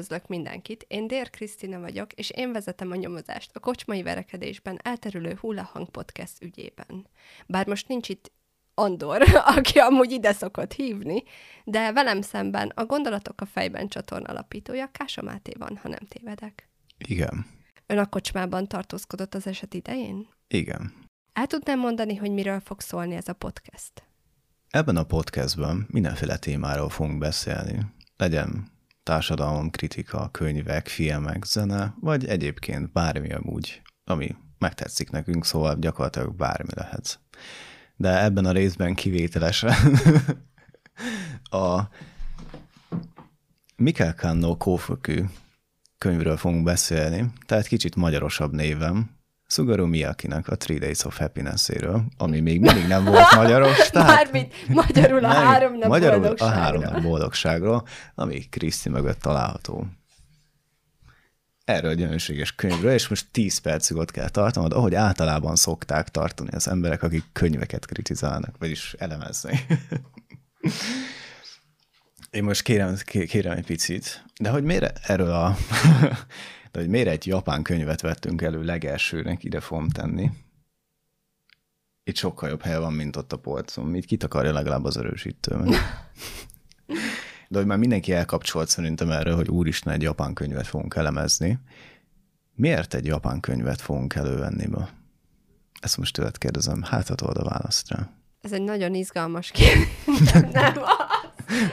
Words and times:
Üdvözlök 0.00 0.28
mindenkit, 0.28 0.84
én 0.88 1.06
Dér 1.06 1.30
Krisztina 1.30 1.80
vagyok, 1.80 2.12
és 2.12 2.30
én 2.30 2.52
vezetem 2.52 2.90
a 2.90 2.94
nyomozást 2.94 3.50
a 3.54 3.60
kocsmai 3.60 4.02
verekedésben 4.02 4.78
elterülő 4.82 5.36
Hullahang 5.40 5.88
Podcast 5.88 6.42
ügyében. 6.42 7.06
Bár 7.46 7.66
most 7.66 7.88
nincs 7.88 8.08
itt 8.08 8.32
Andor, 8.74 9.22
aki 9.56 9.78
amúgy 9.78 10.10
ide 10.10 10.32
szokott 10.32 10.72
hívni, 10.72 11.22
de 11.64 11.92
velem 11.92 12.20
szemben 12.20 12.72
a 12.74 12.84
Gondolatok 12.84 13.40
a 13.40 13.46
fejben 13.46 13.88
csatorna 13.88 14.28
alapítója 14.28 14.90
Kása 14.92 15.22
Máté 15.22 15.52
van, 15.58 15.78
ha 15.82 15.88
nem 15.88 16.06
tévedek. 16.08 16.68
Igen. 16.98 17.46
Ön 17.86 17.98
a 17.98 18.08
kocsmában 18.08 18.68
tartózkodott 18.68 19.34
az 19.34 19.46
eset 19.46 19.74
idején? 19.74 20.28
Igen. 20.48 20.92
El 21.32 21.46
tudnám 21.46 21.78
mondani, 21.78 22.16
hogy 22.16 22.30
miről 22.30 22.60
fog 22.60 22.80
szólni 22.80 23.14
ez 23.14 23.28
a 23.28 23.32
podcast? 23.32 24.04
Ebben 24.68 24.96
a 24.96 25.04
podcastben 25.04 25.86
mindenféle 25.90 26.38
témáról 26.38 26.88
fogunk 26.88 27.18
beszélni. 27.18 27.78
Legyen 28.16 28.78
társadalom, 29.02 29.70
kritika, 29.70 30.28
könyvek, 30.30 30.88
filmek, 30.88 31.44
zene, 31.44 31.94
vagy 32.00 32.26
egyébként 32.26 32.92
bármi 32.92 33.32
amúgy, 33.32 33.82
ami 34.04 34.36
megtetszik 34.58 35.10
nekünk, 35.10 35.44
szóval 35.44 35.76
gyakorlatilag 35.78 36.34
bármi 36.34 36.72
lehet. 36.74 37.20
De 37.96 38.22
ebben 38.22 38.44
a 38.44 38.52
részben 38.52 38.94
kivételesen 38.94 39.74
a 41.50 41.80
Mikkel 43.76 44.14
Kanno 44.14 44.56
Kófökű 44.56 45.24
könyvről 45.98 46.36
fogunk 46.36 46.64
beszélni, 46.64 47.32
tehát 47.46 47.66
kicsit 47.66 47.96
magyarosabb 47.96 48.52
névem, 48.52 49.19
Sugaru 49.50 49.86
Miyakinak 49.86 50.48
a 50.48 50.56
Three 50.56 50.78
Days 50.78 51.04
of 51.04 51.18
Happiness-éről, 51.18 52.04
ami 52.16 52.40
még 52.40 52.60
mindig 52.60 52.86
nem 52.86 53.04
volt 53.04 53.34
magyaros. 53.42 53.90
Tehát 53.90 54.08
Mármint 54.08 54.68
magyarul 54.68 55.24
a 55.24 55.28
három 55.28 55.78
nap 55.78 55.88
magyarul 55.88 56.18
boldogságra. 56.20 56.54
a 56.54 56.58
három 56.60 56.82
nap 56.82 57.02
boldogságról, 57.02 57.86
ami 58.14 58.38
Kriszti 58.38 58.88
mögött 58.88 59.20
található. 59.20 59.86
Erről 61.64 61.90
a 61.90 61.94
gyönyörűséges 61.94 62.54
könyvről, 62.54 62.92
és 62.92 63.08
most 63.08 63.26
10 63.30 63.58
percig 63.58 63.96
ott 63.96 64.10
kell 64.10 64.28
tartanod, 64.28 64.72
ahogy 64.72 64.94
általában 64.94 65.56
szokták 65.56 66.08
tartani 66.08 66.50
az 66.50 66.68
emberek, 66.68 67.02
akik 67.02 67.24
könyveket 67.32 67.86
kritizálnak, 67.86 68.54
vagyis 68.58 68.94
elemezni. 68.98 69.60
Én 72.30 72.44
most 72.44 72.62
kérem, 72.62 72.96
kérem 73.04 73.56
egy 73.56 73.66
picit, 73.66 74.24
de 74.40 74.50
hogy 74.50 74.62
miért 74.62 75.08
erről 75.08 75.30
a 75.30 75.56
de 76.70 76.78
hogy 76.78 76.88
miért 76.88 77.08
egy 77.08 77.26
japán 77.26 77.62
könyvet 77.62 78.00
vettünk 78.00 78.42
elő 78.42 78.62
legelsőnek, 78.62 79.44
ide 79.44 79.60
fogom 79.60 79.88
tenni. 79.88 80.30
Itt 82.04 82.16
sokkal 82.16 82.48
jobb 82.48 82.62
hely 82.62 82.78
van, 82.78 82.92
mint 82.92 83.16
ott 83.16 83.32
a 83.32 83.38
polcon. 83.38 83.94
Itt 83.94 84.04
kitakarja 84.04 84.52
legalább 84.52 84.84
az 84.84 84.96
erősítőmet. 84.96 85.74
De 87.48 87.58
hogy 87.58 87.66
már 87.66 87.78
mindenki 87.78 88.12
elkapcsolt 88.12 88.68
szerintem 88.68 89.10
erről, 89.10 89.34
hogy 89.36 89.48
úristen, 89.48 89.92
egy 89.92 90.02
japán 90.02 90.34
könyvet 90.34 90.66
fogunk 90.66 90.94
elemezni. 90.94 91.58
Miért 92.54 92.94
egy 92.94 93.06
japán 93.06 93.40
könyvet 93.40 93.80
fogunk 93.80 94.14
elővenni 94.14 94.66
ma? 94.66 94.88
Ezt 95.80 95.96
most 95.96 96.14
tőled 96.14 96.38
kérdezem, 96.38 96.82
hát 96.82 97.08
ha 97.08 97.26
a 97.26 97.44
választ 97.44 97.88
rá. 97.88 98.10
Ez 98.40 98.52
egy 98.52 98.62
nagyon 98.62 98.94
izgalmas 98.94 99.50
kérdés. 99.50 99.88
nem, 100.32 100.48
nem 100.52 100.72
az. 100.76 101.10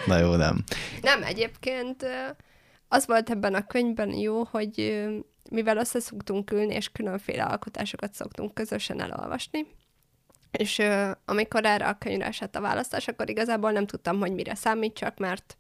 Na 0.05 0.17
jó, 0.17 0.35
nem. 0.35 0.63
Nem, 1.01 1.23
egyébként 1.23 2.05
az 2.87 3.05
volt 3.05 3.29
ebben 3.29 3.53
a 3.53 3.67
könyvben 3.67 4.13
jó, 4.13 4.43
hogy 4.43 5.05
mivel 5.49 5.77
össze 5.77 5.99
szoktunk 5.99 6.51
ülni, 6.51 6.73
és 6.73 6.91
különféle 6.91 7.43
alkotásokat 7.43 8.13
szoktunk 8.13 8.53
közösen 8.53 9.01
elolvasni, 9.01 9.65
és 10.51 10.81
amikor 11.25 11.65
erre 11.65 11.87
a 11.87 11.97
könyvre 11.97 12.25
esett 12.25 12.55
a 12.55 12.61
választás, 12.61 13.07
akkor 13.07 13.29
igazából 13.29 13.71
nem 13.71 13.85
tudtam, 13.85 14.19
hogy 14.19 14.33
mire 14.33 14.55
számítsak, 14.55 15.17
mert 15.17 15.57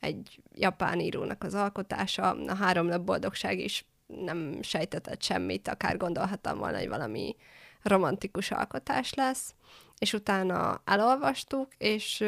egy 0.00 0.40
japán 0.54 1.00
írónak 1.00 1.44
az 1.44 1.54
alkotása, 1.54 2.30
a 2.30 2.54
három 2.54 2.86
nap 2.86 3.00
boldogság 3.04 3.58
is 3.58 3.84
nem 4.06 4.62
sejtetett 4.62 5.22
semmit, 5.22 5.68
akár 5.68 5.96
gondolhattam 5.96 6.58
volna, 6.58 6.78
hogy 6.78 6.88
valami 6.88 7.36
romantikus 7.82 8.50
alkotás 8.50 9.14
lesz, 9.14 9.54
és 9.98 10.12
utána 10.12 10.82
elolvastuk, 10.84 11.74
és 11.78 12.24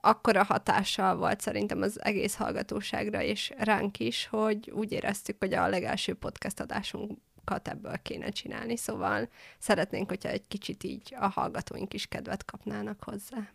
akkora 0.00 0.44
hatással 0.44 1.16
volt 1.16 1.40
szerintem 1.40 1.82
az 1.82 2.04
egész 2.04 2.34
hallgatóságra, 2.34 3.22
és 3.22 3.52
ránk 3.58 3.98
is, 3.98 4.26
hogy 4.26 4.70
úgy 4.74 4.92
éreztük, 4.92 5.36
hogy 5.38 5.54
a 5.54 5.68
legelső 5.68 6.14
podcast 6.14 6.60
adásunkat 6.60 7.68
ebből 7.68 7.98
kéne 8.02 8.28
csinálni, 8.28 8.76
szóval 8.76 9.28
szeretnénk, 9.58 10.08
hogyha 10.08 10.28
egy 10.28 10.48
kicsit 10.48 10.84
így 10.84 11.14
a 11.20 11.26
hallgatóink 11.26 11.94
is 11.94 12.06
kedvet 12.06 12.44
kapnának 12.44 13.02
hozzá. 13.04 13.48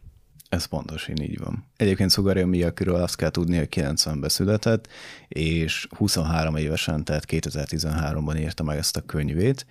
Ez 0.50 0.66
pontosan 0.66 1.16
így 1.22 1.40
van. 1.40 1.66
Egyébként 1.78 2.12
Sugario 2.12 2.46
Miyakiről 2.46 2.96
azt 2.96 3.16
kell 3.16 3.30
tudni, 3.30 3.57
hogy 3.57 3.68
90-ben 3.72 4.30
született, 4.30 4.88
és 5.28 5.88
23 5.97 6.56
évesen, 6.56 7.03
tehát 7.03 7.24
2013-ban 7.28 8.40
írta 8.40 8.63
meg 8.63 8.78
ezt 8.78 8.97
a 8.97 9.01
könyvét, 9.01 9.66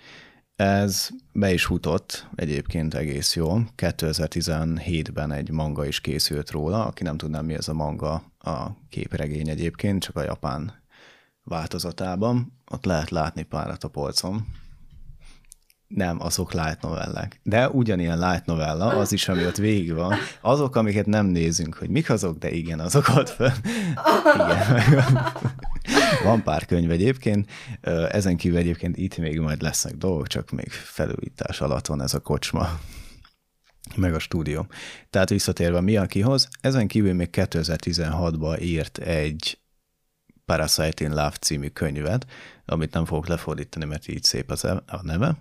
ez 0.61 1.09
be 1.31 1.53
is 1.53 1.65
futott 1.65 2.27
egyébként 2.35 2.93
egész 2.93 3.35
jól. 3.35 3.67
2017-ben 3.77 5.31
egy 5.31 5.51
manga 5.51 5.85
is 5.85 6.01
készült 6.01 6.51
róla, 6.51 6.85
aki 6.85 7.03
nem 7.03 7.17
tudná, 7.17 7.41
mi 7.41 7.53
ez 7.53 7.67
a 7.67 7.73
manga, 7.73 8.23
a 8.39 8.67
képregény 8.89 9.49
egyébként, 9.49 10.03
csak 10.03 10.15
a 10.15 10.23
japán 10.23 10.81
változatában. 11.43 12.53
Ott 12.71 12.85
lehet 12.85 13.09
látni 13.09 13.43
párat 13.43 13.83
a 13.83 13.87
polcon. 13.87 14.47
Nem, 15.95 16.21
azok 16.21 16.53
light 16.53 16.81
novellák. 16.81 17.39
De 17.43 17.69
ugyanilyen 17.69 18.19
light 18.19 18.45
novella, 18.45 18.85
az 18.85 19.11
is, 19.11 19.27
ami 19.27 19.45
ott 19.45 19.57
végig 19.57 19.93
van. 19.93 20.13
Azok, 20.41 20.75
amiket 20.75 21.05
nem 21.05 21.25
nézünk, 21.25 21.75
hogy 21.75 21.89
mik 21.89 22.09
azok, 22.09 22.37
de 22.37 22.51
igen, 22.51 22.79
azok 22.79 23.07
ott 23.15 23.29
fel. 23.29 23.53
Igen. 24.35 25.23
Van 26.23 26.43
pár 26.43 26.65
könyv 26.65 26.91
egyébként, 26.91 27.49
ezen 28.09 28.37
kívül 28.37 28.57
egyébként 28.57 28.97
itt 28.97 29.17
még 29.17 29.39
majd 29.39 29.61
lesznek 29.61 29.95
dolgok, 29.95 30.27
csak 30.27 30.51
még 30.51 30.69
felújítás 30.71 31.61
alatt 31.61 31.85
van 31.85 32.01
ez 32.01 32.13
a 32.13 32.19
kocsma, 32.19 32.79
meg 33.95 34.13
a 34.13 34.19
stúdió. 34.19 34.67
Tehát 35.09 35.29
visszatérve 35.29 35.81
mi 35.81 35.97
akihoz, 35.97 36.47
ezen 36.61 36.87
kívül 36.87 37.13
még 37.13 37.29
2016-ban 37.31 38.61
írt 38.61 38.97
egy 38.97 39.59
Parasite 40.45 41.03
in 41.03 41.09
Love 41.09 41.35
című 41.41 41.67
könyvet, 41.67 42.25
amit 42.65 42.93
nem 42.93 43.05
fogok 43.05 43.27
lefordítani, 43.27 43.85
mert 43.85 44.07
így 44.07 44.23
szép 44.23 44.51
az 44.51 44.65
e- 44.65 44.83
a 44.87 45.01
neve. 45.01 45.35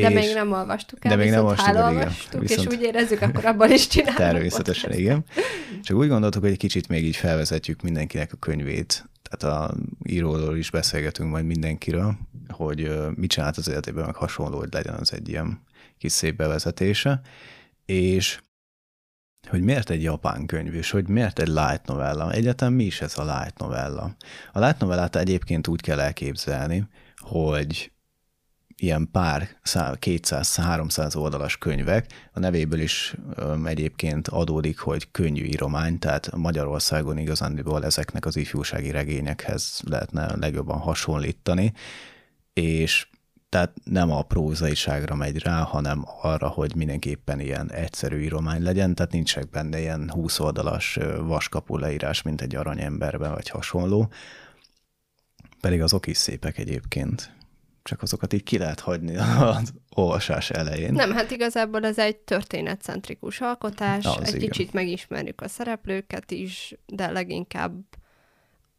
De 0.00 0.08
még 0.08 0.34
nem 0.34 0.52
olvastuk 0.52 1.04
el, 1.04 1.16
de 1.16 1.22
még 1.22 1.30
nem 1.30 1.44
olvastuk 1.44 1.76
el, 1.76 1.92
igen. 1.92 2.12
Viszont, 2.38 2.72
és 2.72 2.76
úgy 2.76 2.82
érezzük, 2.82 3.22
akkor 3.22 3.44
abban 3.44 3.72
is 3.72 3.86
csinálunk. 3.86 4.18
Természetesen, 4.18 4.92
igen. 4.92 5.24
Csak 5.82 5.96
úgy 5.96 6.08
gondoltuk, 6.08 6.42
hogy 6.42 6.50
egy 6.50 6.58
kicsit 6.58 6.88
még 6.88 7.04
így 7.04 7.16
felvezetjük 7.16 7.82
mindenkinek 7.82 8.32
a 8.32 8.36
könyvét, 8.36 9.04
tehát 9.22 9.56
a 9.56 9.74
íróról 10.04 10.56
is 10.56 10.70
beszélgetünk 10.70 11.30
majd 11.30 11.44
mindenkiről, 11.44 12.16
hogy 12.48 12.90
mit 13.14 13.30
csinált 13.30 13.56
az 13.56 13.68
életében, 13.68 14.04
meg 14.04 14.14
hasonló, 14.14 14.58
hogy 14.58 14.72
legyen 14.72 14.94
az 14.94 15.12
egy 15.12 15.28
ilyen 15.28 15.62
kis 15.98 16.12
szép 16.12 16.36
bevezetése, 16.36 17.20
és 17.86 18.40
hogy 19.48 19.62
miért 19.62 19.90
egy 19.90 20.02
japán 20.02 20.46
könyv, 20.46 20.74
és 20.74 20.90
hogy 20.90 21.08
miért 21.08 21.38
egy 21.38 21.48
light 21.48 21.86
novella. 21.86 22.32
Egyetem 22.32 22.72
mi 22.72 22.84
is 22.84 23.00
ez 23.00 23.18
a 23.18 23.22
light 23.22 23.58
novella? 23.58 24.16
A 24.52 24.58
light 24.58 24.78
novellát 24.78 25.16
egyébként 25.16 25.68
úgy 25.68 25.80
kell 25.80 26.00
elképzelni, 26.00 26.86
hogy 27.16 27.92
ilyen 28.80 29.08
pár 29.12 29.48
200-300 29.64 31.16
oldalas 31.16 31.56
könyvek. 31.56 32.06
A 32.32 32.38
nevéből 32.38 32.80
is 32.80 33.14
egyébként 33.64 34.28
adódik, 34.28 34.78
hogy 34.78 35.10
könnyű 35.10 35.44
íromány, 35.44 35.98
tehát 35.98 36.36
Magyarországon 36.36 37.18
igazándiból 37.18 37.84
ezeknek 37.84 38.26
az 38.26 38.36
ifjúsági 38.36 38.90
regényekhez 38.90 39.80
lehetne 39.84 40.36
legjobban 40.36 40.78
hasonlítani, 40.78 41.72
és 42.52 43.08
tehát 43.48 43.72
nem 43.84 44.10
a 44.10 44.22
prózaiságra 44.22 45.14
megy 45.14 45.38
rá, 45.38 45.62
hanem 45.62 46.04
arra, 46.22 46.48
hogy 46.48 46.74
mindenképpen 46.74 47.40
ilyen 47.40 47.72
egyszerű 47.72 48.20
íromány 48.20 48.62
legyen, 48.62 48.94
tehát 48.94 49.12
nincsek 49.12 49.50
benne 49.50 49.80
ilyen 49.80 50.10
20 50.10 50.38
oldalas 50.38 50.98
vaskapu 51.20 51.76
leírás, 51.76 52.22
mint 52.22 52.40
egy 52.40 52.54
aranyemberben, 52.54 53.32
vagy 53.32 53.48
hasonló. 53.48 54.10
Pedig 55.60 55.82
azok 55.82 56.06
is 56.06 56.16
szépek 56.16 56.58
egyébként 56.58 57.36
csak 57.88 58.02
azokat 58.02 58.32
így 58.32 58.42
ki 58.42 58.58
lehet 58.58 58.80
hagyni 58.80 59.16
az 59.16 59.72
olvasás 59.94 60.50
elején. 60.50 60.92
Nem, 60.92 61.12
hát 61.12 61.30
igazából 61.30 61.84
ez 61.84 61.98
egy 61.98 62.16
történetcentrikus 62.16 63.40
alkotás, 63.40 64.04
az 64.04 64.20
egy 64.20 64.34
igen. 64.34 64.50
kicsit 64.50 64.72
megismerjük 64.72 65.40
a 65.40 65.48
szereplőket 65.48 66.30
is, 66.30 66.74
de 66.86 67.10
leginkább 67.10 67.72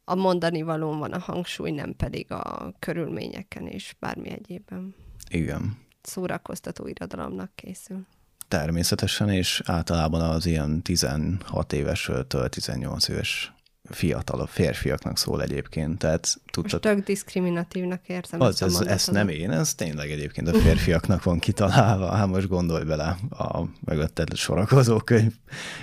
a 0.03 0.15
mondani 0.15 0.61
valón 0.61 0.99
van 0.99 1.11
a 1.11 1.19
hangsúly, 1.19 1.71
nem 1.71 1.95
pedig 1.95 2.31
a 2.31 2.73
körülményeken 2.79 3.67
és 3.67 3.95
bármi 3.99 4.29
egyébben. 4.29 4.95
Igen. 5.29 5.77
Szórakoztató 6.01 6.87
irodalomnak 6.87 7.51
készül. 7.55 8.05
Természetesen, 8.47 9.29
és 9.29 9.61
általában 9.65 10.21
az 10.21 10.45
ilyen 10.45 10.81
16 10.81 11.73
éves 11.73 12.11
18 12.49 13.07
éves 13.07 13.53
fiatalabb 13.89 14.47
férfiaknak 14.47 15.17
szól 15.17 15.41
egyébként. 15.41 15.97
Tehát 15.97 16.39
tudtad... 16.51 16.71
Most 16.71 16.95
tök 16.95 17.05
diszkriminatívnak 17.05 18.07
érzem 18.07 18.41
az, 18.41 18.61
ezt, 18.61 18.81
ez, 18.81 18.87
ezt 18.87 19.11
nem 19.11 19.27
én, 19.27 19.51
ez 19.51 19.73
tényleg 19.75 20.11
egyébként 20.11 20.47
a 20.47 20.53
férfiaknak 20.53 21.23
van 21.23 21.39
kitalálva. 21.39 22.11
Hát 22.11 22.27
most 22.27 22.47
gondolj 22.47 22.83
bele 22.83 23.17
a 23.29 23.63
mögötted 23.85 24.35
sorakozó 24.35 24.97
könyv. 24.97 25.33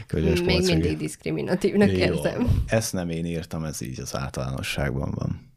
Könyves 0.07 0.41
Még 0.41 0.57
polcig. 0.57 0.73
mindig 0.73 0.99
diszkriminatívnak 0.99 1.91
Jó, 1.91 1.97
érzem. 1.97 2.63
Ezt 2.67 2.93
nem 2.93 3.11
én 3.11 3.25
írtam, 3.25 3.65
ez 3.65 3.81
így 3.81 4.01
az 4.01 4.17
általánosságban 4.17 5.11
van. 5.11 5.55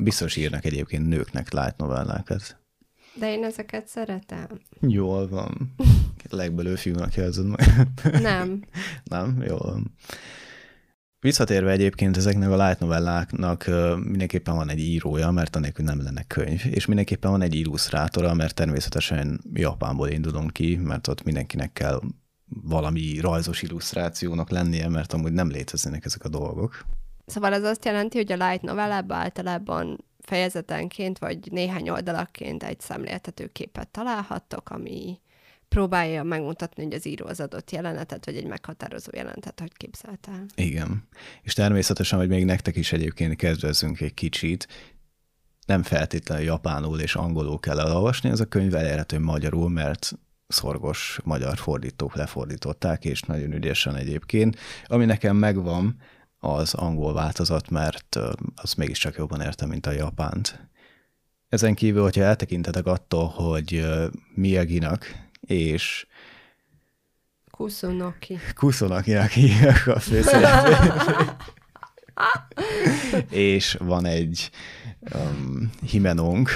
Biztos 0.00 0.36
írnak 0.36 0.64
egyébként 0.64 1.06
nőknek 1.06 1.52
light 1.52 1.76
novellákat. 1.76 2.56
De 3.18 3.32
én 3.32 3.44
ezeket 3.44 3.86
szeretem. 3.86 4.48
Jól 4.80 5.28
van. 5.28 5.74
Legbelő 6.30 6.74
fiúnak 6.74 7.14
jelzed 7.14 7.46
meg. 7.46 7.88
Nem. 8.20 8.62
Nem? 9.04 9.42
Jól 9.46 9.58
van. 9.58 9.94
Visszatérve 11.20 11.70
egyébként 11.70 12.16
ezeknek 12.16 12.50
a 12.50 12.66
light 12.66 12.80
novelláknak 12.80 13.64
mindenképpen 14.04 14.54
van 14.54 14.70
egy 14.70 14.78
írója, 14.78 15.30
mert 15.30 15.56
anélkül 15.56 15.84
nem 15.84 16.02
lenne 16.02 16.22
könyv, 16.22 16.62
és 16.70 16.86
mindenképpen 16.86 17.30
van 17.30 17.42
egy 17.42 17.54
illusztrátora, 17.54 18.34
mert 18.34 18.54
természetesen 18.54 19.40
Japánból 19.52 20.08
indulunk 20.08 20.52
ki, 20.52 20.76
mert 20.76 21.08
ott 21.08 21.22
mindenkinek 21.22 21.72
kell 21.72 22.00
valami 22.62 23.18
rajzos 23.20 23.62
illusztrációnak 23.62 24.50
lennie, 24.50 24.88
mert 24.88 25.12
amúgy 25.12 25.32
nem 25.32 25.50
léteznek 25.50 26.04
ezek 26.04 26.24
a 26.24 26.28
dolgok. 26.28 26.84
Szóval 27.26 27.52
ez 27.52 27.64
azt 27.64 27.84
jelenti, 27.84 28.16
hogy 28.16 28.32
a 28.32 28.48
light 28.48 28.62
novellában 28.62 29.16
általában 29.16 30.04
fejezetenként, 30.18 31.18
vagy 31.18 31.38
néhány 31.50 31.88
oldalakként 31.88 32.62
egy 32.62 32.80
szemléltető 32.80 33.46
képet 33.46 33.88
találhattok, 33.88 34.70
ami 34.70 35.20
próbálja 35.76 36.22
megmutatni, 36.22 36.82
hogy 36.82 36.94
az 36.94 37.06
író 37.06 37.26
az 37.26 37.40
adott 37.40 37.70
jelenetet, 37.70 38.24
vagy 38.24 38.36
egy 38.36 38.46
meghatározó 38.46 39.10
jelenetet, 39.14 39.60
hogy 39.60 39.72
képzelt 39.72 40.28
el. 40.28 40.44
Igen. 40.54 41.08
És 41.42 41.52
természetesen, 41.52 42.18
hogy 42.18 42.28
még 42.28 42.44
nektek 42.44 42.76
is 42.76 42.92
egyébként 42.92 43.36
kezdvezzünk 43.36 44.00
egy 44.00 44.14
kicsit, 44.14 44.68
nem 45.66 45.82
feltétlenül 45.82 46.44
japánul 46.44 47.00
és 47.00 47.14
angolul 47.14 47.58
kell 47.58 47.80
elolvasni, 47.80 48.28
ez 48.30 48.40
a 48.40 48.44
könyv 48.44 48.74
elérhető 48.74 49.18
magyarul, 49.18 49.70
mert 49.70 50.12
szorgos 50.48 51.18
magyar 51.24 51.56
fordítók 51.56 52.14
lefordították, 52.14 53.04
és 53.04 53.20
nagyon 53.20 53.52
ügyesen 53.52 53.96
egyébként. 53.96 54.56
Ami 54.86 55.04
nekem 55.04 55.36
megvan, 55.36 55.96
az 56.38 56.74
angol 56.74 57.12
változat, 57.12 57.70
mert 57.70 58.18
az 58.54 58.74
mégiscsak 58.74 59.16
jobban 59.16 59.40
értem, 59.40 59.68
mint 59.68 59.86
a 59.86 59.92
japánt. 59.92 60.68
Ezen 61.48 61.74
kívül, 61.74 62.02
hogyha 62.02 62.22
eltekintetek 62.22 62.86
attól, 62.86 63.26
hogy 63.26 63.86
Miyaginak 64.34 65.24
és 65.46 66.06
Kusunoki. 67.50 68.38
Kusunoki-nak 68.54 69.30
hívják 69.30 69.86
a 69.86 69.98
és 73.30 73.76
van 73.78 74.06
egy 74.06 74.50
um, 75.14 75.70
himenónk, 75.82 76.50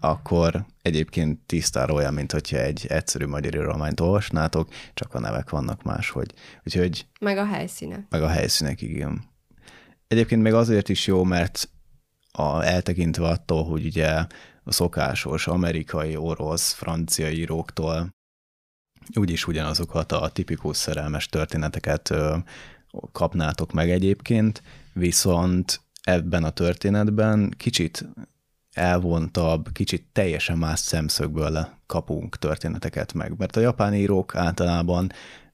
akkor 0.00 0.66
egyébként 0.82 1.38
tisztára 1.46 1.94
olyan, 1.94 2.14
mint 2.14 2.32
hogyha 2.32 2.56
egy 2.56 2.86
egyszerű 2.88 3.26
magyar 3.26 3.54
írományt 3.54 4.00
olvasnátok, 4.00 4.68
csak 4.94 5.14
a 5.14 5.20
nevek 5.20 5.50
vannak 5.50 5.82
máshogy. 5.82 6.32
Úgyhogy... 6.64 7.06
Meg 7.20 7.38
a 7.38 7.46
helyszínek. 7.46 8.06
Meg 8.08 8.22
a 8.22 8.28
helyszínek, 8.28 8.82
igen. 8.82 9.24
Egyébként 10.06 10.42
még 10.42 10.54
azért 10.54 10.88
is 10.88 11.06
jó, 11.06 11.24
mert 11.24 11.70
a, 12.32 12.62
eltekintve 12.62 13.28
attól, 13.28 13.64
hogy 13.64 13.84
ugye 13.84 14.08
a 14.62 14.72
szokásos 14.72 15.46
amerikai, 15.46 16.16
orosz, 16.16 16.72
francia 16.72 17.30
íróktól 17.30 18.10
úgyis 19.14 19.46
ugyanazokat 19.46 20.12
a 20.12 20.28
tipikus 20.28 20.76
szerelmes 20.76 21.28
történeteket 21.28 22.14
kapnátok 23.12 23.72
meg 23.72 23.90
egyébként, 23.90 24.62
viszont 24.92 25.80
ebben 26.02 26.44
a 26.44 26.50
történetben 26.50 27.54
kicsit 27.56 28.08
elvontabb, 28.72 29.72
kicsit 29.72 30.06
teljesen 30.12 30.58
más 30.58 30.80
szemszögből 30.80 31.68
kapunk 31.86 32.36
történeteket 32.36 33.12
meg, 33.12 33.34
mert 33.38 33.56
a 33.56 33.60
japán 33.60 33.94
írók 33.94 34.34
általában 34.34 35.12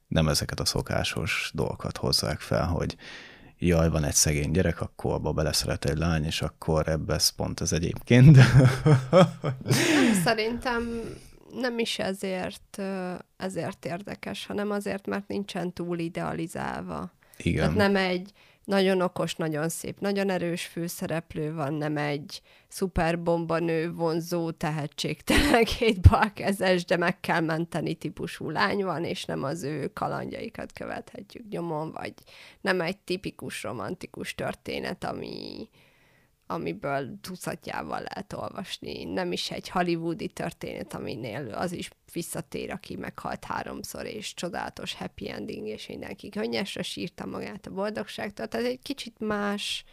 nem 0.09 0.29
ezeket 0.29 0.61
a 0.61 0.65
szokásos 0.65 1.51
dolgokat 1.55 1.97
hozzák 1.97 2.41
fel, 2.41 2.67
hogy 2.67 2.97
jaj, 3.59 3.89
van 3.89 4.05
egy 4.05 4.15
szegény 4.15 4.51
gyerek, 4.51 4.81
akkor 4.81 5.13
abba 5.13 5.33
beleszeret 5.33 5.85
egy 5.85 5.99
lány, 5.99 6.25
és 6.25 6.43
akkor 6.43 6.89
ebbe 6.89 7.15
ez 7.15 7.29
pont 7.29 7.61
ez 7.61 7.73
egyébként. 7.73 8.39
Szerintem 10.25 11.01
nem 11.53 11.79
is 11.79 11.99
ezért, 11.99 12.83
ezért 13.37 13.85
érdekes, 13.85 14.47
hanem 14.47 14.71
azért, 14.71 15.07
mert 15.07 15.29
nincsen 15.29 15.73
túl 15.73 15.99
idealizálva. 15.99 17.13
Igen. 17.37 17.61
Tehát 17.61 17.77
nem 17.77 17.97
egy 17.97 18.33
nagyon 18.67 19.01
okos, 19.01 19.35
nagyon 19.35 19.69
szép, 19.69 20.01
nagyon 20.01 20.31
erős 20.31 20.67
főszereplő 20.67 21.55
van, 21.55 21.75
nem 21.75 21.97
egy 21.97 22.43
szuper 22.69 23.23
bombanő, 23.23 23.93
vonzó, 23.93 24.51
tehetségtelen, 24.51 25.65
két 25.65 26.01
balkezes, 26.01 26.85
de 26.85 26.97
meg 26.97 27.21
kell 27.21 27.41
menteni 27.41 27.95
típusú 27.95 28.51
lány 28.51 28.85
van, 28.85 29.05
és 29.05 29.25
nem 29.25 29.43
az 29.43 29.63
ő 29.63 29.93
kalandjaikat 29.93 30.73
követhetjük 30.73 31.49
nyomon, 31.49 31.93
vagy 31.93 32.13
nem 32.61 32.81
egy 32.81 32.99
tipikus 32.99 33.63
romantikus 33.63 34.35
történet, 34.35 35.05
ami, 35.05 35.69
amiből 36.47 37.21
tucatjával 37.21 38.01
lehet 38.01 38.33
olvasni. 38.33 39.05
Nem 39.05 39.33
is 39.33 39.51
egy 39.51 39.69
hollywoodi 39.69 40.29
történet, 40.29 40.95
aminél 40.95 41.55
az 41.55 41.73
is 41.73 41.91
visszatér, 42.13 42.71
aki 42.71 42.97
meghalt 42.97 43.45
háromszor, 43.45 44.07
és 44.07 44.35
csodálatos 44.35 44.95
happy 44.95 45.31
ending, 45.31 45.67
és 45.67 45.87
mindenki 45.87 46.29
könnyesre 46.29 46.83
sírta 46.83 47.27
magát 47.27 47.67
a 47.67 47.71
boldogságtól. 47.71 48.47
Tehát 48.47 48.67
egy 48.67 48.83
kicsit 48.83 49.19
más 49.19 49.85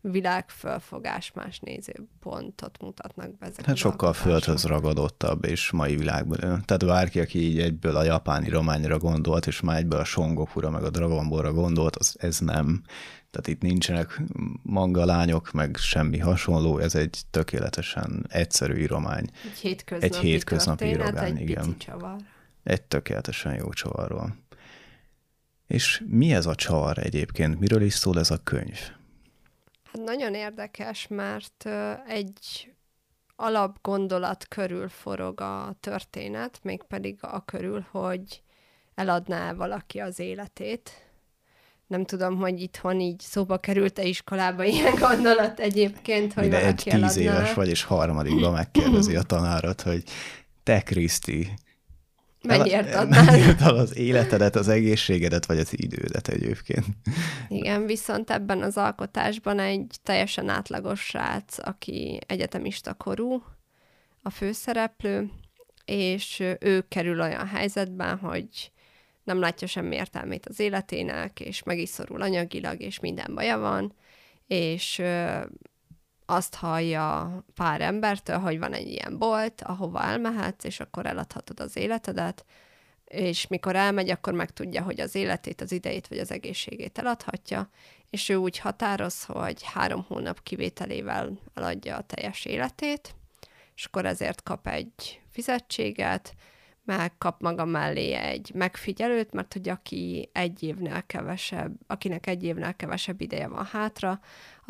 világfölfogás, 0.00 1.32
más 1.34 1.58
nézőpontot 1.58 2.80
mutatnak 2.80 3.38
be 3.38 3.46
ezek 3.46 3.64
Hát 3.64 3.76
sokkal 3.76 4.12
földhöz 4.12 4.64
ragadottabb, 4.64 5.44
és 5.44 5.70
mai 5.70 5.96
világban. 5.96 6.38
Tehát 6.38 6.86
bárki, 6.86 7.20
aki 7.20 7.38
így 7.38 7.60
egyből 7.60 7.96
a 7.96 8.02
japáni 8.02 8.48
rományra 8.48 8.98
gondolt, 8.98 9.46
és 9.46 9.60
már 9.60 9.76
egyből 9.76 9.98
a 9.98 10.04
Songokura 10.04 10.70
meg 10.70 10.82
a 10.82 10.90
Dragon 10.90 11.28
Ball-ra 11.28 11.52
gondolt, 11.52 11.96
az, 11.96 12.16
ez 12.18 12.38
nem. 12.38 12.82
Tehát 13.30 13.46
itt 13.48 13.62
nincsenek 13.62 14.22
manga 14.62 15.04
lányok, 15.04 15.52
meg 15.52 15.76
semmi 15.76 16.18
hasonló, 16.18 16.78
ez 16.78 16.94
egy 16.94 17.20
tökéletesen 17.30 18.26
egyszerű 18.28 18.74
íromány. 18.74 19.24
Egy 19.44 19.58
hétköznapi, 19.58 20.14
egy 20.14 20.16
hétköznapi 20.16 20.84
írogány, 20.84 21.36
egy 21.36 21.48
igen. 21.48 21.78
csavar. 21.78 22.16
Egy 22.62 22.82
tökéletesen 22.82 23.54
jó 23.54 23.72
csavarról. 23.72 24.36
És 25.66 26.02
mi 26.06 26.32
ez 26.34 26.46
a 26.46 26.54
csavar 26.54 26.98
egyébként? 26.98 27.60
Miről 27.60 27.82
is 27.82 27.94
szól 27.94 28.18
ez 28.18 28.30
a 28.30 28.38
könyv? 28.42 28.78
Hát 29.92 30.04
nagyon 30.04 30.34
érdekes, 30.34 31.06
mert 31.08 31.68
egy 32.06 32.72
alapgondolat 33.36 34.48
körül 34.48 34.88
forog 34.88 35.40
a 35.40 35.76
történet, 35.80 36.58
mégpedig 36.62 37.18
a 37.20 37.44
körül, 37.44 37.86
hogy 37.90 38.42
eladná 38.94 39.52
valaki 39.52 39.98
az 39.98 40.18
életét, 40.18 41.10
nem 41.86 42.04
tudom, 42.04 42.36
hogy 42.36 42.60
itthon 42.60 43.00
így 43.00 43.20
szóba 43.20 43.58
került-e 43.58 44.04
iskolába 44.04 44.64
ilyen 44.64 44.94
gondolat 44.94 45.60
egyébként, 45.60 46.32
hogy 46.32 46.44
Mire 46.44 46.66
egy 46.66 46.74
tíz 46.74 46.92
eladná. 46.92 47.20
éves 47.20 47.54
vagy, 47.54 47.68
és 47.68 47.82
harmadikban 47.82 48.52
megkérdezi 48.52 49.16
a 49.16 49.22
tanárat, 49.22 49.80
hogy 49.80 50.02
te 50.62 50.80
Kriszti, 50.82 51.48
Mennyiért 52.42 52.94
adnál? 52.94 53.76
az 53.76 53.96
életedet, 53.96 54.56
az 54.56 54.68
egészségedet, 54.68 55.46
vagy 55.46 55.58
az 55.58 55.78
idődet 55.78 56.28
egyébként. 56.28 56.86
Igen, 57.48 57.86
viszont 57.86 58.30
ebben 58.30 58.62
az 58.62 58.76
alkotásban 58.76 59.58
egy 59.58 59.96
teljesen 60.02 60.48
átlagos 60.48 61.00
srác, 61.00 61.66
aki 61.66 62.18
egyetemista 62.26 62.94
korú, 62.94 63.42
a 64.22 64.30
főszereplő, 64.30 65.30
és 65.84 66.42
ő 66.60 66.84
kerül 66.88 67.20
olyan 67.20 67.46
helyzetben, 67.46 68.18
hogy 68.18 68.72
nem 69.24 69.40
látja 69.40 69.66
semmi 69.66 69.94
értelmét 69.94 70.46
az 70.46 70.60
életének, 70.60 71.40
és 71.40 71.62
meg 71.62 71.78
is 71.78 71.88
szorul 71.88 72.22
anyagilag, 72.22 72.80
és 72.80 73.00
minden 73.00 73.34
baja 73.34 73.58
van, 73.58 73.94
és 74.46 75.02
azt 76.30 76.54
hallja 76.54 77.42
pár 77.54 77.80
embertől, 77.80 78.38
hogy 78.38 78.58
van 78.58 78.72
egy 78.72 78.88
ilyen 78.88 79.18
bolt, 79.18 79.62
ahova 79.62 80.02
elmehetsz, 80.02 80.64
és 80.64 80.80
akkor 80.80 81.06
eladhatod 81.06 81.60
az 81.60 81.76
életedet, 81.76 82.44
és 83.04 83.46
mikor 83.46 83.76
elmegy, 83.76 84.10
akkor 84.10 84.32
megtudja, 84.32 84.82
hogy 84.82 85.00
az 85.00 85.14
életét, 85.14 85.60
az 85.60 85.72
idejét 85.72 86.08
vagy 86.08 86.18
az 86.18 86.30
egészségét 86.30 86.98
eladhatja, 86.98 87.70
és 88.10 88.28
ő 88.28 88.34
úgy 88.36 88.58
határoz, 88.58 89.24
hogy 89.24 89.62
három 89.62 90.04
hónap 90.08 90.42
kivételével 90.42 91.38
eladja 91.54 91.96
a 91.96 92.02
teljes 92.06 92.44
életét, 92.44 93.14
és 93.74 93.84
akkor 93.84 94.06
ezért 94.06 94.42
kap 94.42 94.66
egy 94.66 95.20
fizetséget, 95.30 96.34
megkap 96.84 97.40
maga 97.40 97.64
mellé 97.64 98.12
egy 98.12 98.50
megfigyelőt, 98.54 99.32
mert 99.32 99.52
hogy 99.52 99.68
aki 99.68 100.30
egy 100.32 100.62
évnél 100.62 101.02
kevesebb, 101.06 101.72
akinek 101.86 102.26
egy 102.26 102.44
évnél 102.44 102.74
kevesebb 102.74 103.20
ideje 103.20 103.48
van 103.48 103.64
hátra, 103.64 104.20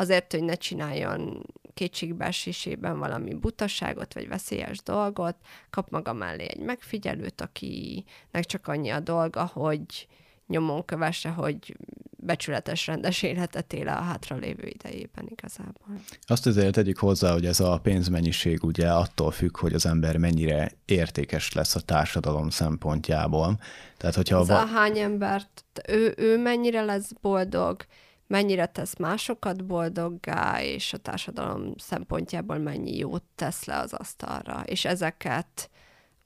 azért, 0.00 0.32
hogy 0.32 0.42
ne 0.42 0.54
csináljon 0.54 1.46
kétségbeesésében 1.74 2.98
valami 2.98 3.34
butaságot 3.34 4.14
vagy 4.14 4.28
veszélyes 4.28 4.82
dolgot, 4.82 5.36
kap 5.70 5.90
maga 5.90 6.12
mellé 6.12 6.46
egy 6.48 6.60
megfigyelőt, 6.60 7.40
akinek 7.40 8.44
csak 8.44 8.68
annyi 8.68 8.90
a 8.90 9.00
dolga, 9.00 9.46
hogy 9.46 10.08
nyomon 10.46 10.84
kövesse, 10.84 11.28
hogy 11.28 11.76
becsületes, 12.16 12.86
rendes 12.86 13.22
életet 13.22 13.72
él 13.72 13.88
a 13.88 13.90
hátralévő 13.90 14.66
idejében 14.66 15.26
igazából. 15.28 16.00
Azt 16.26 16.46
azért 16.46 16.74
tegyük 16.74 16.98
hozzá, 16.98 17.32
hogy 17.32 17.46
ez 17.46 17.60
a 17.60 17.78
pénzmennyiség 17.82 18.64
ugye 18.64 18.90
attól 18.92 19.30
függ, 19.30 19.56
hogy 19.56 19.74
az 19.74 19.86
ember 19.86 20.16
mennyire 20.16 20.72
értékes 20.84 21.52
lesz 21.52 21.74
a 21.74 21.80
társadalom 21.80 22.50
szempontjából. 22.50 23.58
Tehát, 23.96 24.14
hogyha 24.14 24.40
ez 24.40 24.48
va- 24.48 24.62
a 24.62 24.66
hány 24.66 24.98
embert, 24.98 25.64
ő, 25.88 26.14
ő 26.16 26.38
mennyire 26.38 26.82
lesz 26.82 27.12
boldog, 27.20 27.86
mennyire 28.30 28.66
tesz 28.66 28.96
másokat 28.96 29.66
boldoggá, 29.66 30.62
és 30.62 30.92
a 30.92 30.96
társadalom 30.96 31.74
szempontjából 31.76 32.58
mennyi 32.58 32.96
jót 32.96 33.24
tesz 33.34 33.64
le 33.64 33.78
az 33.78 33.92
asztalra. 33.92 34.62
És 34.64 34.84
ezeket 34.84 35.70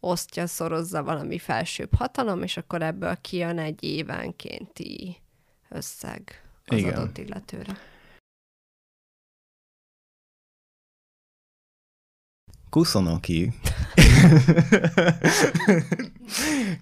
osztja, 0.01 0.47
szorozza 0.47 1.03
valami 1.03 1.39
felsőbb 1.39 1.95
hatalom, 1.95 2.43
és 2.43 2.57
akkor 2.57 2.83
ebből 2.83 3.17
kijön 3.21 3.59
egy 3.59 3.85
évenkénti 3.85 5.17
összeg 5.69 6.43
az 6.65 6.79
Igen. 6.79 6.93
adott 6.93 7.19
illetőre. 7.19 7.79
Kuszonoki. 12.71 13.53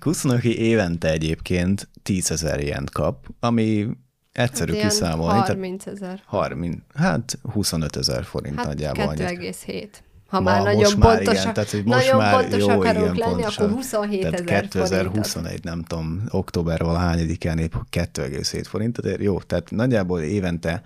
Kuszonoki 0.01 0.59
évente 0.59 1.11
egyébként 1.11 1.89
10 2.03 2.31
ezer 2.31 2.61
ilyent 2.61 2.91
kap, 2.91 3.29
ami 3.41 3.89
egyszerű 4.33 4.73
hát 4.73 4.83
kiszámolni. 4.83 5.39
30 5.39 5.87
ezer. 5.87 6.23
30, 6.27 6.77
hát 6.95 7.39
25 7.53 7.97
ezer 7.97 8.25
forint 8.25 8.57
hát 8.57 8.67
nagyjából. 8.67 9.15
2,7. 9.17 9.89
Ha 10.29 10.41
Ma, 10.41 10.51
már 10.51 10.63
nagyon 10.63 10.99
már 10.99 11.17
pontos, 11.17 11.41
igen, 11.41 11.55
tehát, 11.55 11.71
hogy 11.71 11.85
most 11.85 11.99
nagyon 11.99 12.21
már 12.21 12.41
pontos 12.41 12.61
jó, 12.61 12.69
akarunk 12.69 13.17
igen, 13.17 13.29
lenni, 13.29 13.43
akkor 13.43 13.71
27 13.71 14.25
ezer 14.25 14.45
2021, 14.45 15.27
forintot. 15.27 15.65
nem 15.65 15.83
tudom, 15.83 16.23
október 16.31 16.81
valahányadikán 16.81 17.59
épp 17.59 17.73
2,7 17.91 18.65
forint, 18.69 19.01
tehát 19.03 19.23
jó, 19.23 19.41
tehát 19.41 19.71
nagyjából 19.71 20.21
évente 20.21 20.83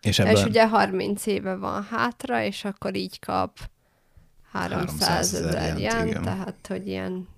és, 0.00 0.18
ebben... 0.18 0.36
és 0.36 0.44
ugye 0.44 0.68
30 0.68 1.26
éve 1.26 1.54
van 1.54 1.82
hátra, 1.90 2.42
és 2.42 2.64
akkor 2.64 2.96
így 2.96 3.18
kap 3.18 3.58
300 4.52 5.34
ezer 5.34 5.74
tehát 6.22 6.66
hogy 6.68 6.86
ilyen 6.86 7.28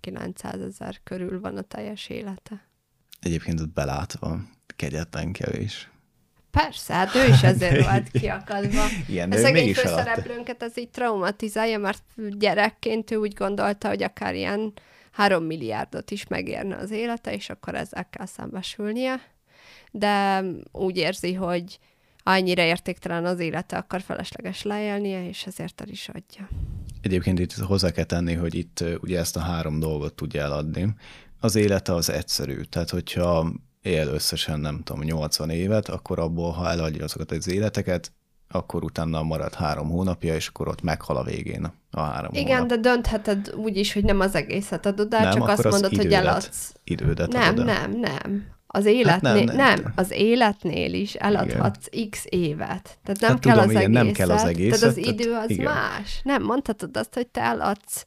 900 0.00 0.60
ezer 0.60 1.00
körül 1.04 1.40
van 1.40 1.56
a 1.56 1.62
teljes 1.62 2.08
élete. 2.08 2.68
Egyébként 3.20 3.60
ott 3.60 3.72
belátva 3.72 4.40
kegyetlen 4.76 5.32
kevés. 5.32 5.90
Persze, 6.50 6.94
hát 6.94 7.14
ő 7.14 7.26
is 7.28 7.42
ezért 7.42 7.82
volt 7.90 8.10
kiakadva. 8.10 8.84
Igen, 9.08 9.32
Ez 9.32 9.40
szegény 9.40 9.74
főszereplőnket 9.74 10.62
ez 10.62 10.78
így 10.78 10.88
traumatizálja, 10.88 11.78
mert 11.78 12.02
gyerekként 12.38 13.10
ő 13.10 13.16
úgy 13.16 13.34
gondolta, 13.34 13.88
hogy 13.88 14.02
akár 14.02 14.34
ilyen 14.34 14.72
három 15.10 15.44
milliárdot 15.44 16.10
is 16.10 16.26
megérne 16.26 16.76
az 16.76 16.90
élete, 16.90 17.34
és 17.34 17.50
akkor 17.50 17.74
ezzel 17.74 18.08
kell 18.10 18.26
szembesülnie. 18.26 19.20
De 19.90 20.44
úgy 20.72 20.96
érzi, 20.96 21.34
hogy 21.34 21.78
annyira 22.22 22.62
értéktelen 22.62 23.24
az 23.24 23.38
élete, 23.38 23.76
akkor 23.76 24.00
felesleges 24.00 24.62
leélnie, 24.62 25.28
és 25.28 25.46
ezért 25.46 25.80
el 25.80 25.88
is 25.88 26.08
adja. 26.08 26.48
Egyébként 27.00 27.38
itt 27.38 27.52
hozzá 27.52 27.90
kell 27.90 28.04
tenni, 28.04 28.34
hogy 28.34 28.54
itt 28.54 28.84
ugye 29.00 29.18
ezt 29.18 29.36
a 29.36 29.40
három 29.40 29.78
dolgot 29.80 30.14
tudja 30.14 30.42
eladni. 30.42 30.94
Az 31.40 31.54
élete 31.54 31.94
az 31.94 32.10
egyszerű, 32.10 32.60
tehát 32.60 32.90
hogyha 32.90 33.52
él 33.82 34.06
összesen, 34.06 34.60
nem 34.60 34.80
tudom, 34.82 35.02
80 35.02 35.50
évet, 35.50 35.88
akkor 35.88 36.18
abból, 36.18 36.50
ha 36.50 36.70
eladja 36.70 37.04
azokat 37.04 37.30
az 37.30 37.48
életeket, 37.48 38.12
akkor 38.48 38.84
utána 38.84 39.22
marad 39.22 39.54
három 39.54 39.88
hónapja, 39.88 40.34
és 40.34 40.46
akkor 40.46 40.68
ott 40.68 40.82
meghal 40.82 41.16
a 41.16 41.22
végén 41.22 41.72
a 41.90 42.00
három 42.00 42.30
Igen, 42.34 42.60
hónap. 42.60 42.68
de 42.68 42.76
döntheted 42.76 43.54
úgy 43.56 43.76
is, 43.76 43.92
hogy 43.92 44.04
nem 44.04 44.20
az 44.20 44.34
egészet 44.34 44.86
adod 44.86 45.14
el, 45.14 45.22
nem, 45.22 45.32
csak 45.32 45.48
azt 45.48 45.62
mondod, 45.62 45.92
idődet, 45.92 46.02
hogy 46.02 46.26
eladsz. 46.26 46.74
Idődet 46.84 47.32
Nem, 47.32 47.52
adod 47.52 47.64
nem, 47.64 47.98
nem. 47.98 48.46
Az 48.66 48.84
életnél, 48.84 49.12
hát 49.12 49.22
nem, 49.22 49.44
nem. 49.44 49.56
nem, 49.56 49.92
az 49.96 50.10
életnél 50.10 50.94
is 50.94 51.14
eladhatsz 51.14 51.86
igen. 51.90 52.10
x 52.10 52.24
évet. 52.28 52.98
Tehát 53.04 53.20
nem 53.20 53.30
hát 53.30 53.40
kell 53.40 53.52
tudom, 53.52 53.68
az 53.68 53.70
igen, 53.70 53.96
egészet. 53.96 54.04
Nem 54.04 54.12
kell 54.12 54.30
az 54.30 54.44
egészet. 54.44 54.80
Tehát 54.80 54.96
az 54.96 55.06
idő 55.06 55.34
az 55.34 55.50
igen. 55.50 55.64
más. 55.64 56.20
Nem, 56.22 56.42
mondhatod 56.42 56.96
azt, 56.96 57.14
hogy 57.14 57.26
te 57.26 57.40
eladsz 57.40 58.06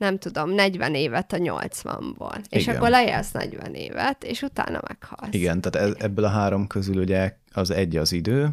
nem 0.00 0.18
tudom, 0.18 0.50
40 0.50 0.94
évet 0.94 1.32
a 1.32 1.36
80-ból. 1.36 2.44
És 2.48 2.62
Igen. 2.62 2.76
akkor 2.76 2.88
lejelsz 2.90 3.30
40 3.30 3.74
évet, 3.74 4.24
és 4.24 4.42
utána 4.42 4.80
meghalsz. 4.88 5.34
Igen, 5.34 5.60
tehát 5.60 5.88
e- 5.88 6.04
ebből 6.04 6.24
a 6.24 6.28
három 6.28 6.66
közül 6.66 6.96
ugye 6.96 7.36
az 7.52 7.70
egy 7.70 7.96
az 7.96 8.12
idő, 8.12 8.48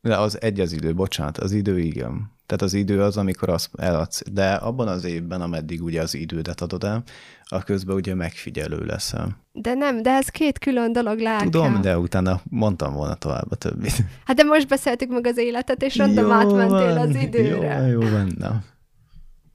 de 0.00 0.16
az 0.16 0.40
egy 0.40 0.60
az 0.60 0.72
idő, 0.72 0.94
bocsánat, 0.94 1.38
az 1.38 1.52
idő 1.52 1.78
igen. 1.78 2.34
Tehát 2.46 2.62
az 2.62 2.74
idő 2.74 3.02
az, 3.02 3.16
amikor 3.16 3.48
azt 3.48 3.70
eladsz, 3.78 4.22
de 4.32 4.52
abban 4.52 4.88
az 4.88 5.04
évben, 5.04 5.40
ameddig 5.40 5.82
ugye 5.82 6.02
az 6.02 6.14
idődet 6.14 6.60
adod 6.60 6.84
el, 6.84 7.02
a 7.44 7.62
közben 7.62 7.96
ugye 7.96 8.14
megfigyelő 8.14 8.84
leszel. 8.84 9.36
De 9.52 9.74
nem, 9.74 10.02
de 10.02 10.10
ez 10.10 10.28
két 10.28 10.58
külön 10.58 10.92
dolog, 10.92 11.18
látja. 11.18 11.50
Tudom, 11.50 11.80
de 11.80 11.98
utána 11.98 12.40
mondtam 12.50 12.94
volna 12.94 13.14
tovább 13.14 13.50
a 13.50 13.54
többit. 13.54 14.04
Hát 14.24 14.36
de 14.36 14.42
most 14.42 14.68
beszéltük 14.68 15.10
meg 15.10 15.26
az 15.26 15.38
életet, 15.38 15.82
és 15.82 15.96
random 15.96 16.30
átmentél 16.30 16.98
az 16.98 17.14
időre. 17.14 17.86
Jó, 17.86 18.00
jó, 18.00 18.10
benne. 18.10 18.64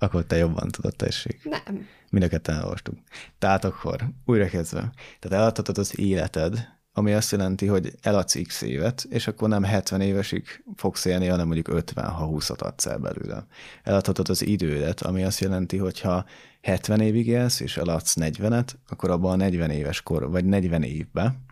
Akkor 0.01 0.25
te 0.25 0.37
jobban 0.37 0.69
tudod, 0.69 0.95
tessék. 0.95 1.43
Nem. 1.43 1.87
Mind 2.09 2.23
a 2.23 2.27
ketten 2.27 2.55
elolvastuk. 2.55 2.95
Tehát 3.39 3.65
akkor 3.65 4.09
újra 4.25 4.47
kezdve. 4.47 4.91
Tehát 5.19 5.39
eladhatod 5.39 5.77
az 5.77 5.99
életed, 5.99 6.67
ami 6.93 7.13
azt 7.13 7.31
jelenti, 7.31 7.65
hogy 7.65 7.93
eladsz 8.01 8.41
x 8.41 8.61
évet, 8.61 9.05
és 9.09 9.27
akkor 9.27 9.49
nem 9.49 9.63
70 9.63 10.01
évesig 10.01 10.63
fogsz 10.75 11.05
élni, 11.05 11.27
hanem 11.27 11.45
mondjuk 11.45 11.67
50, 11.67 12.05
ha 12.05 12.29
20-at 12.31 12.59
adsz 12.59 12.85
el 12.85 12.97
belőle. 12.97 13.45
Eladhatod 13.83 14.29
az 14.29 14.45
idődet, 14.45 15.01
ami 15.01 15.23
azt 15.23 15.39
jelenti, 15.39 15.77
hogy 15.77 15.99
ha 15.99 16.25
70 16.61 17.01
évig 17.01 17.27
élsz, 17.27 17.59
és 17.59 17.77
eladsz 17.77 18.15
40-et, 18.19 18.67
akkor 18.89 19.09
abban 19.09 19.31
a 19.31 19.35
40 19.35 19.69
éves 19.69 20.01
kor, 20.01 20.29
vagy 20.29 20.45
40 20.45 20.83
évben 20.83 21.49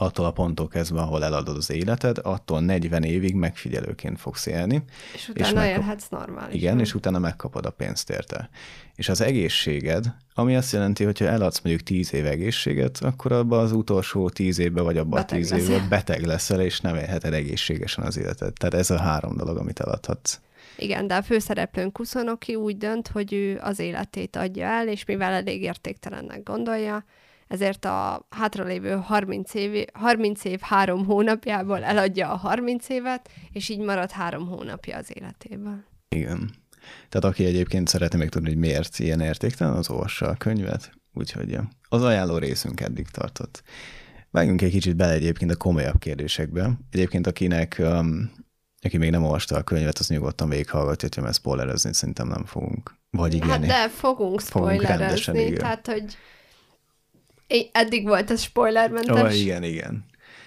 attól 0.00 0.26
a 0.26 0.30
ponttól 0.30 0.68
kezdve, 0.68 1.00
ahol 1.00 1.24
eladod 1.24 1.56
az 1.56 1.70
életed, 1.70 2.18
attól 2.22 2.60
40 2.60 3.02
évig 3.02 3.34
megfigyelőként 3.34 4.20
fogsz 4.20 4.46
élni. 4.46 4.82
És 5.14 5.28
utána 5.28 5.48
és 5.48 5.54
megkap... 5.54 5.82
élhetsz 5.82 6.08
normálisan. 6.08 6.58
Igen, 6.58 6.80
és 6.80 6.94
utána 6.94 7.18
megkapod 7.18 7.66
a 7.66 7.70
pénzt 7.70 8.10
érte. 8.10 8.48
És 8.94 9.08
az 9.08 9.20
egészséged, 9.20 10.14
ami 10.34 10.56
azt 10.56 10.72
jelenti, 10.72 11.04
hogy 11.04 11.18
ha 11.18 11.24
eladsz 11.24 11.60
mondjuk 11.60 11.86
10 11.86 12.14
év 12.14 12.26
egészséget, 12.26 12.98
akkor 13.02 13.32
abban 13.32 13.58
az 13.58 13.72
utolsó 13.72 14.28
10 14.28 14.58
évben, 14.58 14.84
vagy 14.84 14.96
abban 14.96 15.20
a 15.20 15.24
10 15.24 15.52
évben 15.52 15.88
beteg 15.88 16.24
leszel, 16.24 16.60
és 16.60 16.80
nem 16.80 16.94
élheted 16.94 17.32
egészségesen 17.34 18.04
az 18.04 18.18
életed. 18.18 18.52
Tehát 18.52 18.74
ez 18.74 18.90
a 18.90 18.98
három 18.98 19.36
dolog, 19.36 19.56
amit 19.56 19.80
eladhatsz. 19.80 20.40
Igen, 20.76 21.06
de 21.06 21.14
a 21.14 21.22
főszereplőnk 21.22 21.92
Kuszonoki 21.92 22.54
úgy 22.54 22.76
dönt, 22.76 23.08
hogy 23.08 23.32
ő 23.32 23.58
az 23.62 23.78
életét 23.78 24.36
adja 24.36 24.66
el, 24.66 24.88
és 24.88 25.04
mivel 25.04 25.32
elég 25.32 25.62
értéktelennek 25.62 26.42
gondolja, 26.42 27.04
ezért 27.48 27.84
a 27.84 28.26
hátralévő 28.30 28.96
30 28.96 29.54
év, 29.54 29.84
30 29.92 30.44
év 30.44 30.60
három 30.60 31.04
hónapjából 31.04 31.84
eladja 31.84 32.32
a 32.32 32.36
30 32.36 32.88
évet, 32.88 33.30
és 33.52 33.68
így 33.68 33.80
marad 33.80 34.10
három 34.10 34.46
hónapja 34.46 34.96
az 34.96 35.10
életéből. 35.14 35.84
Igen. 36.08 36.50
Tehát 37.08 37.24
aki 37.34 37.44
egyébként 37.44 37.88
szeretne 37.88 38.18
még 38.18 38.28
tudni, 38.28 38.48
hogy 38.48 38.58
miért 38.58 38.98
ilyen 38.98 39.20
értéktelen, 39.20 39.74
az 39.74 39.90
olvassa 39.90 40.26
a 40.26 40.34
könyvet. 40.34 40.90
Úgyhogy 41.14 41.50
ja. 41.50 41.68
az 41.88 42.02
ajánló 42.02 42.38
részünk 42.38 42.80
eddig 42.80 43.08
tartott. 43.08 43.62
Vágjunk 44.30 44.62
egy 44.62 44.70
kicsit 44.70 44.96
bele 44.96 45.12
egyébként 45.12 45.50
a 45.50 45.56
komolyabb 45.56 45.98
kérdésekbe. 45.98 46.70
Egyébként 46.90 47.26
akinek, 47.26 47.76
um, 47.78 48.32
aki 48.80 48.96
még 48.96 49.10
nem 49.10 49.24
olvasta 49.24 49.56
a 49.56 49.62
könyvet, 49.62 49.98
az 49.98 50.08
nyugodtan 50.08 50.48
végighallgatja, 50.48 51.08
hogy 51.12 51.22
mert 51.22 51.36
spoilerezni 51.36 51.94
szerintem 51.94 52.28
nem 52.28 52.44
fogunk. 52.44 52.94
Vagy 53.10 53.34
igen. 53.34 53.48
Hát 53.48 53.60
de 53.60 53.88
fogunk 53.88 54.40
spoilerezni, 54.40 55.32
fogunk 55.32 55.56
tehát 55.56 55.86
hogy 55.86 56.16
eddig 57.72 58.06
volt 58.06 58.30
ez 58.30 58.40
spoilermentes. 58.40 59.22
Oh, 59.22 59.40
igen, 59.40 59.62
igen. 59.62 60.04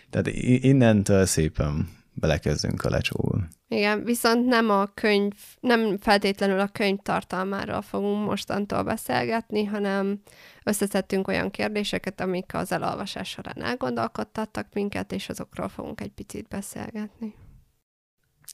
Tehát 0.10 0.28
innentől 0.64 1.26
szépen 1.26 1.90
belekezdünk 2.14 2.84
a 2.84 2.90
lecsóból. 2.90 3.48
Igen, 3.68 4.04
viszont 4.04 4.46
nem 4.46 4.70
a 4.70 4.86
könyv, 4.86 5.34
nem 5.60 5.98
feltétlenül 5.98 6.60
a 6.60 6.68
könyv 6.68 6.98
tartalmáról 7.02 7.82
fogunk 7.82 8.26
mostantól 8.26 8.84
beszélgetni, 8.84 9.66
hanem 9.66 10.22
összeszedtünk 10.64 11.28
olyan 11.28 11.52
kérdéseket, 11.52 12.22
amik 12.22 12.54
az 12.54 12.72
elolvasás 12.72 13.30
során 13.30 13.64
elgondolkodtattak 13.64 14.68
minket, 14.74 15.12
és 15.12 15.30
azokról 15.30 15.70
fogunk 15.70 16.02
egy 16.02 16.12
picit 16.12 16.48
beszélgetni. 16.48 17.34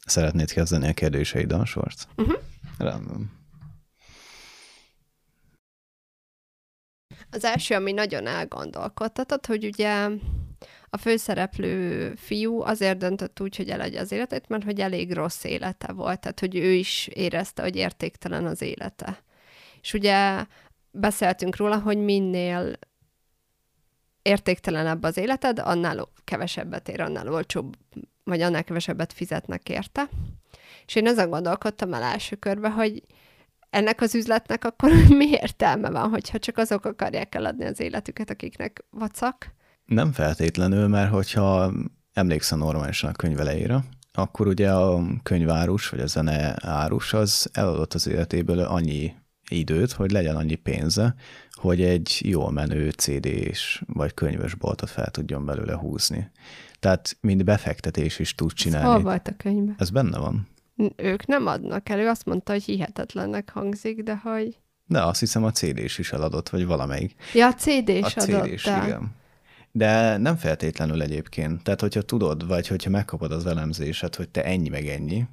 Szeretnéd 0.06 0.51
kezdeni 0.51 0.88
a 0.88 0.94
kérdéseid, 0.94 1.51
a 1.51 1.66
sort? 1.66 2.08
Uh-huh. 2.16 2.38
Rendben. 2.77 3.32
Az 7.38 7.44
első, 7.44 7.75
ami 7.75 7.91
nagyon 7.91 8.27
elgondolkodtatott, 8.27 9.46
hogy 9.46 9.65
ugye 9.65 10.10
a 10.89 10.98
főszereplő 10.98 12.13
fiú 12.15 12.62
azért 12.62 12.98
döntött 12.98 13.41
úgy, 13.41 13.56
hogy 13.56 13.70
eladja 13.70 14.01
az 14.01 14.12
életét, 14.12 14.48
mert 14.48 14.63
hogy 14.63 14.79
elég 14.79 15.13
rossz 15.13 15.44
élete 15.44 15.91
volt, 15.94 16.20
tehát 16.20 16.39
hogy 16.39 16.56
ő 16.56 16.72
is 16.72 17.08
érezte, 17.08 17.62
hogy 17.62 17.75
értéktelen 17.75 18.46
az 18.46 18.62
élete. 18.62 19.24
És 19.82 19.94
ugye 19.94 20.46
beszéltünk 20.91 21.56
róla, 21.56 21.79
hogy 21.79 21.98
minél 21.98 22.79
értéktelenebb 24.22 25.03
az 25.03 25.17
életed, 25.17 25.60
annál 25.60 26.10
kevesebbet 26.24 26.89
ér, 26.89 27.01
annál 27.01 27.34
olcsóbb, 27.34 27.75
vagy 28.24 28.41
annál 28.41 28.63
kevesebbet 28.63 29.13
fizetnek 29.13 29.70
érte. 29.70 30.10
És 30.86 30.96
én 30.96 31.08
azon 31.08 31.29
gondolkodtam 31.29 31.94
el 31.94 32.03
első 32.03 32.36
körbe, 32.36 32.70
hogy 32.70 33.03
ennek 33.77 34.01
az 34.01 34.15
üzletnek 34.15 34.65
akkor 34.65 34.91
mi 35.19 35.29
értelme 35.29 35.89
van, 35.89 36.10
hogyha 36.10 36.39
csak 36.39 36.57
azok 36.57 36.86
akarják 36.86 37.36
eladni 37.36 37.65
az 37.65 37.79
életüket, 37.79 38.29
akiknek 38.29 38.86
vacak, 38.89 39.55
Nem 39.86 40.12
feltétlenül, 40.12 40.88
mert 40.88 41.12
hogyha 41.12 41.74
emlékszem 42.13 42.57
normálisan 42.57 43.10
a 43.10 43.13
könyv 43.13 43.39
elejére, 43.39 43.84
akkor 44.12 44.48
ugye 44.48 44.72
a 44.72 45.03
könyvárus, 45.24 45.89
vagy 45.89 46.00
a 46.00 46.07
zene 46.07 46.55
árus 46.62 47.13
az 47.13 47.50
eladott 47.53 47.93
az 47.93 48.07
életéből 48.07 48.60
annyi 48.60 49.13
időt, 49.50 49.91
hogy 49.91 50.12
legyen 50.12 50.36
annyi 50.36 50.55
pénze, 50.55 51.15
hogy 51.51 51.81
egy 51.81 52.22
jól 52.24 52.51
menő 52.51 52.89
CD-s 52.89 53.84
vagy 53.86 54.13
könyves 54.13 54.55
boltot 54.55 54.89
fel 54.89 55.10
tudjon 55.12 55.46
belőle 55.46 55.75
húzni. 55.75 56.31
Tehát 56.79 57.17
mind 57.22 57.43
befektetés 57.43 58.19
is 58.19 58.36
tud 58.36 58.53
csinálni. 58.53 58.88
Ez 58.88 58.93
hol 58.93 59.03
volt 59.03 59.27
a 59.27 59.34
könyvben? 59.38 59.75
Ez 59.77 59.89
benne 59.89 60.17
van. 60.17 60.48
Ők 60.96 61.25
nem 61.25 61.48
adnak 61.48 61.89
elő, 61.89 62.07
azt 62.07 62.25
mondta, 62.25 62.51
hogy 62.51 62.63
hihetetlennek 62.63 63.50
hangzik, 63.50 64.03
de 64.03 64.15
hogy... 64.15 64.60
De 64.86 65.03
azt 65.03 65.19
hiszem 65.19 65.43
a 65.43 65.51
CD-s 65.51 65.98
is 65.98 66.12
eladott, 66.12 66.50
vagy 66.50 66.65
valamelyik. 66.65 67.15
Ja, 67.34 67.48
a 67.48 67.53
CD-s 67.53 68.15
a 68.15 68.22
adott 68.22 68.46
CD-s, 68.46 68.65
igen. 68.65 69.15
De 69.72 70.17
nem 70.17 70.36
feltétlenül 70.36 71.01
egyébként. 71.01 71.63
Tehát, 71.63 71.81
hogyha 71.81 72.01
tudod, 72.01 72.48
vagy 72.48 72.67
hogyha 72.67 72.89
megkapod 72.89 73.31
az 73.31 73.46
elemzésed, 73.46 74.15
hogy 74.15 74.29
te 74.29 74.43
ennyi 74.43 74.69
meg 74.69 74.88
ennyi, 74.88 75.25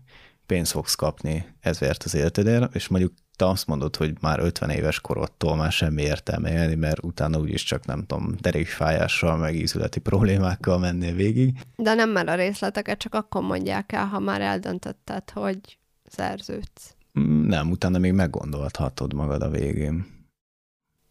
pénzt 0.46 0.70
fogsz 0.70 0.94
kapni 0.94 1.54
ezért 1.60 2.02
az 2.02 2.14
életedért, 2.14 2.74
és 2.74 2.88
mondjuk 2.88 3.12
te 3.36 3.46
azt 3.46 3.66
mondod, 3.66 3.96
hogy 3.96 4.12
már 4.20 4.38
50 4.38 4.70
éves 4.70 5.00
korodtól 5.00 5.56
már 5.56 5.72
semmi 5.72 6.02
értelme 6.02 6.52
élni, 6.52 6.74
mert 6.74 7.04
utána 7.04 7.38
úgyis 7.38 7.62
csak 7.62 7.86
nem 7.86 8.06
tudom, 8.06 8.34
derékfájással, 8.40 9.36
meg 9.36 9.54
ízületi 9.54 10.00
problémákkal 10.00 10.78
mennél 10.78 11.14
végig. 11.14 11.58
De 11.76 11.94
nem 11.94 12.10
már 12.10 12.28
a 12.28 12.34
részleteket, 12.34 12.98
csak 12.98 13.14
akkor 13.14 13.42
mondják 13.42 13.92
el, 13.92 14.06
ha 14.06 14.18
már 14.18 14.40
eldöntötted, 14.40 15.30
hogy 15.30 15.78
szerződsz. 16.06 16.94
Mm, 17.20 17.46
nem, 17.46 17.70
utána 17.70 17.98
még 17.98 18.12
meggondolhatod 18.12 19.12
magad 19.12 19.42
a 19.42 19.50
végén. 19.50 20.06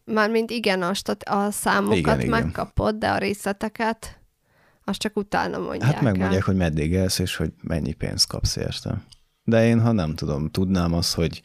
Mármint 0.05 0.51
igen, 0.51 0.81
a, 0.81 0.93
stat- 0.93 1.23
a 1.23 1.51
számokat 1.51 1.97
igen, 1.97 2.19
igen. 2.19 2.29
megkapod, 2.29 2.95
de 2.95 3.09
a 3.09 3.17
részleteket 3.17 4.19
azt 4.83 4.99
csak 4.99 5.17
utána 5.17 5.57
mondják 5.57 5.91
Hát 5.93 6.01
megmondják, 6.01 6.39
el. 6.39 6.45
hogy 6.45 6.55
meddig 6.55 6.91
élsz, 6.91 7.19
és 7.19 7.35
hogy 7.35 7.53
mennyi 7.61 7.93
pénzt 7.93 8.27
kapsz 8.27 8.55
érte. 8.55 9.01
De 9.43 9.65
én, 9.65 9.81
ha 9.81 9.91
nem 9.91 10.15
tudom, 10.15 10.49
tudnám 10.49 10.93
azt, 10.93 11.13
hogy 11.13 11.41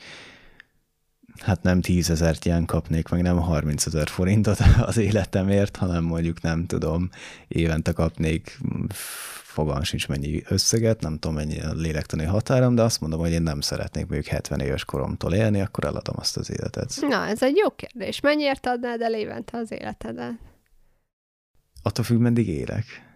hát 1.40 1.62
nem 1.62 1.80
tízezert 1.80 2.44
ilyen 2.44 2.64
kapnék, 2.64 3.08
meg 3.08 3.22
nem 3.22 3.36
30 3.36 3.86
ezer 3.86 4.08
forintot 4.08 4.58
az 4.80 4.96
életemért, 4.96 5.76
hanem 5.76 6.04
mondjuk 6.04 6.40
nem 6.40 6.66
tudom, 6.66 7.10
évente 7.48 7.92
kapnék 7.92 8.58
fogalmam 9.42 9.82
sincs 9.82 10.08
mennyi 10.08 10.42
összeget, 10.48 11.00
nem 11.00 11.18
tudom 11.18 11.36
mennyi 11.36 11.60
a 11.60 11.72
lélektani 11.72 12.24
határom, 12.24 12.74
de 12.74 12.82
azt 12.82 13.00
mondom, 13.00 13.20
hogy 13.20 13.30
én 13.30 13.42
nem 13.42 13.60
szeretnék 13.60 14.06
mondjuk 14.06 14.32
70 14.32 14.60
éves 14.60 14.84
koromtól 14.84 15.34
élni, 15.34 15.60
akkor 15.60 15.84
eladom 15.84 16.14
azt 16.18 16.36
az 16.36 16.50
életet. 16.50 16.94
Na, 17.00 17.26
ez 17.26 17.42
egy 17.42 17.56
jó 17.56 17.70
kérdés. 17.70 18.20
Mennyiért 18.20 18.66
adnád 18.66 19.00
el 19.00 19.14
évente 19.14 19.58
az 19.58 19.72
életedet? 19.72 20.38
Attól 21.82 22.04
függ, 22.04 22.18
meddig 22.18 22.48
élek. 22.48 23.07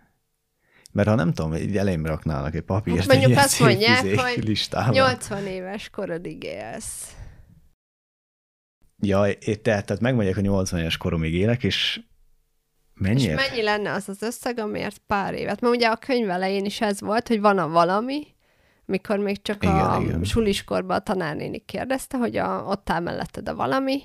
Mert 0.93 1.09
ha 1.09 1.15
nem 1.15 1.33
tudom, 1.33 1.53
egy 1.53 1.77
elém 1.77 2.07
raknának 2.07 2.55
egy 2.55 2.63
papírt, 2.63 3.07
Mondjuk 3.07 3.31
egy 3.31 3.37
azt 3.37 3.61
mondják, 3.61 4.21
hogy 4.21 4.45
listában. 4.45 4.93
80 4.93 5.47
éves 5.47 5.91
korodig 5.91 6.43
élsz. 6.43 7.17
Ja, 8.99 9.21
tehát, 9.39 9.63
tehát 9.63 10.01
megmondják, 10.01 10.35
hogy 10.35 10.45
80 10.45 10.81
éves 10.81 10.97
koromig 10.97 11.35
élek, 11.35 11.65
és 11.65 12.01
Mennyiért? 12.95 13.41
És 13.41 13.49
mennyi 13.49 13.63
lenne 13.63 13.93
az 13.93 14.09
az 14.09 14.23
összeg, 14.23 14.59
amiért 14.59 14.99
pár 14.99 15.35
évet? 15.35 15.61
Mert 15.61 15.75
ugye 15.75 15.89
a 15.89 15.97
könyv 15.97 16.31
elején 16.31 16.65
is 16.65 16.81
ez 16.81 17.01
volt, 17.01 17.29
hogy 17.29 17.41
van 17.41 17.59
a 17.59 17.69
valami, 17.69 18.27
mikor 18.85 19.19
még 19.19 19.43
csak 19.43 19.63
igen, 19.63 19.77
a 19.77 20.01
igen. 20.01 20.25
suliskorban 20.25 20.97
a 20.97 21.01
tanárnéni 21.01 21.59
kérdezte, 21.59 22.17
hogy 22.17 22.37
a, 22.37 22.65
ott 22.67 22.91
áll 22.91 23.01
melletted 23.01 23.49
a 23.49 23.55
valami, 23.55 24.03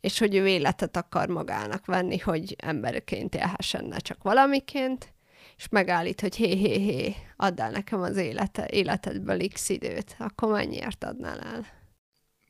és 0.00 0.18
hogy 0.18 0.34
ő 0.34 0.48
életet 0.48 0.96
akar 0.96 1.28
magának 1.28 1.86
venni, 1.86 2.18
hogy 2.18 2.56
emberként 2.58 3.34
élhessen, 3.34 3.84
ne 3.84 3.96
csak 3.96 4.22
valamiként, 4.22 5.12
és 5.60 5.68
megállít, 5.68 6.20
hogy 6.20 6.36
hé, 6.36 6.56
hé, 6.56 6.78
hé, 6.78 7.14
add 7.36 7.60
el 7.60 7.70
nekem 7.70 8.00
az 8.00 8.16
élete, 8.16 8.66
életedből 8.70 9.48
x 9.48 9.68
időt, 9.68 10.16
akkor 10.18 10.52
mennyiért 10.52 11.04
adnál 11.04 11.38
el? 11.38 11.66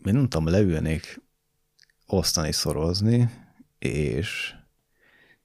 Én 0.05 0.14
nem 0.14 0.29
tudom, 0.29 0.49
leülnék 0.49 1.20
osztani, 2.07 2.53
szorozni, 2.53 3.31
és 3.79 4.55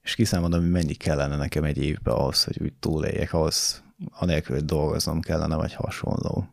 és 0.02 0.14
kiszámolom, 0.14 0.60
hogy 0.60 0.70
mennyi 0.70 0.94
kellene 0.94 1.36
nekem 1.36 1.64
egy 1.64 1.78
évbe 1.78 2.10
ahhoz, 2.10 2.44
hogy 2.44 2.62
úgy 2.62 2.72
túléljek, 2.72 3.32
ahhoz 3.32 3.82
anélkül, 4.10 4.56
hogy 4.56 4.64
dolgoznom 4.64 5.20
kellene, 5.20 5.56
vagy 5.56 5.74
hasonló. 5.74 6.48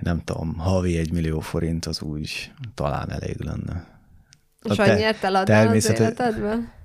Nem 0.00 0.24
tudom, 0.24 0.58
havi 0.58 0.98
egy 0.98 1.12
millió 1.12 1.40
forint 1.40 1.86
az 1.86 2.02
úgy 2.02 2.52
talán 2.74 3.10
elég 3.10 3.40
lenne. 3.40 4.00
És 4.62 4.76
te, 4.76 4.82
annyit 4.82 5.24
eladnál 5.24 5.68
az 5.68 5.90
életedben? 5.90 6.79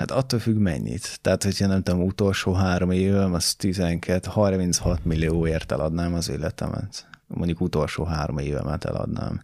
Hát 0.00 0.10
attól 0.10 0.38
függ 0.38 0.56
mennyit. 0.56 1.18
Tehát, 1.22 1.42
hogyha 1.42 1.66
nem 1.66 1.82
tudom, 1.82 2.02
utolsó 2.02 2.52
három 2.52 2.90
évem, 2.90 3.34
az 3.34 3.56
12-36 3.58 5.02
millióért 5.02 5.72
eladnám 5.72 6.14
az 6.14 6.30
életemet. 6.30 7.08
Mondjuk 7.26 7.60
utolsó 7.60 8.04
három 8.04 8.38
évemet 8.38 8.84
eladnám. 8.84 9.42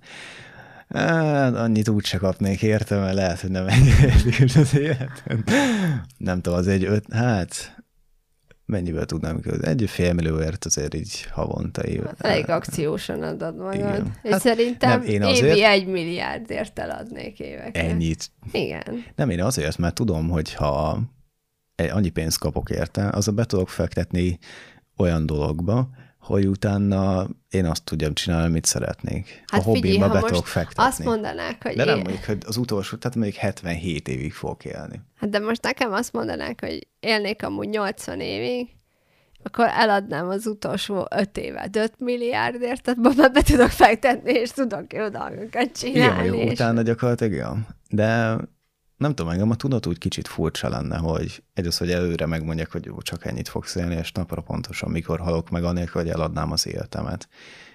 Hát, 0.88 1.54
annyit 1.54 1.88
úgyse 1.88 2.18
kapnék 2.18 2.62
érte, 2.62 2.98
mert 2.98 3.14
lehet, 3.14 3.40
hogy 3.40 3.50
nem 3.50 3.66
ennyire 3.68 4.12
az 4.60 4.76
életem. 4.78 5.44
Nem 6.16 6.40
tudom, 6.40 6.58
az 6.58 6.68
egy 6.68 6.84
öt, 6.84 7.12
hát 7.12 7.75
mennyivel 8.66 9.04
tudnám 9.04 9.40
közni? 9.40 9.66
Egy 9.66 9.84
fél 9.88 10.12
millióért 10.12 10.64
azért 10.64 10.94
így 10.94 11.26
havonta 11.30 11.82
év. 11.82 12.04
Hát, 12.04 12.20
elég 12.20 12.50
akciósan 12.50 13.22
adod 13.22 13.56
magad. 13.56 13.74
Igen. 13.74 14.14
És 14.22 14.30
hát 14.30 14.40
szerintem 14.40 15.00
nem, 15.00 15.08
én 15.08 15.22
azért... 15.22 15.56
évi 15.56 15.64
egy 15.64 15.86
milliárdért 15.86 16.78
eladnék 16.78 17.40
évekre. 17.40 17.82
Ennyit? 17.88 18.30
Igen. 18.52 19.04
Nem, 19.16 19.30
én 19.30 19.42
azért, 19.42 19.78
mert 19.78 19.94
tudom, 19.94 20.28
hogy 20.28 20.54
ha 20.54 21.00
annyi 21.90 22.08
pénzt 22.08 22.38
kapok 22.38 22.70
érte, 22.70 23.08
az 23.08 23.28
a 23.28 23.32
be 23.32 23.44
tudok 23.44 23.68
fektetni 23.68 24.38
olyan 24.96 25.26
dologba, 25.26 25.88
hogy 26.26 26.46
utána 26.46 27.26
én 27.50 27.64
azt 27.64 27.84
tudjam 27.84 28.14
csinálni, 28.14 28.46
amit 28.46 28.64
szeretnék. 28.64 29.44
Hát 29.46 29.60
a 29.60 29.64
hobbimba 29.64 30.08
be 30.08 30.20
tudok 30.20 30.46
fektetni. 30.46 30.82
Azt 30.82 31.04
mondanák, 31.04 31.62
hogy... 31.62 31.76
De 31.76 31.84
nem 31.84 31.98
mondjuk, 31.98 32.24
hogy 32.24 32.42
az 32.46 32.56
utolsó, 32.56 32.96
tehát 32.96 33.16
még 33.16 33.34
77 33.34 34.08
évig 34.08 34.32
fogok 34.32 34.64
élni. 34.64 35.00
Hát 35.16 35.30
de 35.30 35.38
most 35.38 35.62
nekem 35.62 35.92
azt 35.92 36.12
mondanák, 36.12 36.60
hogy 36.60 36.86
élnék 37.00 37.42
amúgy 37.44 37.68
80 37.68 38.20
évig, 38.20 38.68
akkor 39.42 39.66
eladnám 39.68 40.28
az 40.28 40.46
utolsó 40.46 41.06
5 41.16 41.36
évet 41.36 41.76
5 41.76 41.92
milliárdért, 41.98 42.82
tehát 42.82 43.32
be 43.32 43.42
tudok 43.42 43.70
fektetni, 43.70 44.32
és 44.32 44.50
tudok 44.50 44.92
jó 44.92 45.08
dolgokat 45.08 45.70
csinálni. 45.74 46.26
Igen, 46.26 46.34
jó, 46.34 46.40
és... 46.40 46.52
utána 46.52 46.82
gyakorlatilag, 46.82 47.32
igen. 47.32 47.66
De 47.90 48.36
nem 48.96 49.14
tudom, 49.14 49.32
engem 49.32 49.50
a 49.50 49.54
tudat 49.54 49.86
úgy 49.86 49.98
kicsit 49.98 50.28
furcsa 50.28 50.68
lenne, 50.68 50.96
hogy 50.96 51.42
egy 51.54 51.66
az, 51.66 51.78
hogy 51.78 51.90
előre 51.90 52.26
megmondják, 52.26 52.72
hogy 52.72 52.84
jó, 52.84 53.02
csak 53.02 53.24
ennyit 53.24 53.48
fogsz 53.48 53.74
élni, 53.74 53.94
és 53.94 54.12
napra 54.12 54.40
pontosan 54.40 54.90
mikor 54.90 55.20
halok 55.20 55.50
meg, 55.50 55.64
anélkül, 55.64 56.02
hogy 56.02 56.10
eladnám 56.10 56.52
az 56.52 56.66
életemet. 56.66 57.28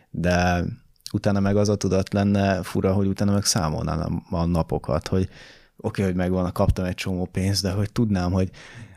De 0.09 0.63
utána 1.11 1.39
meg 1.39 1.57
az 1.57 1.69
a 1.69 1.75
tudat 1.75 2.13
lenne 2.13 2.63
fura, 2.63 2.93
hogy 2.93 3.07
utána 3.07 3.31
meg 3.31 3.45
számolnám 3.45 4.25
a 4.29 4.45
napokat, 4.45 5.07
hogy 5.07 5.21
oké, 5.23 5.31
okay, 5.77 6.05
hogy 6.05 6.15
megvan, 6.15 6.51
kaptam 6.51 6.85
egy 6.85 6.95
csomó 6.95 7.25
pénzt, 7.25 7.61
de 7.61 7.71
hogy 7.71 7.91
tudnám, 7.91 8.31
hogy 8.31 8.49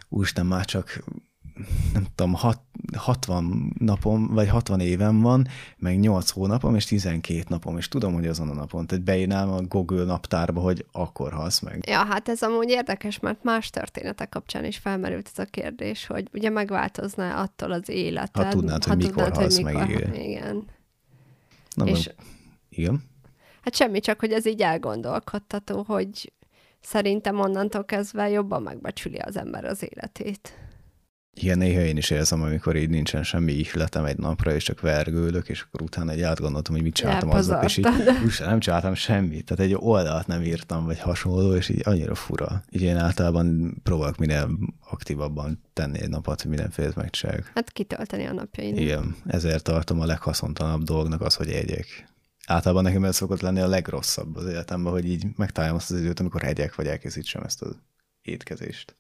úristen, 0.09 0.47
már 0.47 0.65
csak 0.65 1.05
nem 1.93 2.07
tudom, 2.15 2.33
hat, 2.35 2.61
60 2.97 3.73
napom, 3.79 4.27
vagy 4.27 4.49
60 4.49 4.81
évem 4.81 5.21
van, 5.21 5.47
meg 5.77 6.01
8 6.01 6.31
hónapom, 6.31 6.75
és 6.75 6.85
12 6.85 7.45
napom, 7.49 7.77
és 7.77 7.89
tudom, 7.89 8.15
hogy 8.15 8.27
azon 8.27 8.49
a 8.49 8.55
napon. 8.55 8.87
Tehát 8.87 9.05
beírnám 9.05 9.51
a 9.51 9.61
Google 9.61 10.05
naptárba, 10.05 10.61
hogy 10.61 10.87
akkor 10.93 11.33
halsz 11.33 11.61
meg. 11.61 11.85
Ja, 11.87 12.05
hát 12.05 12.29
ez 12.29 12.43
amúgy 12.43 12.69
érdekes, 12.69 13.19
mert 13.19 13.43
más 13.43 13.71
történetek 13.71 14.29
kapcsán 14.29 14.65
is 14.65 14.77
felmerült 14.77 15.31
ez 15.33 15.45
a 15.45 15.51
kérdés, 15.51 16.07
hogy 16.07 16.29
ugye 16.33 16.51
megváltozna 16.51 17.41
attól 17.41 17.73
az 17.73 17.89
életed. 17.89 18.45
Ha 18.45 18.51
tudnád, 18.51 18.85
ha 18.85 18.91
hogy 18.95 19.05
mikor 19.05 19.23
tudnád, 19.23 19.37
halsz 19.37 19.55
hogy 19.55 19.65
mikor, 19.65 19.81
meg, 19.81 19.91
igen. 19.91 20.15
igen. 20.15 20.65
Na, 21.75 21.87
és, 21.87 22.11
igen? 22.69 23.03
Hát 23.63 23.75
semmi, 23.75 24.01
csak 24.01 24.21
hogy 24.21 24.33
ez 24.33 24.47
így 24.47 24.61
elgondolkodtató, 24.61 25.85
hogy 25.87 26.33
szerintem 26.81 27.41
onnantól 27.41 27.85
kezdve 27.85 28.29
jobban 28.29 28.63
megbecsüli 28.63 29.19
az 29.19 29.37
ember 29.37 29.65
az 29.65 29.83
életét. 29.83 30.64
Igen, 31.35 31.59
néha 31.59 31.81
én 31.81 31.97
is 31.97 32.11
érzem, 32.11 32.43
amikor 32.43 32.77
így 32.77 32.89
nincsen 32.89 33.23
semmi 33.23 33.53
ihletem 33.53 34.05
egy 34.05 34.17
napra, 34.17 34.55
és 34.55 34.65
csak 34.65 34.81
vergődök, 34.81 35.49
és 35.49 35.61
akkor 35.61 35.83
utána 35.83 36.11
egy 36.11 36.21
átgondoltam, 36.21 36.75
hogy 36.75 36.83
mit 36.83 36.95
csináltam 36.95 37.31
aznap, 37.31 37.65
és 37.65 37.77
így 37.77 37.87
úgy 38.25 38.35
nem 38.39 38.61
csináltam 38.61 38.95
semmit. 38.95 39.45
Tehát 39.45 39.65
egy 39.65 39.77
oldalt 39.79 40.27
nem 40.27 40.43
írtam, 40.43 40.85
vagy 40.85 40.99
hasonló, 40.99 41.55
és 41.55 41.69
így 41.69 41.83
annyira 41.85 42.15
fura. 42.15 42.63
Így 42.71 42.83
én 42.83 42.97
általában 42.97 43.77
próbálok 43.83 44.17
minél 44.17 44.51
aktívabban 44.91 45.63
tenni 45.73 46.01
egy 46.01 46.09
napot, 46.09 46.41
hogy 46.41 46.51
mindenféle 46.51 46.93
megcsináljuk. 46.97 47.51
Hát 47.55 47.73
kitölteni 47.73 48.25
a 48.25 48.33
napjain. 48.33 48.77
Igen, 48.77 49.17
ezért 49.27 49.65
tartom 49.65 50.01
a 50.01 50.07
leghaszontalanabb 50.07 50.83
dolognak 50.83 51.21
az, 51.21 51.35
hogy 51.35 51.49
egyek. 51.49 52.13
Általában 52.47 52.83
nekem 52.83 53.05
ez 53.05 53.17
szokott 53.17 53.41
lenni 53.41 53.61
a 53.61 53.67
legrosszabb 53.67 54.37
az 54.37 54.47
életemben, 54.47 54.93
hogy 54.93 55.09
így 55.09 55.27
megtaláljam 55.37 55.79
azt 55.79 55.91
az 55.91 55.99
időt, 55.99 56.21
amikor 56.21 56.45
egyek, 56.45 56.75
vagy 56.75 56.87
elkészítsem 56.87 57.43
ezt 57.43 57.63
az 57.63 57.77
étkezést. 58.23 58.97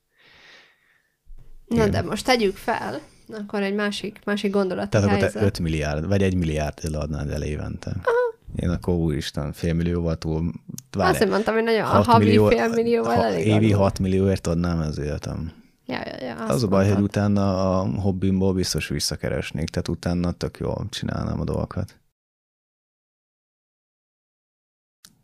Na 1.66 1.88
de 1.88 2.02
most 2.02 2.24
tegyük 2.24 2.56
fel, 2.56 3.00
akkor 3.28 3.62
egy 3.62 3.74
másik, 3.74 4.20
másik 4.24 4.52
gondolat. 4.52 4.90
Tehát 4.90 5.06
akkor 5.06 5.30
te 5.30 5.44
5 5.44 5.58
milliárd, 5.58 6.06
vagy 6.06 6.22
1 6.22 6.36
milliárd 6.36 6.94
adnád 6.94 7.30
el 7.30 7.42
évente. 7.42 7.90
Aha. 7.90 8.34
Én 8.56 8.68
akkor 8.70 8.94
úristen, 8.94 9.52
félmillióval 9.52 10.16
túl... 10.16 10.52
Várj, 10.90 11.16
Azt 11.16 11.28
mondtam, 11.28 11.54
hogy 11.54 11.64
nagyon 11.64 11.84
a 11.84 12.02
havi 12.02 12.24
millió, 12.24 12.46
félmillióval 12.46 13.14
ha, 13.14 13.24
elég 13.24 13.46
Évi 13.46 13.72
6 13.72 13.98
millióért 13.98 14.46
adnám 14.46 14.78
az 14.78 14.98
életem. 14.98 15.52
Ja, 15.86 16.00
ja, 16.04 16.24
ja, 16.24 16.36
az 16.36 16.62
a 16.62 16.68
baj, 16.68 16.88
hogy 16.88 17.02
utána 17.02 17.78
a 17.78 18.00
hobbimból 18.00 18.52
biztos 18.52 18.88
visszakeresnék, 18.88 19.68
tehát 19.68 19.88
utána 19.88 20.32
tök 20.32 20.58
jól 20.58 20.86
csinálnám 20.90 21.40
a 21.40 21.44
dolgokat. 21.44 22.00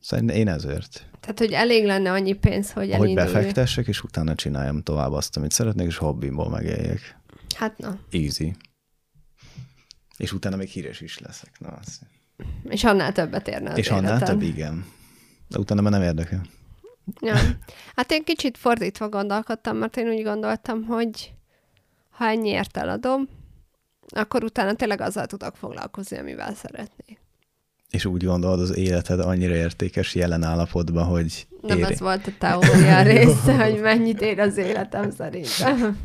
Szerintem 0.00 0.36
én 0.36 0.48
ezért. 0.48 1.09
Tehát, 1.32 1.52
hogy 1.52 1.52
elég 1.52 1.84
lenne 1.84 2.10
annyi 2.12 2.32
pénz, 2.32 2.72
hogy 2.72 2.94
Hogy 2.94 3.14
befektessek, 3.14 3.86
és 3.86 4.02
utána 4.02 4.34
csináljam 4.34 4.82
tovább 4.82 5.12
azt, 5.12 5.36
amit 5.36 5.50
szeretnék, 5.50 5.86
és 5.86 5.96
hobbimból 5.96 6.48
megéljek. 6.48 7.18
Hát 7.56 7.78
na. 7.78 7.98
Easy. 8.10 8.56
És 10.16 10.32
utána 10.32 10.56
még 10.56 10.68
híres 10.68 11.00
is 11.00 11.18
leszek. 11.18 11.50
Na, 11.58 11.68
az... 11.68 12.00
És 12.68 12.84
annál 12.84 13.12
többet 13.12 13.48
érne 13.48 13.70
az 13.70 13.78
És 13.78 13.86
életem. 13.86 14.04
annál 14.04 14.20
több, 14.22 14.42
igen. 14.42 14.84
De 15.48 15.58
utána 15.58 15.80
már 15.80 15.92
nem 15.92 16.02
érdekel. 16.02 16.42
Ja. 17.20 17.36
Hát 17.96 18.12
én 18.12 18.24
kicsit 18.24 18.58
fordítva 18.58 19.08
gondolkodtam, 19.08 19.76
mert 19.76 19.96
én 19.96 20.08
úgy 20.08 20.22
gondoltam, 20.22 20.84
hogy 20.84 21.32
ha 22.10 22.26
ennyiért 22.26 22.76
eladom, 22.76 23.28
akkor 24.08 24.44
utána 24.44 24.74
tényleg 24.74 25.00
azzal 25.00 25.26
tudok 25.26 25.56
foglalkozni, 25.56 26.18
amivel 26.18 26.54
szeretnék. 26.54 27.19
És 27.90 28.04
úgy 28.04 28.24
gondolod, 28.24 28.60
az 28.60 28.76
életed 28.76 29.20
annyira 29.20 29.54
értékes 29.54 30.14
jelen 30.14 30.42
állapotban, 30.42 31.04
hogy 31.04 31.46
Nem 31.60 31.78
éri. 31.78 31.92
az 31.92 32.00
volt 32.00 32.26
a 32.26 32.30
teória 32.38 33.02
része, 33.02 33.64
hogy 33.64 33.80
mennyit 33.80 34.20
ér 34.20 34.38
az 34.38 34.56
életem 34.56 35.10
szerintem. 35.10 35.98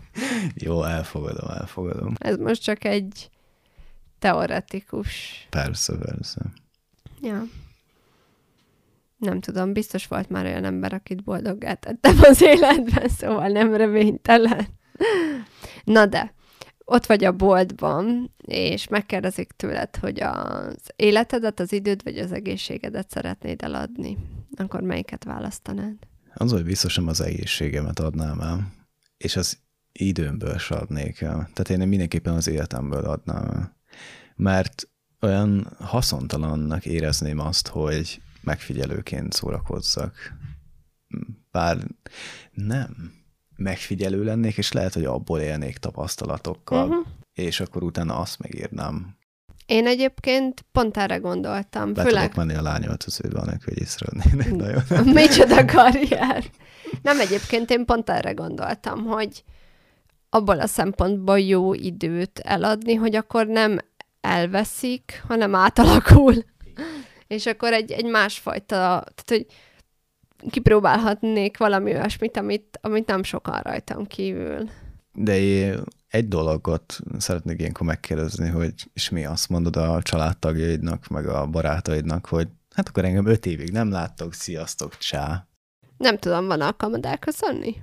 Jó, 0.56 0.84
elfogadom, 0.84 1.50
elfogadom. 1.50 2.13
Ez 2.17 2.38
most 2.38 2.63
csak 2.63 2.84
egy 2.84 3.30
teoretikus. 4.19 5.08
Persze, 5.50 5.98
persze. 5.98 6.41
Ja. 7.21 7.43
Nem 9.17 9.39
tudom, 9.39 9.74
biztos 9.74 10.08
volt 10.08 10.30
már 10.30 10.45
olyan 10.45 10.63
ember, 10.63 10.93
akit 10.93 11.24
boldoggá 11.24 11.74
tettem 11.74 12.17
az 12.21 12.41
életben, 12.41 13.08
szóval 13.08 13.48
nem 13.48 13.76
reménytelen. 13.76 14.67
Na 15.84 16.06
de, 16.06 16.34
ott 16.86 17.06
vagy 17.06 17.24
a 17.24 17.32
boltban, 17.32 18.34
és 18.38 18.88
megkérdezik 18.88 19.52
tőled, 19.52 19.95
hogy 19.95 20.21
az 20.21 20.78
életedet, 20.95 21.60
az 21.60 21.74
időd 21.74 22.04
vagy 22.04 22.17
az 22.17 22.32
egészségedet 22.32 23.10
szeretnéd 23.10 23.62
eladni. 23.62 24.17
Akkor 24.56 24.82
melyiket 24.82 25.24
választanád? 25.24 25.95
Az, 26.34 26.52
hogy 26.52 26.63
biztos 26.63 26.95
nem 26.95 27.08
az 27.08 27.21
egészségemet 27.21 28.00
adnám 28.00 28.39
el, 28.39 28.74
és 29.17 29.36
az 29.36 29.58
időmből 29.91 30.58
se 30.58 30.76
adnék 30.76 31.21
el. 31.21 31.50
Tehát 31.54 31.69
én 31.69 31.88
mindenképpen 31.88 32.34
az 32.34 32.48
életemből 32.48 33.06
adnám 33.06 33.50
el. 33.50 33.78
Mert 34.36 34.89
olyan 35.21 35.76
haszontalannak 35.80 36.86
érezném 36.86 37.39
azt, 37.39 37.67
hogy 37.67 38.21
megfigyelőként 38.41 39.34
szórakozzak. 39.34 40.34
Bár 41.52 41.78
nem 42.52 43.13
megfigyelő 43.56 44.24
lennék, 44.24 44.58
és 44.58 44.72
lehet, 44.72 44.94
hogy 44.94 45.06
abból 45.06 45.39
élnék 45.39 45.78
tapasztalatokkal, 45.78 46.88
uh-huh. 46.88 47.06
és 47.34 47.60
akkor 47.60 47.84
utána 47.84 48.18
azt 48.18 48.39
megírnám. 48.39 49.18
Én 49.65 49.88
egyébként 49.88 50.65
pont 50.72 50.98
erre 50.98 51.18
gondoltam. 51.18 51.94
Be 51.94 52.04
főleg... 52.04 52.22
tudok 52.22 52.36
menni 52.36 52.60
a 52.60 52.62
lányöltözőbe, 52.62 53.39
annak, 53.39 53.63
hogy 53.63 53.80
észrevennének 53.80 54.56
nagyon. 54.65 54.84
Micsoda 55.24 55.65
karrier! 55.65 56.44
Nem, 57.02 57.20
egyébként 57.20 57.70
én 57.70 57.86
pont 57.86 58.10
erre 58.10 58.32
gondoltam, 58.32 59.06
hogy 59.06 59.44
abból 60.30 60.60
a 60.60 60.68
szempontból 60.68 61.39
jó 61.39 61.74
időt 61.74 62.39
eladni, 62.39 62.94
hogy 62.94 63.15
akkor 63.15 63.48
nem 63.48 63.78
elveszik, 64.22 65.24
hanem 65.28 65.56
átalakul. 65.56 66.34
És 67.28 67.46
akkor 67.46 67.74
egy, 67.74 67.91
egy 67.91 68.06
másfajta, 68.06 68.76
tehát 68.76 69.26
hogy 69.26 69.46
kipróbálhatnék 70.49 71.58
valami 71.58 71.91
olyasmit, 71.91 72.38
amit, 72.38 72.79
amit 72.81 73.08
nem 73.08 73.23
sokan 73.23 73.60
rajtam 73.62 74.08
kívül. 74.08 74.69
De 75.13 75.39
én 75.39 75.84
egy 76.08 76.27
dologot 76.27 76.99
szeretnék 77.17 77.60
ilyenkor 77.60 77.88
megkérdezni, 77.88 78.49
hogy 78.49 78.73
és 78.93 79.10
mi 79.10 79.25
azt 79.25 79.49
mondod 79.49 79.75
a 79.75 80.01
családtagjaidnak, 80.01 81.08
meg 81.08 81.27
a 81.27 81.45
barátaidnak, 81.45 82.25
hogy 82.25 82.47
hát 82.75 82.88
akkor 82.88 83.05
engem 83.05 83.25
öt 83.25 83.45
évig 83.45 83.71
nem 83.71 83.91
láttok, 83.91 84.34
sziasztok, 84.34 84.97
csá. 84.97 85.47
Nem 85.97 86.17
tudom, 86.17 86.47
van 86.47 86.62
alkalmad 86.62 87.05
elköszönni? 87.05 87.75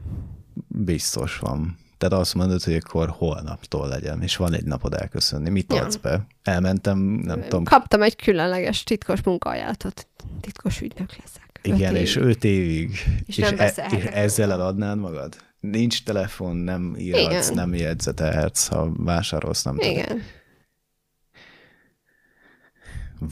Biztos 0.69 1.39
van. 1.39 1.79
Tehát 1.99 2.19
azt 2.19 2.35
mondod, 2.35 2.63
hogy 2.63 2.75
akkor 2.75 3.09
holnaptól 3.09 3.89
legyen, 3.89 4.23
és 4.23 4.37
van 4.37 4.55
egy 4.55 4.65
napod 4.65 4.95
elköszönni. 4.95 5.51
Mit 5.51 5.73
ja. 5.73 5.85
adsz 5.85 5.97
be? 5.97 6.27
Elmentem, 6.43 6.99
nem 6.99 7.43
tudom. 7.43 7.65
Kaptam 7.65 8.03
egy 8.03 8.17
különleges 8.17 8.85
titkos 8.85 9.23
munkaajánlatot. 9.23 10.09
Titkos 10.41 10.81
ügynök 10.81 11.17
leszek. 11.17 11.52
Igen, 11.63 11.97
és 11.97 12.17
öt 12.17 12.45
évig. 12.45 12.91
És, 13.27 13.37
és, 13.39 13.51
e- 13.57 13.87
és 13.97 14.05
ezzel 14.05 14.53
eladnád 14.53 14.99
magad? 14.99 15.37
Nincs 15.61 16.05
telefon, 16.05 16.57
nem 16.57 16.95
írhatsz, 16.99 17.45
Igen. 17.51 17.55
nem 17.55 17.75
jegyzetelhetsz, 17.75 18.67
ha 18.67 18.93
vásárolsz, 18.97 19.63
nem 19.63 19.79
Igen. 19.79 20.07
Tudod. 20.07 20.23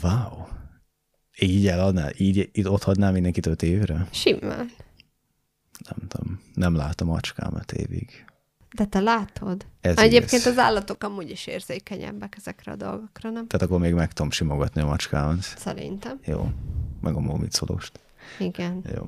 Wow. 0.02 0.46
Így 1.38 1.66
eladnál? 1.66 2.12
Így, 2.16 2.50
így 2.52 2.66
ott 2.68 2.82
hadnál 2.82 3.12
mindenkit 3.12 3.46
öt 3.46 3.62
évre? 3.62 4.08
Simán. 4.10 4.70
Nem 5.88 6.08
tudom. 6.08 6.40
Nem 6.54 6.74
látom 6.74 7.10
acskámat 7.10 7.72
évig. 7.72 8.24
De 8.74 8.84
te 8.84 9.00
látod? 9.00 9.66
Ez 9.80 9.98
Egyébként 9.98 10.42
igaz. 10.42 10.46
az 10.46 10.58
állatok 10.58 11.02
amúgy 11.04 11.30
is 11.30 11.46
érzékenyebbek 11.46 12.34
ezekre 12.36 12.72
a 12.72 12.76
dolgokra, 12.76 13.30
nem? 13.30 13.46
Tehát 13.46 13.66
akkor 13.66 13.80
még 13.80 13.94
meg 13.94 14.12
tudom 14.12 14.30
simogatni 14.30 14.80
a 14.80 14.86
macskámat. 14.86 15.42
Szerintem. 15.42 16.18
Jó. 16.24 16.48
Meg 17.00 17.14
a 17.14 17.20
mómicolost. 17.20 18.00
Igen. 18.38 18.84
Jó. 18.94 19.06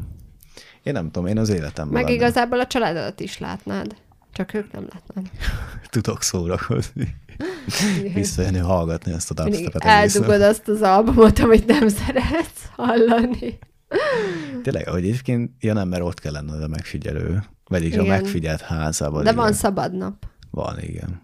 Én 0.83 0.93
nem 0.93 1.11
tudom, 1.11 1.27
én 1.27 1.39
az 1.39 1.49
életemben 1.49 1.93
Meg 1.93 2.03
lennem. 2.03 2.17
igazából 2.17 2.61
a 2.61 2.67
családodat 2.67 3.21
is 3.21 3.39
látnád. 3.39 3.95
Csak 4.33 4.55
ők 4.55 4.73
nem 4.73 4.89
látnád. 4.93 5.31
Tudok 5.91 6.23
szórakozni. 6.23 7.17
Visszajönni, 8.15 8.59
hallgatni 8.59 9.13
ezt 9.13 9.31
a 9.31 9.35
dubstepet. 9.35 9.85
Eldugod 9.85 10.41
azt 10.41 10.69
az 10.69 10.83
albumot, 10.83 11.39
amit 11.39 11.67
nem 11.67 11.89
szeretsz 11.89 12.69
hallani. 12.77 13.59
Tényleg, 14.63 14.89
hogy 14.89 15.03
egyébként, 15.03 15.51
ja 15.61 15.73
nem, 15.73 15.89
mert 15.89 16.03
ott 16.03 16.21
kell 16.21 16.33
lenned 16.33 16.63
a 16.63 16.69
megfigyelő, 16.69 17.43
vagyis 17.65 17.97
a 17.97 18.03
megfigyelt 18.03 18.61
házában. 18.61 19.25
De 19.25 19.31
igen. 19.31 19.43
van 19.43 19.53
szabad 19.53 19.93
nap. 19.97 20.27
Van, 20.51 20.81
igen. 20.81 21.23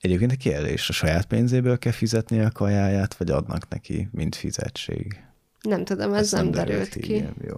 Egyébként 0.00 0.32
a 0.32 0.36
kérdés, 0.36 0.88
a 0.88 0.92
saját 0.92 1.24
pénzéből 1.24 1.78
kell 1.78 1.92
fizetni 1.92 2.40
a 2.40 2.50
kajáját, 2.50 3.14
vagy 3.14 3.30
adnak 3.30 3.68
neki, 3.68 4.08
mint 4.12 4.34
fizetség? 4.34 5.24
Nem 5.62 5.84
tudom, 5.84 6.12
ez 6.12 6.20
Ezt 6.20 6.32
nem, 6.32 6.42
nem 6.42 6.52
derült 6.52 6.88
ki. 6.88 7.00
ki. 7.00 7.14
Igen, 7.14 7.34
jó. 7.46 7.56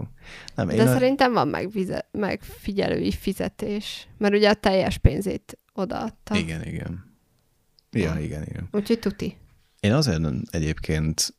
Nem, 0.55 0.67
De 0.69 0.83
a... 0.83 0.87
szerintem 0.93 1.33
van 1.33 1.49
megvize- 1.49 2.07
megfigyelői 2.11 3.13
fizetés, 3.13 4.09
mert 4.19 4.35
ugye 4.35 4.49
a 4.51 4.55
teljes 4.55 4.99
pénzét 4.99 5.59
odaadta. 5.73 6.37
Igen, 6.37 6.63
igen. 6.65 7.13
Ja, 7.91 8.19
igen, 8.19 8.43
igen. 8.43 8.69
Úgyhogy 8.73 8.99
tuti. 8.99 9.37
Én 9.81 9.93
azért 9.93 10.21
egyébként 10.51 11.35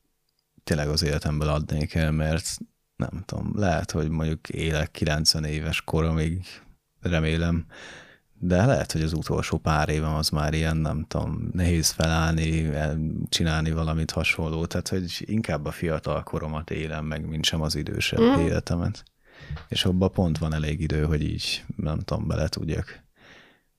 tényleg 0.63 0.87
az 0.89 1.03
életemből 1.03 1.47
adnék 1.47 1.93
el, 1.93 2.11
mert 2.11 2.57
nem 2.95 3.23
tudom, 3.25 3.51
lehet, 3.55 3.91
hogy 3.91 4.09
mondjuk 4.09 4.49
élek 4.49 4.91
90 4.91 5.43
éves 5.43 5.81
koromig, 5.81 6.45
remélem, 7.01 7.65
de 8.39 8.65
lehet, 8.65 8.91
hogy 8.91 9.01
az 9.01 9.13
utolsó 9.13 9.57
pár 9.57 9.89
évem 9.89 10.13
az 10.13 10.29
már 10.29 10.53
ilyen, 10.53 10.77
nem 10.77 11.05
tudom, 11.07 11.49
nehéz 11.53 11.89
felállni, 11.89 12.69
csinálni 13.29 13.71
valamit 13.71 14.11
hasonló, 14.11 14.65
tehát 14.65 14.87
hogy 14.87 15.23
inkább 15.25 15.65
a 15.65 15.71
fiatal 15.71 16.23
koromat 16.23 16.71
élem 16.71 17.05
meg, 17.05 17.27
mint 17.27 17.45
sem 17.45 17.61
az 17.61 17.75
idősebb 17.75 18.21
mm. 18.21 18.39
életemet. 18.39 19.03
És 19.67 19.85
abban 19.85 20.11
pont 20.11 20.37
van 20.37 20.53
elég 20.53 20.81
idő, 20.81 21.03
hogy 21.03 21.21
így, 21.21 21.63
nem 21.75 21.99
tudom, 21.99 22.27
bele 22.27 22.47
tudjak, 22.47 23.03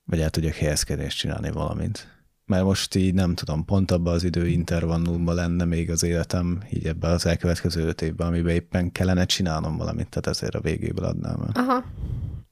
vagy 0.03 0.19
el 0.19 0.29
tudjak 0.29 0.53
helyezkedni 0.53 1.03
és 1.03 1.15
csinálni 1.15 1.51
valamit. 1.51 2.15
Mert 2.45 2.63
most 2.63 2.95
így 2.95 3.13
nem 3.13 3.35
tudom, 3.35 3.65
pont 3.65 3.91
abban 3.91 4.13
az 4.13 4.23
idő 4.23 4.47
intervallumban 4.47 5.35
lenne 5.35 5.65
még 5.65 5.89
az 5.89 6.03
életem, 6.03 6.63
így 6.69 6.85
ebben 6.85 7.11
az 7.11 7.25
elkövetkező 7.25 7.87
öt 7.87 8.01
évben, 8.01 8.27
amiben 8.27 8.53
éppen 8.53 8.91
kellene 8.91 9.25
csinálnom 9.25 9.77
valamit, 9.77 10.09
tehát 10.09 10.27
ezért 10.27 10.55
a 10.55 10.61
végéből 10.61 11.05
adnám 11.05 11.41
el. 11.41 11.63
Aha. 11.63 11.83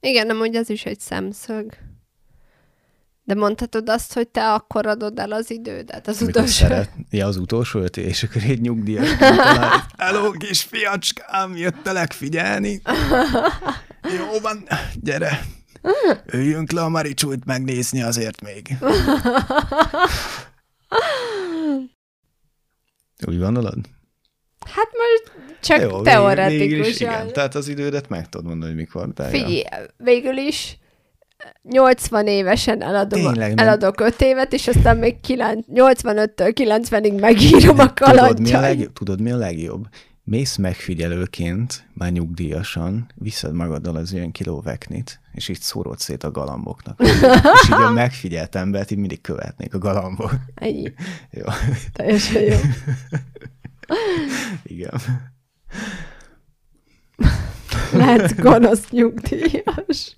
Igen, 0.00 0.26
nem, 0.26 0.38
hogy 0.38 0.54
ez 0.54 0.68
is 0.68 0.84
egy 0.84 1.00
szemszög. 1.00 1.72
De 3.26 3.34
mondhatod 3.34 3.88
azt, 3.88 4.12
hogy 4.12 4.28
te 4.28 4.52
akkor 4.52 4.86
adod 4.86 5.18
el 5.18 5.32
az 5.32 5.50
idődet, 5.50 6.08
az 6.08 6.20
Amikor 6.20 6.40
utolsó. 6.40 6.66
Szeret, 6.66 6.90
ja, 7.10 7.26
az 7.26 7.36
utolsó 7.36 7.80
öt, 7.80 7.96
és 7.96 8.22
akkor 8.22 8.42
egy 8.42 8.60
nyugdíjas 8.60 9.08
Hello, 9.98 10.30
kis 10.30 10.62
fiacskám, 10.62 11.56
jöttelek 11.56 12.12
figyelni. 12.12 12.82
Jó 14.02 14.40
van, 14.42 14.66
gyere. 14.94 15.40
Üljünk 16.32 16.72
le 16.72 16.82
a 16.82 16.88
Maricsújt 16.88 17.44
megnézni 17.44 18.02
azért 18.02 18.40
még. 18.42 18.76
Úgy 23.26 23.38
gondolod? 23.38 23.78
Hát 24.66 24.88
most 24.92 25.32
csak 25.60 25.80
Jó, 25.80 26.02
teoretikusan. 26.02 27.08
igen, 27.08 27.32
tehát 27.32 27.54
az 27.54 27.68
idődet 27.68 28.08
meg 28.08 28.28
tudod 28.28 28.46
mondani, 28.46 28.70
hogy 28.72 28.80
mikor. 28.80 29.08
Figyelj, 29.28 29.86
végül 29.96 30.36
is 30.36 30.78
80 31.62 32.26
évesen 32.26 32.82
eladom, 32.82 33.20
Tényleg, 33.20 33.54
nem? 33.54 33.66
eladok 33.66 34.00
5 34.00 34.20
évet, 34.20 34.52
és 34.52 34.68
aztán 34.68 34.96
még 34.96 35.20
9, 35.20 35.66
85-től 35.74 36.52
90-ig 36.54 37.20
megírom 37.20 37.78
a 37.78 37.92
Tudod 37.92 38.08
mi, 38.08 38.10
a 38.10 38.14
kalandjait. 38.16 38.60
legjobb? 38.62 38.92
Tudod, 38.92 39.20
mi 39.20 39.30
a 39.30 39.36
legjobb? 39.36 39.88
Mész 40.24 40.56
megfigyelőként, 40.56 41.86
már 41.92 42.12
nyugdíjasan, 42.12 43.06
viszed 43.14 43.52
magaddal 43.54 43.96
az 43.96 44.12
ilyen 44.12 44.30
kiló 44.32 44.60
veknit, 44.60 45.20
és 45.32 45.48
így 45.48 45.60
szórod 45.60 45.98
szét 45.98 46.24
a 46.24 46.30
galamboknak. 46.30 47.00
és 47.02 47.66
így 47.66 47.72
a 47.72 47.90
megfigyelt 47.90 48.54
embert 48.54 48.90
így 48.90 48.98
mindig 48.98 49.20
követnék 49.20 49.74
a 49.74 49.78
galambok. 49.78 50.32
Ennyi. 50.54 50.92
Jó, 51.30 51.44
Teljesen 51.92 52.42
jó. 52.42 52.56
igen. 54.64 55.00
Lehetsz 57.92 58.34
gonosz 58.34 58.90
nyugdíjas. 58.90 60.16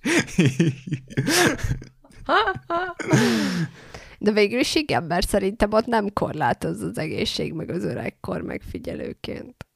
De 4.19 4.33
végül 4.33 4.61
is 4.61 4.75
igen, 4.75 5.03
mert 5.03 5.29
szerintem 5.29 5.73
ott 5.73 5.87
nem 5.87 6.13
korlátoz 6.13 6.81
az 6.81 6.99
egészség, 6.99 7.53
meg 7.53 7.71
az 7.71 7.85
öregkor 7.85 8.41
megfigyelőként. 8.43 9.67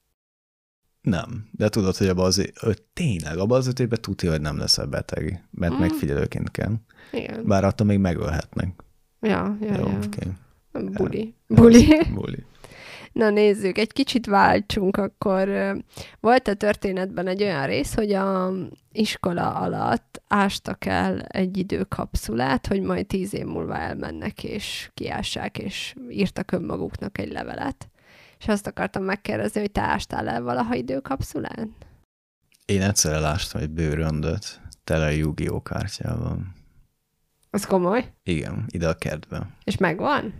Nem, 1.01 1.49
de 1.51 1.69
tudod, 1.69 1.97
hogy 1.97 2.07
abban 2.09 2.25
az, 2.25 2.49
ö, 2.63 2.71
tényleg, 2.93 3.39
abban 3.39 3.59
az 3.59 3.67
öt 3.67 3.81
évben 3.81 4.01
tudja, 4.01 4.31
hogy 4.31 4.41
nem 4.41 4.59
leszel 4.59 4.87
beteg, 4.87 5.45
mert 5.51 5.75
Mm. 5.75 5.79
megfigyelőként 5.79 6.51
kell. 6.51 6.73
Igen. 7.13 7.45
Bár 7.47 7.65
attól 7.65 7.87
még 7.87 7.99
megölhetnek. 7.99 8.83
Ja, 9.21 9.57
ja, 9.61 9.79
Jó, 9.79 9.87
ja. 9.89 9.99
oké. 10.05 10.29
Buli. 10.73 11.35
Buli. 11.47 11.87
Buli. 12.15 12.45
Na 13.13 13.31
nézzük, 13.31 13.79
egy 13.79 13.93
kicsit 13.93 14.27
váltsunk, 14.27 14.97
akkor 14.97 15.77
volt 16.21 16.49
a 16.49 16.55
történetben 16.55 17.27
egy 17.27 17.43
olyan 17.43 17.67
rész, 17.67 17.95
hogy 17.95 18.13
a 18.13 18.53
iskola 18.93 19.55
alatt 19.55 20.23
ástak 20.29 20.85
el 20.85 21.21
egy 21.21 21.57
időkapszulát, 21.57 22.67
hogy 22.67 22.81
majd 22.81 23.07
tíz 23.07 23.35
év 23.35 23.45
múlva 23.45 23.79
elmennek 23.79 24.45
és 24.45 24.91
kiássák, 24.95 25.59
és 25.59 25.95
írtak 26.11 26.53
önmaguknak 26.53 27.19
egy 27.19 27.33
levelet. 27.33 27.89
És 28.39 28.49
azt 28.49 28.67
akartam 28.67 29.03
megkérdezni, 29.03 29.61
hogy 29.61 29.73
te 29.73 29.81
ástál 29.81 30.29
el 30.29 30.43
valaha 30.43 30.75
időkapszulán? 30.75 31.75
Én 32.65 32.83
egyszer 32.83 33.13
elástam 33.13 33.61
egy 33.61 33.71
bőröndöt 33.71 34.61
tele 34.85 35.15
Yu-Gi-Oh 35.15 35.63
kártyával. 35.63 36.39
Az 37.51 37.65
komoly? 37.65 38.13
Igen, 38.23 38.65
ide 38.69 38.89
a 38.89 38.95
kertbe. 38.95 39.49
És 39.65 39.77
megvan? 39.77 40.35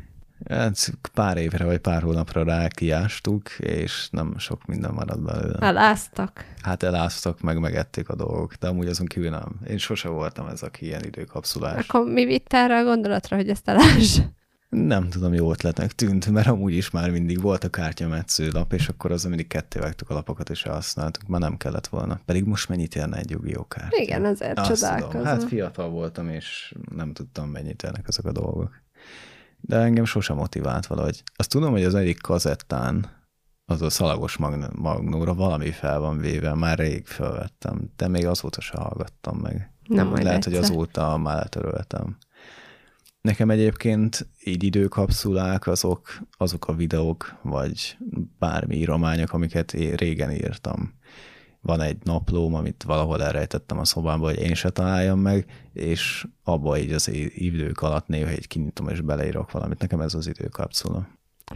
Hát 0.49 0.93
pár 1.15 1.37
évre 1.37 1.65
vagy 1.65 1.79
pár 1.79 2.03
hónapra 2.03 2.45
rá 2.45 2.69
kiástuk, 2.69 3.51
és 3.59 4.09
nem 4.11 4.39
sok 4.39 4.67
minden 4.67 4.93
maradt 4.93 5.23
belőle. 5.23 5.59
Eláztak. 5.59 6.45
Hát 6.63 6.83
eláztak, 6.83 7.41
meg 7.41 7.59
megették 7.59 8.09
a 8.09 8.15
dolgok, 8.15 8.55
de 8.55 8.67
amúgy 8.67 8.89
azon 8.89 9.07
kívül 9.07 9.31
nem. 9.31 9.61
Én 9.69 9.79
sose 9.79 10.09
voltam 10.09 10.47
ez, 10.47 10.63
aki 10.63 10.85
ilyen 10.87 11.05
időkapszulás. 11.05 11.89
Akkor 11.89 12.13
mi 12.13 12.25
vitt 12.25 12.53
erre 12.53 12.79
a 12.79 12.85
gondolatra, 12.85 13.37
hogy 13.37 13.49
ezt 13.49 13.69
eláss? 13.69 14.19
Nem 14.69 15.09
tudom, 15.09 15.35
jó 15.35 15.51
ötletnek 15.51 15.93
tűnt, 15.93 16.31
mert 16.31 16.47
amúgy 16.47 16.75
is 16.75 16.91
már 16.91 17.11
mindig 17.11 17.41
volt 17.41 17.65
a 17.65 17.69
kártyametsző 17.69 18.51
lap, 18.53 18.73
és 18.73 18.89
akkor 18.89 19.13
azon 19.13 19.29
mindig 19.29 19.47
ketté 19.47 19.79
vágtuk 19.79 20.11
a 20.11 20.15
lapokat, 20.15 20.51
és 20.51 20.65
elhasználtuk. 20.65 21.29
Már 21.29 21.41
nem 21.41 21.57
kellett 21.57 21.87
volna. 21.87 22.21
Pedig 22.25 22.45
most 22.45 22.69
mennyit 22.69 22.97
érne 22.97 23.17
egy 23.17 23.31
Yu-Gi-Oh 23.31 23.69
kártya? 23.69 23.97
Igen, 24.03 24.25
azért 24.25 24.59
Azt 24.59 24.69
tudom. 24.69 24.95
csodálkozom. 24.95 25.25
Hát 25.25 25.45
fiatal 25.45 25.89
voltam, 25.89 26.29
és 26.29 26.75
nem 26.95 27.13
tudtam, 27.13 27.49
mennyit 27.49 27.83
érnek 27.83 28.05
ezek 28.09 28.25
a 28.25 28.33
dolgok. 28.33 28.82
De 29.65 29.77
engem 29.77 30.05
sosem 30.05 30.37
motivált 30.37 30.87
valahogy. 30.87 31.23
Azt 31.37 31.49
tudom, 31.51 31.71
hogy 31.71 31.85
az 31.85 31.95
egyik 31.95 32.21
kazettán, 32.21 33.21
az 33.65 33.83
a 33.83 33.91
szalagos 33.91 34.37
magn- 34.37 34.77
magnóra 34.77 35.35
valami 35.35 35.71
fel 35.71 36.01
van 36.01 36.19
véve, 36.19 36.55
már 36.55 36.79
rég 36.79 37.07
felvettem, 37.07 37.91
de 37.97 38.09
még 38.09 38.27
azóta 38.27 38.61
se 38.61 38.77
hallgattam 38.77 39.39
meg. 39.39 39.73
Na, 39.87 40.05
majd 40.05 40.23
Lehet, 40.23 40.45
hogy 40.45 40.55
egyszer. 40.55 40.71
azóta 40.71 41.17
már 41.17 41.37
letöröltem. 41.37 42.17
Nekem 43.21 43.51
egyébként 43.51 44.29
így 44.45 44.65
időkapszulák 44.65 45.67
azok, 45.67 46.19
azok 46.37 46.69
a 46.69 46.75
videók, 46.75 47.39
vagy 47.43 47.97
bármi 48.39 48.77
írományok, 48.77 49.33
amiket 49.33 49.75
én 49.75 49.95
régen 49.95 50.31
írtam. 50.31 50.95
Van 51.63 51.81
egy 51.81 51.97
naplóm, 52.05 52.55
amit 52.55 52.83
valahol 52.83 53.23
elrejtettem 53.23 53.79
a 53.79 53.85
szobámba, 53.85 54.27
hogy 54.27 54.39
én 54.39 54.55
se 54.55 54.71
találjam 54.71 55.19
meg, 55.19 55.47
és 55.73 56.27
abba 56.43 56.79
így 56.79 56.93
az 56.93 57.11
idők 57.35 57.81
alatt 57.81 58.07
néha 58.07 58.29
egy 58.29 58.47
kinyitom 58.47 58.89
és 58.89 59.01
beleírok 59.01 59.51
valamit. 59.51 59.79
Nekem 59.79 60.01
ez 60.01 60.15
az 60.15 60.27
időkapszula. 60.27 61.09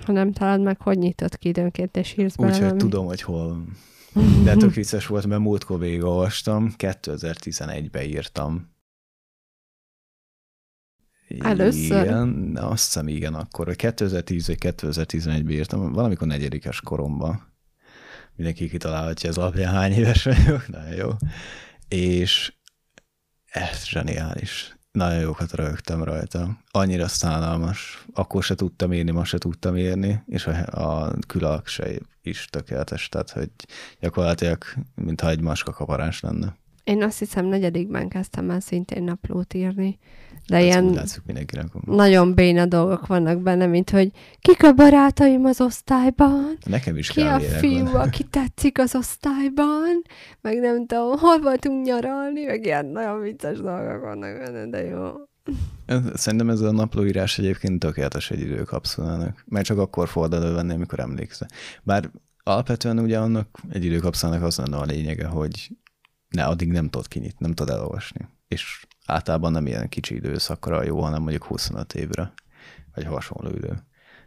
Ha 0.04 0.12
nem 0.12 0.32
találod 0.32 0.64
meg, 0.64 0.80
hogy 0.80 0.98
nyitott 0.98 1.38
ki 1.38 1.48
időnként, 1.48 1.96
és 1.96 2.16
írsz 2.16 2.36
bele 2.36 2.52
Úgyhogy 2.52 2.76
tudom, 2.76 3.06
hogy 3.06 3.22
hol. 3.22 3.64
De 4.44 4.54
tök 4.54 4.74
vicces 4.74 5.06
volt, 5.06 5.26
mert 5.26 5.40
múltkor 5.40 5.78
végigolvastam, 5.78 6.74
2011-ben 6.78 8.02
írtam. 8.02 8.74
Először? 11.38 12.04
Igen, 12.04 12.56
azt 12.60 12.84
hiszem 12.84 13.08
igen, 13.08 13.34
akkor, 13.34 13.66
vagy 13.66 13.76
2010 13.76 14.46
vagy 14.46 14.58
2011-ben 14.60 15.50
írtam, 15.50 15.92
valamikor 15.92 16.26
negyedikes 16.26 16.80
koromban. 16.80 17.54
Mindenki 18.37 18.68
kitalálhatja 18.68 19.29
ez 19.29 19.37
alapján 19.37 19.72
hány 19.72 19.92
éves 19.92 20.25
vagyok, 20.25 20.68
nagyon 20.68 20.94
jó. 20.94 21.11
És 21.88 22.53
ez 23.44 23.87
zseniális. 23.87 24.77
Nagyon 24.92 25.20
jókat 25.20 25.53
rögtem 25.53 26.03
rajta. 26.03 26.59
Annyira 26.70 27.09
szánalmas. 27.09 28.05
Akkor 28.14 28.42
se 28.42 28.55
tudtam 28.55 28.92
írni, 28.92 29.11
ma 29.11 29.25
se 29.25 29.38
tudtam 29.38 29.77
írni, 29.77 30.22
és 30.27 30.46
a, 30.46 30.66
a 30.66 31.12
külalak 31.27 31.66
se 31.66 31.88
is 32.22 32.44
tökéletes, 32.51 33.09
tehát 33.09 33.31
hogy 33.31 33.51
gyakorlatilag, 34.01 34.64
mintha 34.94 35.29
egy 35.29 35.40
maska 35.40 35.72
kaparás 35.72 36.20
lenne. 36.20 36.57
Én 36.85 37.03
azt 37.03 37.18
hiszem, 37.18 37.46
negyedikben 37.46 38.09
kezdtem 38.09 38.51
el 38.51 38.61
szintén 38.61 39.03
naplót 39.03 39.55
írni, 39.55 39.99
de 40.48 40.56
Ez 40.56 40.62
ilyen 40.64 40.85
látszik 40.85 41.22
mindenkinek. 41.26 41.66
nagyon 41.85 42.35
béna 42.35 42.66
dolgok 42.66 43.06
vannak 43.06 43.42
benne, 43.42 43.66
mint 43.66 43.90
hogy 43.90 44.11
kik 44.40 44.64
a 44.64 44.72
barátaim 44.72 45.44
az 45.44 45.61
osztályban, 45.61 46.59
Nekem 46.66 46.96
is 46.96 47.09
ki 47.11 47.20
a 47.20 47.40
fiú, 47.40 47.85
van. 47.85 48.00
aki 48.00 48.22
tetszik 48.24 48.78
az 48.78 48.94
osztályban, 48.94 50.02
meg 50.40 50.59
nem 50.61 50.87
tudom, 50.87 51.18
hol 51.18 51.40
voltunk 51.40 51.87
nyaralni, 51.87 52.44
meg 52.44 52.64
ilyen 52.64 52.87
nagyon 52.87 53.20
vicces 53.20 53.59
dolgok 53.61 54.00
vannak 54.00 54.38
benne, 54.38 54.66
de 54.66 54.85
jó. 54.85 55.11
Szerintem 56.14 56.50
ez 56.50 56.61
a 56.61 56.70
naplóírás 56.72 57.38
egyébként 57.38 57.78
tökéletes 57.78 58.30
egy 58.30 58.40
időkapszulának, 58.40 59.44
mert 59.48 59.64
csak 59.66 59.78
akkor 59.78 60.09
fogod 60.09 60.35
elővenni, 60.35 60.72
amikor 60.74 61.00
emlékszel. 61.00 61.48
Bár 61.82 62.11
alapvetően 62.42 62.98
ugye 62.98 63.18
annak 63.18 63.48
egy 63.70 63.85
időkapszulának 63.85 64.42
az 64.42 64.56
lenne 64.56 64.76
a 64.76 64.85
lényege, 64.85 65.26
hogy 65.26 65.70
ne, 66.28 66.44
addig 66.44 66.68
nem 66.72 66.88
tudod 66.88 67.09
kinyitni, 67.09 67.37
nem 67.38 67.52
tudod 67.52 67.74
elolvasni. 67.74 68.26
És 68.48 68.87
általában 69.06 69.52
nem 69.52 69.66
ilyen 69.66 69.88
kicsi 69.88 70.14
időszakra 70.14 70.84
jó, 70.84 71.00
hanem 71.00 71.22
mondjuk 71.22 71.44
25 71.44 71.94
évre, 71.94 72.32
vagy 72.94 73.04
hasonló 73.04 73.50
idő. 73.56 73.82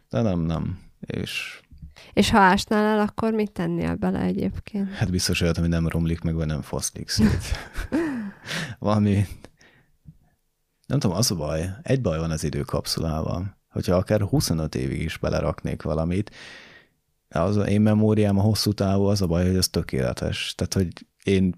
De 0.08 0.22
nem, 0.22 0.40
nem. 0.40 0.78
És 1.00 1.60
És 2.12 2.30
ha 2.30 2.38
ásnál 2.38 2.84
el, 2.84 3.00
akkor 3.00 3.32
mit 3.32 3.52
tennél 3.52 3.94
bele 3.94 4.20
egyébként? 4.20 4.92
hát 4.92 5.10
biztos 5.10 5.40
olyat, 5.40 5.56
hogy 5.56 5.68
nem 5.68 5.88
romlik 5.88 6.20
meg, 6.20 6.34
vagy 6.34 6.46
nem 6.46 6.62
foszlik 6.62 7.08
szét. 7.08 7.44
Valami, 8.78 9.26
nem 10.86 10.98
tudom, 10.98 11.16
az 11.16 11.30
a 11.30 11.34
baj, 11.34 11.70
egy 11.82 12.00
baj 12.00 12.18
van 12.18 12.30
az 12.30 12.44
időkapszulával, 12.44 13.58
hogyha 13.68 13.94
akár 13.94 14.20
25 14.20 14.74
évig 14.74 15.02
is 15.02 15.18
beleraknék 15.18 15.82
valamit, 15.82 16.30
az 17.28 17.56
én 17.56 17.80
memóriám 17.80 18.38
a 18.38 18.42
hosszú 18.42 18.72
távú, 18.72 19.02
az 19.04 19.22
a 19.22 19.26
baj, 19.26 19.46
hogy 19.46 19.56
ez 19.56 19.68
tökéletes. 19.68 20.54
Tehát, 20.54 20.74
hogy 20.74 21.06
én 21.24 21.54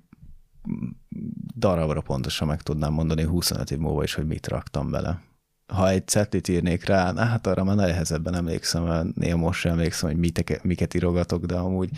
darabra 1.56 2.00
pontosan 2.00 2.48
meg 2.48 2.62
tudnám 2.62 2.92
mondani 2.92 3.22
25 3.22 3.70
év 3.70 3.78
múlva 3.78 4.02
is, 4.02 4.14
hogy 4.14 4.26
mit 4.26 4.48
raktam 4.48 4.90
bele. 4.90 5.22
Ha 5.66 5.88
egy 5.88 6.08
cetlit 6.08 6.48
írnék 6.48 6.84
rá, 6.84 7.14
hát 7.14 7.46
arra 7.46 7.64
már 7.64 7.76
nehezebben 7.76 8.34
emlékszem, 8.34 9.12
néha 9.14 9.36
most 9.36 9.60
sem 9.60 9.72
emlékszem, 9.72 10.08
hogy 10.08 10.18
miteke, 10.18 10.60
miket 10.62 10.94
írogatok, 10.94 11.44
de 11.44 11.54
amúgy 11.54 11.90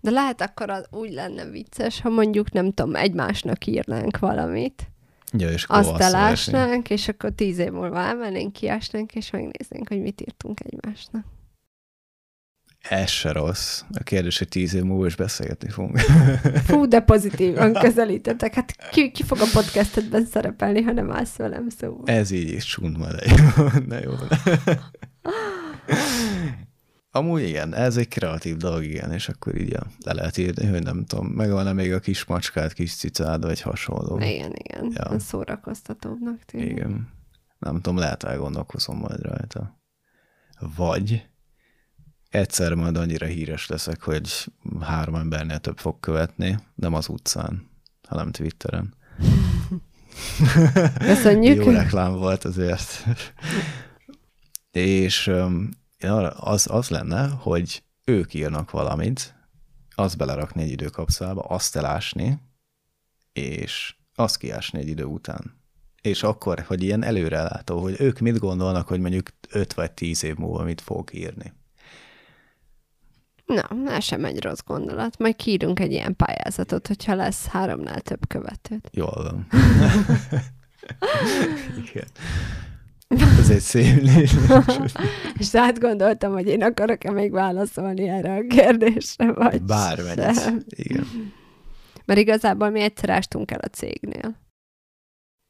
De 0.00 0.10
lehet 0.10 0.40
akkor 0.40 0.70
az 0.70 0.86
úgy 0.90 1.12
lenne 1.12 1.44
vicces, 1.44 2.00
ha 2.00 2.08
mondjuk, 2.08 2.52
nem 2.52 2.72
tudom, 2.72 2.94
egymásnak 2.94 3.66
írnánk 3.66 4.18
valamit, 4.18 4.90
ja, 5.32 5.50
és 5.50 5.64
azt 5.68 6.00
elásnánk, 6.00 6.90
és 6.90 7.08
akkor 7.08 7.30
tíz 7.30 7.58
év 7.58 7.70
múlva 7.70 7.98
elmennénk, 7.98 8.52
kiásnánk, 8.52 9.14
és 9.14 9.30
megnéznénk, 9.30 9.88
hogy 9.88 10.00
mit 10.00 10.20
írtunk 10.20 10.60
egymásnak. 10.60 11.24
Ez 12.88 13.08
se 13.08 13.32
rossz. 13.32 13.82
A 13.92 14.02
kérdés, 14.02 14.38
hogy 14.38 14.48
tíz 14.48 14.74
év 14.74 14.82
múlva 14.82 15.06
is 15.06 15.16
beszélgetni 15.16 15.68
fogunk. 15.68 15.98
Fú, 16.66 16.86
de 16.86 17.00
pozitívan 17.00 17.72
közelítettek. 17.72 18.54
Hát 18.54 18.90
ki, 18.90 19.10
ki 19.10 19.22
fog 19.22 19.38
a 19.40 19.46
podcastedben 19.52 20.24
szerepelni, 20.24 20.82
ha 20.82 20.92
nem 20.92 21.10
állsz 21.10 21.36
velem 21.36 21.68
szóval. 21.68 22.02
Ez 22.04 22.30
így 22.30 22.48
is 22.48 22.64
csúnt 22.64 22.98
majd 22.98 23.14
egy. 23.20 23.42
Na 23.86 23.98
jó. 23.98 24.12
Amúgy 27.14 27.42
igen, 27.42 27.74
ez 27.74 27.96
egy 27.96 28.08
kreatív 28.08 28.56
dolog, 28.56 28.84
igen, 28.84 29.12
és 29.12 29.28
akkor 29.28 29.56
így 29.56 29.76
le 30.04 30.12
lehet 30.12 30.36
írni, 30.36 30.66
hogy 30.66 30.82
nem 30.82 31.04
tudom, 31.04 31.26
megvan-e 31.26 31.72
még 31.72 31.92
a 31.92 32.00
kis 32.00 32.24
macskát, 32.24 32.72
kis 32.72 32.94
cicád, 32.94 33.44
vagy 33.44 33.60
hasonló. 33.60 34.18
Igen, 34.20 34.52
igen. 34.54 34.92
Ja. 34.94 35.18
Szórakoztatóbbnak 35.18 36.44
tűnik. 36.44 36.70
Igen. 36.70 37.08
Nem 37.58 37.74
tudom, 37.74 37.98
lehet 37.98 38.22
elgondolkozom 38.22 38.98
majd 38.98 39.20
rajta. 39.20 39.80
Vagy 40.76 41.26
egyszer 42.32 42.74
majd 42.74 42.96
annyira 42.96 43.26
híres 43.26 43.66
leszek, 43.66 44.02
hogy 44.02 44.52
három 44.80 45.14
embernél 45.14 45.58
több 45.58 45.78
fog 45.78 46.00
követni, 46.00 46.58
nem 46.74 46.94
az 46.94 47.08
utcán, 47.08 47.70
hanem 48.08 48.30
Twitteren. 48.30 48.94
Köszönjük. 50.98 51.64
Jó 51.64 51.70
reklám 51.70 52.12
volt 52.12 52.44
azért. 52.44 53.06
És 54.70 55.32
az, 56.36 56.66
az 56.70 56.88
lenne, 56.88 57.28
hogy 57.28 57.82
ők 58.04 58.34
írnak 58.34 58.70
valamit, 58.70 59.34
azt 59.94 60.16
belerakni 60.16 60.62
egy 60.62 60.70
időkapszulába, 60.70 61.40
azt 61.40 61.76
elásni, 61.76 62.38
és 63.32 63.94
azt 64.14 64.36
kiásni 64.36 64.78
egy 64.78 64.88
idő 64.88 65.04
után. 65.04 65.60
És 66.02 66.22
akkor, 66.22 66.60
hogy 66.60 66.82
ilyen 66.82 67.02
előrelátó, 67.02 67.80
hogy 67.80 67.96
ők 67.98 68.18
mit 68.18 68.38
gondolnak, 68.38 68.88
hogy 68.88 69.00
mondjuk 69.00 69.28
5 69.48 69.74
vagy 69.74 69.92
10 69.92 70.24
év 70.24 70.36
múlva 70.36 70.62
mit 70.62 70.80
fog 70.80 71.14
írni. 71.14 71.52
Na, 73.52 73.92
ez 73.92 74.04
sem 74.04 74.24
egy 74.24 74.42
rossz 74.42 74.62
gondolat. 74.66 75.18
Majd 75.18 75.36
kiírunk 75.36 75.80
egy 75.80 75.92
ilyen 75.92 76.16
pályázatot, 76.16 76.86
hogyha 76.86 77.14
lesz 77.14 77.46
háromnál 77.46 78.00
több 78.00 78.26
követőt. 78.28 78.90
Jól 78.92 79.22
van. 79.22 79.46
Igen. 81.86 82.06
Ez 83.38 83.50
egy 83.50 83.60
szép 83.60 84.02
És 85.38 85.54
átgondoltam, 85.54 86.32
hogy 86.32 86.46
én 86.46 86.62
akarok-e 86.62 87.10
még 87.10 87.32
válaszolni 87.32 88.08
erre 88.08 88.34
a 88.34 88.46
kérdésre, 88.48 89.32
vagy 89.32 89.62
Bármennyit. 89.62 90.64
Igen. 90.66 91.32
Mert 92.04 92.20
igazából 92.20 92.70
mi 92.70 92.80
egyszer 92.80 93.10
ástunk 93.10 93.50
el 93.50 93.60
a 93.60 93.66
cégnél. 93.66 94.40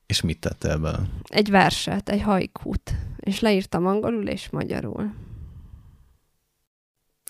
És 0.06 0.20
mit 0.20 0.40
tette 0.40 0.70
ebben? 0.70 1.08
Egy 1.24 1.50
verset, 1.50 2.08
egy 2.08 2.22
hajkút. 2.22 2.94
És 3.16 3.40
leírtam 3.40 3.86
angolul 3.86 4.26
és 4.28 4.50
magyarul. 4.50 5.12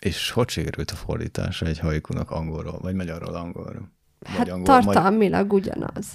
És 0.04 0.30
hogy 0.30 0.48
sikerült 0.48 0.90
a 0.90 0.94
fordítása 0.94 1.66
egy 1.66 1.78
hajkunak 1.78 2.30
angolról, 2.30 2.78
vagy 2.78 2.94
magyarról 2.94 3.34
angolra? 3.34 3.90
Hát 4.24 4.48
angol, 4.48 4.64
tartalmilag 4.64 5.52
magyar... 5.52 5.60
ugyanaz. 5.60 6.06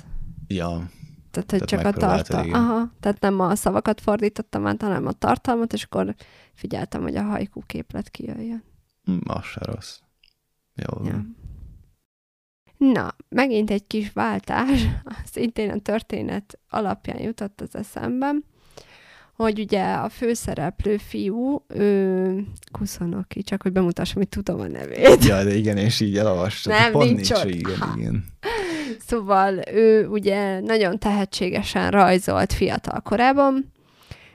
Ja. 0.47 0.89
Tehát, 1.31 1.51
hogy 1.51 1.63
csak 1.63 1.85
a 1.85 1.91
tartalmat. 1.91 2.55
Aha, 2.55 2.91
tehát 2.99 3.19
nem 3.19 3.39
a 3.39 3.55
szavakat 3.55 4.01
fordítottam 4.01 4.67
át, 4.67 4.81
hanem 4.81 5.05
a 5.05 5.11
tartalmat, 5.11 5.73
és 5.73 5.83
akkor 5.83 6.15
figyeltem, 6.53 7.01
hogy 7.01 7.15
a 7.15 7.23
hajkú 7.23 7.61
képlet 7.65 8.09
kijöjjön. 8.09 8.63
Mm, 9.11 9.17
az 9.23 9.43
se 9.43 9.59
rossz. 9.63 9.99
Jó. 10.75 11.05
Ja. 11.05 11.25
Na, 12.77 13.15
megint 13.29 13.69
egy 13.69 13.87
kis 13.87 14.11
váltás, 14.11 14.87
szintén 15.33 15.69
a 15.69 15.79
történet 15.79 16.59
alapján 16.69 17.21
jutott 17.21 17.61
az 17.61 17.75
eszembe, 17.75 18.31
hogy 19.37 19.59
ugye 19.59 19.93
a 19.93 20.09
főszereplő 20.09 20.97
fiú, 20.97 21.65
ő 21.67 22.43
Kuszonoki, 22.71 23.41
csak 23.41 23.61
hogy 23.61 23.71
bemutassam, 23.71 24.17
hogy 24.17 24.29
tudom 24.29 24.59
a 24.59 24.67
nevét. 24.67 25.23
Ja, 25.25 25.43
de 25.43 25.55
igen, 25.55 25.77
és 25.77 25.99
így 25.99 26.17
elolvastam. 26.17 26.73
Nem, 26.73 26.91
Pont 26.91 27.05
nincs, 27.05 27.17
nincs 27.17 27.31
ott. 27.31 27.49
Igen, 27.49 27.93
igen. 27.97 28.25
Szóval 28.99 29.59
ő 29.73 30.07
ugye 30.07 30.59
nagyon 30.59 30.99
tehetségesen 30.99 31.91
rajzolt 31.91 32.53
fiatal 32.53 33.01
korában, 33.01 33.71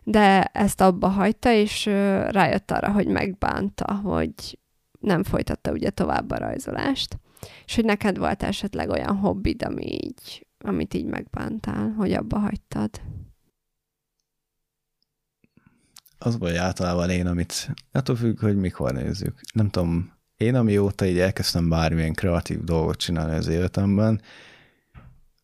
de 0.02 0.42
ezt 0.42 0.80
abba 0.80 1.08
hagyta, 1.08 1.52
és 1.52 1.86
rájött 2.28 2.70
arra, 2.70 2.92
hogy 2.92 3.06
megbánta, 3.06 3.94
hogy 3.94 4.58
nem 5.00 5.22
folytatta 5.24 5.72
ugye 5.72 5.90
tovább 5.90 6.30
a 6.30 6.38
rajzolást. 6.38 7.18
És 7.64 7.74
hogy 7.74 7.84
neked 7.84 8.18
volt 8.18 8.42
esetleg 8.42 8.88
olyan 8.88 9.16
hobbid, 9.16 9.64
ami 9.64 9.92
így, 9.92 10.46
amit 10.64 10.94
így 10.94 11.06
megbántál, 11.06 11.94
hogy 11.96 12.12
abba 12.12 12.38
hagytad? 12.38 12.90
Az 16.24 16.36
baj 16.36 16.58
általában 16.58 17.10
én, 17.10 17.26
amit 17.26 17.70
attól 17.92 18.16
függ, 18.16 18.40
hogy 18.40 18.56
mikor 18.56 18.92
nézzük. 18.92 19.40
Nem 19.52 19.70
tudom, 19.70 20.12
én 20.36 20.54
amióta 20.54 21.06
így 21.06 21.18
elkezdtem 21.18 21.68
bármilyen 21.68 22.12
kreatív 22.12 22.64
dolgot 22.64 22.96
csinálni 22.96 23.34
az 23.34 23.46
életemben, 23.46 24.20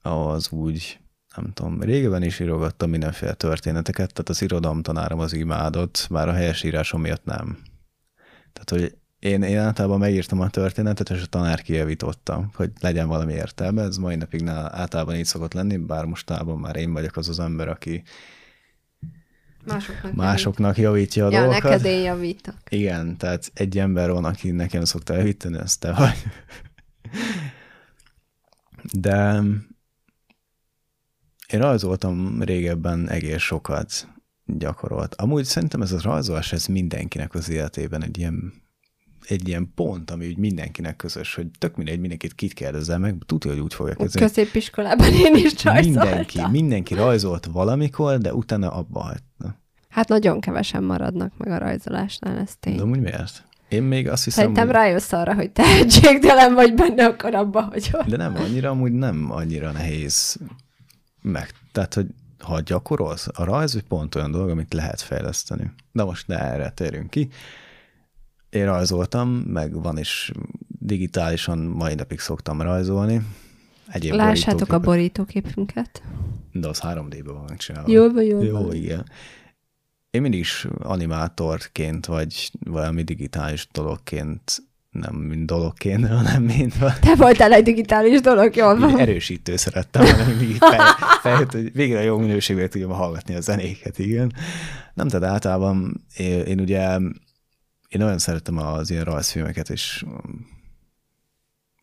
az 0.02 0.50
úgy, 0.50 1.00
nem 1.36 1.52
tudom, 1.52 1.82
régebben 1.82 2.22
is 2.22 2.40
írogattam 2.40 2.90
mindenféle 2.90 3.34
történeteket, 3.34 4.12
tehát 4.12 4.28
az 4.28 4.42
irodalomtanárom 4.42 5.18
az 5.18 5.32
imádott, 5.32 6.06
bár 6.10 6.28
a 6.28 6.32
helyes 6.32 6.62
írásom 6.62 7.00
miatt 7.00 7.24
nem. 7.24 7.58
Tehát, 8.52 8.70
hogy 8.70 8.98
én, 9.18 9.42
én 9.42 9.58
általában 9.58 9.98
megírtam 9.98 10.40
a 10.40 10.50
történetet, 10.50 11.10
és 11.10 11.22
a 11.22 11.26
tanár 11.26 11.62
kijavította, 11.62 12.50
hogy 12.54 12.70
legyen 12.80 13.08
valami 13.08 13.32
értelme. 13.32 13.82
Ez 13.82 13.96
mai 13.96 14.16
napig 14.16 14.46
általában 14.48 15.14
így 15.14 15.24
szokott 15.24 15.52
lenni, 15.52 15.76
bár 15.76 16.04
mostában 16.04 16.58
már 16.58 16.76
én 16.76 16.92
vagyok 16.92 17.16
az 17.16 17.28
az 17.28 17.40
ember, 17.40 17.68
aki 17.68 18.02
másoknak, 19.72 20.14
másoknak 20.14 20.76
javítja 20.76 21.26
a 21.26 21.30
ja, 21.30 21.40
dolgokat. 21.40 21.62
neked 21.62 21.84
én 21.84 22.02
javítok. 22.02 22.54
Igen, 22.68 23.16
tehát 23.16 23.50
egy 23.54 23.78
ember 23.78 24.10
van, 24.10 24.24
aki 24.24 24.50
nekem 24.50 24.84
szokta 24.84 25.14
javítani, 25.14 25.58
ez 25.58 25.76
te 25.76 25.92
vagy. 25.92 26.22
De 28.92 29.42
én 31.48 31.60
rajzoltam 31.60 32.42
régebben 32.42 33.08
egész 33.08 33.40
sokat 33.40 34.08
gyakorolt. 34.44 35.14
Amúgy 35.14 35.44
szerintem 35.44 35.82
ez 35.82 35.92
a 35.92 36.00
rajzolás, 36.02 36.52
ez 36.52 36.66
mindenkinek 36.66 37.34
az 37.34 37.48
életében 37.48 38.02
egy 38.02 38.18
ilyen 38.18 38.52
egy 39.28 39.48
ilyen 39.48 39.72
pont, 39.74 40.10
ami 40.10 40.26
úgy 40.26 40.36
mindenkinek 40.36 40.96
közös, 40.96 41.34
hogy 41.34 41.46
tök 41.58 41.76
mindegy, 41.76 42.00
mindenkit 42.00 42.34
kit 42.34 42.52
kérdezel 42.52 42.98
meg, 42.98 43.16
tudja, 43.26 43.50
hogy 43.50 43.60
úgy 43.60 43.74
fogja 43.74 43.94
kezdeni. 43.94 44.26
Középiskolában 44.26 45.12
én 45.12 45.34
is 45.34 45.64
rajzoltam. 45.64 46.02
Mindenki, 46.02 46.40
mindenki 46.50 46.94
rajzolt 46.94 47.46
valamikor, 47.46 48.18
de 48.18 48.34
utána 48.34 48.70
abba 48.70 49.00
hagyta. 49.00 49.56
Hát 49.88 50.08
nagyon 50.08 50.40
kevesen 50.40 50.82
maradnak 50.82 51.32
meg 51.36 51.48
a 51.48 51.58
rajzolásnál, 51.58 52.38
ez 52.38 52.56
tény. 52.60 52.76
De 52.76 52.84
úgy 52.84 53.00
miért? 53.00 53.46
Én 53.68 53.82
még 53.82 54.08
azt 54.08 54.24
hiszem, 54.24 54.40
Szerintem 54.40 54.66
hogy... 54.66 54.74
rájössz 54.74 55.12
arra, 55.12 55.34
hogy 55.34 55.50
tehetségtelen 55.50 56.54
vagy 56.54 56.74
benne, 56.74 57.06
akkor 57.06 57.34
abba 57.34 57.62
hogy 57.62 57.90
De 58.06 58.16
nem 58.16 58.36
annyira, 58.36 58.70
amúgy 58.70 58.92
nem 58.92 59.30
annyira 59.30 59.70
nehéz 59.70 60.38
meg. 61.22 61.50
Tehát, 61.72 61.94
hogy 61.94 62.06
ha 62.38 62.60
gyakorolsz, 62.60 63.28
a 63.32 63.44
rajz 63.44 63.82
pont 63.88 64.14
olyan 64.14 64.30
dolog, 64.30 64.48
amit 64.48 64.74
lehet 64.74 65.00
fejleszteni. 65.00 65.70
De 65.92 66.04
most 66.04 66.26
ne 66.26 66.38
erre 66.38 66.70
térünk 66.70 67.10
ki 67.10 67.28
én 68.50 68.64
rajzoltam, 68.64 69.28
meg 69.28 69.82
van 69.82 69.98
is 69.98 70.32
digitálisan, 70.78 71.58
mai 71.58 71.94
napig 71.94 72.18
szoktam 72.18 72.60
rajzolni. 72.60 73.20
Egyéb 73.88 74.12
Lássátok 74.12 74.72
a 74.72 74.78
borítóképünket. 74.78 76.02
De 76.52 76.68
az 76.68 76.80
3D-ben 76.82 77.34
van 77.34 77.56
csinálva. 77.56 77.90
Jó, 77.90 78.20
jó. 78.20 78.42
Jó, 78.42 78.72
igen. 78.72 79.06
Én 80.10 80.20
mindig 80.20 80.40
is 80.40 80.66
animátorként, 80.78 82.06
vagy 82.06 82.50
valami 82.60 83.02
digitális 83.02 83.68
dologként 83.72 84.62
nem 84.90 85.14
mint 85.14 85.46
dologként, 85.46 86.08
hanem 86.22 86.42
mint... 86.42 86.74
Te 87.00 87.14
voltál 87.16 87.52
egy 87.52 87.64
digitális 87.64 88.20
dolog, 88.20 88.56
jól 88.56 88.78
van. 88.78 88.98
Erősítő 88.98 89.56
szerettem, 89.56 90.06
hanem 90.06 90.36
mindig 90.36 90.56
fej, 90.56 90.78
fej, 91.22 91.34
hogy 91.34 91.72
végre 91.72 92.02
jó 92.02 92.18
minőségben 92.18 92.70
tudjam 92.70 92.90
hallgatni 92.90 93.34
a 93.34 93.40
zenéket, 93.40 93.98
igen. 93.98 94.32
Nem, 94.94 95.08
tehát 95.08 95.30
általában 95.30 96.04
én, 96.16 96.40
én 96.40 96.60
ugye 96.60 96.98
én 97.88 98.00
nagyon 98.00 98.18
szeretem 98.18 98.58
az 98.58 98.90
ilyen 98.90 99.04
rajzfilmeket 99.04 99.70
és, 99.70 100.04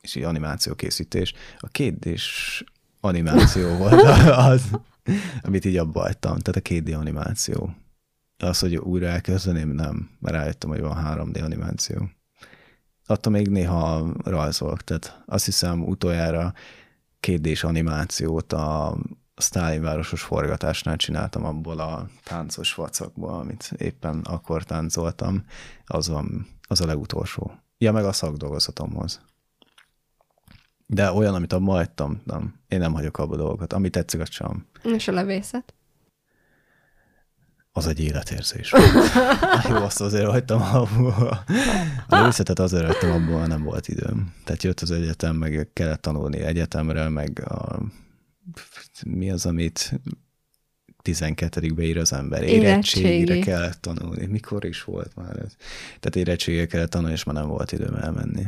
és 0.01 0.15
ilyen 0.15 0.29
animációkészítés. 0.29 1.33
A 1.57 1.67
kétdés 1.67 2.63
animáció 2.99 3.75
volt 3.77 4.01
az, 4.27 4.69
amit 5.41 5.65
így 5.65 5.77
abba 5.77 6.01
hagytam. 6.01 6.39
Tehát 6.39 6.61
a 6.67 6.73
2D 6.73 6.99
animáció. 6.99 7.75
Az, 8.37 8.59
hogy 8.59 8.75
újra 8.75 9.07
elkezdeném, 9.07 9.69
nem, 9.69 10.09
mert 10.19 10.35
rájöttem, 10.35 10.69
hogy 10.69 10.81
van 10.81 11.03
3D 11.05 11.43
animáció. 11.43 12.09
Attól 13.05 13.31
még 13.31 13.47
néha 13.47 14.13
rajzolok, 14.23 14.83
tehát 14.83 15.23
azt 15.25 15.45
hiszem 15.45 15.83
utoljára 15.83 16.53
2 17.19 17.53
animációt 17.61 18.53
a 18.53 18.97
Sztálin 19.35 19.81
városos 19.81 20.21
forgatásnál 20.21 20.95
csináltam 20.95 21.45
abból 21.45 21.79
a 21.79 22.07
táncos 22.23 22.73
vacakból, 22.73 23.33
amit 23.33 23.71
éppen 23.77 24.19
akkor 24.19 24.63
táncoltam, 24.63 25.45
az, 25.85 26.07
van, 26.07 26.47
az 26.67 26.81
a 26.81 26.85
legutolsó. 26.85 27.51
Ja, 27.77 27.91
meg 27.91 28.05
a 28.05 28.13
szakdolgozatomhoz. 28.13 29.21
De 30.87 31.11
olyan, 31.11 31.33
amit 31.33 31.53
abba 31.53 31.71
hagytam, 31.71 32.21
nem. 32.23 32.59
Én 32.67 32.79
nem 32.79 32.93
hagyok 32.93 33.17
abba 33.17 33.35
dolgokat. 33.35 33.73
Ami 33.73 33.89
tetszik, 33.89 34.19
az 34.19 34.31
sem. 34.31 34.65
És 34.83 35.07
a 35.07 35.11
levészet? 35.11 35.73
Az 37.71 37.87
egy 37.87 37.99
életérzés. 37.99 38.73
Jó, 39.69 39.75
azt 39.75 40.01
azért 40.01 40.29
hagytam 40.29 40.61
abból. 40.61 41.43
A 42.07 42.15
levészetet 42.15 42.59
azért 42.59 42.85
hagytam 42.85 43.11
abból, 43.11 43.45
nem 43.45 43.63
volt 43.63 43.87
időm. 43.87 44.33
Tehát 44.43 44.63
jött 44.63 44.79
az 44.79 44.91
egyetem, 44.91 45.35
meg 45.35 45.69
kellett 45.73 46.01
tanulni 46.01 46.39
egyetemre, 46.39 47.09
meg 47.09 47.43
a 47.49 47.79
mi 49.03 49.31
az, 49.31 49.45
amit 49.45 49.99
12 51.01 51.61
ír 51.61 51.97
az 51.97 52.13
ember. 52.13 52.43
Érettségire 52.43 53.39
kellett 53.39 53.81
tanulni. 53.81 54.25
Mikor 54.25 54.65
is 54.65 54.83
volt 54.83 55.15
már 55.15 55.37
ez? 55.37 55.55
Tehát 55.87 56.15
érettségire 56.15 56.65
kellett 56.65 56.89
tanulni, 56.89 57.13
és 57.13 57.23
már 57.23 57.35
nem 57.35 57.47
volt 57.47 57.71
időm 57.71 57.95
elmenni. 57.95 58.47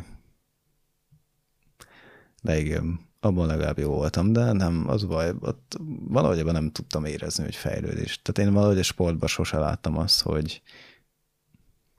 De 2.41 2.59
igen, 2.59 2.99
abban 3.19 3.47
legalább 3.47 3.77
jó 3.79 3.89
voltam, 3.89 4.33
de 4.33 4.51
nem, 4.51 4.89
az 4.89 5.05
baj, 5.05 5.33
ott 5.39 5.77
valahogy 6.07 6.39
ebben 6.39 6.53
nem 6.53 6.71
tudtam 6.71 7.05
érezni, 7.05 7.43
hogy 7.43 7.55
fejlődés. 7.55 8.21
Tehát 8.21 8.49
én 8.49 8.55
valahogy 8.55 8.79
a 8.79 8.83
sportban 8.83 9.27
sose 9.27 9.57
láttam 9.57 9.97
azt, 9.97 10.21
hogy, 10.21 10.61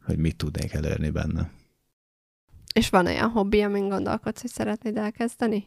hogy 0.04 0.18
mit 0.18 0.36
tudnék 0.36 0.72
elérni 0.72 1.10
benne. 1.10 1.50
És 2.72 2.88
van 2.88 3.06
olyan 3.06 3.30
hobbi, 3.30 3.60
amin 3.62 3.88
gondolkodsz, 3.88 4.40
hogy 4.40 4.50
szeretnéd 4.50 4.96
elkezdeni? 4.96 5.66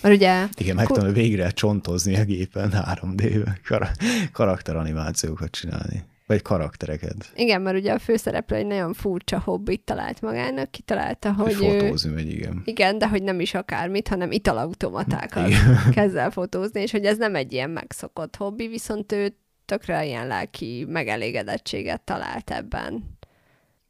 Mert 0.00 0.14
ugye... 0.14 0.46
Igen, 0.56 0.76
megtanul 0.76 1.12
végre 1.12 1.50
csontozni 1.50 2.16
a 2.16 2.24
gépen 2.24 2.70
3D-be, 2.72 3.60
kar- 3.64 3.96
karakteranimációkat 4.32 5.50
csinálni. 5.50 6.04
Vagy 6.26 6.42
karaktereket. 6.42 7.32
Igen, 7.34 7.62
mert 7.62 7.76
ugye 7.76 7.92
a 7.92 7.98
főszereplő 7.98 8.56
egy 8.56 8.66
nagyon 8.66 8.92
furcsa 8.92 9.38
hobbit 9.38 9.80
talált 9.80 10.20
magának, 10.20 10.70
kitalálta, 10.70 11.32
hogy... 11.32 11.54
Hogy 11.54 11.64
fotózni 11.64 12.12
megy, 12.12 12.30
igen. 12.30 12.62
Igen, 12.64 12.98
de 12.98 13.08
hogy 13.08 13.22
nem 13.22 13.40
is 13.40 13.54
akármit, 13.54 14.08
hanem 14.08 14.32
italautomatákat 14.32 15.48
Igen. 15.48 15.78
kezd 15.94 16.16
el 16.16 16.30
fotózni, 16.30 16.80
és 16.80 16.90
hogy 16.90 17.04
ez 17.04 17.16
nem 17.16 17.34
egy 17.34 17.52
ilyen 17.52 17.70
megszokott 17.70 18.36
hobbi, 18.36 18.68
viszont 18.68 19.12
ő 19.12 19.36
tökre 19.64 20.04
ilyen 20.04 20.26
lelki 20.26 20.86
megelégedettséget 20.88 22.00
talált 22.00 22.50
ebben. 22.50 23.18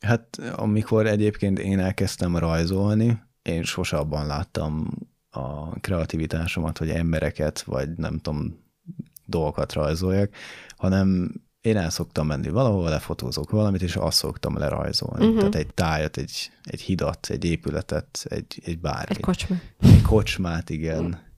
Hát 0.01 0.38
amikor 0.57 1.07
egyébként 1.07 1.59
én 1.59 1.78
elkezdtem 1.78 2.36
rajzolni, 2.36 3.18
én 3.43 3.62
sose 3.62 3.97
abban 3.97 4.26
láttam 4.26 4.91
a 5.31 5.78
kreativitásomat, 5.81 6.78
hogy 6.78 6.91
embereket, 6.91 7.62
vagy 7.62 7.89
nem 7.97 8.18
tudom, 8.18 8.59
dolgokat 9.26 9.72
rajzoljak, 9.72 10.35
hanem 10.76 11.33
én 11.61 11.76
el 11.76 11.91
szoktam 11.91 12.26
menni 12.26 12.49
valahol, 12.49 12.89
lefotózok 12.89 13.51
valamit, 13.51 13.83
és 13.83 13.97
azt 13.97 14.16
szoktam 14.16 14.59
lerajzolni. 14.59 15.24
Uh-huh. 15.26 15.39
Tehát 15.39 15.55
egy 15.55 15.74
tájat, 15.74 16.16
egy, 16.16 16.51
egy 16.62 16.81
hidat, 16.81 17.26
egy 17.31 17.45
épületet, 17.45 18.26
egy, 18.28 18.62
egy 18.64 18.81
bármit. 18.81 19.16
Egy 19.16 19.20
kocsma. 19.20 19.57
Egy 19.81 20.03
kocsmát, 20.03 20.70
igen. 20.70 21.28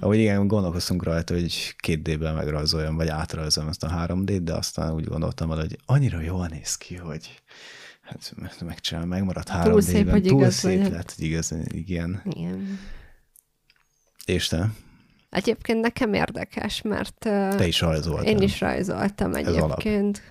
Ahogy 0.00 0.18
igen, 0.18 0.46
gondolkoztunk 0.46 1.02
rajta, 1.02 1.34
hogy 1.34 1.74
két 1.78 2.02
D-ben 2.02 2.34
megrajzoljam, 2.34 2.96
vagy 2.96 3.08
átrajzoljam 3.08 3.70
ezt 3.72 3.84
a 3.84 4.06
3D-t, 4.06 4.40
de 4.42 4.52
aztán 4.52 4.94
úgy 4.94 5.04
gondoltam 5.04 5.48
vele, 5.48 5.60
hogy 5.60 5.78
annyira 5.86 6.20
jól 6.20 6.46
néz 6.46 6.76
ki, 6.76 6.96
hogy 6.96 7.42
hát 8.00 8.32
meg- 8.36 8.62
megcsinálom, 8.64 9.08
megmaradt 9.08 9.48
3D-ben. 9.48 9.70
Túl 9.70 9.80
szép, 9.80 10.10
hogy 10.10 10.22
Túl 10.22 10.40
igaz 10.40 10.54
szép 10.54 10.88
lett, 10.88 11.14
hogy 11.16 11.24
igaz, 11.24 11.54
igen. 11.68 12.22
Igen. 12.24 12.78
És 14.26 14.48
te? 14.48 14.70
Egyébként 15.30 15.80
nekem 15.80 16.14
érdekes, 16.14 16.82
mert 16.82 17.16
Te 17.18 17.66
is 17.66 17.80
rajzoltál. 17.80 18.24
én 18.24 18.38
is 18.38 18.60
rajzoltam 18.60 19.34
egyébként. 19.34 20.22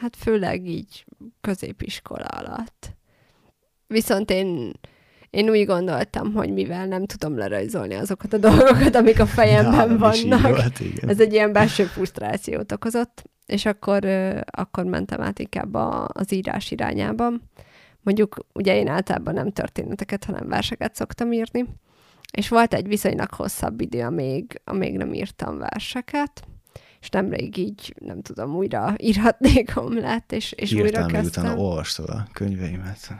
Hát 0.00 0.16
főleg 0.16 0.66
így 0.66 1.04
középiskola 1.40 2.24
alatt. 2.24 2.90
Viszont 3.86 4.30
én, 4.30 4.72
én 5.30 5.48
úgy 5.48 5.66
gondoltam, 5.66 6.32
hogy 6.32 6.52
mivel 6.52 6.86
nem 6.86 7.06
tudom 7.06 7.36
lerajzolni 7.36 7.94
azokat 7.94 8.32
a 8.32 8.38
dolgokat, 8.38 8.94
amik 8.94 9.20
a 9.20 9.26
fejemben 9.26 9.98
vannak, 9.98 10.42
volt, 10.42 10.80
igen. 10.80 11.08
ez 11.08 11.20
egy 11.20 11.32
ilyen 11.32 11.52
belső 11.52 11.84
frusztrációt 11.84 12.72
okozott, 12.72 13.22
és 13.46 13.66
akkor, 13.66 14.04
akkor 14.50 14.84
mentem 14.84 15.20
át 15.20 15.38
inkább 15.38 15.74
az 16.06 16.32
írás 16.32 16.70
irányába. 16.70 17.32
Mondjuk 18.02 18.36
ugye 18.52 18.76
én 18.76 18.88
általában 18.88 19.34
nem 19.34 19.52
történeteket, 19.52 20.24
hanem 20.24 20.48
verseket 20.48 20.94
szoktam 20.94 21.32
írni, 21.32 21.64
és 22.30 22.48
volt 22.48 22.74
egy 22.74 22.88
viszonylag 22.88 23.34
hosszabb 23.34 23.80
idő, 23.80 24.02
amíg, 24.02 24.60
amíg 24.64 24.96
nem 24.96 25.14
írtam 25.14 25.58
verseket, 25.58 26.42
és 27.00 27.08
nemrég 27.08 27.56
így, 27.56 27.94
nem 27.98 28.22
tudom, 28.22 28.54
újra 28.54 28.94
írhatnékom 28.96 29.98
lett, 29.98 30.32
és, 30.32 30.52
és 30.52 30.72
újra 30.72 30.86
Írtál 30.86 31.08
meg 31.08 31.22
kezdtem. 31.22 31.44
utána, 31.44 31.60
olvastad 31.60 32.08
a 32.08 32.26
könyveimet. 32.32 33.10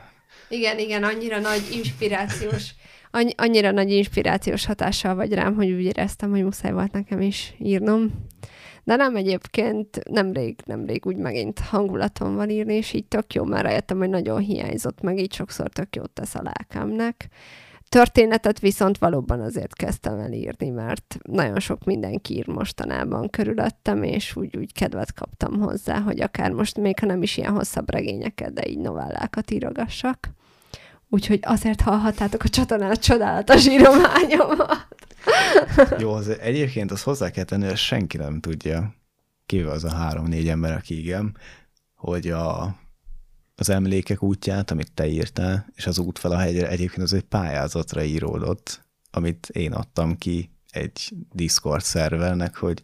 Igen, 0.49 0.79
igen, 0.79 1.03
annyira 1.03 1.39
nagy 1.39 1.61
inspirációs, 1.73 2.73
annyi, 3.11 3.31
annyira 3.37 3.71
nagy 3.71 3.91
inspirációs 3.91 4.65
hatással 4.65 5.15
vagy 5.15 5.33
rám, 5.33 5.55
hogy 5.55 5.71
úgy 5.71 5.83
éreztem, 5.83 6.29
hogy 6.29 6.43
muszáj 6.43 6.71
volt 6.71 6.91
nekem 6.91 7.21
is 7.21 7.53
írnom. 7.57 8.11
De 8.83 8.95
nem 8.95 9.15
egyébként, 9.15 10.03
nemrég, 10.09 10.59
nemrég 10.65 11.05
úgy 11.05 11.15
megint 11.15 11.59
hangulatom 11.59 12.35
van 12.35 12.49
írni, 12.49 12.73
és 12.73 12.93
így 12.93 13.05
tök 13.05 13.33
jó, 13.33 13.43
mert 13.43 13.63
rájöttem, 13.63 13.97
hogy 13.97 14.09
nagyon 14.09 14.39
hiányzott, 14.39 15.01
meg 15.01 15.19
így 15.19 15.33
sokszor 15.33 15.69
tök 15.69 15.95
jót 15.95 16.11
tesz 16.11 16.35
a 16.35 16.41
lelkemnek. 16.43 17.29
Történetet 17.91 18.59
viszont 18.59 18.97
valóban 18.97 19.41
azért 19.41 19.73
kezdtem 19.73 20.19
el 20.19 20.31
írni, 20.31 20.69
mert 20.69 21.17
nagyon 21.23 21.59
sok 21.59 21.83
mindenki 21.83 22.33
ír 22.35 22.47
mostanában 22.47 23.29
körülöttem, 23.29 24.03
és 24.03 24.35
úgy, 24.35 24.57
úgy 24.57 24.73
kedvet 24.73 25.13
kaptam 25.13 25.59
hozzá, 25.59 25.99
hogy 25.99 26.21
akár 26.21 26.51
most 26.51 26.77
még, 26.77 26.99
ha 26.99 27.05
nem 27.05 27.21
is 27.21 27.37
ilyen 27.37 27.53
hosszabb 27.53 27.91
regényeket, 27.91 28.53
de 28.53 28.67
így 28.67 28.77
novellákat 28.77 29.51
írogassak. 29.51 30.29
Úgyhogy 31.09 31.39
azért 31.41 31.81
hallhattátok 31.81 32.43
a 32.43 32.49
csatornán 32.49 32.91
a 32.91 32.95
csodálatos 32.95 33.67
írományomat. 33.67 34.87
Jó, 35.99 36.11
az 36.11 36.39
egyébként 36.39 36.91
az 36.91 37.03
hozzá 37.03 37.29
kell 37.29 37.43
tenni, 37.43 37.65
hogy 37.65 37.77
senki 37.77 38.17
nem 38.17 38.39
tudja, 38.39 38.95
kivéve 39.45 39.71
az 39.71 39.83
a 39.83 39.93
három-négy 39.93 40.47
ember, 40.47 40.71
aki 40.71 40.99
igen, 40.99 41.37
hogy 41.95 42.27
a, 42.27 42.75
az 43.55 43.69
emlékek 43.69 44.23
útját, 44.23 44.71
amit 44.71 44.91
te 44.91 45.07
írtál, 45.07 45.65
és 45.75 45.87
az 45.87 45.97
út 45.97 46.19
fel 46.19 46.31
a 46.31 46.37
hegyre 46.37 46.67
egyébként 46.67 47.01
az 47.01 47.13
egy 47.13 47.21
pályázatra 47.21 48.03
íródott, 48.03 48.81
amit 49.11 49.49
én 49.51 49.71
adtam 49.73 50.17
ki 50.17 50.51
egy 50.71 51.13
Discord 51.31 51.83
szervernek, 51.83 52.55
hogy 52.55 52.81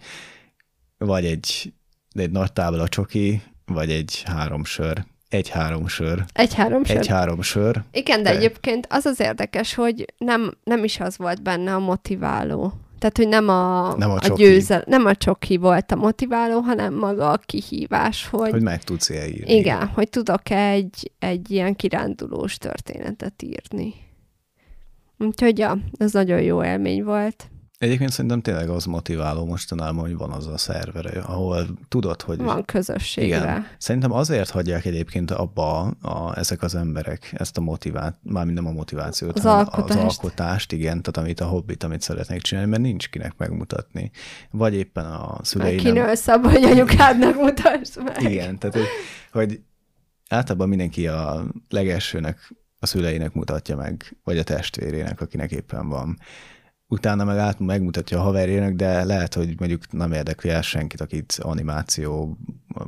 vagy 0.97 1.26
egy, 1.26 1.74
egy 2.11 2.32
nagy 2.32 2.53
tábla 2.53 2.88
csoki, 2.88 3.41
vagy 3.65 3.91
egy 3.91 4.24
három 4.26 4.63
sör. 4.63 5.05
Egy 5.30 5.49
három 5.49 5.88
sör. 5.88 6.26
Egy-három 6.34 6.84
sör. 6.84 6.97
Egy 6.97 7.07
három 7.07 7.41
sör. 7.41 7.84
Igen, 7.91 8.24
de 8.24 8.30
De- 8.32 8.38
egyébként 8.38 8.88
az 8.89 9.05
az 9.05 9.20
érdekes, 9.20 9.74
hogy 9.74 10.13
nem, 10.18 10.57
nem 10.63 10.84
is 10.84 10.99
az 10.99 11.18
volt 11.18 11.41
benne 11.41 11.74
a 11.76 11.80
motiváló. 11.80 12.74
Tehát, 13.00 13.18
hogy 13.18 13.28
nem 13.28 13.50
a, 13.50 13.93
Nem 13.98 14.10
a 14.10 14.16
a 14.22 14.34
győzel, 14.36 14.84
nem 14.86 15.06
a 15.06 15.16
csoki 15.16 15.58
volt 15.58 15.91
a 15.91 15.95
motiváló, 15.95 16.60
hanem 16.60 16.93
maga 16.93 17.32
a 17.32 17.38
kihívás, 17.38 18.28
hogy, 18.28 18.50
Hogy 18.50 18.62
meg 18.62 18.84
tudsz 18.84 19.10
ilyen 19.10 19.28
írni. 19.28 19.54
igen, 19.56 19.88
hogy 19.88 20.10
tudok 20.10 20.50
egy, 20.50 21.12
egy 21.20 21.52
ilyen 21.52 21.76
kirándulós 21.76 22.58
történetet 22.58 23.43
írni. 23.43 23.93
Úgyhogy 25.18 25.58
ja, 25.58 25.78
ez 25.98 26.12
nagyon 26.12 26.41
jó 26.41 26.64
élmény 26.64 27.04
volt. 27.04 27.48
Egyébként 27.78 28.12
szerintem 28.12 28.42
tényleg 28.42 28.70
az 28.70 28.86
motiváló 28.86 29.46
mostanában, 29.46 30.00
hogy 30.00 30.18
van 30.18 30.32
az 30.32 30.48
a 30.48 30.58
szerver, 30.58 31.18
ahol 31.28 31.68
tudod, 31.88 32.22
hogy... 32.22 32.38
Van 32.38 32.66
közösségre. 32.66 33.38
Igen. 33.38 33.68
Szerintem 33.78 34.12
azért 34.12 34.50
hagyják 34.50 34.86
egyébként 34.86 35.32
abba 35.32 35.80
a, 36.02 36.38
ezek 36.38 36.62
az 36.62 36.76
emberek 36.76 37.34
ezt 37.38 37.58
a 37.58 37.62
motivát, 37.62 38.18
mármint 38.24 38.58
nem 38.58 38.68
a 38.68 38.72
motivációt, 38.72 39.38
Az 39.38 39.44
hanem 39.44 39.58
alkotást. 39.58 40.00
az 40.00 40.18
alkotást, 40.18 40.72
igen, 40.72 41.02
tehát 41.02 41.18
amit 41.18 41.40
a 41.40 41.46
hobbit, 41.46 41.84
amit 41.84 42.02
szeretnék 42.02 42.42
csinálni, 42.42 42.70
mert 42.70 42.82
nincs 42.82 43.10
kinek 43.10 43.34
megmutatni. 43.38 44.12
Vagy 44.52 44.74
éppen 44.74 45.06
a 45.06 45.40
szülei 45.44 45.82
Meg 45.82 45.94
nem... 45.94 46.14
abba, 46.26 46.50
hogy 46.50 46.64
anyukádnak 46.64 47.36
mutass 47.36 47.96
meg. 48.06 48.22
Igen, 48.22 48.58
tehát 48.60 48.76
hogy, 48.76 48.88
hogy 49.32 49.62
általában 50.30 50.70
mindenki 50.70 51.08
a 51.08 51.44
legelsőnek 51.70 52.54
a 52.80 52.86
szüleinek 52.86 53.34
mutatja 53.34 53.76
meg, 53.76 54.18
vagy 54.24 54.38
a 54.38 54.44
testvérének, 54.44 55.22
akinek 55.22 55.52
éppen 55.52 55.90
van. 55.90 56.20
Utána 56.90 57.24
meg 57.24 57.38
át 57.38 57.60
megmutatja 57.60 58.20
a 58.20 58.22
haverjének, 58.22 58.76
de 58.76 59.04
lehet, 59.04 59.34
hogy 59.34 59.60
mondjuk 59.60 59.92
nem 59.92 60.12
érdekli 60.12 60.50
el 60.50 60.62
senkit, 60.62 61.02
akit 61.02 61.38
animáció, 61.42 62.38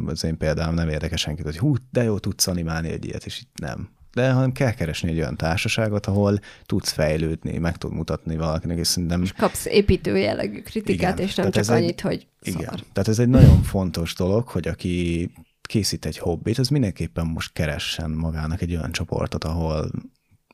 az 0.06 0.24
én 0.24 0.38
például 0.38 0.74
nem 0.74 0.89
érdekel 0.89 1.18
senkit, 1.18 1.45
hogy 1.45 1.58
hú, 1.58 1.76
de 1.91 2.04
jó, 2.04 2.20
tudsz 2.20 2.47
animálni 2.47 2.89
egy 2.89 3.06
ilyet, 3.06 3.26
és 3.26 3.39
itt 3.39 3.60
nem. 3.60 3.89
De 4.14 4.32
hanem 4.32 4.52
kell 4.52 4.72
keresni 4.72 5.10
egy 5.10 5.18
olyan 5.18 5.36
társaságot, 5.36 6.06
ahol 6.06 6.39
tudsz 6.66 6.91
fejlődni, 6.91 7.58
meg 7.58 7.78
tud 7.78 7.93
mutatni 7.93 8.36
valakinek, 8.38 8.78
és 8.78 8.88
szerintem 8.88 9.22
És 9.22 9.32
kapsz 9.34 9.66
építő 9.66 10.18
jellegű 10.18 10.62
kritikát, 10.62 11.14
Igen, 11.14 11.28
és 11.28 11.36
nem 11.36 11.45
csak 11.45 11.56
ez 11.56 11.70
egy- 11.70 11.76
annyit, 11.82 12.02
hogy 12.02 12.28
igen. 12.41 12.62
szar. 12.62 12.80
Tehát 12.93 13.10
ez 13.10 13.20
egy 13.20 13.30
nagyon 13.30 13.62
fontos 13.62 14.16
dolog, 14.16 14.47
hogy 14.47 14.68
aki 14.68 15.30
készít 15.62 16.06
egy 16.06 16.18
hobbit, 16.18 16.58
az 16.58 16.68
mindenképpen 16.68 17.26
most 17.26 17.54
keressen 17.54 18.12
magának 18.12 18.62
egy 18.62 18.76
olyan 18.76 18.91
csoportot, 18.91 19.43
ahol 19.43 19.91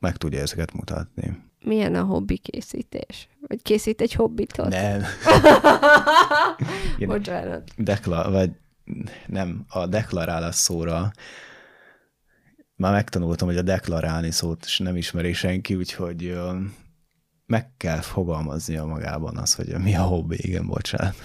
meg 0.01 0.17
tudja 0.17 0.39
ezeket 0.41 0.73
mutatni. 0.73 1.37
Milyen 1.65 1.95
a 1.95 2.03
hobbi 2.03 2.37
készítés? 2.37 3.27
Vagy 3.47 3.61
készít 3.61 4.01
egy 4.01 4.13
hobbitot? 4.13 4.69
Nem. 4.69 5.01
Bocsánat. 6.99 7.71
Dekla, 7.77 8.31
vagy 8.31 8.51
nem, 9.27 9.65
a 9.67 9.85
deklarálás 9.85 10.55
szóra 10.55 11.11
már 12.75 12.91
megtanultam, 12.91 13.47
hogy 13.47 13.57
a 13.57 13.61
deklarálni 13.61 14.31
szót 14.31 14.65
is 14.65 14.77
nem 14.79 14.95
ismeri 14.95 15.33
senki, 15.33 15.75
úgyhogy 15.75 16.37
meg 17.45 17.69
kell 17.77 18.01
fogalmaznia 18.01 18.85
magában 18.85 19.37
az, 19.37 19.53
hogy 19.53 19.75
mi 19.77 19.95
a 19.95 20.01
hobbi, 20.01 20.35
igen, 20.39 20.67
bocsánat. 20.67 21.15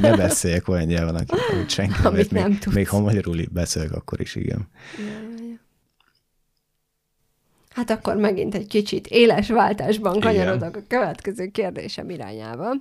Ne 0.00 0.16
beszéljek 0.16 0.68
olyan 0.68 0.84
nyelven, 0.86 1.14
aki- 1.14 1.34
amit 1.52 1.70
senki 1.70 2.06
Amit 2.06 2.30
még, 2.30 2.42
nem 2.42 2.58
tudsz. 2.58 2.74
még 2.74 2.88
ha 2.88 3.00
magyarul 3.00 3.36
beszélek, 3.50 3.92
akkor 3.92 4.20
is 4.20 4.34
igen. 4.34 4.68
Ja. 4.98 5.46
Hát 7.78 7.90
akkor 7.90 8.16
megint 8.16 8.54
egy 8.54 8.66
kicsit 8.66 9.06
éles 9.06 9.48
váltásban 9.48 10.16
Igen. 10.16 10.26
kanyarodok 10.26 10.76
a 10.76 10.80
következő 10.88 11.46
kérdésem 11.46 12.10
irányába. 12.10 12.74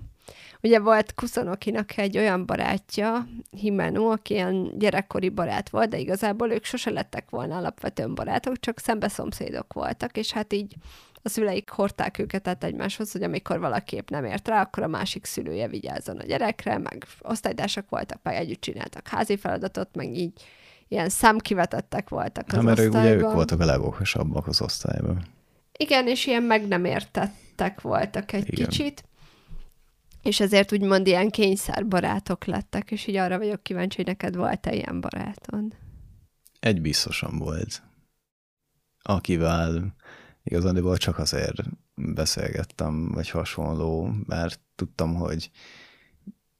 Ugye 0.62 0.80
volt 0.80 1.14
Kuszonokinak 1.14 1.98
egy 1.98 2.18
olyan 2.18 2.46
barátja, 2.46 3.28
Himeno, 3.52 4.12
aki 4.12 4.34
ilyen 4.34 4.72
gyerekkori 4.78 5.30
barát 5.30 5.70
volt, 5.70 5.90
de 5.90 5.98
igazából 5.98 6.52
ők 6.52 6.64
sose 6.64 6.90
lettek 6.90 7.30
volna 7.30 7.58
alapvetően 7.58 8.16
barátok, 8.16 8.60
csak 8.60 8.80
szembe 8.80 9.08
szomszédok 9.08 9.74
voltak, 9.74 10.18
és 10.18 10.32
hát 10.32 10.54
így 10.54 10.74
a 11.22 11.30
szüleik 11.30 11.70
hordták 11.70 12.20
őket 12.20 12.48
át 12.48 12.64
egymáshoz, 12.64 13.12
hogy 13.12 13.24
amikor 13.24 13.60
valaki 13.60 13.96
épp 13.96 14.10
nem 14.10 14.26
ért 14.26 14.48
rá, 14.48 14.62
akkor 14.62 14.84
a 14.84 14.88
másik 14.88 15.26
szülője 15.26 15.68
vigyázzon 15.68 16.18
a 16.18 16.26
gyerekre, 16.26 16.78
meg 16.78 17.06
osztálytársak 17.22 17.90
voltak, 17.90 18.20
meg 18.24 18.36
együtt 18.36 18.62
csináltak 18.62 19.08
házi 19.08 19.38
feladatot, 19.38 19.96
meg 19.96 20.16
így 20.16 20.32
ilyen 20.88 21.10
számkivetettek 21.10 22.10
voltak 22.10 22.48
az 22.48 22.54
Hát, 22.54 22.64
mert 22.64 22.80
ők, 22.80 22.90
ugye 22.90 23.00
ők 23.00 23.06
osztályban. 23.08 23.34
voltak 23.36 23.60
a 23.60 23.66
legokosabbak 23.66 24.48
az 24.48 24.62
osztályban. 24.62 25.26
Igen, 25.78 26.08
és 26.08 26.26
ilyen 26.26 26.44
meg 26.44 26.68
nem 26.68 26.86
értettek 26.86 27.82
voltak 27.82 28.32
egy 28.32 28.52
Igen. 28.52 28.68
kicsit, 28.68 29.04
és 30.22 30.40
ezért 30.40 30.74
úgymond 30.74 31.08
ilyen 31.08 31.30
kényszerbarátok 31.30 32.46
lettek, 32.46 32.92
és 32.92 33.08
így 33.08 33.16
arra 33.16 33.38
vagyok 33.38 33.64
kíváncsi, 33.64 33.96
hogy 33.96 34.06
neked 34.06 34.36
volt-e 34.36 34.74
ilyen 34.76 35.02
barátod. 35.02 35.64
Egy 36.60 36.82
biztosan 36.82 37.38
volt, 37.38 37.84
akivel 39.02 39.96
igazán 40.44 40.96
csak 40.98 41.18
azért 41.18 41.64
beszélgettem, 41.96 43.12
vagy 43.12 43.30
hasonló, 43.30 44.12
mert 44.26 44.60
tudtam, 44.76 45.16
hogy 45.16 45.52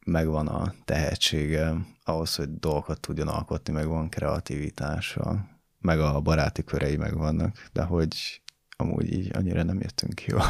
megvan 0.08 0.48
a 0.48 0.74
tehetsége 0.86 1.74
ahhoz, 2.04 2.36
hogy 2.36 2.60
dolgokat 2.60 3.00
tudjon 3.00 3.28
alkotni, 3.28 3.74
meg 3.74 3.88
van 3.88 4.10
kreativitása, 4.10 5.46
meg 5.80 6.00
a 6.00 6.20
baráti 6.20 6.64
körei 6.64 6.98
megvannak, 6.98 7.70
de 7.74 7.84
hogy 7.84 8.42
amúgy 8.78 9.14
így 9.14 9.36
annyira 9.36 9.64
nem 9.64 9.80
jöttünk 9.80 10.24
jó. 10.26 10.38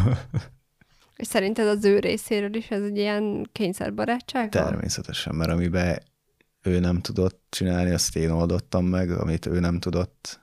És 1.16 1.28
szerinted 1.28 1.68
az 1.68 1.86
ő 1.86 2.00
részéről 2.00 2.56
is 2.56 2.70
ez 2.70 2.84
egy 2.84 2.98
ilyen 2.98 3.50
kényszerbarátság? 3.52 4.50
Természetesen, 4.50 5.36
mert 5.36 5.52
amiben 5.52 6.00
ő 6.62 6.80
nem 6.80 7.02
tudott 7.02 7.46
csinálni, 7.50 7.92
azt 7.92 8.16
én 8.16 8.30
oldottam 8.30 8.86
meg, 8.86 9.12
amit 9.12 9.46
ő 9.46 9.60
nem 9.60 9.80
tudott, 9.80 10.40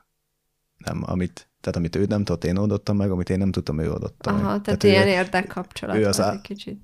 nem, 0.76 1.02
amit, 1.06 1.48
tehát 1.60 1.76
amit 1.76 1.96
ő 1.96 2.04
nem 2.04 2.24
tudott, 2.24 2.44
én 2.44 2.56
oldottam 2.56 2.96
meg, 2.96 3.10
amit 3.10 3.30
én 3.30 3.38
nem 3.38 3.50
tudtam, 3.50 3.78
ő 3.78 3.92
oldotta 3.92 4.30
Aha, 4.30 4.36
meg. 4.38 4.46
tehát, 4.46 4.62
tehát 4.62 4.84
ő, 4.84 4.88
ilyen 4.88 5.08
érdekkapcsolat 5.08 5.96
ő 5.96 6.06
az 6.06 6.20
egy 6.20 6.40
kicsit. 6.40 6.80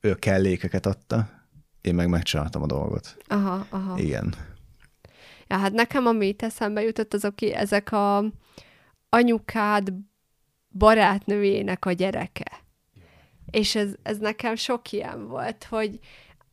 ő 0.00 0.10
a 0.10 0.14
kellékeket 0.14 0.86
adta, 0.86 1.39
én 1.80 1.94
meg 1.94 2.08
megcsináltam 2.08 2.62
a 2.62 2.66
dolgot. 2.66 3.16
Aha, 3.28 3.66
aha. 3.70 3.98
Igen. 3.98 4.34
Ja, 5.46 5.56
hát 5.56 5.72
nekem, 5.72 6.06
ami 6.06 6.26
itt 6.26 6.42
eszembe 6.42 6.82
jutott, 6.82 7.14
azok 7.14 7.42
ezek 7.42 7.92
a 7.92 8.24
anyukád 9.08 9.92
barátnőjének 10.68 11.84
a 11.84 11.92
gyereke. 11.92 12.60
És 13.50 13.74
ez, 13.74 13.88
ez 14.02 14.18
nekem 14.18 14.54
sok 14.54 14.92
ilyen 14.92 15.28
volt, 15.28 15.64
hogy 15.64 15.98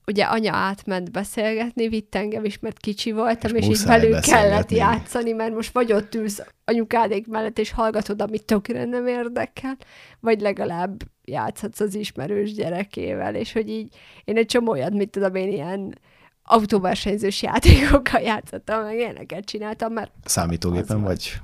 ugye 0.06 0.24
anya 0.24 0.54
átment 0.54 1.12
beszélgetni, 1.12 1.88
vitt 1.88 2.16
engem 2.16 2.46
is, 2.46 2.60
mert 2.60 2.78
kicsi 2.78 3.12
voltam, 3.12 3.56
És 3.56 3.68
és, 3.68 3.80
így 3.80 3.86
velük 3.86 4.20
kellett 4.20 4.72
játszani, 4.72 5.32
mert 5.32 5.54
most 5.54 5.74
vagy 5.74 5.94
ott 5.94 6.16
ülsz 6.16 6.42
anyukádék 6.66 7.28
mellett, 7.28 7.60
és 7.60 7.72
hallgatod, 7.72 8.22
amit 8.22 8.46
tökre 8.46 8.86
nem 8.86 9.08
érdekel, 9.08 9.78
vagy 10.20 10.42
legalább 10.42 11.04
játszhatsz 11.28 11.80
az 11.80 11.96
ismerős 11.96 12.54
gyerekével, 12.54 13.36
és 13.36 13.54
hogy 13.54 13.70
így 13.70 13.96
én 14.24 14.38
egy 14.38 14.46
csomó 14.46 14.72
olyat, 14.72 14.94
mit 14.94 15.10
tudom 15.10 15.36
én, 15.36 15.52
ilyen 15.52 16.00
autóversenyzős 16.44 17.42
játékokkal 17.42 18.22
játszottam, 18.22 18.84
meg 18.84 18.96
ilyeneket 18.96 19.46
csináltam, 19.46 19.94
mert 19.94 20.12
Számítógépen 20.26 21.02
vagy 21.02 21.40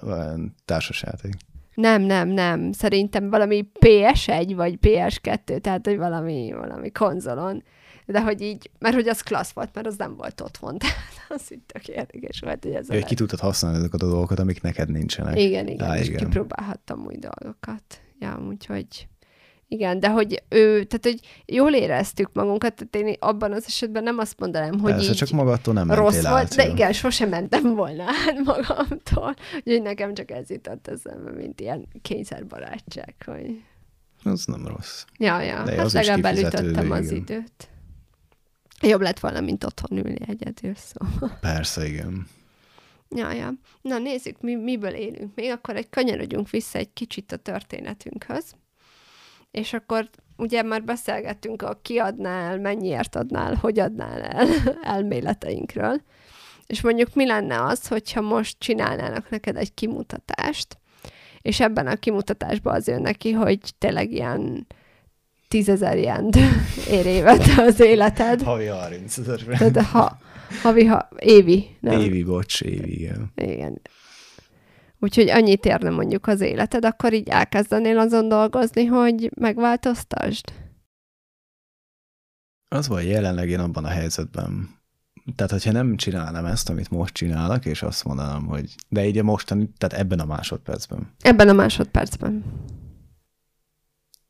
vagy 0.00 0.40
társasjáték. 0.64 1.34
nem, 1.74 2.02
nem, 2.02 2.28
nem. 2.28 2.72
Szerintem 2.72 3.30
valami 3.30 3.68
PS1 3.80 4.52
vagy 4.56 4.78
PS2, 4.82 5.60
tehát 5.60 5.86
hogy 5.86 5.96
valami, 5.96 6.52
valami 6.52 6.90
konzolon. 6.90 7.62
De 8.06 8.22
hogy 8.22 8.40
így, 8.40 8.70
mert 8.78 8.94
hogy 8.94 9.08
az 9.08 9.20
klassz 9.20 9.50
volt, 9.52 9.74
mert 9.74 9.86
az 9.86 9.96
nem 9.96 10.16
volt 10.16 10.40
otthon. 10.40 10.78
Tehát 10.78 10.96
az 11.28 11.52
így 11.52 11.62
tök 11.66 11.88
érdekes 11.88 12.40
volt, 12.40 12.64
hogy 12.64 12.72
ez 12.72 13.04
ki 13.04 13.14
tudtad 13.14 13.38
használni 13.38 13.78
azokat 13.78 14.02
a 14.02 14.06
dolgokat, 14.08 14.38
amik 14.38 14.62
neked 14.62 14.90
nincsenek. 14.90 15.40
Igen, 15.40 15.66
igen, 15.66 15.90
Á, 15.90 15.98
és 15.98 16.08
igen. 16.08 16.18
kipróbálhattam 16.18 17.04
új 17.06 17.16
dolgokat. 17.16 18.00
Ja, 18.18 18.40
úgyhogy 18.48 19.08
igen, 19.68 20.00
de 20.00 20.08
hogy 20.10 20.42
ő, 20.48 20.84
tehát 20.84 21.04
hogy 21.04 21.20
jól 21.46 21.72
éreztük 21.72 22.30
magunkat, 22.32 22.74
tehát 22.74 23.08
én 23.08 23.16
abban 23.18 23.52
az 23.52 23.64
esetben 23.66 24.02
nem 24.02 24.18
azt 24.18 24.38
mondanám, 24.38 24.78
hogy 24.78 24.92
Persze, 24.92 25.10
így 25.10 25.16
csak 25.16 25.30
magadtól 25.30 25.74
nem 25.74 25.90
rossz 25.90 26.22
volt, 26.22 26.26
át, 26.26 26.54
de 26.54 26.64
jó. 26.64 26.72
igen, 26.72 26.92
sosem 26.92 27.28
mentem 27.28 27.74
volna 27.74 28.04
át 28.04 28.44
magamtól. 28.44 29.34
Úgyhogy 29.56 29.82
nekem 29.82 30.14
csak 30.14 30.30
ez 30.30 30.50
jutott 30.50 30.88
eszembe, 30.88 31.30
mint 31.30 31.60
ilyen 31.60 31.88
kényszerbarátság, 32.02 33.14
hogy 33.24 33.62
Az 34.24 34.44
nem 34.44 34.66
rossz. 34.66 35.04
Ja, 35.18 35.40
ja. 35.40 35.62
De 35.62 35.76
hát 35.76 35.84
az 35.84 35.92
legalább 35.94 36.24
elütöttem 36.24 36.90
az 36.90 37.04
igen. 37.04 37.16
időt. 37.16 37.68
Jobb 38.80 39.00
lett 39.00 39.20
volna, 39.20 39.40
mint 39.40 39.64
otthon 39.64 39.98
ülni 39.98 40.18
egyedül, 40.26 40.74
szóval. 40.74 41.38
Persze, 41.40 41.86
igen. 41.86 42.26
Ja, 43.16 43.32
ja. 43.32 43.52
Na 43.82 43.98
nézzük, 43.98 44.40
mi, 44.40 44.54
miből 44.54 44.94
élünk 44.94 45.34
még, 45.34 45.50
akkor 45.50 45.76
egy 45.76 45.90
kanyarodjunk 45.90 46.50
vissza 46.50 46.78
egy 46.78 46.92
kicsit 46.92 47.32
a 47.32 47.36
történetünkhöz. 47.36 48.54
És 49.50 49.72
akkor 49.72 50.08
ugye 50.36 50.62
már 50.62 50.84
beszélgettünk 50.84 51.62
a 51.62 51.78
kiadnál, 51.82 52.58
mennyiért 52.58 53.16
adnál, 53.16 53.54
hogy 53.54 53.78
adnál 53.78 54.22
el 54.22 54.48
elméleteinkről. 54.94 56.02
És 56.66 56.80
mondjuk 56.80 57.14
mi 57.14 57.26
lenne 57.26 57.62
az, 57.62 57.86
hogyha 57.86 58.20
most 58.20 58.58
csinálnának 58.58 59.30
neked 59.30 59.56
egy 59.56 59.74
kimutatást, 59.74 60.78
és 61.42 61.60
ebben 61.60 61.86
a 61.86 61.96
kimutatásban 61.96 62.74
az 62.74 62.86
jön 62.86 63.00
neki, 63.00 63.32
hogy 63.32 63.58
tényleg 63.78 64.12
ilyen 64.12 64.66
tízezer 65.48 65.98
jent 65.98 66.36
ér 66.90 67.06
évente 67.06 67.62
az 67.62 67.80
életed. 67.80 68.42
Havi 68.42 68.66
30 68.66 69.18
ezer. 69.18 69.40
Ha, 69.82 70.18
havi, 70.62 70.84
ha, 70.84 71.08
évi, 71.18 71.76
nem? 71.80 72.00
Évi, 72.00 72.22
bocs, 72.24 72.60
évi, 72.60 72.94
igen. 73.00 73.32
Igen. 73.34 73.80
Úgyhogy 75.00 75.28
annyit 75.28 75.64
érne 75.64 75.90
mondjuk 75.90 76.26
az 76.26 76.40
életed, 76.40 76.84
akkor 76.84 77.12
így 77.12 77.28
elkezdenél 77.28 77.98
azon 77.98 78.28
dolgozni, 78.28 78.84
hogy 78.84 79.30
megváltoztasd? 79.34 80.44
Az 82.68 82.88
van 82.88 83.02
jelenleg 83.02 83.48
én 83.48 83.58
abban 83.58 83.84
a 83.84 83.88
helyzetben. 83.88 84.76
Tehát, 85.34 85.50
hogyha 85.52 85.72
nem 85.72 85.96
csinálnám 85.96 86.44
ezt, 86.44 86.68
amit 86.68 86.90
most 86.90 87.14
csinálok, 87.14 87.64
és 87.66 87.82
azt 87.82 88.04
mondanám, 88.04 88.46
hogy 88.46 88.74
de 88.88 89.06
így 89.06 89.18
a 89.18 89.22
mostani, 89.22 89.68
tehát 89.76 90.04
ebben 90.04 90.20
a 90.20 90.24
másodpercben, 90.24 91.14
Ebben 91.20 91.48
a 91.48 91.52
másodpercben. 91.52 92.44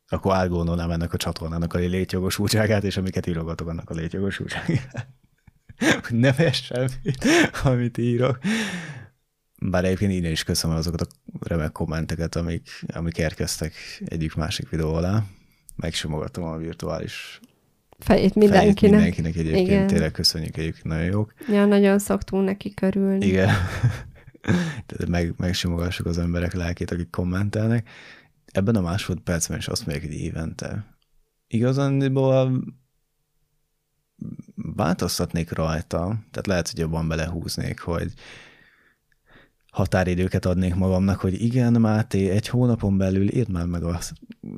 akkor 0.07 0.35
átgondolnám 0.35 0.91
ennek 0.91 1.13
a 1.13 1.17
csatornának 1.17 1.73
a 1.73 1.77
létjogosultságát, 1.77 2.83
és 2.83 2.97
amiket 2.97 3.27
írogatok, 3.27 3.67
annak 3.67 3.89
a 3.89 3.93
létjogosultságát. 3.93 5.07
Hogy 6.07 6.19
ne 6.19 6.51
semmit, 6.51 7.25
amit 7.63 7.97
írok. 7.97 8.39
Bár 9.61 9.85
egyébként 9.85 10.11
innen 10.11 10.31
is 10.31 10.43
köszönöm 10.43 10.77
azokat 10.77 11.01
a 11.01 11.07
remek 11.39 11.71
kommenteket, 11.71 12.35
amik, 12.35 12.69
amik 12.87 13.17
érkeztek 13.17 13.73
egyik-másik 14.05 14.69
videó 14.69 14.93
alá. 14.93 15.23
Megsimogatom 15.75 16.43
a 16.43 16.57
virtuális 16.57 17.39
Fejét 17.99 18.19
fejét 18.19 18.35
mindenkinek. 18.35 18.91
mindenkinek 18.91 19.35
egyébként. 19.35 19.67
Igen. 19.67 19.87
Tényleg 19.87 20.11
köszönjük 20.11 20.57
egyébként, 20.57 20.85
nagyon 20.85 21.05
jók. 21.05 21.33
Ja, 21.47 21.65
nagyon 21.65 21.99
szoktunk 21.99 22.45
neki 22.45 22.73
körülni. 22.73 23.25
Igen. 23.25 23.49
Tehát 24.85 25.07
meg, 25.07 25.33
megsimogassuk 25.37 26.05
az 26.05 26.17
emberek 26.17 26.53
lelkét, 26.53 26.91
akik 26.91 27.09
kommentelnek. 27.09 27.89
Ebben 28.45 28.75
a 28.75 28.81
másodpercben 28.81 29.57
is 29.57 29.67
azt 29.67 29.85
mondják, 29.85 30.11
hogy 30.11 30.19
évente. 30.19 30.97
Igazándiból 31.47 32.63
változtatnék 34.55 35.51
rajta, 35.51 35.99
tehát 36.05 36.47
lehet, 36.47 36.69
hogy 36.69 36.79
jobban 36.79 37.07
belehúznék, 37.07 37.79
hogy 37.79 38.13
határidőket 39.71 40.45
adnék 40.45 40.75
magamnak, 40.75 41.19
hogy 41.19 41.41
igen, 41.41 41.73
Máté, 41.73 42.29
egy 42.29 42.47
hónapon 42.47 42.97
belül 42.97 43.33
írd 43.33 43.51
már 43.51 43.65
meg 43.65 43.83
a 43.83 43.99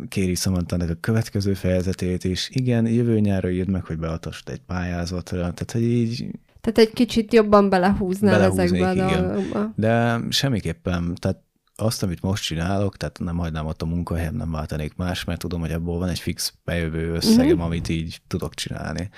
Kéri 0.07 0.35
Szamantának 0.35 0.89
a 0.89 0.95
következő 0.99 1.53
fejezetét, 1.53 2.25
és 2.25 2.49
igen, 2.53 2.87
jövő 2.87 3.19
nyára 3.19 3.49
írd 3.49 3.69
meg, 3.69 3.85
hogy 3.85 3.97
beadhassd 3.97 4.49
egy 4.49 4.61
pályázatra, 4.61 5.37
tehát 5.37 5.71
hogy 5.71 5.83
így 5.83 6.25
Tehát 6.61 6.77
egy 6.77 6.93
kicsit 6.93 7.33
jobban 7.33 7.69
belehúznál 7.69 8.41
ezekbe 8.41 8.89
a 8.89 8.93
dolgokba. 8.93 9.73
De 9.75 10.19
semmiképpen, 10.29 11.15
tehát 11.19 11.43
azt, 11.75 12.03
amit 12.03 12.21
most 12.21 12.43
csinálok, 12.43 12.97
tehát 12.97 13.19
nem 13.19 13.37
hagynám 13.37 13.65
ott 13.65 13.81
a 13.81 13.85
munkahelyem, 13.85 14.35
nem 14.35 14.51
váltanék 14.51 14.95
más, 14.95 15.23
mert 15.23 15.39
tudom, 15.39 15.59
hogy 15.59 15.71
abból 15.71 15.99
van 15.99 16.09
egy 16.09 16.19
fix 16.19 16.53
bejövő 16.63 17.13
összegem, 17.13 17.51
uh-huh. 17.51 17.65
amit 17.65 17.89
így 17.89 18.21
tudok 18.27 18.53
csinálni. 18.53 19.09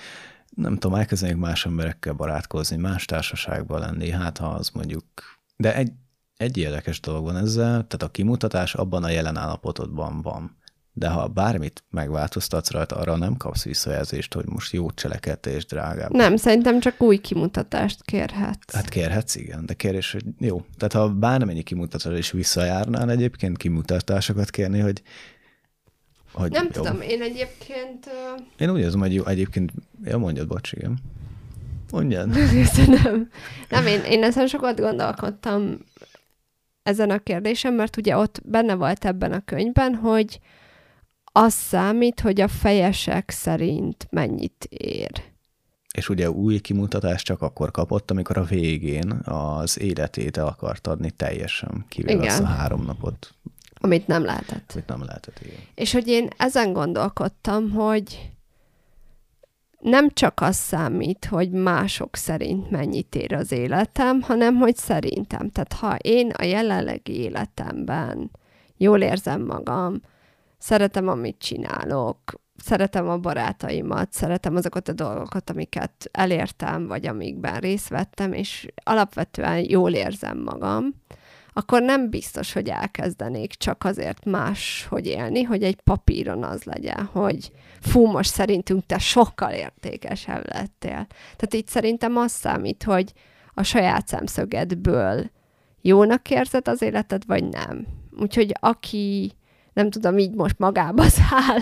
Nem 0.54 0.76
tudom, 0.76 0.98
elkezdenék 0.98 1.36
más 1.36 1.66
emberekkel 1.66 2.12
barátkozni, 2.12 2.76
más 2.76 3.04
társaságban 3.04 3.80
lenni, 3.80 4.10
hát 4.10 4.38
ha 4.38 4.46
az 4.46 4.70
mondjuk... 4.70 5.04
De 5.56 5.74
egy, 5.74 5.92
egy 6.36 6.56
érdekes 6.56 7.00
dolog 7.00 7.24
van 7.24 7.36
ezzel, 7.36 7.70
tehát 7.70 8.02
a 8.02 8.08
kimutatás 8.08 8.74
abban 8.74 9.04
a 9.04 9.08
jelen 9.08 9.36
állapotodban 9.36 10.22
van. 10.22 10.56
De 10.96 11.08
ha 11.08 11.28
bármit 11.28 11.84
megváltoztatsz 11.90 12.70
rajta, 12.70 12.96
arra 12.96 13.16
nem 13.16 13.36
kapsz 13.36 13.64
visszajelzést, 13.64 14.34
hogy 14.34 14.46
most 14.46 14.72
jó 14.72 14.90
cselekedte 14.90 15.50
és 15.50 15.66
drágább. 15.66 16.10
Nem, 16.10 16.36
szerintem 16.36 16.80
csak 16.80 17.02
új 17.02 17.16
kimutatást 17.16 18.02
kérhetsz. 18.02 18.74
Hát 18.74 18.88
kérhetsz, 18.88 19.34
igen, 19.34 19.66
de 19.66 19.74
kérdés, 19.74 20.12
hogy 20.12 20.24
jó. 20.38 20.64
Tehát 20.76 20.92
ha 20.92 21.08
bármennyi 21.08 21.62
kimutatásra 21.62 22.16
is 22.16 22.30
visszajárnál 22.30 23.10
egyébként 23.10 23.56
kimutatásokat 23.56 24.50
kérni, 24.50 24.78
hogy, 24.78 25.02
hogy 26.34 26.50
nem 26.50 26.64
jó. 26.64 26.82
tudom, 26.82 27.00
én 27.00 27.22
egyébként... 27.22 28.10
Én 28.58 28.70
úgy 28.70 28.80
érzem, 28.80 29.00
hogy 29.00 29.14
jó, 29.14 29.26
egyébként, 29.26 29.72
ja, 30.04 30.18
mondjad, 30.18 30.46
bocs, 30.46 30.72
igen. 30.72 30.98
Mondjad. 31.90 32.32
Köszönöm. 32.34 33.28
Nem, 33.68 33.86
én, 33.86 34.00
én 34.00 34.22
ezen 34.22 34.46
sokat 34.46 34.80
gondolkodtam 34.80 35.78
ezen 36.82 37.10
a 37.10 37.18
kérdésen, 37.18 37.72
mert 37.72 37.96
ugye 37.96 38.16
ott 38.16 38.40
benne 38.44 38.74
volt 38.74 39.04
ebben 39.04 39.32
a 39.32 39.44
könyvben, 39.44 39.94
hogy 39.94 40.40
az 41.24 41.54
számít, 41.54 42.20
hogy 42.20 42.40
a 42.40 42.48
fejesek 42.48 43.30
szerint 43.30 44.06
mennyit 44.10 44.66
ér. 44.68 45.10
És 45.96 46.08
ugye 46.08 46.30
új 46.30 46.58
kimutatást 46.58 47.24
csak 47.24 47.42
akkor 47.42 47.70
kapott, 47.70 48.10
amikor 48.10 48.38
a 48.38 48.44
végén 48.44 49.10
az 49.24 49.80
életét 49.80 50.36
el 50.36 50.46
akart 50.46 50.86
adni 50.86 51.10
teljesen, 51.10 51.84
kivéve 51.88 52.12
Igen. 52.12 52.26
azt 52.26 52.40
a 52.40 52.44
három 52.46 52.84
napot. 52.84 53.34
Amit 53.84 54.06
nem 54.06 54.24
lehetett. 54.24 54.70
Amit 54.72 54.86
nem 54.86 55.04
lehetett, 55.04 55.40
igen. 55.42 55.56
És 55.74 55.92
hogy 55.92 56.08
én 56.08 56.28
ezen 56.36 56.72
gondolkodtam, 56.72 57.70
hogy 57.70 58.30
nem 59.78 60.10
csak 60.10 60.40
az 60.40 60.56
számít, 60.56 61.24
hogy 61.24 61.50
mások 61.50 62.16
szerint 62.16 62.70
mennyit 62.70 63.14
ér 63.14 63.34
az 63.34 63.52
életem, 63.52 64.20
hanem 64.20 64.56
hogy 64.56 64.76
szerintem. 64.76 65.50
Tehát 65.50 65.72
ha 65.72 65.96
én 65.96 66.30
a 66.30 66.44
jelenlegi 66.44 67.20
életemben 67.20 68.30
jól 68.76 69.00
érzem 69.00 69.42
magam, 69.42 70.00
szeretem, 70.58 71.08
amit 71.08 71.38
csinálok, 71.38 72.18
szeretem 72.56 73.08
a 73.08 73.18
barátaimat, 73.18 74.12
szeretem 74.12 74.56
azokat 74.56 74.88
a 74.88 74.92
dolgokat, 74.92 75.50
amiket 75.50 76.08
elértem, 76.12 76.86
vagy 76.86 77.06
amikben 77.06 77.60
részt 77.60 77.88
vettem, 77.88 78.32
és 78.32 78.68
alapvetően 78.84 79.64
jól 79.68 79.92
érzem 79.92 80.38
magam, 80.38 80.94
akkor 81.56 81.82
nem 81.82 82.10
biztos, 82.10 82.52
hogy 82.52 82.68
elkezdenék 82.68 83.54
csak 83.54 83.84
azért 83.84 84.24
más, 84.24 84.86
hogy 84.88 85.06
élni, 85.06 85.42
hogy 85.42 85.62
egy 85.62 85.80
papíron 85.80 86.44
az 86.44 86.62
legyen, 86.62 87.04
hogy 87.04 87.52
fú, 87.80 88.06
most 88.06 88.30
szerintünk 88.30 88.86
te 88.86 88.98
sokkal 88.98 89.52
értékesebb 89.52 90.46
lettél. 90.52 91.06
Tehát 91.36 91.52
itt 91.54 91.68
szerintem 91.68 92.16
az 92.16 92.32
számít, 92.32 92.82
hogy 92.82 93.12
a 93.54 93.62
saját 93.62 94.08
szemszögedből 94.08 95.30
jónak 95.80 96.30
érzed 96.30 96.68
az 96.68 96.82
életed, 96.82 97.22
vagy 97.26 97.48
nem. 97.48 97.86
Úgyhogy 98.20 98.54
aki 98.60 99.32
nem 99.74 99.90
tudom, 99.90 100.18
így 100.18 100.34
most 100.34 100.58
magába 100.58 101.02
száll 101.18 101.58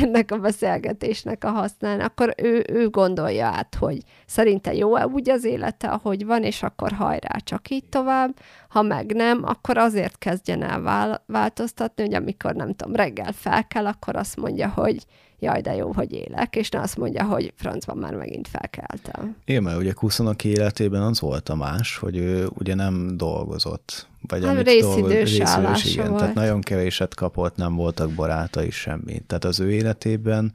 ennek 0.00 0.30
a 0.30 0.38
beszélgetésnek 0.38 1.44
a 1.44 1.50
használni, 1.50 2.02
akkor 2.02 2.34
ő, 2.36 2.64
ő 2.68 2.88
gondolja 2.88 3.46
át, 3.46 3.74
hogy 3.74 3.98
szerinte 4.26 4.74
jó-e 4.74 5.06
úgy 5.06 5.30
az 5.30 5.44
élete, 5.44 5.88
ahogy 5.88 6.26
van, 6.26 6.42
és 6.42 6.62
akkor 6.62 6.92
hajrá, 6.92 7.36
csak 7.44 7.70
így 7.70 7.84
tovább. 7.84 8.38
Ha 8.68 8.82
meg 8.82 9.14
nem, 9.14 9.40
akkor 9.44 9.78
azért 9.78 10.18
kezdjen 10.18 10.62
el 10.62 11.22
változtatni, 11.26 12.04
hogy 12.04 12.14
amikor 12.14 12.54
nem 12.54 12.74
tudom, 12.74 12.94
reggel 12.94 13.32
fel 13.32 13.66
kell, 13.66 13.86
akkor 13.86 14.16
azt 14.16 14.36
mondja, 14.36 14.68
hogy 14.68 15.04
jaj, 15.44 15.60
de 15.60 15.74
jó, 15.74 15.92
hogy 15.92 16.12
élek, 16.12 16.56
és 16.56 16.68
ne 16.68 16.80
azt 16.80 16.96
mondja, 16.96 17.24
hogy 17.24 17.52
francban 17.56 17.96
már 17.96 18.14
megint 18.14 18.48
felkeltem. 18.48 19.36
Igen, 19.44 19.62
mert 19.62 19.78
ugye 19.78 19.92
Kuszonok 19.92 20.44
életében 20.44 21.02
az 21.02 21.20
volt 21.20 21.48
a 21.48 21.54
más, 21.54 21.96
hogy 21.96 22.16
ő 22.16 22.48
ugye 22.58 22.74
nem 22.74 23.16
dolgozott. 23.16 24.08
Vagy 24.28 24.44
amit 24.44 24.66
részidős 24.66 24.92
dolgoz, 24.92 25.12
részidős, 25.12 25.92
igen, 25.94 26.08
volt. 26.08 26.20
Tehát 26.20 26.34
nagyon 26.34 26.60
kevéset 26.60 27.14
kapott, 27.14 27.56
nem 27.56 27.74
voltak 27.74 28.10
barátai, 28.10 28.70
semmi. 28.70 29.22
Tehát 29.26 29.44
az 29.44 29.60
ő 29.60 29.72
életében 29.72 30.52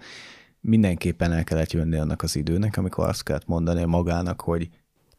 mindenképpen 0.61 1.31
el 1.31 1.43
kellett 1.43 1.71
jönni 1.71 1.97
annak 1.97 2.21
az 2.21 2.35
időnek, 2.35 2.77
amikor 2.77 3.07
azt 3.07 3.23
kellett 3.23 3.47
mondani 3.47 3.85
magának, 3.85 4.41
hogy 4.41 4.69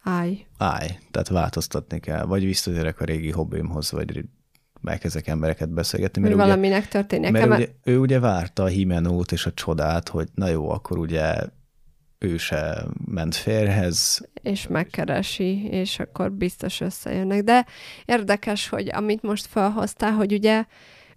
állj. 0.02 0.46
Állj, 0.58 0.88
tehát 1.10 1.28
változtatni 1.28 2.00
kell, 2.00 2.24
vagy 2.24 2.44
visszatérek 2.44 3.00
a 3.00 3.04
régi 3.04 3.30
hobbimhoz, 3.30 3.92
vagy 3.92 4.24
elkezdek 4.84 5.26
embereket 5.26 5.68
beszélgetni. 5.70 6.22
Mert 6.22 6.34
valaminek 6.34 6.88
történik. 6.88 7.30
Mert 7.30 7.46
ugye, 7.46 7.68
ő 7.84 7.98
ugye 7.98 8.20
várta 8.20 8.62
a 8.62 8.66
Himenót 8.66 9.32
és 9.32 9.46
a 9.46 9.52
csodát, 9.52 10.08
hogy 10.08 10.28
na 10.34 10.48
jó, 10.48 10.70
akkor 10.70 10.98
ugye 10.98 11.34
ő 12.18 12.36
se 12.36 12.84
ment 13.06 13.34
férhez. 13.34 14.28
És 14.42 14.66
megkeresi, 14.66 15.64
és 15.70 15.98
akkor 15.98 16.32
biztos 16.32 16.80
összejönnek. 16.80 17.42
De 17.42 17.66
érdekes, 18.04 18.68
hogy 18.68 18.90
amit 18.92 19.22
most 19.22 19.46
felhoztál, 19.46 20.12
hogy 20.12 20.32
ugye 20.32 20.64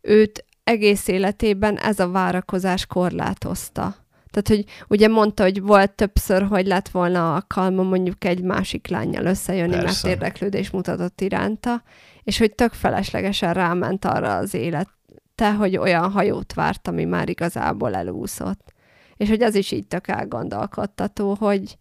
őt 0.01 0.45
egész 0.63 1.07
életében 1.07 1.77
ez 1.77 1.99
a 1.99 2.09
várakozás 2.09 2.85
korlátozta. 2.85 3.95
Tehát, 4.31 4.47
hogy 4.47 4.65
ugye 4.87 5.07
mondta, 5.07 5.43
hogy 5.43 5.61
volt 5.61 5.91
többször, 5.91 6.43
hogy 6.43 6.67
lett 6.67 6.89
volna 6.89 7.33
alkalma 7.33 7.83
mondjuk 7.83 8.25
egy 8.25 8.41
másik 8.41 8.87
lányjal 8.87 9.25
összejönni, 9.25 9.75
Persze. 9.75 10.07
mert 10.07 10.17
érdeklődés 10.17 10.69
mutatott 10.69 11.21
iránta, 11.21 11.83
és 12.23 12.37
hogy 12.37 12.55
tök 12.55 12.73
feleslegesen 12.73 13.53
ráment 13.53 14.05
arra 14.05 14.35
az 14.35 14.53
élete, 14.53 15.53
hogy 15.57 15.77
olyan 15.77 16.11
hajót 16.11 16.53
várt, 16.53 16.87
ami 16.87 17.03
már 17.03 17.29
igazából 17.29 17.95
elúszott. 17.95 18.73
És 19.17 19.29
hogy 19.29 19.41
az 19.41 19.55
is 19.55 19.71
így 19.71 19.87
tök 19.87 20.07
elgondolkodtató, 20.07 21.33
hogy 21.33 21.77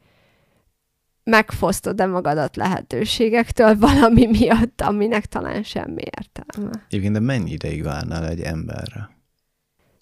megfosztod-e 1.25 2.07
magadat 2.07 2.57
lehetőségektől 2.57 3.79
valami 3.79 4.27
miatt, 4.27 4.81
aminek 4.81 5.27
talán 5.27 5.63
semmi 5.63 6.03
értelme. 6.17 6.85
Egyébként, 6.89 7.13
de 7.13 7.21
mennyi 7.21 7.51
ideig 7.51 7.83
várnál 7.83 8.27
egy 8.27 8.41
emberre? 8.41 9.11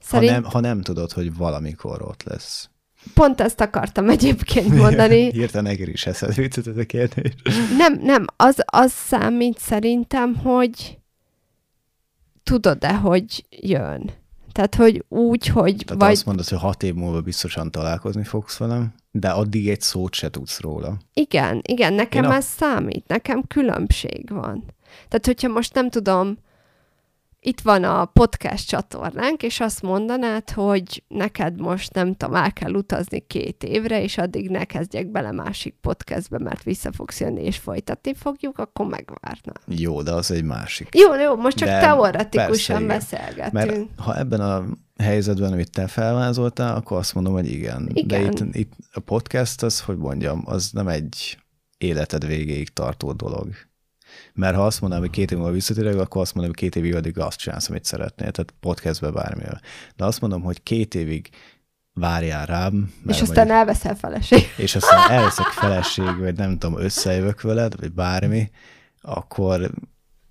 Szerint... 0.01 0.33
Ha, 0.33 0.41
nem, 0.41 0.51
ha 0.51 0.61
nem 0.61 0.81
tudod, 0.81 1.13
hogy 1.13 1.37
valamikor 1.37 2.03
ott 2.03 2.23
lesz. 2.23 2.70
Pont 3.15 3.41
ezt 3.41 3.61
akartam 3.61 4.09
egyébként 4.09 4.75
mondani. 4.75 5.31
Hirtelen 5.31 5.73
nekem 5.73 5.89
is 5.89 6.07
eszedbe 6.07 6.43
jutott 6.43 6.67
ez 6.67 6.77
a 6.77 6.85
kérdés. 6.85 7.33
Nem, 7.77 7.99
nem, 8.01 8.25
az, 8.37 8.57
az 8.65 8.93
számít 8.93 9.59
szerintem, 9.59 10.37
hogy 10.37 10.99
tudod-e, 12.43 12.95
hogy 12.95 13.47
jön. 13.51 14.11
Tehát, 14.53 14.75
hogy 14.75 15.05
úgy, 15.09 15.47
hogy... 15.47 15.83
Tehát 15.87 16.03
vagy... 16.03 16.13
azt 16.13 16.27
mondod, 16.27 16.49
hogy 16.49 16.59
hat 16.59 16.83
év 16.83 16.95
múlva 16.95 17.21
biztosan 17.21 17.71
találkozni 17.71 18.25
fogsz 18.25 18.57
velem, 18.57 18.95
de 19.11 19.29
addig 19.29 19.69
egy 19.69 19.81
szót 19.81 20.15
se 20.15 20.31
tudsz 20.31 20.61
róla. 20.61 20.97
Igen, 21.15 21.61
igen, 21.67 21.93
nekem 21.93 22.25
Én 22.25 22.31
ez 22.31 22.45
a... 22.45 22.49
számít, 22.59 23.07
nekem 23.07 23.43
különbség 23.47 24.31
van. 24.31 24.65
Tehát, 25.09 25.27
hogyha 25.27 25.49
most 25.49 25.75
nem 25.75 25.91
tudom, 25.91 26.39
itt 27.43 27.61
van 27.61 27.85
a 27.85 28.05
podcast 28.05 28.69
csatornánk, 28.69 29.43
és 29.43 29.61
azt 29.61 29.83
mondanád, 29.83 30.51
hogy 30.51 31.03
neked 31.09 31.61
most 31.61 31.95
nem 31.95 32.15
tudom, 32.15 32.35
el 32.35 32.53
kell 32.53 32.73
utazni 32.73 33.21
két 33.27 33.65
évre, 33.65 34.03
és 34.03 34.19
addig 34.19 34.51
ne 34.51 34.65
kezdjek 34.65 35.11
bele 35.11 35.33
másik 35.33 35.75
podcastbe, 35.81 36.39
mert 36.39 36.63
vissza 36.63 36.93
fogsz 36.93 37.21
jönni, 37.21 37.43
és 37.43 37.57
folytatni 37.57 38.15
fogjuk, 38.15 38.59
akkor 38.59 38.87
megvárnám. 38.87 39.55
Jó, 39.67 40.03
de 40.03 40.13
az 40.13 40.31
egy 40.31 40.45
másik. 40.45 40.89
Jó, 40.95 41.15
jó, 41.15 41.37
most 41.37 41.57
csak 41.57 41.69
de 41.69 41.81
teoretikusan 41.81 42.87
persze, 42.87 43.17
beszélgetünk. 43.17 43.53
Mert 43.53 44.01
ha 44.01 44.19
ebben 44.19 44.41
a 44.41 44.65
helyzetben, 44.97 45.53
amit 45.53 45.71
te 45.71 45.87
felvázoltál, 45.87 46.77
akkor 46.77 46.97
azt 46.97 47.15
mondom, 47.15 47.33
hogy 47.33 47.51
igen. 47.51 47.91
igen. 47.93 48.31
De 48.31 48.45
itt, 48.45 48.55
itt 48.55 48.73
a 48.93 49.01
podcast, 49.01 49.63
az, 49.63 49.81
hogy 49.81 49.97
mondjam, 49.97 50.43
az 50.45 50.71
nem 50.73 50.89
egy 50.89 51.39
életed 51.79 52.27
végéig 52.27 52.69
tartó 52.69 53.13
dolog. 53.13 53.49
Mert 54.35 54.57
ha 54.57 54.67
azt 54.67 54.81
mondanám, 54.81 55.05
hogy 55.05 55.15
két 55.15 55.31
év 55.31 55.39
múlva 55.39 55.53
visszatérek, 55.53 55.97
akkor 55.97 56.21
azt 56.21 56.35
mondom, 56.35 56.53
hogy 56.53 56.63
két 56.63 56.77
évig 56.77 56.95
addig 56.95 57.19
azt 57.19 57.39
csinálsz, 57.39 57.69
amit 57.69 57.85
szeretnél, 57.85 58.31
tehát 58.31 58.55
podcastbe 58.61 59.11
bármivel. 59.11 59.61
De 59.97 60.05
azt 60.05 60.21
mondom, 60.21 60.43
hogy 60.43 60.63
két 60.63 60.95
évig 60.95 61.29
várjál 61.93 62.47
rám. 62.47 62.93
Mert 63.03 63.17
és 63.17 63.23
aztán 63.23 63.37
mondjuk, 63.37 63.59
elveszel 63.59 63.95
feleség. 63.95 64.43
És 64.65 64.75
aztán 64.75 65.11
elveszek 65.11 65.47
feleség, 65.47 66.19
vagy 66.19 66.37
nem 66.37 66.59
tudom, 66.59 66.81
összejövök 66.81 67.41
veled, 67.41 67.81
vagy 67.81 67.93
bármi, 67.93 68.51
akkor 69.01 69.71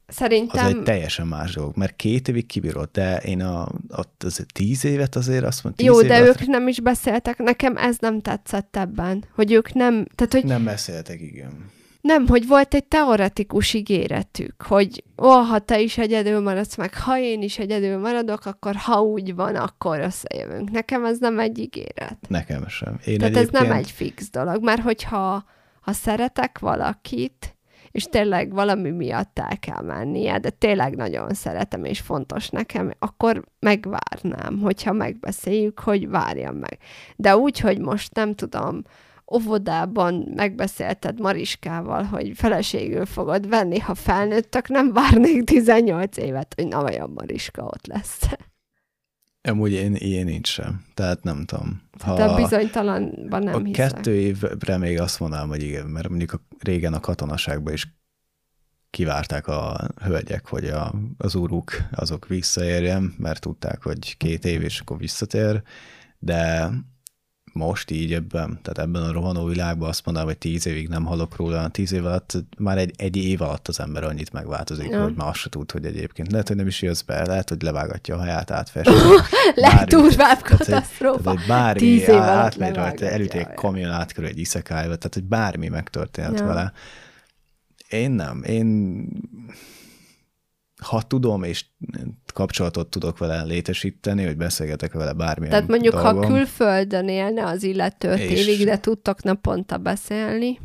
Szerintem... 0.08 0.66
Az 0.66 0.72
egy 0.72 0.84
teljesen 0.84 1.28
más 1.28 1.54
dolog, 1.54 1.78
mert 1.78 1.96
két 1.96 2.28
évig 2.28 2.46
kibírod, 2.46 2.90
de 2.92 3.18
én 3.18 3.42
a, 3.42 3.62
a, 3.90 4.02
az 4.26 4.46
tíz 4.54 4.86
évet 4.86 5.16
azért 5.16 5.44
azt 5.44 5.64
mondom, 5.64 5.86
Jó, 5.86 6.02
de 6.02 6.22
ők 6.22 6.46
nem 6.46 6.68
is 6.68 6.82
beszéltek, 6.82 7.38
nekem 7.38 7.78
ez 7.78 7.98
nem 8.00 8.22
tetszett 8.22 8.76
ebben, 8.76 9.24
hogy 9.36 9.52
ők 9.52 9.74
nem... 9.74 10.06
Tehát, 10.16 10.34
hogy... 10.34 10.44
Nem 10.44 10.64
beszéltek, 10.64 11.22
igen. 11.22 11.72
Nem, 12.02 12.28
hogy 12.28 12.48
volt 12.48 12.74
egy 12.74 12.86
teoretikus 12.86 13.74
ígéretük, 13.74 14.62
hogy 14.62 15.04
ó, 15.22 15.30
ha 15.30 15.60
te 15.60 15.80
is 15.80 15.98
egyedül 15.98 16.40
maradsz, 16.40 16.76
meg 16.76 16.98
ha 16.98 17.20
én 17.20 17.42
is 17.42 17.60
egyedül 17.60 17.98
maradok, 17.98 18.46
akkor 18.46 18.76
ha 18.76 19.02
úgy 19.02 19.36
van, 19.36 19.56
akkor 19.56 20.00
összejövünk. 20.00 20.72
Nekem 20.72 21.06
ez 21.06 21.20
nem 21.20 21.40
egy 21.40 21.60
ígéret. 21.60 22.18
Nekem 22.28 22.68
sem. 22.68 23.00
Én 23.06 23.18
Tehát 23.18 23.36
egyébként... 23.36 23.64
ez 23.64 23.68
nem 23.68 23.78
egy 23.78 23.92
fix 23.92 24.30
dolog, 24.30 24.64
mert 24.64 24.82
hogyha 24.82 25.44
ha 25.82 25.94
szeretek 25.94 26.60
valakit, 26.60 27.58
és 27.92 28.04
tényleg 28.04 28.54
valami 28.54 28.90
miatt 28.90 29.40
el 29.40 29.60
kell 29.60 29.82
mennie, 29.82 30.40
de 30.40 30.50
tényleg 30.50 30.96
nagyon 30.96 31.34
szeretem, 31.34 31.84
és 31.84 32.00
fontos 32.00 32.50
nekem, 32.50 32.92
akkor 33.00 33.44
megvárnám, 33.60 34.60
hogyha 34.60 34.94
megbeszéljük, 34.94 35.80
hogy 35.80 36.10
várjam 36.10 36.56
meg. 36.56 36.78
De 37.16 37.38
úgy, 37.38 37.60
hogy 37.60 37.80
most 37.80 38.16
nem 38.16 38.36
tudom, 38.36 38.84
óvodában 39.34 40.32
megbeszélted 40.36 41.20
Mariskával, 41.20 42.04
hogy 42.04 42.32
feleségül 42.36 43.06
fogod 43.06 43.50
venni, 43.50 43.80
ha 43.80 43.96
felnőttek, 43.96 44.68
nem 44.68 44.94
várnék 44.94 45.44
18 45.44 46.18
évet, 46.18 46.54
hogy 46.56 46.68
na 46.68 46.82
vajon 46.82 47.10
Mariska 47.10 47.64
ott 47.64 47.88
lesz. 47.88 48.22
Amúgy 49.42 49.72
én, 49.72 49.96
ilyen 49.96 50.26
nincs 50.26 50.48
sem. 50.48 50.86
Tehát 50.94 51.24
nem 51.24 51.46
tudom. 51.46 51.82
Ha 52.00 52.16
De 52.16 52.36
bizonytalanban 52.36 53.44
nem 53.44 53.56
a 53.56 53.58
hiszek. 53.58 53.92
kettő 53.92 54.16
évre 54.16 54.78
még 54.78 55.00
azt 55.00 55.20
mondanám, 55.20 55.48
hogy 55.48 55.64
igen, 55.64 55.86
mert 55.86 56.10
mondjuk 56.10 56.34
a, 56.34 56.42
régen 56.60 56.94
a 56.94 57.00
katonaságban 57.00 57.74
is 57.74 57.98
kivárták 58.90 59.48
a 59.48 59.90
hölgyek, 60.04 60.48
hogy 60.48 60.66
a, 60.66 60.94
az 61.18 61.36
úruk 61.36 61.72
azok 61.92 62.28
visszaérjen, 62.28 63.14
mert 63.18 63.42
tudták, 63.42 63.84
hogy 63.84 64.18
két 64.18 64.46
év 64.46 64.62
és 64.62 64.80
akkor 64.80 64.98
visszatér, 64.98 65.62
de 66.20 66.70
most 67.60 67.92
így 67.92 68.14
ebben, 68.14 68.60
tehát 68.62 68.78
ebben 68.78 69.04
a 69.04 69.12
rohanó 69.12 69.46
világban 69.46 69.90
azt 69.90 70.06
mondanám, 70.06 70.30
hogy 70.30 70.38
tíz 70.38 70.68
évig 70.68 70.88
nem 70.88 71.06
halok 71.06 71.36
róla, 71.36 71.68
tíz 71.68 71.92
év 71.94 72.06
alatt, 72.06 72.38
már 72.58 72.78
egy, 72.78 72.94
egy 72.96 73.18
év 73.18 73.42
alatt 73.42 73.68
az 73.68 73.80
ember 73.80 74.04
annyit 74.04 74.34
megváltozik, 74.34 74.90
ja. 74.90 75.04
hogy 75.04 75.14
már 75.14 75.28
azt 75.28 75.40
se 75.40 75.50
tud, 75.50 75.72
hogy 75.72 75.86
egyébként 75.86 76.32
lehet, 76.32 76.48
hogy 76.48 76.58
nem 76.58 76.68
is 76.68 76.82
jössz 76.82 77.02
be, 77.02 77.26
lehet, 77.26 77.50
hogy 77.50 77.62
levágatja 77.62 78.16
a 78.16 78.18
haját, 78.18 78.52
átfesti. 78.52 78.92
Legdurvább 79.56 80.42
katasztrófa. 80.42 81.22
Tehát, 81.22 81.38
hogy 81.38 81.48
bármi 81.48 81.80
tíz 81.80 82.08
év 82.08 82.16
átmegy 82.16 82.76
rajta, 82.76 83.06
elüt 83.06 83.34
egy 83.34 83.54
kamion 83.54 83.92
átkörül 83.92 84.30
egy 84.30 84.40
iszekájba, 84.40 84.96
tehát, 84.96 85.14
hogy 85.14 85.24
bármi 85.24 85.68
megtörténhet 85.68 86.40
ja. 86.40 86.46
vele. 86.46 86.74
Én 87.90 88.12
nem, 88.12 88.44
én 88.44 89.08
ha 90.82 91.02
tudom, 91.02 91.44
és 91.44 91.66
kapcsolatot 92.34 92.90
tudok 92.90 93.18
vele 93.18 93.44
létesíteni, 93.44 94.26
hogy 94.26 94.38
beszélgetek 94.38 94.94
vele 94.94 95.14
bármilyen 95.14 95.52
Tehát 95.54 95.68
mondjuk, 95.70 95.94
dolgon. 95.94 96.16
ha 96.16 96.28
külföldön 96.28 97.08
élne 97.10 97.46
az 97.46 97.64
illető 97.64 98.10
öt 98.10 98.20
És- 98.20 98.48
évig, 98.48 98.66
de 98.66 98.80
tudtak 98.80 99.24
naponta 99.24 99.78
beszélni, 99.78 100.60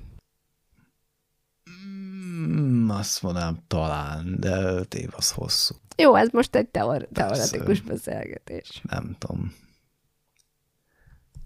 Mm, 2.46 2.90
azt 2.90 3.22
mondanám 3.22 3.58
talán, 3.66 4.36
de 4.40 4.60
öt 4.62 4.94
év 4.94 5.08
az 5.16 5.30
hosszú. 5.30 5.74
jó, 5.96 6.14
ez 6.14 6.28
most 6.32 6.54
egy 6.56 6.66
teor- 6.68 7.08
teoretikus 7.12 7.80
beszélgetés. 7.80 8.80
Nem 8.82 9.16
tudom. 9.18 9.54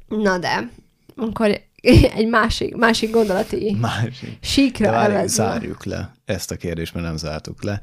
Na 0.09 0.39
de, 0.39 0.71
akkor 1.16 1.61
egy 1.83 2.29
másik, 2.29 2.77
másik 2.77 3.11
gondolati 3.11 3.77
Másik. 3.81 4.39
síkra 4.41 4.85
De 4.85 4.91
várj, 4.91 5.27
zárjuk 5.27 5.85
le 5.85 6.12
ezt 6.25 6.51
a 6.51 6.57
kérdést, 6.57 6.95
mert 6.95 7.07
nem 7.07 7.16
zártuk 7.16 7.62
le. 7.62 7.81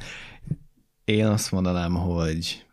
Én 1.05 1.25
azt 1.25 1.51
mondanám, 1.51 1.93
hogy 1.93 2.65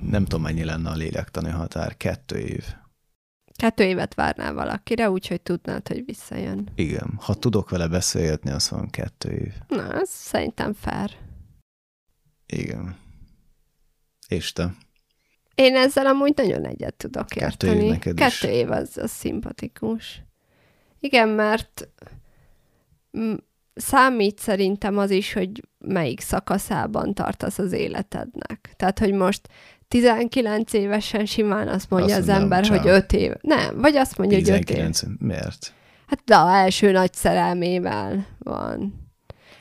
nem 0.00 0.22
tudom, 0.24 0.42
mennyi 0.42 0.64
lenne 0.64 0.90
a 0.90 0.94
lélektani 0.94 1.50
határ. 1.50 1.96
Kettő 1.96 2.38
év. 2.38 2.64
Kettő 3.56 3.84
évet 3.84 4.14
várnál 4.14 4.54
valakire, 4.54 5.10
úgyhogy 5.10 5.40
tudnád, 5.40 5.88
hogy 5.88 6.04
visszajön. 6.04 6.68
Igen. 6.74 7.18
Ha 7.20 7.34
tudok 7.34 7.70
vele 7.70 7.88
beszélgetni, 7.88 8.50
az 8.50 8.70
van 8.70 8.90
kettő 8.90 9.30
év. 9.30 9.54
Na, 9.68 9.92
ez 10.00 10.08
szerintem 10.08 10.72
fair. 10.72 11.10
Igen. 12.46 12.96
És 14.28 14.52
te? 14.52 14.74
Én 15.54 15.76
ezzel 15.76 16.06
amúgy 16.06 16.32
nagyon 16.36 16.64
egyet 16.64 16.94
tudok 16.94 17.26
Kettő 17.26 17.44
érteni. 17.66 17.84
év 17.84 17.90
neked 17.90 18.18
is. 18.18 18.38
Kettő 18.38 18.52
év 18.52 18.70
az, 18.70 18.96
az 18.96 19.10
szimpatikus. 19.10 20.22
Igen, 20.98 21.28
mert 21.28 21.88
számít 23.74 24.38
szerintem 24.38 24.98
az 24.98 25.10
is, 25.10 25.32
hogy 25.32 25.50
melyik 25.78 26.20
szakaszában 26.20 27.14
tartasz 27.14 27.58
az 27.58 27.72
életednek. 27.72 28.72
Tehát, 28.76 28.98
hogy 28.98 29.12
most 29.12 29.48
19 29.88 30.72
évesen 30.72 31.24
simán 31.26 31.68
azt 31.68 31.90
mondja 31.90 32.16
Azt 32.16 32.28
az 32.28 32.34
ember, 32.34 32.64
ciao. 32.64 32.78
hogy 32.78 32.88
5 32.88 33.12
év. 33.12 33.32
Nem, 33.40 33.80
vagy 33.80 33.96
azt 33.96 34.18
mondja, 34.18 34.38
hogy 34.38 34.48
5 34.50 34.56
év. 34.56 34.64
19. 34.64 35.02
Miért? 35.18 35.72
Hát 36.06 36.20
de 36.24 36.36
a 36.36 36.54
első 36.54 36.90
nagy 36.90 37.12
szerelmével 37.12 38.26
van. 38.38 39.02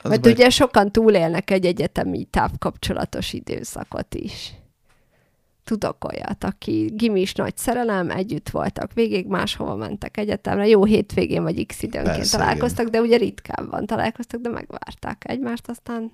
Az 0.01 0.09
Mert 0.09 0.21
baj- 0.21 0.33
ugye 0.33 0.49
sokan 0.49 0.91
túlélnek 0.91 1.51
egy 1.51 1.65
egyetemi 1.65 2.25
távkapcsolatos 2.25 3.33
időszakot 3.33 4.15
is. 4.15 4.53
Tudok 5.63 6.03
olyat, 6.03 6.43
aki 6.43 6.91
gimis 6.95 7.33
nagy 7.33 7.57
szerelem, 7.57 8.09
együtt 8.09 8.49
voltak 8.49 8.93
végig, 8.93 9.27
máshova 9.27 9.75
mentek 9.75 10.17
egyetemre, 10.17 10.67
jó 10.67 10.85
hétvégén 10.85 11.43
vagy 11.43 11.65
x 11.65 11.83
időnként 11.83 12.15
Persze, 12.15 12.37
találkoztak, 12.37 12.87
de 12.87 13.01
ugye 13.01 13.17
ritkábban 13.17 13.85
találkoztak, 13.85 14.41
de 14.41 14.49
megvárták 14.49 15.23
egymást, 15.27 15.67
aztán 15.67 16.11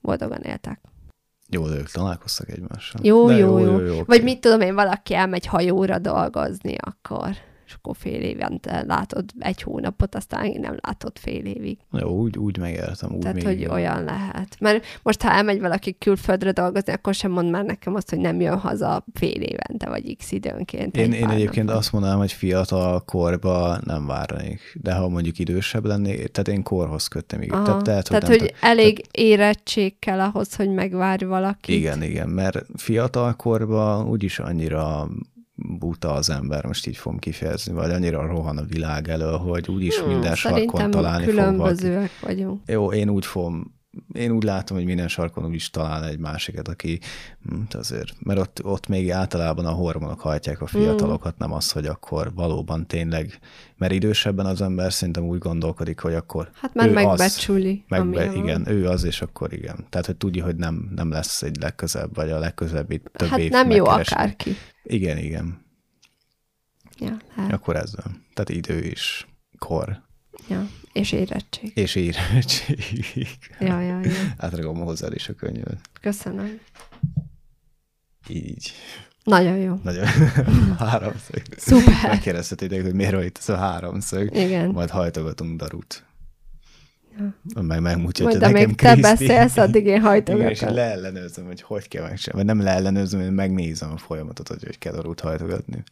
boldogan 0.00 0.40
éltek. 0.40 0.80
Jó, 1.48 1.68
de 1.68 1.76
ők 1.76 1.90
találkoztak 1.90 2.48
egymással. 2.50 3.00
Jó, 3.04 3.26
De 3.26 3.36
jó, 3.36 3.58
jó. 3.58 3.74
oké. 3.74 4.02
Vagy 4.06 4.22
mit 4.22 4.40
tudom 4.40 4.60
én, 4.60 4.74
valaki 4.74 5.14
elmegy 5.14 5.46
hajóra 5.46 5.98
dolgozni, 5.98 6.76
akkor 6.80 7.36
és 7.66 7.74
akkor 7.74 7.96
fél 7.98 8.20
évente 8.20 8.84
látod 8.86 9.24
egy 9.38 9.62
hónapot, 9.62 10.14
aztán 10.14 10.56
nem 10.60 10.76
látod 10.82 11.18
fél 11.18 11.44
évig. 11.44 11.78
Jó, 11.92 12.08
úgy, 12.08 12.38
úgy 12.38 12.58
megértem. 12.58 13.12
Úgy 13.12 13.18
Tehát, 13.18 13.36
még 13.36 13.44
hogy 13.44 13.60
jó. 13.60 13.72
olyan 13.72 14.04
lehet. 14.04 14.56
Mert 14.60 14.84
most, 15.02 15.22
ha 15.22 15.30
elmegy 15.30 15.60
valaki 15.60 15.96
külföldre 15.98 16.52
dolgozni, 16.52 16.92
akkor 16.92 17.14
sem 17.14 17.30
mond 17.30 17.50
már 17.50 17.64
nekem 17.64 17.94
azt, 17.94 18.10
hogy 18.10 18.18
nem 18.18 18.40
jön 18.40 18.58
haza 18.58 19.04
fél 19.14 19.40
évente, 19.40 19.88
vagy 19.88 20.16
x 20.16 20.32
időnként. 20.32 20.96
Én, 20.96 21.12
egy 21.12 21.20
én 21.20 21.28
egyébként 21.28 21.64
napra. 21.66 21.80
azt 21.80 21.92
mondanám, 21.92 22.18
hogy 22.18 22.32
fiatal 22.32 23.00
korba 23.00 23.78
nem 23.84 24.06
várnék, 24.06 24.78
de 24.82 24.94
ha 24.94 25.08
mondjuk 25.08 25.38
idősebb 25.38 25.84
lennék, 25.84 26.26
tehát 26.26 26.48
én 26.48 26.62
korhoz 26.62 27.08
köttem, 27.08 27.42
igen. 27.42 27.56
Aha. 27.58 27.64
Tehát, 27.64 27.82
tehát, 27.82 28.08
Tehát, 28.08 28.26
hogy, 28.26 28.40
hogy, 28.40 28.54
elég 28.60 29.04
érettség 29.10 29.98
kell 29.98 30.20
ahhoz, 30.20 30.54
hogy 30.54 30.70
megvárj 30.70 31.24
valakit. 31.24 31.76
Igen, 31.76 32.02
igen, 32.02 32.28
mert 32.28 32.66
fiatal 32.76 33.34
korban 33.34 34.08
úgyis 34.08 34.38
annyira 34.38 35.08
buta 35.56 36.12
az 36.12 36.30
ember, 36.30 36.64
most 36.66 36.86
így 36.86 36.96
fogom 36.96 37.18
kifejezni, 37.18 37.72
vagy 37.72 37.90
annyira 37.90 38.26
rohan 38.26 38.56
a 38.58 38.62
világ 38.64 39.08
elől, 39.08 39.36
hogy 39.36 39.68
úgyis 39.68 39.98
Hmm, 39.98 40.08
minden 40.08 40.34
sarkon 40.34 40.90
találni 40.90 41.24
fog 41.24 41.34
valaki. 41.34 41.54
különbözőek 41.56 42.10
vagyunk. 42.20 42.60
Jó, 42.66 42.92
én 42.92 43.08
úgy 43.08 43.26
fogom, 43.26 43.74
én 44.12 44.30
úgy 44.30 44.42
látom, 44.42 44.76
hogy 44.76 44.86
minden 44.86 45.08
sarkon 45.08 45.44
úgy 45.44 45.54
is 45.54 45.70
talál 45.70 46.04
egy 46.04 46.18
másikat, 46.18 46.68
aki 46.68 47.00
hm, 47.42 47.60
azért, 47.70 48.14
mert 48.18 48.38
ott, 48.40 48.64
ott 48.64 48.88
még 48.88 49.10
általában 49.10 49.66
a 49.66 49.70
hormonok 49.70 50.20
hajtják 50.20 50.60
a 50.60 50.66
fiatalokat, 50.66 51.38
nem 51.38 51.52
az, 51.52 51.70
hogy 51.70 51.86
akkor 51.86 52.34
valóban 52.34 52.86
tényleg, 52.86 53.38
mert 53.76 53.92
idősebben 53.92 54.46
az 54.46 54.60
ember 54.60 54.92
szerintem 54.92 55.24
úgy 55.24 55.38
gondolkodik, 55.38 56.00
hogy 56.00 56.14
akkor 56.14 56.50
Hát 56.54 56.74
már 56.74 56.90
megbecsüli, 56.90 57.70
az, 57.70 57.84
megbe, 57.88 58.06
amilyen 58.06 58.32
van. 58.32 58.42
igen, 58.42 58.68
ő 58.68 58.88
az, 58.88 59.04
és 59.04 59.22
akkor 59.22 59.52
igen. 59.52 59.86
Tehát, 59.88 60.06
hogy 60.06 60.16
tudja, 60.16 60.44
hogy 60.44 60.56
nem, 60.56 60.90
nem 60.94 61.10
lesz 61.10 61.42
egy 61.42 61.56
legközebb, 61.60 62.14
vagy 62.14 62.30
a 62.30 62.38
legközelebbi 62.38 63.02
több 63.12 63.28
Hát 63.28 63.38
év 63.38 63.50
nem 63.50 63.70
jó 63.70 63.84
akárki. 63.86 64.56
Igen, 64.82 65.18
igen. 65.18 65.64
Ja, 66.98 67.16
hát, 67.34 67.52
Akkor 67.52 67.76
ez 67.76 67.94
van. 68.02 68.24
Tehát 68.34 68.48
idő 68.50 68.82
is, 68.82 69.26
kor, 69.58 70.02
ja. 70.48 70.66
És 70.96 71.12
érettség. 71.12 71.72
és 71.74 71.94
érettség. 71.94 72.78
Ja, 73.60 73.80
ja, 73.80 74.00
ja. 74.02 74.10
Átragom 74.36 74.78
hozzá 74.78 75.08
is 75.12 75.28
a 75.28 75.32
könyvet. 75.32 75.78
Köszönöm. 76.00 76.58
Így. 78.28 78.72
Nagyon 79.24 79.56
jó. 79.56 79.80
Nagyon 79.82 80.06
háromszög. 80.78 81.42
Szuper. 81.56 81.94
Megkérdezhetétek, 82.02 82.82
hogy 82.82 82.94
miért 82.94 83.12
van 83.12 83.24
itt 83.24 83.38
ez 83.38 83.48
a 83.48 83.56
háromszög. 83.56 84.36
Igen. 84.36 84.70
Majd 84.70 84.90
hajtogatunk 84.90 85.58
darut. 85.58 86.04
Ja. 87.18 87.62
Meg 87.62 87.80
megmutatja 87.80 88.38
nekem 88.38 88.54
amíg 88.64 88.76
te 88.76 88.96
beszélsz, 88.96 89.56
addig 89.56 89.86
én 89.86 89.94
Igen, 89.94 89.96
és 89.96 90.02
hajtogatom. 90.06 90.74
leellenőrzöm, 90.74 91.46
hogy 91.46 91.62
hogy 91.62 91.88
kell 91.88 92.02
megcsinálni. 92.02 92.46
Vagy 92.46 92.56
nem 92.56 92.66
leellenőrzöm, 92.66 93.20
én 93.20 93.32
megnézem 93.32 93.92
a 93.92 93.96
folyamatot, 93.96 94.48
hogy 94.48 94.64
hogy 94.64 94.78
kell 94.78 94.92
darut 94.92 95.20
hajtogatni. 95.20 95.84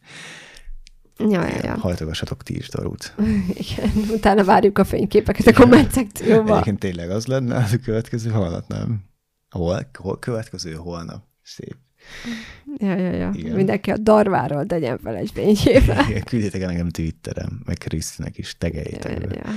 Ja, 1.17 1.47
ja, 1.47 1.59
ja. 1.63 1.77
Hajtogassatok 1.77 2.43
ti 2.43 2.55
is 2.55 2.69
darut. 2.69 3.13
Igen. 3.63 3.91
Utána 4.11 4.43
várjuk 4.43 4.77
a 4.77 4.83
fényképeket 4.83 5.47
a 5.47 5.53
komment 5.53 5.91
szekcióba. 5.91 6.51
Egyébként 6.51 6.79
tényleg 6.79 7.09
az 7.09 7.25
lenne 7.25 7.55
a 7.55 7.65
következő 7.83 8.29
holnap, 8.29 8.67
nem? 8.67 9.03
Hol, 9.49 9.89
hol 9.99 10.19
következő 10.19 10.73
holnap. 10.73 11.23
Szép. 11.43 11.75
Ja, 12.77 12.95
ja, 12.95 13.11
ja. 13.11 13.31
Igen. 13.33 13.55
Mindenki 13.55 13.91
a 13.91 13.97
darváról 13.97 14.65
tegyen 14.65 14.97
fel 14.97 15.15
egy 15.15 15.31
fényképet. 15.33 16.23
Küldjétek 16.29 16.61
el 16.61 16.67
nekem 16.67 16.89
Twitterem, 16.89 17.61
meg 17.65 17.77
Krisztinek 17.77 18.37
is, 18.37 18.57
tegeljétek 18.57 19.21
ja, 19.21 19.27
be. 19.27 19.35
ja. 19.35 19.51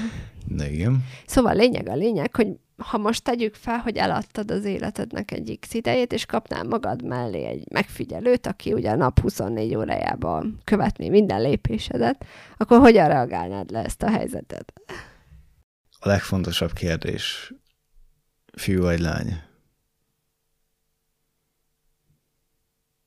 Na 0.56 0.66
igen. 0.66 1.04
Szóval 1.26 1.54
lényeg 1.54 1.88
a 1.88 1.94
lényeg, 1.94 2.36
hogy 2.36 2.48
ha 2.79 2.99
most 2.99 3.22
tegyük 3.24 3.55
fel, 3.55 3.79
hogy 3.79 3.97
eladtad 3.97 4.51
az 4.51 4.64
életednek 4.64 5.31
egy 5.31 5.59
x 5.61 5.74
idejét, 5.74 6.12
és 6.12 6.26
kapnál 6.26 6.64
magad 6.64 7.05
mellé 7.05 7.45
egy 7.45 7.64
megfigyelőt, 7.72 8.47
aki 8.47 8.72
ugye 8.72 8.91
a 8.91 8.97
nap 8.97 9.20
24 9.20 9.74
órájában 9.74 10.59
követni 10.64 11.09
minden 11.09 11.41
lépésedet, 11.41 12.24
akkor 12.57 12.79
hogyan 12.79 13.09
reagálnád 13.09 13.70
le 13.70 13.85
ezt 13.85 14.03
a 14.03 14.11
helyzetet? 14.11 14.72
A 16.01 16.09
legfontosabb 16.09 16.72
kérdés, 16.72 17.53
fiú 18.53 18.83
vagy 18.83 19.01
lány? 19.01 19.41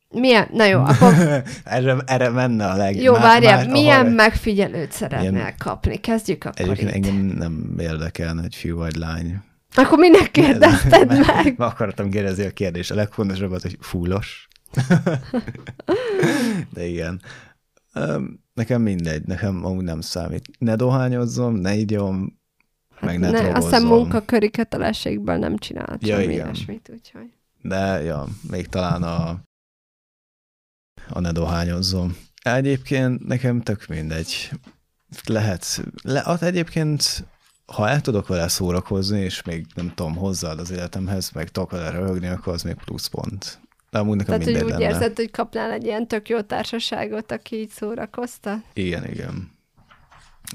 Milyen, 0.10 0.48
na 0.52 0.66
jó, 0.66 0.80
akkor 0.84 1.14
erre, 1.64 1.98
erre 2.06 2.30
menne 2.30 2.68
a 2.68 2.76
leg... 2.76 2.96
jó, 3.02 3.14
várjál, 3.14 3.68
milyen 3.68 4.00
ahol- 4.00 4.16
megfigyelőt 4.16 4.92
szeretnél 4.92 5.32
Ilyen- 5.32 5.58
kapni? 5.58 5.98
Kezdjük 5.98 6.44
akkor 6.44 6.60
Egyébként 6.70 6.90
itt. 6.90 7.12
engem 7.12 7.16
nem 7.26 7.76
érdekelne, 7.80 8.42
hogy 8.42 8.56
fiú 8.56 8.78
vagy 8.78 8.96
lány. 8.96 9.42
Akkor 9.76 9.98
minek 9.98 10.32
kérdezted 10.32 11.08
meg? 11.08 11.26
Meg 11.28 11.56
akartam 11.62 12.10
kérdezni 12.10 12.46
a 12.46 12.52
kérdést. 12.52 12.92
A 12.92 12.96
legfontosabb 12.96 13.52
az, 13.52 13.62
hogy 13.62 13.78
fullos. 13.80 14.48
De 16.74 16.86
igen. 16.86 17.22
Nekem 18.54 18.82
mindegy, 18.82 19.24
nekem 19.26 19.66
amúgy 19.66 19.84
nem 19.84 20.02
számít. 20.02 20.46
Ne 20.60 20.76
dohányozzom, 20.76 21.56
ne 21.56 21.74
igyom, 21.74 22.40
meg 23.00 23.20
ne, 23.20 23.30
ne, 23.30 23.38
azt 23.38 23.44
drogozzom. 23.44 23.70
hiszem 23.72 23.88
munkaköri 23.88 24.50
kötelességből 24.50 25.38
nem 25.38 25.58
csinált 25.58 26.08
Ja, 26.08 26.20
semmi 26.20 26.34
igen. 26.34 26.46
ilyesmit, 26.46 26.90
úgyhogy. 26.94 27.34
De, 27.62 28.02
ja, 28.02 28.26
még 28.50 28.68
talán 28.68 29.04
a, 29.04 29.42
a 31.10 31.20
ne 31.20 31.32
dohányozzom. 31.32 32.18
Egyébként 32.44 33.28
nekem 33.28 33.62
tök 33.62 33.88
mindegy. 33.88 34.52
Lehet, 35.26 35.82
le, 36.04 36.22
hát 36.26 36.42
egyébként 36.42 37.26
ha 37.74 37.90
el 37.90 38.02
tudok 38.02 38.28
vele 38.28 38.48
szórakozni, 38.48 39.20
és 39.20 39.44
még 39.44 39.66
nem 39.76 39.92
tudom, 39.96 40.16
hozzáad 40.16 40.60
az 40.60 40.72
életemhez, 40.72 41.32
meg 41.32 41.50
tudok 41.50 41.72
vele 41.72 41.90
röhögni, 41.90 42.28
akkor 42.28 42.54
az 42.54 42.64
még 42.64 42.76
pluszpont. 42.76 43.60
De 43.90 44.00
amúgy 44.00 44.18
nekem 44.18 44.40
Tehát, 44.40 44.56
hogy 44.56 44.64
úgy 44.64 44.70
lenne. 44.70 44.94
érzed, 44.94 45.16
hogy 45.16 45.32
kapnál 45.32 45.72
egy 45.72 45.86
ilyen 45.86 46.08
tök 46.08 46.30
jó 46.30 46.42
társaságot, 46.42 47.32
aki 47.32 47.56
így 47.56 47.70
szórakozta? 47.70 48.64
Igen, 48.74 49.10
igen. 49.10 49.52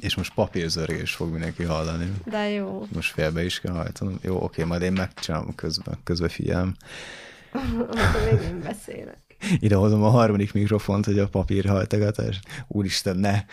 És 0.00 0.14
most 0.14 0.34
papírzörgés 0.34 1.14
fog 1.14 1.30
mindenki 1.30 1.62
hallani. 1.62 2.12
De 2.24 2.48
jó. 2.48 2.86
Most 2.92 3.12
félbe 3.12 3.44
is 3.44 3.60
kell 3.60 3.74
hajtanom. 3.74 4.18
Jó, 4.22 4.42
oké, 4.42 4.64
majd 4.64 4.82
én 4.82 4.92
megcsinálom 4.92 5.54
közben, 5.54 5.98
közben 6.04 6.28
figyelem. 6.28 6.76
Még 8.30 8.42
én 8.42 8.60
beszélek. 8.62 9.36
Idehozom 9.58 10.02
a 10.02 10.08
harmadik 10.08 10.52
mikrofont, 10.52 11.04
hogy 11.04 11.18
a 11.18 11.28
papírhajtogatás. 11.28 12.40
Úristen, 12.66 13.16
ne, 13.16 13.44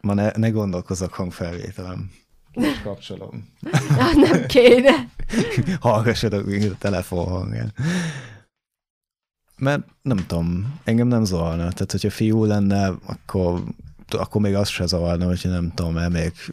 ma 0.00 0.14
ne, 0.14 0.30
ne 0.36 0.48
gondolkozzak 0.48 1.12
hangfelvételem. 1.12 2.10
Most 2.56 2.82
kapcsolom. 2.82 3.48
Na, 3.60 4.12
nem 4.28 4.46
kéne. 4.46 5.08
Hallgassatok 5.80 6.46
még 6.46 6.70
a 6.70 6.76
telefon 6.78 7.26
hangján. 7.26 7.72
Mert 9.58 9.82
nem 10.02 10.26
tudom, 10.26 10.80
engem 10.84 11.08
nem 11.08 11.24
zavarna. 11.24 11.72
Tehát, 11.72 11.90
hogyha 11.90 12.10
fiú 12.10 12.44
lenne, 12.44 12.86
akkor, 12.86 13.62
akkor 14.08 14.40
még 14.40 14.54
az 14.54 14.68
se 14.68 14.86
zavarna, 14.86 15.26
hogyha 15.26 15.48
nem 15.48 15.72
tudom, 15.74 15.96
elmegyek 15.96 16.52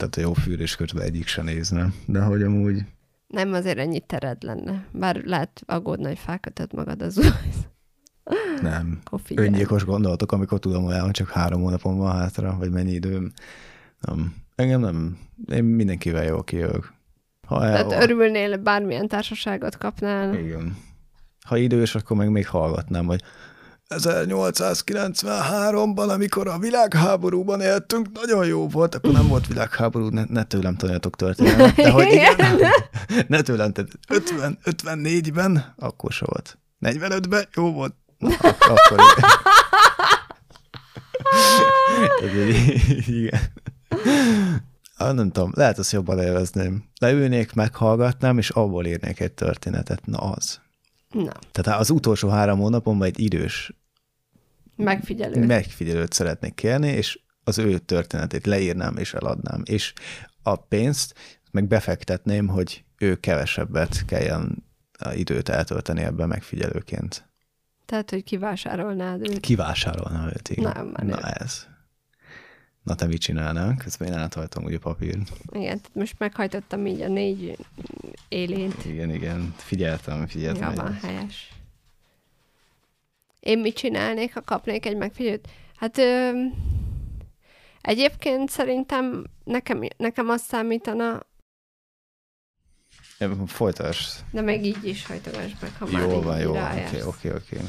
tehát 0.00 0.16
a 0.16 0.20
jó 0.20 0.32
fűrés 0.32 0.76
közben 0.76 1.02
egyik 1.02 1.26
se 1.26 1.42
nézne. 1.42 1.92
De 2.06 2.20
hogy 2.20 2.42
amúgy... 2.42 2.84
Nem, 3.26 3.52
azért 3.52 3.78
ennyi 3.78 4.00
tered 4.00 4.42
lenne. 4.42 4.84
Bár 4.92 5.22
lehet 5.24 5.62
aggódni, 5.66 6.04
hogy 6.04 6.18
felkötöd 6.18 6.72
magad 6.72 7.02
az 7.02 7.18
új. 7.18 7.26
Nem. 8.62 9.00
Öngyilkos 9.34 9.84
gondolatok, 9.84 10.32
amikor 10.32 10.58
tudom, 10.58 10.84
hogy 10.84 11.10
csak 11.10 11.28
három 11.28 11.60
hónapon 11.60 11.96
van 11.96 12.12
hátra, 12.12 12.56
vagy 12.58 12.70
mennyi 12.70 12.92
időm. 12.92 13.32
Nem. 14.00 14.34
Engem 14.54 14.80
nem. 14.80 15.18
Én 15.52 15.64
mindenkivel 15.64 16.24
jól 16.24 16.44
kijövök. 16.44 16.92
Ha 17.46 17.64
el, 17.64 17.86
Tehát 17.86 18.02
örülnél, 18.02 18.56
bármilyen 18.56 19.08
társaságot 19.08 19.78
kapnál. 19.78 20.34
Igen. 20.34 20.76
Ha 21.46 21.56
idős, 21.56 21.94
akkor 21.94 22.16
meg 22.16 22.30
még 22.30 22.46
hallgatnám, 22.46 23.06
hogy 23.06 23.22
1893-ban, 23.94 26.08
amikor 26.08 26.48
a 26.48 26.58
világháborúban 26.58 27.60
éltünk, 27.60 28.06
nagyon 28.12 28.46
jó 28.46 28.68
volt, 28.68 28.94
akkor 28.94 29.12
nem 29.12 29.28
volt 29.28 29.46
világháború, 29.46 30.08
ne, 30.08 30.24
ne 30.28 30.44
tőlem 30.44 30.76
tanuljatok 30.76 31.16
történelmet, 31.16 31.74
de 31.74 31.90
hogy 32.00 32.12
igen, 32.12 32.60
ne 33.28 33.40
tőlem, 33.40 33.72
tehát 33.72 33.90
50, 34.08 34.58
54-ben, 34.64 35.74
akkor 35.78 36.12
se 36.12 36.24
volt. 36.28 36.58
45-ben 36.80 37.44
jó 37.54 37.72
volt, 37.72 37.94
Na, 38.18 38.28
akkor 38.48 39.00
igen. 43.06 43.40
Ah, 44.96 45.14
nem 45.14 45.30
tudom, 45.30 45.52
lehet 45.54 45.78
azt 45.78 45.92
jobban 45.92 46.18
élvezném. 46.18 46.84
Leülnék, 47.00 47.52
meghallgatnám, 47.52 48.38
és 48.38 48.50
abból 48.50 48.86
írnék 48.86 49.20
egy 49.20 49.32
történetet. 49.32 50.06
Na 50.06 50.18
az. 50.18 50.60
Na. 51.10 51.32
Tehát 51.52 51.80
az 51.80 51.90
utolsó 51.90 52.28
három 52.28 52.58
hónapomban 52.58 53.06
egy 53.06 53.20
idős 53.20 53.72
megfigyelőt. 54.76 55.46
megfigyelőt 55.46 56.12
szeretnék 56.12 56.54
kérni, 56.54 56.88
és 56.88 57.20
az 57.44 57.58
ő 57.58 57.78
történetét 57.78 58.46
leírnám 58.46 58.96
és 58.96 59.14
eladnám. 59.14 59.62
És 59.64 59.92
a 60.42 60.56
pénzt 60.56 61.14
meg 61.50 61.66
befektetném, 61.66 62.48
hogy 62.48 62.84
ő 62.98 63.14
kevesebbet 63.14 64.04
kelljen 64.04 64.64
a 64.98 65.12
időt 65.12 65.48
eltölteni 65.48 66.02
ebben 66.02 66.28
megfigyelőként. 66.28 67.28
Tehát, 67.86 68.10
hogy 68.10 68.24
kivásárolnád 68.24 69.28
őt. 69.28 69.40
Kivásárolná 69.40 70.26
őt, 70.26 70.48
igen. 70.48 70.92
Na, 70.96 71.04
Na 71.04 71.20
ez. 71.20 71.66
Na 72.82 72.94
te 72.94 73.06
mit 73.06 73.20
csinálnál? 73.20 73.76
Közben 73.76 74.08
én 74.08 74.14
áthajtom 74.14 74.64
ugye 74.64 74.78
papírt. 74.78 75.32
Igen, 75.52 75.80
most 75.92 76.14
meghajtottam 76.18 76.86
így 76.86 77.00
a 77.00 77.08
négy 77.08 77.56
élént. 78.28 78.84
Igen, 78.84 79.10
igen. 79.10 79.54
Figyeltem, 79.56 80.26
figyeltem. 80.26 80.70
Ja, 80.74 80.82
van 80.82 80.94
helyes. 80.94 81.52
Én 83.40 83.58
mit 83.58 83.74
csinálnék, 83.76 84.34
ha 84.34 84.40
kapnék 84.40 84.86
egy 84.86 84.96
megfigyelőt? 84.96 85.48
Hát 85.76 85.98
ö, 85.98 86.30
egyébként 87.80 88.50
szerintem 88.50 89.24
nekem, 89.44 89.80
nekem 89.96 90.28
azt 90.28 90.44
számítana... 90.44 91.22
Folytasd. 93.46 94.24
De 94.30 94.40
még 94.40 94.64
így 94.64 94.84
is 94.86 95.06
hajtogass 95.06 95.52
meg, 95.60 95.76
ha 95.78 95.86
már 95.86 96.02
Jó 96.02 96.20
van, 96.20 96.38
jó 96.40 96.50
oké, 96.50 97.02
oké, 97.02 97.30
oké. 97.32 97.60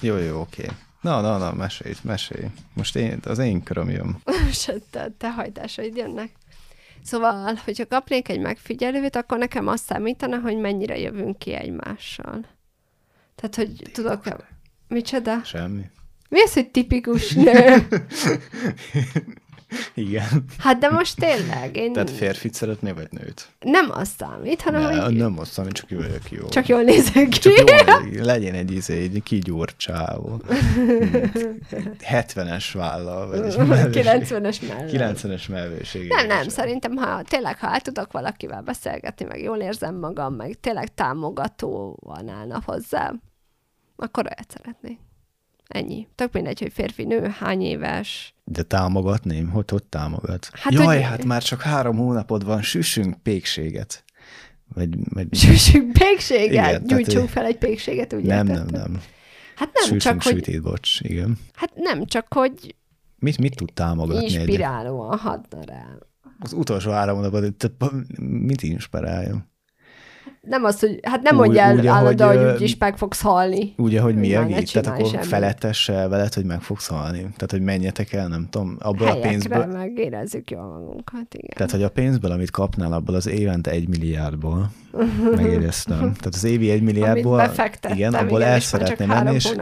Jó, 0.00 0.16
jó, 0.16 0.40
oké. 0.40 0.68
Na, 1.02 1.20
na, 1.20 1.38
na, 1.38 1.52
mesélj, 1.52 1.94
mesélj. 2.02 2.46
Most 2.74 2.96
én, 2.96 3.18
az 3.24 3.38
én 3.38 3.62
köröm 3.62 3.90
jön. 3.90 4.16
Most 4.44 4.82
te, 4.90 5.10
te 5.18 5.32
hajtásaid 5.32 5.96
jönnek. 5.96 6.30
Szóval, 7.02 7.54
hogyha 7.64 7.86
kapnék 7.86 8.28
egy 8.28 8.40
megfigyelőt, 8.40 9.16
akkor 9.16 9.38
nekem 9.38 9.66
azt 9.66 9.84
számítana, 9.84 10.38
hogy 10.38 10.56
mennyire 10.56 10.98
jövünk 10.98 11.38
ki 11.38 11.52
egymással. 11.52 12.46
Tehát, 13.34 13.54
hogy 13.54 13.90
tudok... 13.92 14.22
Micsoda? 14.88 15.42
Semmi. 15.44 15.82
Mi 16.28 16.42
az, 16.42 16.52
hogy 16.52 16.70
tipikus 16.70 17.32
nő? 17.32 17.86
Igen. 19.94 20.44
Hát 20.58 20.78
de 20.78 20.90
most 20.90 21.16
tényleg. 21.16 21.76
Én... 21.76 21.92
Tehát 21.92 22.10
férfit 22.10 22.54
szeretné, 22.54 22.90
vagy 22.90 23.08
nőt? 23.10 23.48
Nem 23.60 23.90
azt 23.90 24.16
számít, 24.18 24.62
hanem 24.62 24.82
ne, 24.82 25.02
hogy... 25.02 25.16
Nem 25.16 25.38
azt 25.38 25.52
számít, 25.52 25.72
csak 25.72 25.90
jól 25.90 26.04
jó. 26.30 26.48
Csak 26.48 26.66
jól 26.66 26.82
nézek 26.82 27.28
ki. 27.28 27.38
Csak 27.38 27.52
jól, 28.12 28.24
legyen 28.24 28.54
egy 28.54 28.72
izé, 28.72 29.02
egy 29.02 29.22
kigyúrt 29.22 29.74
csávó. 29.76 30.40
70-es 32.10 32.64
vállal, 32.72 33.26
vagy 33.28 33.40
90-es 33.40 34.68
mellett. 34.68 35.20
90-es 35.20 35.48
mellőség. 35.48 36.08
Nem, 36.08 36.26
nem, 36.26 36.48
szerintem, 36.48 36.96
ha 36.96 37.22
tényleg, 37.22 37.58
ha 37.58 37.72
el 37.72 37.80
tudok 37.80 38.12
valakivel 38.12 38.62
beszélgetni, 38.62 39.24
meg 39.24 39.42
jól 39.42 39.58
érzem 39.58 39.98
magam, 39.98 40.34
meg 40.34 40.58
tényleg 40.60 40.94
támogatóan 40.94 42.28
állna 42.28 42.62
hozzá, 42.64 43.12
akkor 43.96 44.24
olyat 44.24 44.50
szeretnék. 44.50 44.98
Ennyi. 45.72 46.08
Tök 46.14 46.32
mindegy, 46.32 46.60
hogy 46.60 46.72
férfi-nő, 46.72 47.34
hány 47.38 47.62
éves. 47.62 48.34
De 48.44 48.62
támogatném? 48.62 49.50
Hogy 49.50 49.70
hogy 49.70 49.84
támogat? 49.84 50.50
Hát, 50.52 50.72
Jaj, 50.72 50.96
hogy... 50.96 51.04
hát 51.04 51.24
már 51.24 51.42
csak 51.42 51.62
három 51.62 51.96
hónapod 51.96 52.44
van, 52.44 52.62
süssünk 52.62 53.22
pékséget. 53.22 54.04
Vagy, 54.74 54.88
vagy... 55.08 55.34
Süssünk 55.34 55.92
pékséget? 55.92 56.68
Igen, 56.68 56.86
Gyújtsunk 56.86 57.14
tehát, 57.14 57.30
fel 57.30 57.44
egy 57.44 57.58
pékséget, 57.58 58.12
úgy 58.12 58.24
Nem, 58.24 58.46
nem, 58.46 58.66
nem. 58.70 59.00
Hát 59.54 59.70
nem 59.72 59.82
Süssünk 59.82 60.00
csak, 60.00 60.22
sütét, 60.22 60.54
hogy... 60.54 60.62
bocs, 60.62 61.00
igen. 61.00 61.38
Hát 61.54 61.70
nem 61.74 62.06
csak, 62.06 62.26
hogy 62.34 62.74
Mit, 63.18 63.38
mit 63.38 63.56
tud 63.56 63.72
támogatni? 63.72 64.24
Inspirálóan 64.24 65.18
hadna 65.18 65.64
rá. 65.66 65.86
Az 66.38 66.52
utolsó 66.52 66.90
három 66.90 67.16
hónapban, 67.16 68.06
mit 68.18 68.62
inspiráljon? 68.62 69.50
Nem 70.48 70.64
az, 70.64 70.80
hogy, 70.80 70.98
hát 71.02 71.22
nem 71.22 71.36
mondja 71.36 71.62
el 71.62 71.88
állandóan, 71.88 72.44
hogy 72.44 72.54
úgyis 72.54 72.76
meg 72.76 72.96
fogsz 72.96 73.20
halni. 73.20 73.74
Ugye, 73.76 74.00
hogy 74.00 74.14
mi 74.14 74.34
a 74.34 74.46
Tehát 74.46 74.86
akkor 74.86 75.08
semmi. 75.08 75.24
felettesse 75.24 76.08
veled, 76.08 76.34
hogy 76.34 76.44
meg 76.44 76.60
fogsz 76.62 76.86
halni. 76.86 77.18
Tehát, 77.20 77.50
hogy 77.50 77.60
menjetek 77.60 78.12
el, 78.12 78.28
nem 78.28 78.46
tudom, 78.50 78.76
abból 78.80 79.06
Helyekre 79.06 79.28
a 79.28 79.30
pénzből. 79.30 79.66
meg 79.66 79.98
érezzük 79.98 80.50
jól 80.50 80.66
magunkat, 80.66 81.34
igen. 81.34 81.50
Tehát, 81.54 81.70
hogy 81.70 81.82
a 81.82 81.88
pénzből, 81.88 82.30
amit 82.30 82.50
kapnál, 82.50 82.92
abból 82.92 83.14
az 83.14 83.26
évente 83.26 83.70
egy 83.70 83.88
milliárdból, 83.88 84.70
megéreztem. 85.36 85.98
Tehát 85.98 86.34
az 86.34 86.44
évi 86.44 86.70
egy 86.70 86.82
milliárdból, 86.82 87.50
igen, 87.88 88.14
abból 88.14 88.40
igen, 88.40 88.52
el 88.52 88.60
szeretném 88.60 89.08
menni, 89.08 89.34
és 89.34 89.54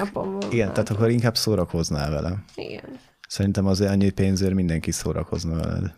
igen, 0.51 0.73
tehát 0.73 0.91
akkor 0.91 1.11
inkább 1.11 1.37
szórakoznál 1.37 2.11
vele. 2.11 2.45
Igen. 2.55 2.85
Szerintem 3.29 3.67
azért 3.67 3.91
annyi 3.91 4.11
pénzért 4.11 4.55
mindenki 4.55 4.91
szórakozna 4.91 5.55
veled. 5.55 5.95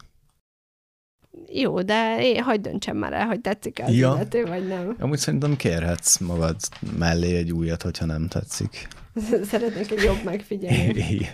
Jó, 1.55 1.83
de 1.83 2.17
én 2.21 2.43
hagyd 2.43 2.63
döntsem 2.63 2.97
már 2.97 3.13
el, 3.13 3.27
hogy 3.27 3.41
tetszik 3.41 3.81
az 3.85 3.95
ja. 3.95 4.13
illető, 4.15 4.45
vagy 4.45 4.67
nem. 4.67 4.97
Amúgy 4.99 5.19
szerintem 5.19 5.57
kérhetsz 5.57 6.19
magad 6.19 6.57
mellé 6.99 7.37
egy 7.37 7.53
újat, 7.53 7.83
hogyha 7.83 8.07
nem 8.07 8.29
tetszik. 8.29 8.89
Szeretnék 9.51 9.91
egy 9.91 10.03
jobb 10.03 10.25
megfigyelést. 10.25 11.33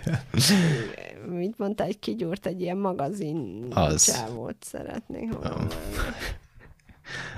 Mit 1.29 1.57
mondta, 1.57 1.83
egy 1.83 1.99
kigyúrt 1.99 2.45
egy 2.45 2.61
ilyen 2.61 2.77
magazin 2.77 3.65
az. 3.69 4.03
csávót 4.03 4.55
szeretnék. 4.59 5.33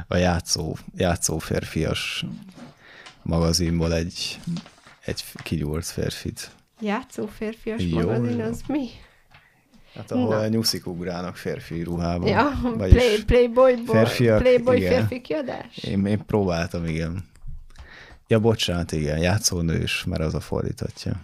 A 0.08 0.16
játszó, 0.16 0.76
játszó 0.96 1.38
férfias 1.38 2.26
magazinból 3.22 3.94
egy, 3.94 4.40
egy 5.06 5.24
kigyúrt 5.44 5.86
férfit. 5.86 6.52
Játszó 6.82 7.26
férfias 7.26 7.82
Jó, 7.84 8.00
magazin, 8.00 8.42
az 8.42 8.62
mi? 8.68 8.90
Hát 9.94 10.12
ahol 10.12 10.36
Na. 10.36 10.48
nyuszik 10.48 10.88
ugrálnak 10.88 11.36
férfi 11.36 11.84
ruhában. 11.84 12.28
Ja, 12.28 12.60
play, 12.78 13.24
Playboy, 13.26 13.84
férfiak, 13.86 14.42
Playboy 14.42 14.78
igen. 14.78 14.92
férfi 14.92 15.22
kiadás? 15.22 15.78
Én, 15.78 16.06
én 16.06 16.26
próbáltam, 16.26 16.86
igen. 16.86 17.30
Ja, 18.28 18.40
bocsánat, 18.40 18.92
igen, 18.92 19.18
játszónős, 19.18 20.04
mert 20.04 20.22
az 20.22 20.34
a 20.34 20.40
fordítatja. 20.40 21.22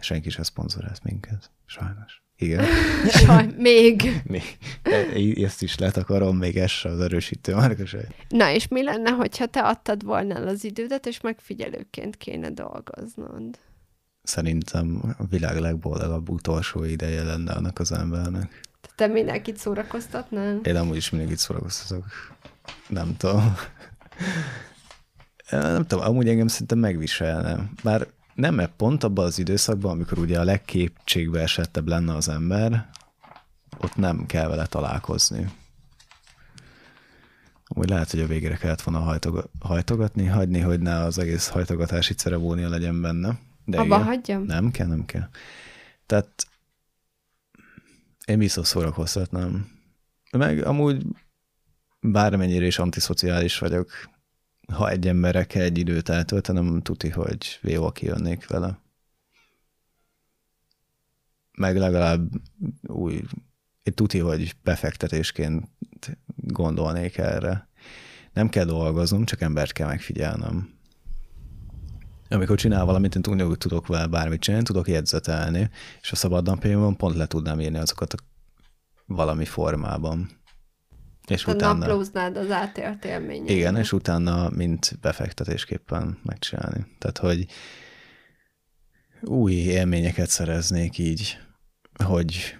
Senki 0.00 0.30
sem 0.30 0.42
szponzorált 0.42 1.02
minket, 1.02 1.50
sajnos. 1.66 2.22
Igen. 2.36 2.64
Saj, 3.24 3.46
még. 3.56 4.22
még. 4.24 4.58
E, 4.82 5.44
ezt 5.44 5.62
is 5.62 5.78
letakarom, 5.78 6.36
még 6.36 6.56
ez 6.56 6.72
az 6.82 7.00
erősítő 7.00 7.54
márka 7.54 7.82
Na, 8.28 8.50
és 8.50 8.68
mi 8.68 8.82
lenne, 8.82 9.10
hogyha 9.10 9.46
te 9.46 9.60
adtad 9.60 10.04
volna 10.04 10.34
el 10.34 10.48
az 10.48 10.64
idődet, 10.64 11.06
és 11.06 11.20
megfigyelőként 11.20 12.16
kéne 12.16 12.50
dolgoznod? 12.50 13.58
Szerintem 14.24 15.14
a 15.18 15.24
világ 15.24 15.58
legboldogabb 15.58 16.28
utolsó 16.28 16.84
ideje 16.84 17.22
lenne 17.22 17.52
annak 17.52 17.78
az 17.78 17.92
embernek. 17.92 18.60
Te 18.94 19.06
mindenkit 19.06 19.56
szórakoztatnál? 19.56 20.60
Én 20.62 20.76
amúgy 20.76 20.96
is 20.96 21.10
mindenkit 21.10 21.38
szórakoztatok. 21.38 22.04
Nem 22.88 23.16
tudom. 23.16 23.54
Nem 25.50 25.86
tudom, 25.86 26.04
amúgy 26.04 26.28
engem 26.28 26.46
szerintem 26.46 26.78
megviselne. 26.78 27.70
Bár 27.82 28.06
nem, 28.34 28.54
mert 28.54 28.72
pont 28.76 29.04
abban 29.04 29.24
az 29.24 29.38
időszakban, 29.38 29.90
amikor 29.90 30.18
ugye 30.18 30.40
a 30.40 30.44
legképtségbe 30.44 31.40
esettebb 31.40 31.88
lenne 31.88 32.14
az 32.14 32.28
ember, 32.28 32.90
ott 33.80 33.96
nem 33.96 34.26
kell 34.26 34.48
vele 34.48 34.66
találkozni. 34.66 35.52
Úgy 37.68 37.88
lehet, 37.88 38.10
hogy 38.10 38.20
a 38.20 38.26
végére 38.26 38.56
kellett 38.56 38.82
volna 38.82 39.18
hajtogatni, 39.60 40.26
hagyni, 40.26 40.60
hogy 40.60 40.80
ne 40.80 40.98
az 40.98 41.18
egész 41.18 41.48
hajtogatási 41.48 42.14
ceremónia 42.14 42.68
legyen 42.68 43.00
benne. 43.00 43.38
De 43.64 43.78
Abba 43.78 43.94
igen. 43.94 44.06
hagyjam? 44.06 44.42
Nem 44.42 44.70
kell, 44.70 44.86
nem 44.86 45.04
kell. 45.04 45.28
Tehát 46.06 46.46
Én 48.24 48.38
biztos 48.38 48.66
szórakoztatnám. 48.66 49.70
Meg 50.30 50.66
amúgy 50.66 51.06
bármennyire 52.00 52.66
is 52.66 52.78
antiszociális 52.78 53.58
vagyok, 53.58 53.90
ha 54.72 54.90
egy 54.90 55.08
emberre 55.08 55.44
kell 55.44 55.62
egy 55.62 55.78
időt 55.78 56.08
eltöltenem, 56.08 56.82
tuti, 56.82 57.08
hogy 57.08 57.58
jó, 57.62 57.90
kijönnék 57.90 58.46
vele. 58.46 58.78
Meg 61.52 61.76
legalább 61.76 62.30
új, 62.82 63.22
én 63.82 63.94
tuti, 63.94 64.18
hogy 64.18 64.56
befektetésként 64.62 65.68
gondolnék 66.36 67.18
erre. 67.18 67.68
Nem 68.32 68.48
kell 68.48 68.64
dolgoznom, 68.64 69.24
csak 69.24 69.40
embert 69.40 69.72
kell 69.72 69.86
megfigyelnem. 69.86 70.73
Amikor 72.34 72.56
csinál 72.56 72.84
valamit, 72.84 73.14
én 73.14 73.46
hogy 73.46 73.58
tudok 73.58 73.86
vele 73.86 74.06
bármit 74.06 74.40
csinálni, 74.40 74.66
tudok 74.66 74.88
jegyzetelni, 74.88 75.70
és 76.00 76.12
a 76.12 76.16
szabad 76.16 76.46
napjaimban 76.46 76.96
pont 76.96 77.16
le 77.16 77.26
tudnám 77.26 77.60
írni 77.60 77.78
azokat 77.78 78.12
a 78.12 78.16
valami 79.06 79.44
formában. 79.44 80.30
És 81.26 81.42
Te 81.42 81.52
utána... 81.52 81.78
naplóznád 81.78 82.36
az 82.36 82.50
átélt 82.50 83.04
élményeket. 83.04 83.56
Igen, 83.56 83.76
és 83.76 83.92
utána 83.92 84.48
mint 84.50 84.98
befektetésképpen 85.00 86.18
megcsinálni. 86.22 86.86
Tehát, 86.98 87.18
hogy 87.18 87.46
új 89.20 89.52
élményeket 89.52 90.28
szereznék 90.28 90.98
így, 90.98 91.38
hogy 92.04 92.58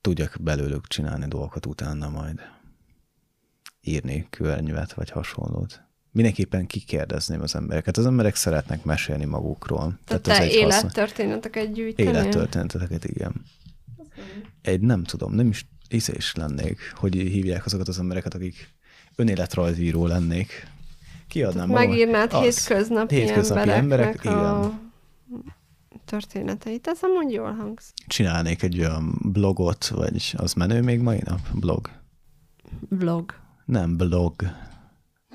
tudjak 0.00 0.36
belőlük 0.40 0.86
csinálni 0.86 1.26
dolgokat 1.28 1.66
utána 1.66 2.08
majd. 2.08 2.40
Írni 3.80 4.26
könyvet, 4.30 4.92
vagy 4.92 5.10
hasonlót. 5.10 5.89
Mindenképpen 6.12 6.66
kikérdezném 6.66 7.40
az 7.42 7.54
embereket. 7.54 7.96
Az 7.96 8.06
emberek 8.06 8.34
szeretnek 8.34 8.84
mesélni 8.84 9.24
magukról. 9.24 9.98
Tehát, 10.04 10.22
Tehát 10.22 10.40
te 10.40 10.46
egy 10.46 10.54
élettörténeteket 10.54 11.72
gyűjteni? 11.72 12.08
Élettörténeteket, 12.08 13.04
igen. 13.04 13.32
Egy 14.62 14.80
nem 14.80 15.04
tudom, 15.04 15.32
nem 15.34 15.48
is 15.48 15.66
észre 15.88 16.14
is 16.16 16.34
lennék, 16.34 16.78
hogy 16.94 17.14
hívják 17.14 17.66
azokat 17.66 17.88
az 17.88 17.98
embereket, 17.98 18.34
akik 18.34 18.74
önéletrajzíró 19.16 20.06
lennék. 20.06 20.66
Kiadnám 21.28 21.68
magam. 21.68 21.88
Megírnád 21.88 22.32
az, 22.32 22.42
hétköznapi, 22.42 23.14
hétköznapi 23.14 23.70
emberek, 23.70 24.24
a 24.24 24.30
igen. 24.30 24.90
történeteit. 26.04 26.86
Ez 26.86 26.98
amúgy 27.02 27.32
jól 27.32 27.52
hangz. 27.52 27.92
Csinálnék 28.06 28.62
egy 28.62 28.78
olyan 28.78 29.18
blogot, 29.22 29.86
vagy 29.86 30.34
az 30.36 30.52
menő 30.52 30.82
még 30.82 31.00
mai 31.00 31.20
nap? 31.24 31.40
Blog? 31.52 31.90
Blog. 32.88 33.34
Nem 33.64 33.96
blog. 33.96 34.34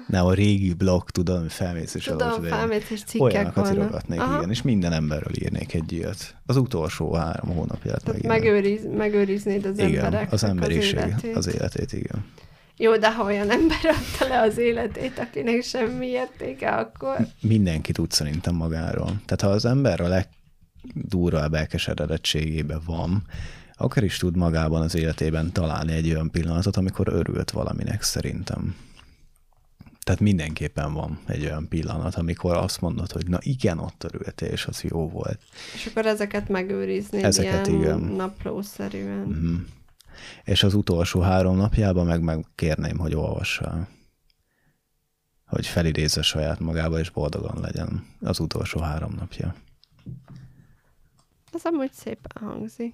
Nem, 0.07 0.25
a 0.25 0.33
régi 0.33 0.73
blog, 0.73 1.09
tudom, 1.09 1.47
felmész 1.47 1.93
és 1.93 2.03
Tudom, 2.03 2.43
felmész 2.43 2.89
és 2.89 3.03
cikkek 3.03 3.21
Olyanokat 3.21 3.71
írogatnék, 3.71 4.21
igen, 4.37 4.49
és 4.49 4.61
minden 4.61 4.91
emberről 4.91 5.33
írnék 5.41 5.73
egy 5.73 5.91
ilyet. 5.91 6.35
Az 6.45 6.57
utolsó 6.57 7.13
három 7.13 7.55
hónapját 7.55 8.11
meg. 8.11 8.25
Megőriz, 8.25 8.81
megőriznéd 8.97 9.65
az 9.65 9.79
igen, 9.79 10.05
emberek 10.05 10.31
az 10.31 10.43
emberiség, 10.43 10.97
az 10.97 11.03
életét. 11.03 11.35
az 11.35 11.53
életét, 11.53 11.93
igen. 11.93 12.25
Jó, 12.77 12.97
de 12.97 13.13
ha 13.13 13.23
olyan 13.23 13.49
ember 13.49 13.77
adta 13.83 14.27
le 14.27 14.41
az 14.41 14.57
életét, 14.57 15.19
akinek 15.19 15.63
semmi 15.63 16.07
értéke, 16.07 16.69
akkor... 16.69 17.27
Mindenki 17.41 17.91
tud 17.91 18.11
szerintem 18.11 18.55
magáról. 18.55 19.21
Tehát 19.25 19.41
ha 19.41 19.47
az 19.47 19.65
ember 19.65 20.01
a 20.01 20.07
legdurvább 20.07 21.53
elkeseredettségében 21.53 22.81
van, 22.85 23.23
akkor 23.77 24.03
is 24.03 24.17
tud 24.17 24.37
magában 24.37 24.81
az 24.81 24.95
életében 24.95 25.51
találni 25.51 25.93
egy 25.93 26.09
olyan 26.09 26.31
pillanatot, 26.31 26.77
amikor 26.77 27.07
örült 27.07 27.51
valaminek 27.51 28.01
szerintem. 28.01 28.75
Tehát 30.05 30.21
mindenképpen 30.21 30.93
van 30.93 31.19
egy 31.25 31.43
olyan 31.43 31.67
pillanat, 31.67 32.15
amikor 32.15 32.55
azt 32.55 32.81
mondod, 32.81 33.11
hogy 33.11 33.27
na 33.27 33.37
igen, 33.41 33.79
ott 33.79 34.03
örültél, 34.03 34.47
és 34.47 34.65
az 34.65 34.81
jó 34.81 35.09
volt. 35.09 35.39
És 35.73 35.85
akkor 35.85 36.05
ezeket 36.05 36.49
megőrizni 36.49 37.23
ezeket, 37.23 37.67
ilyen 37.67 37.79
igen. 37.79 37.99
naplószerűen. 37.99 39.27
Mm-hmm. 39.27 39.55
És 40.43 40.63
az 40.63 40.73
utolsó 40.73 41.19
három 41.19 41.57
napjában 41.57 42.05
meg 42.05 42.21
megkérném, 42.21 42.97
hogy 42.97 43.15
olvassa. 43.15 43.87
Hogy 45.45 45.67
felidézze 45.67 46.21
saját 46.21 46.59
magába, 46.59 46.99
és 46.99 47.09
boldogan 47.09 47.61
legyen 47.61 48.07
az 48.21 48.39
utolsó 48.39 48.79
három 48.79 49.13
napja. 49.19 49.55
Ez 51.53 51.61
amúgy 51.63 51.91
szépen 51.91 52.47
hangzik. 52.47 52.93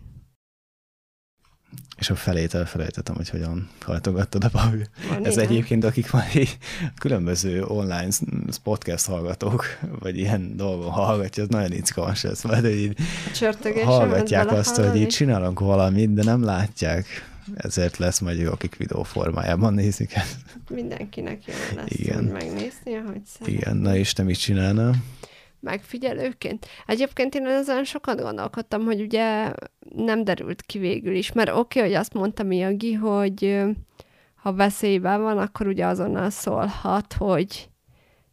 És 1.97 2.09
a 2.09 2.15
felét 2.15 2.53
elfelejtettem, 2.53 3.15
hogy 3.15 3.29
hogyan 3.29 3.69
hajtogattad 3.81 4.43
a 4.43 4.49
pavi. 4.49 4.83
Ez 5.23 5.37
egyébként, 5.37 5.83
akik 5.83 6.11
már 6.11 6.31
különböző 6.99 7.63
online 7.63 8.09
podcast 8.63 9.05
hallgatók, 9.05 9.65
vagy 9.99 10.17
ilyen 10.17 10.55
dolgon 10.55 10.89
hallgatja, 10.89 11.43
az 11.43 11.49
nagyon 11.49 11.71
izgalmas 11.71 12.23
ez, 12.23 12.43
mert 12.43 12.61
hogy 12.61 12.75
így 12.75 12.97
hallgatják 13.83 14.51
azt, 14.51 14.75
hogy 14.75 14.95
így 14.95 15.07
csinálunk 15.07 15.59
valamit, 15.59 16.13
de 16.13 16.23
nem 16.23 16.43
látják. 16.43 17.29
Ezért 17.55 17.97
lesz 17.97 18.19
majd 18.19 18.39
jó, 18.39 18.51
akik 18.51 18.75
videó 18.75 19.03
formájában 19.03 19.73
nézik 19.73 20.13
ezt. 20.13 20.37
Mindenkinek 20.69 21.45
jó 21.45 21.53
lesz 21.75 21.85
Igen. 21.87 22.23
megnézni, 22.23 22.95
ahogy 22.95 23.21
szeret. 23.25 23.53
Igen, 23.53 23.77
na 23.77 23.95
és 23.95 24.13
te 24.13 24.23
mit 24.23 24.39
csinálnál? 24.39 24.95
Megfigyelőként. 25.61 26.65
Egyébként 26.85 27.35
én 27.35 27.45
ezen 27.45 27.83
sokat 27.83 28.21
gondolkodtam, 28.21 28.83
hogy 28.83 29.01
ugye 29.01 29.53
nem 29.95 30.23
derült 30.23 30.61
ki 30.61 30.79
végül 30.79 31.15
is, 31.15 31.31
mert 31.31 31.49
oké, 31.49 31.79
okay, 31.79 31.91
hogy 31.91 31.99
azt 31.99 32.13
mondta 32.13 32.43
Miyagi, 32.43 32.93
hogy 32.93 33.63
ha 34.35 34.53
veszélyben 34.53 35.21
van, 35.21 35.37
akkor 35.37 35.67
ugye 35.67 35.85
azonnal 35.85 36.29
szólhat, 36.29 37.13
hogy 37.13 37.69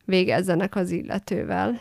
végezzenek 0.05 0.77
az 0.77 0.91
illetővel. 0.91 1.81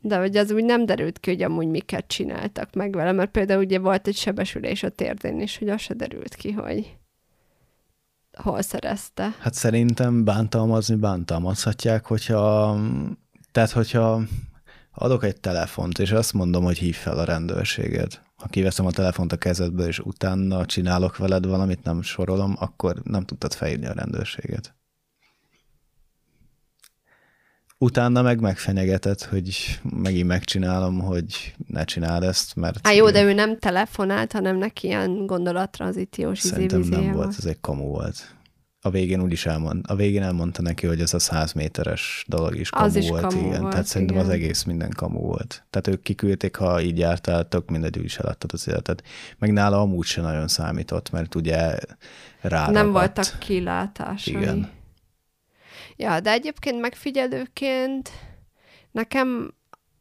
De 0.00 0.18
hogy 0.18 0.36
az 0.36 0.50
úgy 0.50 0.64
nem 0.64 0.86
derült 0.86 1.18
ki, 1.18 1.30
hogy 1.30 1.42
amúgy 1.42 1.66
miket 1.66 2.06
csináltak 2.06 2.74
meg 2.74 2.92
vele, 2.92 3.12
mert 3.12 3.30
például 3.30 3.64
ugye 3.64 3.78
volt 3.78 4.06
egy 4.06 4.16
sebesülés 4.16 4.82
a 4.82 4.88
térdén 4.88 5.40
is, 5.40 5.58
hogy 5.58 5.68
az 5.68 5.80
se 5.80 5.94
derült 5.94 6.34
ki, 6.34 6.52
hogy 6.52 6.96
hol 8.36 8.62
szerezte. 8.62 9.34
Hát 9.38 9.54
szerintem 9.54 10.24
bántalmazni 10.24 10.94
bántalmazhatják, 10.94 12.06
hogyha 12.06 12.76
tehát, 13.58 13.72
hogyha 13.72 14.22
adok 14.94 15.24
egy 15.24 15.40
telefont, 15.40 15.98
és 15.98 16.10
azt 16.10 16.32
mondom, 16.32 16.64
hogy 16.64 16.78
hív 16.78 16.96
fel 16.96 17.18
a 17.18 17.24
rendőrséget, 17.24 18.22
ha 18.36 18.48
kiveszem 18.48 18.86
a 18.86 18.90
telefont 18.90 19.32
a 19.32 19.36
kezedből, 19.36 19.86
és 19.86 19.98
utána 19.98 20.66
csinálok 20.66 21.16
veled 21.16 21.46
valamit, 21.46 21.82
nem 21.82 22.02
sorolom, 22.02 22.56
akkor 22.58 23.00
nem 23.02 23.24
tudtad 23.24 23.54
felírni 23.54 23.86
a 23.86 23.92
rendőrséget. 23.92 24.74
Utána 27.78 28.22
meg 28.22 28.40
megfenyegetett, 28.40 29.22
hogy 29.22 29.80
megint 29.82 30.26
megcsinálom, 30.26 30.98
hogy 30.98 31.54
ne 31.66 31.84
csináld 31.84 32.22
ezt, 32.22 32.54
mert... 32.54 32.86
Á, 32.86 32.92
jó, 32.92 33.10
de 33.10 33.22
ő 33.22 33.32
nem 33.32 33.58
telefonált, 33.58 34.32
hanem 34.32 34.56
neki 34.56 34.86
ilyen 34.86 35.26
gondolattranzíciós 35.26 36.38
Szerintem 36.38 36.80
nem 36.80 37.12
volt, 37.12 37.34
ez 37.38 37.44
egy 37.44 37.60
kamu 37.60 37.84
volt 37.84 38.37
a 38.80 38.90
végén 38.90 39.20
úgyis 39.20 39.46
elmond, 39.46 39.84
a 39.88 39.94
végén 39.94 40.22
elmondta 40.22 40.62
neki, 40.62 40.86
hogy 40.86 41.00
ez 41.00 41.14
a 41.14 41.18
100 41.18 41.52
méteres 41.52 42.24
dolog 42.28 42.56
is 42.56 42.70
kamu 42.70 42.84
az 42.84 42.94
is 42.94 43.08
volt, 43.08 43.22
kamu 43.22 43.46
igen. 43.46 43.60
Volt, 43.60 43.70
Tehát 43.70 43.86
szerintem 43.86 44.16
az 44.16 44.28
egész 44.28 44.62
minden 44.62 44.90
kamu 44.90 45.20
volt. 45.20 45.64
Tehát 45.70 45.86
ők 45.86 46.02
kiküldték, 46.02 46.56
ha 46.56 46.80
így 46.80 46.98
jártál, 46.98 47.48
tök 47.48 47.70
mindegy, 47.70 48.04
is 48.04 48.18
eladtad 48.18 48.52
az 48.52 48.68
életet. 48.68 49.02
Meg 49.38 49.52
nála 49.52 49.80
amúgy 49.80 50.06
se 50.06 50.20
nagyon 50.20 50.48
számított, 50.48 51.10
mert 51.10 51.34
ugye 51.34 51.78
rá 52.40 52.70
Nem 52.70 52.92
voltak 52.92 53.38
kilátásai. 53.38 54.34
Igen. 54.34 54.70
Ja, 55.96 56.20
de 56.20 56.30
egyébként 56.30 56.80
megfigyelőként 56.80 58.10
nekem 58.90 59.54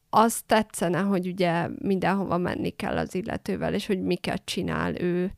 az 0.09 0.41
tetszene, 0.45 0.99
hogy 0.99 1.27
ugye 1.27 1.67
mindenhova 1.81 2.37
menni 2.37 2.69
kell 2.69 2.97
az 2.97 3.15
illetővel, 3.15 3.73
és 3.73 3.85
hogy 3.85 4.01
miket 4.01 4.41
csinál 4.45 5.01
ő 5.01 5.31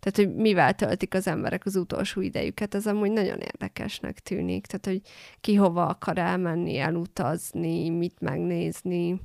tehát, 0.00 0.16
hogy 0.16 0.34
mivel 0.34 0.74
töltik 0.74 1.14
az 1.14 1.26
emberek 1.26 1.66
az 1.66 1.76
utolsó 1.76 2.20
idejüket, 2.20 2.74
ez 2.74 2.86
amúgy 2.86 3.10
nagyon 3.10 3.38
érdekesnek 3.38 4.18
tűnik. 4.18 4.66
Tehát, 4.66 4.86
hogy 4.86 5.00
ki 5.40 5.54
hova 5.54 5.86
akar 5.86 6.18
elmenni, 6.18 6.78
elutazni, 6.78 7.88
mit 7.88 8.20
megnézni, 8.20 9.20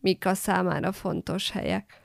mik 0.00 0.26
a 0.26 0.34
számára 0.34 0.92
fontos 0.92 1.50
helyek. 1.50 2.00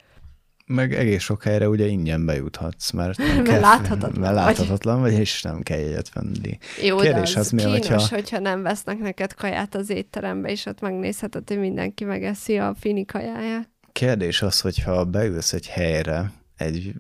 Meg 0.66 0.94
egész 0.94 1.22
sok 1.22 1.44
helyre 1.44 1.70
ugye 1.70 1.86
ingyen 1.86 2.26
bejuthatsz, 2.26 2.92
mert, 2.92 3.18
mert 3.36 3.42
kell, 3.42 3.60
láthatatlan, 3.60 4.20
mert 4.20 4.36
láthatatlan 4.36 5.00
vagy. 5.00 5.12
vagy, 5.12 5.20
és 5.20 5.42
nem 5.42 5.62
kell 5.62 5.80
jegyet 5.80 6.14
venni. 6.14 6.58
Jó, 6.84 6.98
Kérdés 6.98 7.34
de 7.34 7.40
az, 7.40 7.46
az 7.46 7.52
mi, 7.52 7.62
kínos, 7.62 7.88
hogyha... 7.88 8.16
hogyha 8.16 8.40
nem 8.40 8.62
vesznek 8.62 8.98
neked 8.98 9.34
kaját 9.34 9.76
az 9.76 9.90
étterembe, 9.90 10.50
és 10.50 10.66
ott 10.66 10.82
megnézheted, 10.82 11.48
hogy 11.48 11.60
mindenki 11.60 12.04
megeszi 12.04 12.58
a 12.58 12.76
fini 12.80 13.06
kajáját. 13.06 13.70
Kérdés 13.92 14.42
az, 14.42 14.62
hogyha 14.62 15.06
beülsz 15.06 15.54
egy 15.54 15.68
helyre, 15.68 16.32
egy 16.58 16.94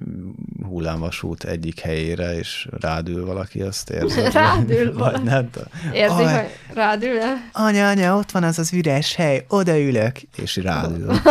hullámvasút 0.63 1.43
egyik 1.43 1.79
helyére, 1.79 2.37
és 2.37 2.67
rádül 2.79 3.25
valaki, 3.25 3.61
azt 3.61 3.89
érzi. 3.99 4.21
rádül 4.31 4.93
vagy 4.93 5.23
nem 5.23 5.49
Érzi, 5.93 6.23
oh, 6.23 6.31
hogy 6.31 6.49
rádül-e? 6.73 7.49
Anya, 7.51 7.87
anya, 7.89 8.17
ott 8.17 8.31
van 8.31 8.43
az 8.43 8.59
az 8.59 8.73
üres 8.73 9.15
hely, 9.15 9.45
odaülök, 9.47 10.21
és 10.35 10.55
rádül. 10.55 11.09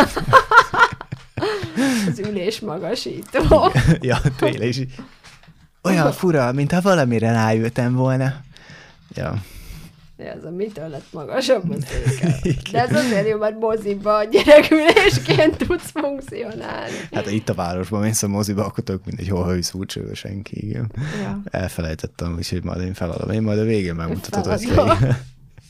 az 2.09 2.19
ülés 2.19 2.59
magasító. 2.59 3.71
ja, 4.01 4.17
tényleg 4.37 4.67
is. 4.67 4.79
Olyan 5.83 6.11
fura, 6.11 6.51
mintha 6.51 6.81
valamire 6.81 7.31
ráültem 7.31 7.93
volna. 7.93 8.33
Ja. 9.13 9.41
Ja, 10.17 10.25
ez 10.25 10.43
a 10.43 10.49
mitől 10.49 10.87
lett 10.87 11.13
magasabb 11.13 11.71
a 11.71 11.75
széke. 11.81 12.39
De 12.71 12.81
ez 12.81 12.95
azért 12.95 13.27
jó, 13.27 13.37
mert 13.37 13.59
moziba 13.59 14.23
gyerekülésként 14.23 15.57
tudsz 15.67 15.91
funkcionálni. 15.91 16.95
Hát 17.11 17.31
itt 17.31 17.49
a 17.49 17.53
városban 17.53 18.01
mész 18.01 18.23
a 18.23 18.27
moziba, 18.27 18.65
akkor 18.65 18.83
tök 18.83 19.05
mindegy, 19.05 19.27
hol 19.27 19.45
hősz 19.45 19.73
úgyse 19.73 20.13
senki. 20.13 20.67
Igen. 20.67 20.91
Ja. 21.21 21.41
Elfelejtettem, 21.45 22.33
úgyhogy 22.35 22.63
majd 22.63 22.81
én 22.81 22.93
feladom. 22.93 23.29
Én 23.29 23.41
majd 23.41 23.59
a 23.59 23.63
végén 23.63 23.95
megmutatod, 23.95 24.45
hogy. 24.45 24.69
Hát, 24.75 25.25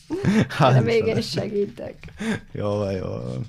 Hát, 0.49 0.75
a 0.75 0.81
végén 0.81 1.21
segítek. 1.21 1.95
Jó 2.51 2.67
van, 2.67 2.91
jó 2.91 3.05
van. 3.07 3.45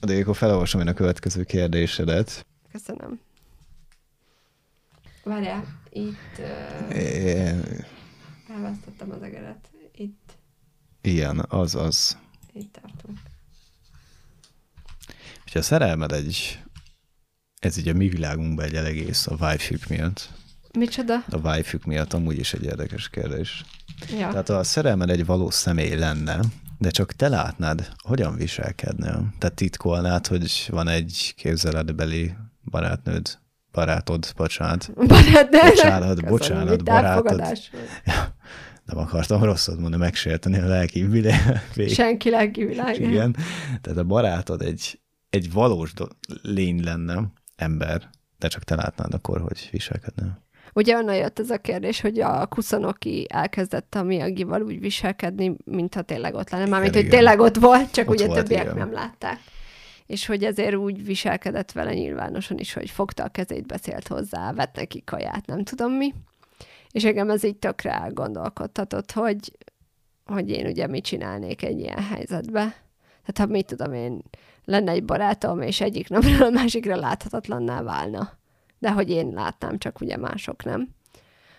De 0.00 0.20
akkor 0.20 0.36
felolvasom 0.36 0.80
én 0.80 0.88
a 0.88 0.92
következő 0.92 1.44
kérdésedet. 1.44 2.46
Köszönöm. 2.72 3.20
Várjál, 5.24 5.64
itt 5.90 6.38
uh, 6.38 6.96
É, 6.96 7.34
elvesztettem 8.56 9.10
az 9.10 9.22
egeret. 9.22 9.71
Igen, 11.02 11.44
az 11.48 11.74
az. 11.74 12.16
itt 12.52 12.78
tartunk. 12.82 13.18
Hogyha 15.42 15.58
a 15.58 15.62
szerelmed 15.62 16.12
egy, 16.12 16.62
ez 17.58 17.76
így 17.76 17.88
a 17.88 17.92
mi 17.94 18.08
világunkban 18.08 18.64
egy 18.64 18.74
elég 18.74 18.96
ész 18.96 19.26
a 19.26 19.34
wife 19.40 19.76
miatt. 19.88 20.28
Micsoda? 20.78 21.14
A 21.30 21.36
wife 21.36 21.78
miatt 21.84 22.12
amúgy 22.12 22.38
is 22.38 22.52
egy 22.52 22.64
érdekes 22.64 23.08
kérdés. 23.08 23.64
Ja. 24.18 24.28
Tehát 24.28 24.48
a 24.48 24.64
szerelmed 24.64 25.10
egy 25.10 25.26
valós 25.26 25.54
személy 25.54 25.94
lenne, 25.94 26.40
de 26.78 26.90
csak 26.90 27.12
te 27.12 27.28
látnád, 27.28 27.92
hogyan 28.02 28.36
viselkednél? 28.36 29.34
Te 29.38 29.48
titkolnád, 29.48 30.26
hogy 30.26 30.66
van 30.70 30.88
egy 30.88 31.32
képzeletbeli 31.36 32.34
barátnőd, 32.64 33.38
barátod, 33.72 34.32
bocsánat. 34.36 34.92
Barát, 35.06 35.50
Bocsánat, 35.50 36.08
Köszönöm, 36.08 36.30
bocsánat, 36.30 36.84
barátod. 36.84 37.38
volt. 37.38 37.70
Nem 38.92 39.02
akartam 39.02 39.42
rosszat 39.42 39.78
mondani, 39.78 40.02
megsérteni 40.02 40.58
a 40.58 40.66
lelki 40.66 41.06
vég. 41.74 41.88
Senki 41.88 42.30
lelki 42.30 42.64
világ. 42.64 43.00
Igen. 43.00 43.36
Tehát 43.80 43.98
a 43.98 44.04
barátod 44.04 44.62
egy, 44.62 45.00
egy 45.30 45.52
valós 45.52 45.92
lény 46.42 46.84
lenne, 46.84 47.32
ember, 47.56 48.10
de 48.38 48.48
csak 48.48 48.62
te 48.62 48.74
látnád 48.74 49.14
akkor, 49.14 49.40
hogy 49.40 49.68
viselkedne. 49.70 50.40
Ugye 50.74 50.96
onnan 50.96 51.14
jött 51.14 51.38
ez 51.38 51.50
a 51.50 51.58
kérdés, 51.58 52.00
hogy 52.00 52.20
a 52.20 52.46
Kuszonoki 52.46 53.26
elkezdett 53.28 53.94
a 53.94 54.02
Miyagival 54.02 54.62
úgy 54.62 54.80
viselkedni, 54.80 55.56
mintha 55.64 56.02
tényleg 56.02 56.34
ott 56.34 56.50
lenne. 56.50 56.66
Mármint, 56.66 56.94
hogy 56.94 57.08
tényleg 57.08 57.40
ott 57.40 57.56
volt, 57.56 57.90
csak 57.90 58.08
Ott 58.08 58.14
ugye 58.14 58.26
volt, 58.26 58.38
többiek 58.38 58.62
igen. 58.62 58.76
nem 58.76 58.92
látták. 58.92 59.38
És 60.06 60.26
hogy 60.26 60.44
ezért 60.44 60.74
úgy 60.74 61.04
viselkedett 61.04 61.72
vele 61.72 61.94
nyilvánosan 61.94 62.58
is, 62.58 62.72
hogy 62.72 62.90
fogta 62.90 63.24
a 63.24 63.28
kezét, 63.28 63.66
beszélt 63.66 64.08
hozzá, 64.08 64.52
vett 64.52 64.76
neki 64.76 65.02
kaját, 65.04 65.46
nem 65.46 65.64
tudom 65.64 65.92
mi. 65.92 66.14
És 66.92 67.04
engem 67.04 67.30
ez 67.30 67.44
így 67.44 67.56
tökre 67.56 67.92
elgondolkodtatott, 67.92 69.12
hogy, 69.12 69.58
hogy 70.24 70.48
én 70.50 70.66
ugye 70.66 70.86
mit 70.86 71.04
csinálnék 71.04 71.62
egy 71.62 71.78
ilyen 71.78 72.02
helyzetbe. 72.02 72.60
Tehát 73.24 73.38
ha 73.38 73.46
mit 73.46 73.66
tudom 73.66 73.92
én, 73.92 74.22
lenne 74.64 74.90
egy 74.90 75.04
barátom, 75.04 75.60
és 75.60 75.80
egyik 75.80 76.08
napról 76.08 76.42
a 76.42 76.50
másikra 76.50 76.96
láthatatlanná 76.96 77.82
válna. 77.82 78.32
De 78.78 78.92
hogy 78.92 79.10
én 79.10 79.28
látnám, 79.28 79.78
csak 79.78 80.00
ugye 80.00 80.16
mások 80.16 80.64
nem. 80.64 80.88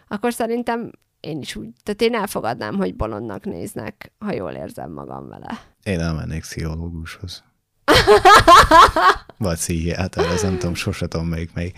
Akkor 0.08 0.34
szerintem 0.34 0.92
én 1.20 1.40
is 1.40 1.56
úgy, 1.56 1.70
tehát 1.84 2.02
én 2.02 2.16
elfogadnám, 2.16 2.76
hogy 2.76 2.96
bolondnak 2.96 3.46
néznek, 3.46 4.12
ha 4.20 4.34
jól 4.34 4.52
érzem 4.52 4.92
magam 4.92 5.28
vele. 5.28 5.60
Én 5.84 6.00
elmennék 6.00 6.42
pszichológushoz. 6.42 7.44
Vagy 9.38 9.58
pszichiáter, 9.58 10.26
ez 10.26 10.42
nem 10.42 10.58
tudom, 10.58 10.76
sose 10.76 11.08
tudom 11.08 11.28
melyik 11.28 11.54
melyik. 11.54 11.78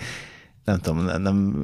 Nem 0.63 0.79
tudom, 0.79 1.21
nem, 1.21 1.63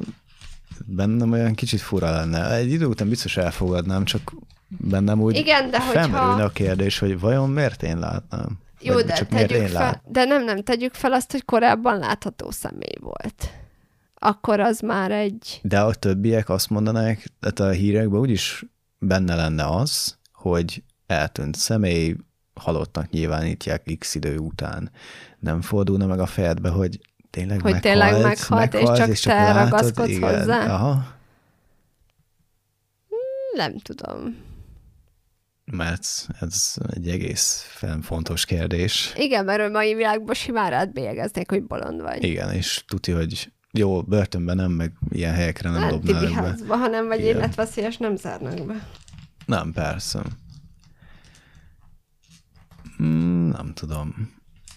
bennem 0.86 1.32
olyan 1.32 1.54
kicsit 1.54 1.80
fura 1.80 2.10
lenne. 2.10 2.54
Egy 2.54 2.72
idő 2.72 2.86
után 2.86 3.08
biztos 3.08 3.36
elfogadnám, 3.36 4.04
csak 4.04 4.32
bennem 4.68 5.20
úgy 5.20 5.36
Igen, 5.36 5.70
de 5.70 5.80
hogyha- 5.80 5.92
felmerülne 6.02 6.44
a 6.44 6.48
kérdés, 6.50 6.98
hogy 6.98 7.20
vajon 7.20 7.50
miért 7.50 7.82
én 7.82 7.98
látnám? 7.98 8.58
Jó, 8.80 8.94
Vagy 8.94 9.04
de 9.04 9.12
csak 9.12 9.30
miért 9.30 9.48
tegyük 9.48 9.62
én 9.62 9.68
fel, 9.68 9.82
lát? 9.82 10.02
de 10.06 10.24
nem, 10.24 10.44
nem, 10.44 10.62
tegyük 10.62 10.94
fel 10.94 11.12
azt, 11.12 11.32
hogy 11.32 11.44
korábban 11.44 11.98
látható 11.98 12.50
személy 12.50 12.96
volt. 13.00 13.50
Akkor 14.14 14.60
az 14.60 14.80
már 14.80 15.10
egy... 15.10 15.60
De 15.62 15.80
a 15.80 15.94
többiek 15.94 16.48
azt 16.48 16.70
mondanák, 16.70 17.28
tehát 17.40 17.60
a 17.60 17.76
hírekben 17.76 18.20
úgyis 18.20 18.64
benne 18.98 19.34
lenne 19.34 19.64
az, 19.64 20.18
hogy 20.32 20.82
eltűnt 21.06 21.56
személy, 21.56 22.16
halottnak 22.54 23.10
nyilvánítják 23.10 23.96
x 23.98 24.14
idő 24.14 24.36
után. 24.38 24.90
Nem 25.38 25.60
fordulna 25.60 26.06
meg 26.06 26.18
a 26.20 26.26
fejedbe, 26.26 26.68
hogy 26.68 27.00
tényleg 27.32 27.60
Hogy 27.60 27.72
meghalt, 27.72 27.82
tényleg 27.82 28.22
meghalt, 28.22 28.74
és 29.08 29.20
csak 29.20 29.34
te 29.34 29.52
ragaszkodsz 29.52 30.18
hozzá? 30.18 30.74
Aha, 30.74 31.04
Nem 33.56 33.78
tudom. 33.78 34.36
mert 35.64 36.26
ez 36.40 36.74
egy 36.94 37.08
egész 37.08 37.66
fontos 38.02 38.44
kérdés. 38.44 39.12
Igen, 39.16 39.44
mert 39.44 39.60
a 39.60 39.68
mai 39.68 39.94
világban 39.94 40.34
simán 40.34 40.70
rád 40.70 40.92
bélyegeznék, 40.92 41.50
hogy 41.50 41.62
bolond 41.62 42.00
vagy. 42.00 42.24
Igen, 42.24 42.52
és 42.52 42.84
tudja, 42.86 43.16
hogy 43.16 43.52
jó, 43.70 44.02
börtönben 44.02 44.56
nem, 44.56 44.70
meg 44.70 44.92
ilyen 45.08 45.34
helyekre 45.34 45.70
nem 45.70 45.80
Hát 45.82 45.90
dobnának 45.90 46.34
be. 46.34 46.40
házba, 46.40 46.76
ha 46.76 46.86
nem 46.86 47.06
vagy 47.06 47.18
Igen. 47.20 47.36
életveszélyes, 47.36 47.96
nem 47.96 48.16
zárnak 48.16 48.66
be. 48.66 48.86
Nem, 49.46 49.72
persze. 49.72 50.22
Mm, 53.02 53.48
nem 53.48 53.72
tudom. 53.74 54.32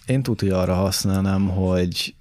Én 0.06 0.22
tudja, 0.22 0.60
arra 0.60 0.74
használnám, 0.74 1.48
hogy 1.48 2.15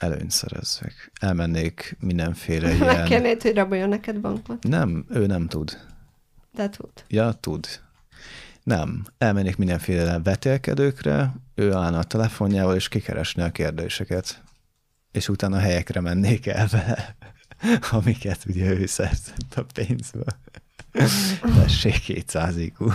előnyt 0.00 0.30
szerezzek. 0.30 1.12
Elmennék 1.20 1.96
mindenféle 2.00 2.72
ilyen... 2.74 2.96
Megkérnéd, 2.96 3.42
hogy 3.42 3.54
raboljon 3.54 3.88
neked 3.88 4.20
bankot. 4.20 4.62
Nem, 4.62 5.04
ő 5.08 5.26
nem 5.26 5.46
tud. 5.46 5.78
De 6.52 6.68
tud. 6.68 6.90
Ja, 7.08 7.32
tud. 7.32 7.66
Nem. 8.62 9.04
Elmennék 9.18 9.56
mindenféle 9.56 10.20
vetélkedőkre, 10.22 11.34
ő 11.54 11.72
állna 11.72 11.98
a 11.98 12.04
telefonjával, 12.04 12.74
és 12.74 12.88
kikeresne 12.88 13.44
a 13.44 13.50
kérdéseket. 13.50 14.42
És 15.12 15.28
utána 15.28 15.58
helyekre 15.58 16.00
mennék 16.00 16.46
el 16.46 16.66
vele, 16.66 17.16
amiket 17.90 18.44
ugye 18.46 18.70
ő 18.70 18.86
szerzett 18.86 19.54
a 19.54 19.64
pénzből. 19.74 20.24
Tessék 21.56 22.00
200 22.00 22.56
IQ. 22.56 22.92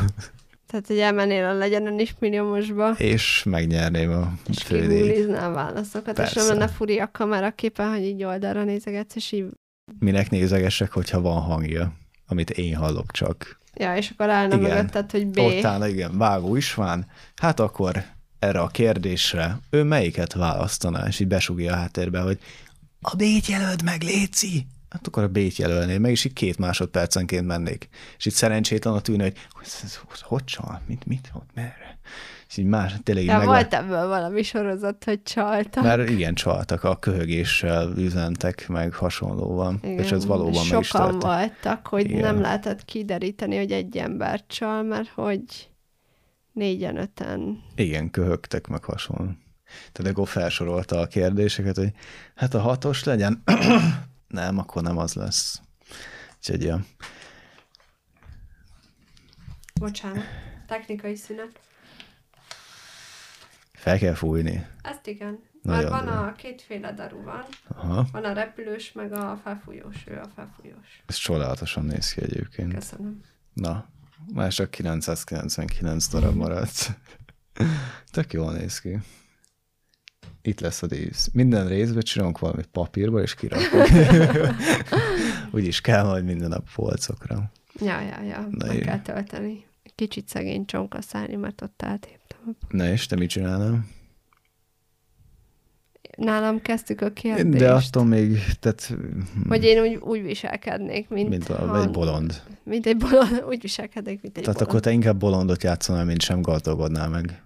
Tehát, 0.76 0.90
hogy 0.90 1.00
elmennél 1.00 1.46
a 1.46 1.54
legyenen 1.54 2.00
is 2.00 2.16
milliómosba, 2.20 2.92
És 2.92 3.44
megnyerném 3.44 4.12
a 4.12 4.34
és 4.48 4.64
kigoogliznál 4.64 5.52
a 5.52 5.54
válaszokat, 5.54 6.20
és 6.20 6.34
nem 6.34 6.34
Persze. 6.34 6.54
lenne 6.54 6.68
furi 6.68 7.00
a 7.00 7.12
kameraképen, 7.12 7.90
hogy 7.90 8.04
így 8.04 8.24
oldalra 8.24 8.64
nézegetsz, 8.64 9.16
és 9.16 9.32
így 9.32 9.46
Minek 10.00 10.30
nézegesek, 10.30 10.92
hogyha 10.92 11.22
van 11.22 11.42
hangja, 11.42 11.94
amit 12.28 12.50
én 12.50 12.76
hallok 12.76 13.12
csak. 13.12 13.60
Ja, 13.74 13.96
és 13.96 14.10
akkor 14.10 14.30
állna 14.30 14.56
Igen. 14.56 14.70
mögötted, 14.70 15.12
hogy 15.12 15.28
B. 15.28 15.38
Ott 15.38 15.64
állna, 15.64 15.88
igen, 15.88 16.18
Vágó 16.18 16.56
István, 16.56 17.06
hát 17.36 17.60
akkor 17.60 18.04
erre 18.40 18.60
a 18.60 18.68
kérdésre 18.68 19.60
ő 19.70 19.84
melyiket 19.84 20.34
választaná, 20.34 21.08
és 21.08 21.20
így 21.20 21.28
besugja 21.28 21.74
a 21.74 21.76
háttérbe, 21.76 22.20
hogy 22.20 22.40
a 23.02 23.16
B-t 23.16 23.48
jelöld 23.48 23.84
meg, 23.84 24.02
Léci! 24.02 24.66
Hát 24.96 25.08
akkor 25.08 25.24
a 25.24 25.28
B-t 25.28 25.56
jelölném 25.56 26.02
meg, 26.02 26.12
és 26.12 26.26
így 26.26 26.34
két 26.34 26.58
másodpercenként 26.58 27.46
mennék. 27.46 27.90
És 28.18 28.26
itt 28.26 28.34
szerencsétlen 28.34 28.94
ott 28.94 29.08
ülne, 29.08 29.24
hogy 29.24 29.34
hogy, 29.50 29.68
hogy, 30.08 30.22
hogy 30.22 30.44
csal? 30.44 30.82
Mit, 30.88 31.06
mit, 31.06 31.30
hogy, 31.34 31.42
merre? 31.54 31.98
És 32.50 32.58
így 32.58 32.66
más, 32.66 32.94
tényleg 33.04 33.26
meg 33.26 33.46
volt 33.46 33.74
ebből 33.74 34.08
valami 34.08 34.44
sorozat, 34.44 35.04
hogy 35.04 35.24
csaltak. 35.24 35.84
Mert 35.84 36.10
igen, 36.10 36.34
csaltak, 36.34 36.84
a 36.84 36.96
köhögéssel 36.96 37.94
üzentek, 37.98 38.68
meg 38.68 38.94
hasonlóan, 38.94 39.80
Igen, 39.84 40.04
és 40.04 40.12
ez 40.12 40.26
valóban 40.26 40.64
sokan 40.64 40.74
meg 40.74 40.84
is 40.84 40.90
történt. 40.90 41.22
voltak, 41.22 41.88
hogy 41.88 42.06
Igen. 42.06 42.20
nem 42.20 42.42
lehetett 42.42 42.86
kideríteni, 42.86 43.58
hogy 43.58 43.72
egy 43.72 43.98
ember 43.98 44.44
csal, 44.48 44.84
mert 44.84 45.10
hogy 45.10 45.70
négyen, 46.52 46.98
öten. 46.98 47.64
Igen, 47.76 48.12
köhögtek, 48.12 48.68
meg 48.68 48.84
hasonló. 48.84 49.32
Tehát 49.92 50.12
akkor 50.12 50.28
felsorolta 50.28 51.00
a 51.00 51.08
kérdéseket, 51.08 51.76
hogy 51.76 51.92
hát 52.36 52.54
a 52.54 52.60
hatos 52.60 53.04
legyen. 53.04 53.44
Nem, 54.36 54.58
akkor 54.58 54.82
nem 54.82 54.98
az 54.98 55.14
lesz. 55.14 55.62
Úgyhogy 56.38 56.64
ja. 56.64 56.86
Bocsánat, 59.80 60.24
technikai 60.68 61.16
szünet. 61.16 61.60
fel 63.74 63.98
kell 63.98 64.14
fújni. 64.14 64.68
Ezt 64.82 65.08
igen. 65.08 65.40
Nagyon 65.62 65.90
Már 65.92 66.04
van 66.06 66.14
jó. 66.14 66.22
a 66.28 66.32
kétféle 66.32 66.94
daru 66.94 67.24
van. 67.24 67.44
Aha, 67.68 68.08
Van 68.12 68.24
a 68.24 68.34
repülős, 68.34 68.92
meg 68.92 69.12
a 69.14 69.40
felfújós. 69.44 70.04
Ő 70.08 70.20
a 70.20 70.28
felfújós. 70.36 71.04
ez 71.06 71.16
csodálatosan 71.16 71.86
néz 71.86 72.14
ki 72.14 72.22
egyébként. 72.22 72.74
Köszönöm. 72.74 73.22
Na, 73.54 73.88
már 74.34 74.52
csak 74.54 74.70
999 74.72 76.08
darab 76.08 76.36
maradt. 76.36 76.92
Tök 78.12 78.34
jól 78.34 78.54
néz 78.54 78.80
ki. 78.80 78.98
Itt 80.46 80.60
lesz 80.60 80.82
a 80.82 80.88
dísz. 80.88 81.30
Minden 81.34 81.68
részbe 81.68 82.02
csinálunk 82.02 82.40
valami 82.40 82.64
papírba, 82.72 83.22
és 83.22 83.36
kirakunk. 83.36 83.88
Úgyis 85.56 85.82
kell 85.82 86.04
majd 86.04 86.26
minden 86.26 86.50
nap 86.50 86.74
polcokra. 86.76 87.52
Ja, 87.80 88.02
ja, 88.02 88.22
ja. 88.24 88.48
Na 88.52 88.66
meg 88.66 88.78
kell 88.78 89.02
tölteni. 89.02 89.66
Kicsit 89.96 90.28
szegény 90.28 90.66
csonka 90.66 91.02
szállni, 91.02 91.36
mert 91.36 91.62
ott 91.62 91.84
átéptem. 91.84 92.56
Na 92.70 92.88
és 92.88 93.06
te 93.06 93.16
mit 93.16 93.30
csinálnál? 93.30 93.86
nálam 96.18 96.62
kezdtük 96.62 97.02
a 97.02 97.10
kérdést. 97.10 97.64
De 97.64 97.74
attól 97.74 98.06
még, 98.06 98.40
tehát... 98.60 98.94
Hogy 99.48 99.64
én 99.64 99.82
úgy, 99.82 99.96
úgy 99.96 100.24
viselkednék, 100.24 101.10
mint... 101.10 101.30
Mint 101.30 101.50
a, 101.50 101.82
egy 101.82 101.90
bolond. 101.90 102.42
Mint 102.64 102.86
egy 102.86 102.98
bolond, 102.98 103.44
úgy 103.50 103.62
viselkednék, 103.62 104.22
mint 104.22 104.38
egy 104.38 104.44
Tehát 104.44 104.60
bolond. 104.60 104.70
akkor 104.70 104.80
te 104.80 104.92
inkább 104.92 105.18
bolondot 105.18 105.64
játszanál, 105.64 106.06
mint 106.06 106.22
sem 106.22 106.42
gazdagodnál 106.42 107.10
meg. 107.10 107.44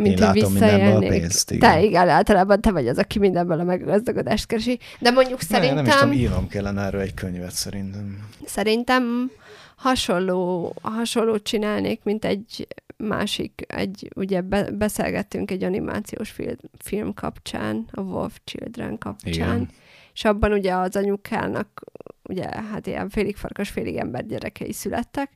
Mint 0.00 0.18
Én 0.18 0.26
hogy 0.26 0.34
mindenből 0.34 0.66
a 0.66 0.98
visszaélnék. 0.98 1.08
pénzt, 1.20 1.50
igen. 1.50 1.70
Te 1.70 1.82
igen, 1.82 2.08
általában 2.08 2.60
te 2.60 2.70
vagy 2.70 2.88
az, 2.88 2.98
aki 2.98 3.18
mindenből 3.18 3.60
a 3.60 3.64
meggazdagodást 3.64 4.46
keresi. 4.46 4.78
De 4.98 5.10
mondjuk 5.10 5.48
Ne, 5.48 5.58
nem 5.58 5.66
is 5.66 5.74
tudom, 5.74 5.84
szerintem, 5.98 6.12
írnom 6.12 6.48
kellene 6.48 6.82
erről 6.82 7.00
egy 7.00 7.14
könyvet 7.14 7.52
szerintem. 7.52 8.28
szerintem 8.44 9.30
hasonló, 9.76 10.74
hasonlót 10.82 11.42
csinálnék, 11.42 12.00
mint 12.04 12.24
egy 12.24 12.66
másik, 12.96 13.64
egy, 13.66 14.08
ugye 14.14 14.40
be, 14.40 14.70
beszélgettünk 14.70 15.50
egy 15.50 15.64
animációs 15.64 16.30
film, 16.30 16.56
film 16.78 17.14
kapcsán, 17.14 17.86
a 17.90 18.00
Wolf 18.00 18.40
Children 18.44 18.98
kapcsán, 18.98 19.32
Igen. 19.32 19.68
és 20.14 20.24
abban 20.24 20.52
ugye 20.52 20.74
az 20.74 20.96
anyukának, 20.96 21.82
ugye 22.22 22.44
hát 22.48 22.86
ilyen 22.86 23.08
félig 23.08 23.36
farkas, 23.36 23.68
félig 23.68 23.96
ember 23.96 24.26
gyerekei 24.26 24.72
születtek, 24.72 25.30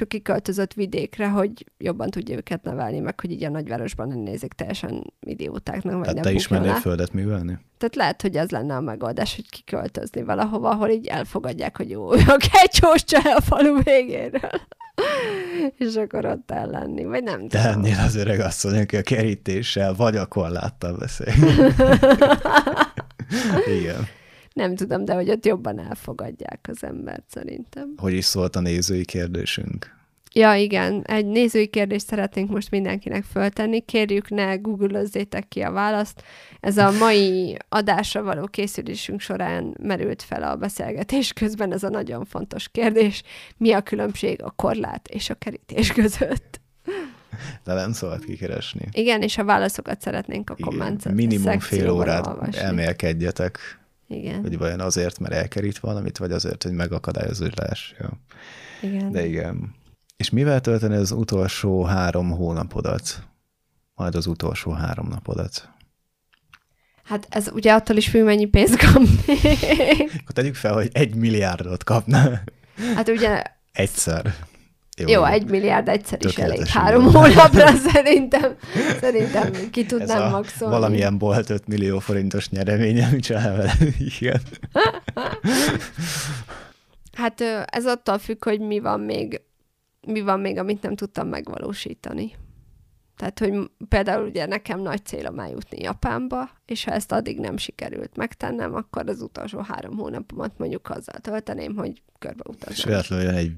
ő 0.00 0.04
kiköltözött 0.04 0.72
vidékre, 0.72 1.28
hogy 1.28 1.64
jobban 1.78 2.10
tudja 2.10 2.36
őket 2.36 2.62
nevelni, 2.62 2.98
meg 2.98 3.20
hogy 3.20 3.30
így 3.30 3.44
a 3.44 3.50
nagyvárosban 3.50 4.08
nem 4.08 4.18
nézik 4.18 4.52
teljesen 4.52 5.12
idiótáknak, 5.20 5.92
vagy 5.94 6.02
Tehát 6.02 6.14
nem 6.14 6.24
te 6.24 6.32
is 6.32 6.42
bukjon 6.42 6.60
mennél 6.60 6.74
le. 6.74 6.80
földet 6.80 7.12
művelni? 7.12 7.58
Tehát 7.78 7.96
lehet, 7.96 8.22
hogy 8.22 8.36
ez 8.36 8.50
lenne 8.50 8.76
a 8.76 8.80
megoldás, 8.80 9.34
hogy 9.34 9.50
kiköltözni 9.50 10.22
valahova, 10.22 10.70
ahol 10.70 10.88
így 10.88 11.06
elfogadják, 11.06 11.76
hogy 11.76 11.90
jó, 11.90 12.10
a 12.36 12.36
kecsós 12.52 13.04
csaj 13.04 13.32
a 13.32 13.40
falu 13.40 13.82
végéről. 13.82 14.50
és 15.78 15.94
akkor 15.94 16.26
ott 16.26 16.50
el 16.50 16.66
lenni, 16.66 17.04
vagy 17.04 17.22
nem 17.22 17.48
Te 17.48 17.62
tudom. 17.62 17.82
lennél 17.82 17.98
az 18.06 18.14
öreg 18.14 18.40
asszony, 18.40 18.80
aki 18.80 18.96
a 18.96 19.02
kerítéssel 19.02 19.94
vagy 19.94 20.16
a 20.16 20.26
korláttal 20.26 20.96
beszél. 20.96 21.34
Igen. 23.80 24.06
Nem 24.54 24.74
tudom, 24.74 25.04
de 25.04 25.14
hogy 25.14 25.30
ott 25.30 25.46
jobban 25.46 25.78
elfogadják 25.78 26.66
az 26.70 26.84
embert 26.84 27.24
szerintem. 27.28 27.94
Hogy 27.96 28.12
is 28.12 28.24
szólt 28.24 28.56
a 28.56 28.60
nézői 28.60 29.04
kérdésünk? 29.04 29.92
Ja, 30.36 30.54
igen, 30.54 31.02
egy 31.02 31.26
nézői 31.26 31.66
kérdést 31.66 32.06
szeretnénk 32.06 32.50
most 32.50 32.70
mindenkinek 32.70 33.24
föltenni. 33.24 33.80
Kérjük, 33.80 34.30
ne 34.30 34.56
googlözzétek 34.56 35.48
ki 35.48 35.60
a 35.60 35.70
választ. 35.70 36.22
Ez 36.60 36.76
a 36.76 36.90
mai 36.90 37.56
adásra 37.68 38.22
való 38.22 38.46
készülésünk 38.46 39.20
során 39.20 39.76
merült 39.82 40.22
fel 40.22 40.42
a 40.42 40.56
beszélgetés 40.56 41.32
közben 41.32 41.72
ez 41.72 41.82
a 41.82 41.88
nagyon 41.88 42.24
fontos 42.24 42.68
kérdés. 42.68 43.22
Mi 43.56 43.72
a 43.72 43.80
különbség 43.80 44.42
a 44.42 44.50
korlát 44.50 45.08
és 45.08 45.30
a 45.30 45.34
kerítés 45.34 45.92
között? 45.92 46.60
De 47.64 47.74
nem 47.74 47.92
szabad 47.92 48.24
kikeresni. 48.24 48.88
Igen, 48.92 49.22
és 49.22 49.38
a 49.38 49.44
válaszokat 49.44 50.00
szeretnénk 50.00 50.50
a 50.50 50.56
komment 50.60 51.14
Minimum 51.14 51.58
fél 51.58 51.90
órát 51.90 52.26
olvasni. 52.26 52.60
elmélkedjetek, 52.60 53.58
Igen, 54.14 54.40
hogy 54.40 54.58
vajon 54.58 54.80
azért, 54.80 55.18
mert 55.18 55.34
elkerít 55.34 55.78
valamit, 55.78 56.18
vagy 56.18 56.32
azért, 56.32 56.62
hogy 56.62 56.72
hogy 57.38 57.52
leessél. 57.56 58.20
igen. 58.82 59.12
De 59.12 59.26
igen. 59.26 59.74
És 60.16 60.30
mivel 60.30 60.60
tölteni 60.60 60.96
az 60.96 61.10
utolsó 61.10 61.82
három 61.82 62.30
hónapodat? 62.30 63.22
Majd 63.94 64.14
az 64.14 64.26
utolsó 64.26 64.70
három 64.70 65.08
napodat. 65.08 65.68
Hát 67.04 67.26
ez 67.30 67.50
ugye 67.52 67.72
attól 67.72 67.96
is 67.96 68.08
függ, 68.08 68.24
mennyi 68.24 68.44
pénzt 68.46 68.76
kapni. 68.76 69.18
Akkor 70.20 70.32
tegyük 70.32 70.54
fel, 70.54 70.72
hogy 70.72 70.90
egy 70.92 71.14
milliárdot 71.14 71.84
kapna 71.84 72.42
hát 72.94 73.08
ugye 73.08 73.42
egyszer. 73.72 74.34
Jó, 74.96 75.24
egy 75.24 75.50
milliárd 75.50 75.88
egyszer 75.88 76.18
is 76.24 76.36
elég. 76.36 76.66
Három 76.66 77.12
hónapra 77.12 77.66
szerintem, 77.92 78.56
szerintem 79.00 79.70
ki 79.70 79.80
Ez 79.80 79.86
tudnám 79.86 80.22
a 80.22 80.28
maxolni. 80.36 80.74
valamilyen 80.74 81.18
bolt 81.18 81.50
5 81.50 81.66
millió 81.66 81.98
forintos 81.98 82.48
nyereménye, 82.48 83.08
mit 83.10 83.22
csinál 83.22 83.56
vele? 83.56 83.72
Igen. 84.20 84.40
Hát 87.12 87.40
ez 87.66 87.86
attól 87.86 88.18
függ, 88.18 88.44
hogy 88.44 88.60
mi 88.60 88.80
van 88.80 89.00
még, 89.00 89.40
mi 90.06 90.20
van 90.20 90.40
még, 90.40 90.58
amit 90.58 90.82
nem 90.82 90.94
tudtam 90.94 91.28
megvalósítani. 91.28 92.32
Tehát, 93.16 93.38
hogy 93.38 93.70
például 93.88 94.26
ugye 94.26 94.46
nekem 94.46 94.80
nagy 94.80 95.04
célom 95.04 95.38
eljutni 95.38 95.78
Japánba, 95.82 96.50
és 96.66 96.84
ha 96.84 96.90
ezt 96.90 97.12
addig 97.12 97.38
nem 97.40 97.56
sikerült 97.56 98.16
megtennem, 98.16 98.74
akkor 98.74 99.08
az 99.08 99.20
utolsó 99.20 99.58
három 99.60 99.96
hónapomat 99.96 100.58
mondjuk 100.58 100.90
azzal 100.90 101.18
tölteném, 101.20 101.76
hogy 101.76 101.90
És 101.90 102.02
körbeutaznám. 102.18 102.86
véletlenül 102.86 103.24
jön 103.24 103.34
egy 103.34 103.54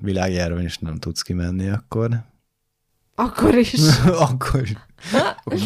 világjárvány, 0.00 0.64
és 0.64 0.78
nem 0.78 0.96
tudsz 0.96 1.22
kimenni, 1.22 1.68
akkor... 1.68 2.10
Akkor 3.14 3.54
is. 3.54 3.74
akkor 4.30 4.62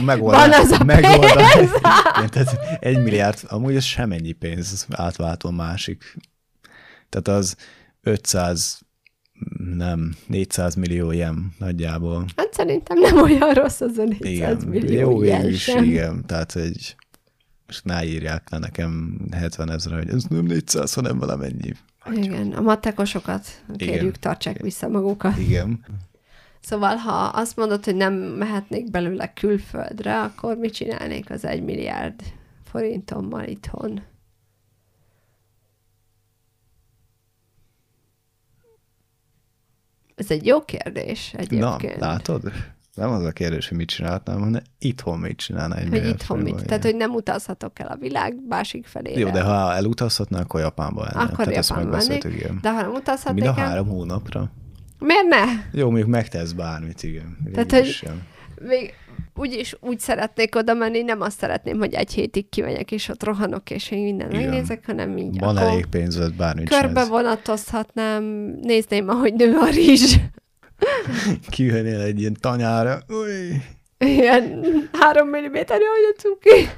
megoldani. 0.04 0.50
Van 0.50 0.60
az 0.60 0.70
a 0.70 0.84
megoldani. 0.84 1.68
Igen, 2.16 2.30
tehát 2.30 2.78
egy 2.80 3.02
milliárd, 3.02 3.38
amúgy 3.48 3.74
ez 3.74 3.84
semennyi 3.84 4.32
pénz 4.32 4.86
átváltva 4.90 5.50
másik. 5.50 6.16
Tehát 7.08 7.40
az 7.40 7.56
500, 8.00 8.80
nem, 9.74 10.14
400 10.26 10.74
millió 10.74 11.10
jen 11.10 11.52
nagyjából. 11.58 12.24
Hát 12.36 12.54
szerintem 12.54 12.98
nem 12.98 13.16
olyan 13.16 13.52
rossz 13.52 13.80
az 13.80 13.98
a 13.98 14.04
400 14.04 14.26
Igen, 14.26 14.68
millió 14.68 15.10
jó 15.10 15.18
végül 15.18 15.48
is, 15.48 15.62
sem. 15.62 15.84
igen. 15.84 16.26
Tehát 16.26 16.56
egy, 16.56 16.96
most 17.66 17.84
ne 17.84 18.04
írják 18.04 18.50
le 18.50 18.58
nekem 18.58 19.20
70 19.30 19.70
ezre, 19.70 19.96
hogy 19.96 20.08
ez 20.08 20.24
nem 20.24 20.44
400, 20.44 20.94
hanem 20.94 21.18
valamennyi. 21.18 21.72
Igen, 22.12 22.52
a 22.52 22.60
matekosokat 22.60 23.46
kérjük, 23.76 24.00
Igen. 24.00 24.14
tartsák 24.20 24.62
vissza 24.62 24.88
magukat. 24.88 25.38
Igen. 25.38 25.84
Szóval, 26.60 26.96
ha 26.96 27.12
azt 27.12 27.56
mondod, 27.56 27.84
hogy 27.84 27.96
nem 27.96 28.14
mehetnék 28.14 28.90
belőle 28.90 29.32
külföldre, 29.32 30.20
akkor 30.22 30.56
mit 30.56 30.72
csinálnék 30.72 31.30
az 31.30 31.44
egy 31.44 31.62
milliárd 31.62 32.20
forintommal 32.64 33.44
itthon? 33.44 34.02
Ez 40.16 40.30
egy 40.30 40.47
jó 40.47 40.60
kérdés 40.64 41.30
Na, 41.30 41.38
egyébként. 41.38 42.01
látod? 42.01 42.52
Nem 42.94 43.10
az 43.10 43.24
a 43.24 43.30
kérdés, 43.32 43.68
hogy 43.68 43.76
mit 43.76 43.88
csináltam, 43.88 44.40
hanem 44.40 44.62
itthon 44.78 45.18
mit 45.18 45.36
csinálna 45.36 45.76
egy 45.76 45.88
hogy 45.88 46.06
itthon 46.06 46.38
mit? 46.38 46.64
Tehát, 46.66 46.82
hogy 46.84 46.97
nem 46.97 47.10
utazhatok 47.14 47.78
el 47.78 47.86
a 47.86 47.97
világ 47.97 48.34
másik 48.48 48.86
felére. 48.86 49.18
Jó, 49.20 49.30
de 49.30 49.43
ha 49.43 49.74
elutazhatna, 49.74 50.38
akkor 50.38 50.60
Japánba 50.60 51.02
lenne. 51.05 51.20
Akkor 51.20 51.44
Tehát 51.44 51.59
ezt 51.59 51.68
Japánba 51.68 51.97
mennék. 51.97 52.24
igen. 52.24 52.59
De 52.62 52.68
ha 52.70 52.76
nem 52.76 52.86
Mind 52.86 52.98
utazhatnék 53.01 53.44
a 53.44 53.48
el, 53.48 53.55
három 53.55 53.86
hónapra. 53.88 54.51
miért 54.98 55.26
ne? 55.28 55.44
Jó, 55.80 55.86
mondjuk 55.86 56.09
megtesz 56.09 56.52
bármit, 56.52 57.02
igen. 57.02 57.36
Tehát, 57.52 57.70
Végül 57.70 57.78
hogy- 57.78 57.88
is 57.88 57.97
sem. 57.97 58.22
Még 58.60 58.94
úgyis 59.34 59.76
úgy 59.80 60.01
szeretnék 60.01 60.56
oda 60.56 60.74
menni, 60.74 61.02
nem 61.02 61.20
azt 61.20 61.38
szeretném, 61.38 61.78
hogy 61.78 61.94
egy 61.94 62.12
hétig 62.12 62.48
kimegyek, 62.48 62.93
és 62.93 63.09
ott 63.09 63.22
rohanok, 63.24 63.70
és 63.70 63.90
én 63.90 64.02
minden 64.02 64.30
Igen. 64.30 64.43
megnézek, 64.43 64.86
hanem 64.86 65.16
így 65.16 65.38
Van 65.38 65.59
elég 65.59 65.86
pénzed, 65.86 66.34
bármit 66.34 66.68
körbe 66.68 66.86
csinálsz. 66.86 67.09
vonatozhatnám, 67.09 68.24
nézném, 68.62 69.09
ahogy 69.09 69.34
nő 69.34 69.56
a 69.56 69.68
rizs. 69.68 70.16
Kijönnél 71.48 72.01
egy 72.01 72.20
ilyen 72.20 72.36
tanyára. 72.40 72.98
Uj. 73.09 73.56
Ilyen 73.98 74.64
három 74.93 75.28
milliméter, 75.28 75.78
hogy 75.78 76.14
a 76.16 76.20
cuki. 76.20 76.68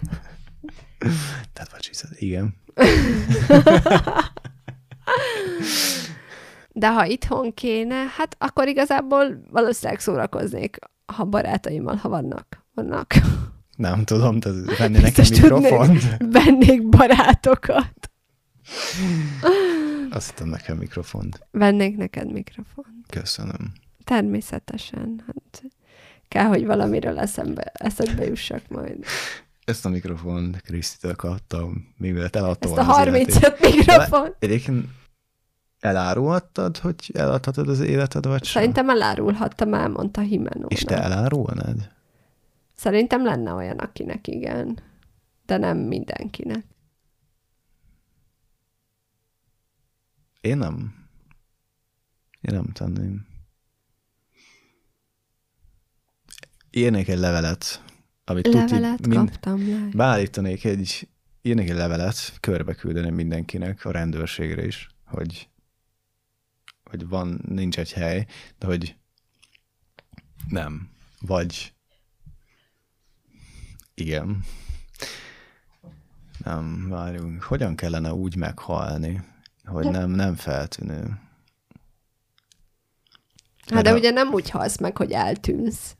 Tehát 1.52 1.70
vagy 1.70 1.90
igen. 2.18 2.54
De 6.72 6.92
ha 6.92 7.04
itthon 7.04 7.54
kéne, 7.54 7.94
hát 7.94 8.36
akkor 8.38 8.68
igazából 8.68 9.42
valószínűleg 9.50 10.00
szórakoznék, 10.00 10.78
ha 11.12 11.24
barátaimmal, 11.24 11.94
ha 11.96 12.08
vannak. 12.08 12.64
Vannak. 12.74 13.14
Nem 13.76 14.04
tudom, 14.04 14.40
tehát 14.40 14.76
venni 14.78 14.98
nekem 14.98 15.24
mikrofont. 15.30 16.16
Vennék 16.18 16.88
barátokat. 16.88 18.10
Azt 20.10 20.28
hittem 20.28 20.48
nekem 20.48 20.76
mikrofont. 20.76 21.46
Vennék 21.50 21.96
neked 21.96 22.32
mikrofon. 22.32 22.84
Köszönöm. 23.08 23.72
Természetesen. 24.04 25.22
Hát 25.26 25.62
kell, 26.28 26.46
hogy 26.46 26.66
valamiről 26.66 27.18
eszembe, 27.18 27.62
eszedbe 27.62 28.24
jussak 28.24 28.62
majd. 28.68 29.04
Ezt 29.64 29.84
a 29.84 29.88
mikrofont 29.88 30.60
Krisztitől 30.60 31.14
kaptam, 31.14 31.94
mivel 31.96 32.28
eladtam 32.32 32.70
Ezt 32.70 32.80
a 32.80 32.84
volna 32.84 33.00
az 33.00 33.06
életét. 33.06 33.34
35 33.34 33.76
mikrofon. 33.76 34.34
Egyébként 34.38 34.84
elárulhattad, 35.80 36.76
hogy 36.76 37.10
eladhatod 37.14 37.68
az 37.68 37.80
életed, 37.80 38.26
vagy 38.26 38.44
sem? 38.44 38.62
Szerintem 38.62 38.90
elárulhattam, 38.90 39.74
elmondta 39.74 40.20
Himenónak. 40.20 40.72
És 40.72 40.82
te 40.82 41.02
elárulnád? 41.02 41.90
Szerintem 42.74 43.24
lenne 43.24 43.52
olyan, 43.52 43.78
akinek 43.78 44.26
igen. 44.26 44.78
De 45.46 45.56
nem 45.56 45.78
mindenkinek. 45.78 46.64
Én 50.40 50.56
nem. 50.56 50.94
Én 52.40 52.54
nem 52.54 52.72
tenném. 52.72 53.26
Írnék 56.70 57.08
egy 57.08 57.18
levelet, 57.18 57.82
amit 58.24 58.46
Levelet 58.46 58.96
tuti, 58.96 59.08
mind, 59.08 59.30
kaptam 59.30 59.68
le. 59.68 59.88
beállítanék 59.92 60.64
egy, 60.64 61.08
írnék 61.42 61.68
egy 61.68 61.76
levelet, 61.76 62.16
körbe 62.40 62.74
küldeném 62.74 63.14
mindenkinek, 63.14 63.84
a 63.84 63.90
rendőrségre 63.90 64.66
is, 64.66 64.88
hogy, 65.04 65.48
hogy 66.90 67.08
van, 67.08 67.40
nincs 67.48 67.78
egy 67.78 67.92
hely, 67.92 68.26
de 68.58 68.66
hogy 68.66 68.96
nem. 70.48 70.90
Vagy 71.20 71.72
igen. 73.94 74.44
Nem, 76.44 76.88
várjunk. 76.88 77.42
Hogyan 77.42 77.76
kellene 77.76 78.12
úgy 78.14 78.36
meghalni, 78.36 79.20
hogy 79.64 79.90
nem, 79.90 80.10
nem 80.10 80.34
feltűnő? 80.34 81.20
Hát 83.66 83.82
de 83.82 83.90
a- 83.90 83.94
ugye 83.96 84.10
nem 84.10 84.28
úgy 84.32 84.50
halsz 84.50 84.78
meg, 84.78 84.96
hogy 84.96 85.12
eltűnsz. 85.12 85.96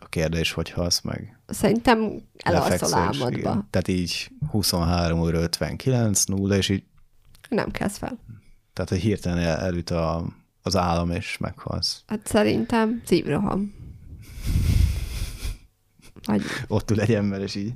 A 0.00 0.08
kérdés, 0.08 0.52
hogy 0.52 0.70
halsz 0.70 1.00
meg? 1.00 1.38
Szerintem 1.46 2.22
elalszol 2.36 2.94
álmodba. 2.94 3.30
igen. 3.38 3.66
Tehát 3.70 3.88
így 3.88 4.30
23 4.50 5.20
óra 5.20 5.38
59, 5.38 6.24
0, 6.24 6.56
és 6.56 6.68
így, 6.68 6.84
Nem 7.48 7.70
kezd 7.70 7.96
fel. 7.96 8.18
Tehát 8.84 9.02
hogy 9.02 9.10
hirtelen 9.10 9.38
el, 9.38 9.56
elüt 9.56 9.90
a, 9.90 10.24
az 10.62 10.76
állam, 10.76 11.10
és 11.10 11.38
meghalsz. 11.38 12.02
Hát 12.06 12.26
szerintem 12.26 13.02
szívroham. 13.04 13.74
Vagy 16.24 16.42
Ott 16.68 16.90
ül 16.90 17.00
egy 17.00 17.14
ember, 17.14 17.40
és 17.40 17.54
így, 17.54 17.72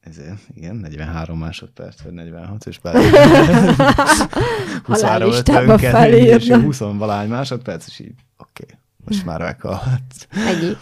ezért, 0.00 0.38
igen, 0.54 0.76
43 0.76 1.38
másodperc, 1.38 2.00
vagy 2.02 2.12
46, 2.12 2.66
és 2.66 2.78
bele 2.78 2.98
23 4.84 4.84
Halállistába 4.84 5.72
52, 5.72 6.16
és 6.16 6.30
felírna. 6.30 6.60
20 6.60 6.78
valány 6.78 7.28
másodperc, 7.28 7.86
és 7.86 7.98
így, 7.98 8.14
oké, 8.36 8.62
okay, 8.64 8.76
most 9.04 9.24
már 9.24 9.40
meghalt. 9.40 10.28
ennyi. 10.30 10.72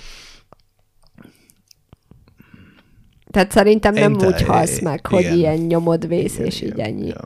Tehát 3.30 3.50
szerintem 3.50 3.94
nem 3.94 4.12
Én 4.12 4.18
te- 4.18 4.26
úgy 4.26 4.42
halsz 4.42 4.80
meg, 4.80 5.06
hogy 5.06 5.20
igen. 5.20 5.36
ilyen 5.36 5.58
nyomod 5.58 6.06
vész, 6.08 6.34
Igen, 6.34 6.46
és 6.46 6.60
így 6.60 6.68
igen, 6.68 6.86
ennyi. 6.86 7.06
ja. 7.06 7.24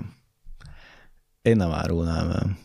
Én 1.47 1.57
nem 1.57 1.71
árulnám 1.71 2.31
el 2.31 2.57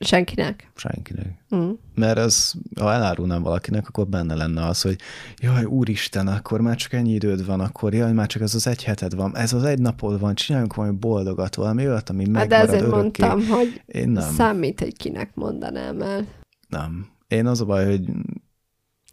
Senkinek. 0.00 0.70
senkinek. 0.74 1.44
Mm. 1.54 1.70
Mert 1.94 2.18
ez, 2.18 2.52
ha 2.80 2.92
elárulnám 2.92 3.42
valakinek, 3.42 3.88
akkor 3.88 4.06
benne 4.06 4.34
lenne 4.34 4.66
az, 4.66 4.82
hogy 4.82 4.96
jaj, 5.40 5.64
úristen, 5.64 6.26
akkor 6.28 6.60
már 6.60 6.76
csak 6.76 6.92
ennyi 6.92 7.12
időd 7.12 7.46
van, 7.46 7.60
akkor 7.60 7.94
jaj, 7.94 8.12
már 8.12 8.26
csak 8.26 8.42
ez 8.42 8.54
az 8.54 8.66
egy 8.66 8.84
heted 8.84 9.14
van, 9.14 9.36
ez 9.36 9.52
az 9.52 9.62
egy 9.64 9.78
napod 9.78 10.20
van, 10.20 10.34
csináljunk 10.34 10.74
valami 10.74 10.96
boldogat, 10.96 11.54
valami 11.54 11.86
olyat, 11.88 12.08
ami 12.10 12.22
Hát 12.24 12.32
de 12.32 12.38
megmarad 12.38 12.68
ezért 12.68 12.82
örökké. 12.82 12.96
mondtam, 13.26 13.56
hogy 13.56 13.82
Én 13.86 14.08
nem, 14.08 14.32
számít, 14.32 14.80
hogy 14.80 14.96
kinek 14.96 15.34
mondanám 15.34 16.00
el. 16.02 16.26
nem. 16.68 17.06
Én 17.28 17.46
az 17.46 17.60
a 17.60 17.64
baj, 17.64 17.84
hogy 17.84 18.04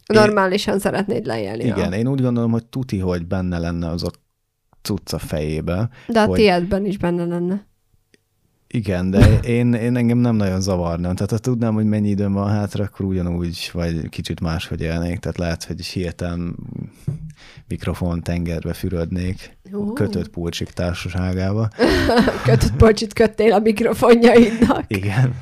Normálisan 0.06 0.80
szeretnéd 0.80 1.26
leélni. 1.26 1.64
igen, 1.64 1.92
A... 1.92 1.96
én 1.96 2.08
úgy 2.08 2.22
gondolom, 2.22 2.52
hogy 2.52 2.66
tuti, 2.66 3.00
hogy 3.00 3.26
benne 3.28 3.58
lenne 3.58 3.88
az 3.90 4.04
a 4.04 4.12
cucca 4.82 5.18
fejébe. 5.20 5.90
De 6.08 6.22
a 6.22 6.26
hogy- 6.26 6.38
tiédben 6.38 6.86
is 6.86 6.98
benne 6.98 7.26
lenne. 7.26 7.68
Igen, 8.74 9.10
de 9.10 9.40
én, 9.58 9.74
én 9.74 9.96
engem 9.96 10.18
nem 10.18 10.36
nagyon 10.36 10.62
zavarnám. 10.62 11.16
Tehát 11.16 11.32
ha 11.32 11.38
tudnám, 11.38 11.74
hogy 11.74 11.86
mennyi 11.86 12.10
időm 12.10 12.34
van 12.34 12.50
hátra, 12.50 12.84
akkor 12.84 13.06
ugyanúgy, 13.06 13.70
vagy 13.74 14.10
kicsit 14.10 14.40
máshogy 14.40 14.82
élnék. 14.82 15.20
Tehát 15.20 15.38
lehet, 15.38 15.64
hogy 15.64 15.86
hirtelen 15.86 16.56
mikrofon 17.68 18.22
tengerbe 18.22 18.74
fürödnék, 18.74 19.58
Ú. 19.72 19.94
kötött 19.94 20.30
pulcsik 20.30 20.70
társaságába. 20.70 21.68
Kötött 22.46 22.76
pocsit 22.76 23.14
köttél 23.14 23.54
a 23.54 23.60
mikrofonjaidnak. 23.60 24.84
Igen. 24.88 25.36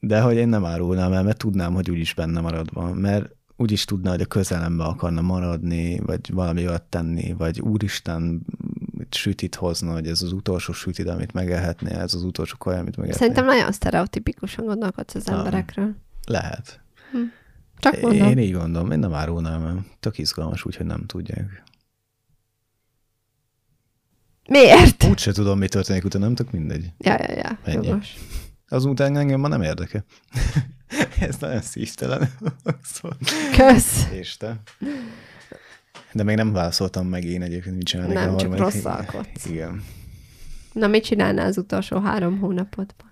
De 0.00 0.20
hogy 0.20 0.36
én 0.36 0.48
nem 0.48 0.64
árulnám 0.64 1.12
el, 1.12 1.22
mert 1.22 1.38
tudnám, 1.38 1.74
hogy 1.74 1.90
úgyis 1.90 2.14
benne 2.14 2.40
maradva. 2.40 2.94
Mert 2.94 3.36
úgyis 3.56 3.84
tudna, 3.84 4.10
hogy 4.10 4.20
a 4.20 4.26
közelembe 4.26 4.84
akarna 4.84 5.20
maradni, 5.20 6.00
vagy 6.06 6.32
valami 6.32 6.66
olyat 6.66 6.82
tenni, 6.82 7.34
vagy 7.38 7.60
úristen, 7.60 8.46
sütit 9.14 9.54
hozna, 9.54 9.92
hogy 9.92 10.06
ez 10.06 10.22
az 10.22 10.32
utolsó 10.32 10.72
sütit, 10.72 11.08
amit 11.08 11.32
megehetnél, 11.32 11.98
ez 11.98 12.14
az 12.14 12.22
utolsó 12.22 12.56
kaja, 12.58 12.78
amit 12.78 12.96
megehetnél. 12.96 13.28
Szerintem 13.28 13.56
nagyon 13.56 13.72
sztereotipikusan 13.72 14.64
gondolkodsz 14.64 15.14
az 15.14 15.28
emberekről. 15.28 15.94
Lehet. 16.26 16.80
Csak 17.78 18.00
mondom. 18.00 18.28
Én 18.28 18.38
így 18.38 18.52
gondolom, 18.52 18.90
én 18.90 18.98
nem 18.98 19.14
árulnám 19.14 19.64
el. 19.64 19.84
Tök 20.00 20.18
izgalmas, 20.18 20.64
úgyhogy 20.64 20.86
nem 20.86 21.06
tudják. 21.06 21.62
Miért? 24.48 25.04
Úgyse 25.04 25.32
tudom, 25.32 25.58
mi 25.58 25.68
történik 25.68 26.04
utána, 26.04 26.24
nem 26.24 26.34
tök 26.34 26.50
mindegy. 26.50 26.92
Ja, 26.98 27.16
ja, 27.18 27.34
ja. 27.34 27.58
Ennyi. 27.64 27.86
Jogos. 27.86 28.14
Azután 28.68 29.16
engem 29.16 29.40
már 29.40 29.50
nem 29.50 29.62
érdekel. 29.62 30.04
Ez 31.20 31.36
nagyon 31.36 31.60
szívtelen. 31.60 32.30
szóval. 32.92 33.18
Kösz. 33.56 34.08
És 34.12 34.36
te? 34.36 34.60
De 36.12 36.22
még 36.22 36.36
nem 36.36 36.52
válaszoltam 36.52 37.06
meg 37.06 37.24
én 37.24 37.42
egyébként, 37.42 37.76
mit 37.76 37.86
csinálnék 37.86 38.14
Nem, 38.16 38.34
a 38.34 38.36
csak 38.36 38.48
harmadik. 38.50 38.74
rosszalkodsz. 38.74 39.46
Igen. 39.46 39.84
Na, 40.72 40.86
mit 40.86 41.04
csinálnál 41.04 41.46
az 41.46 41.58
utolsó 41.58 41.98
három 42.00 42.38
hónapodban? 42.38 43.08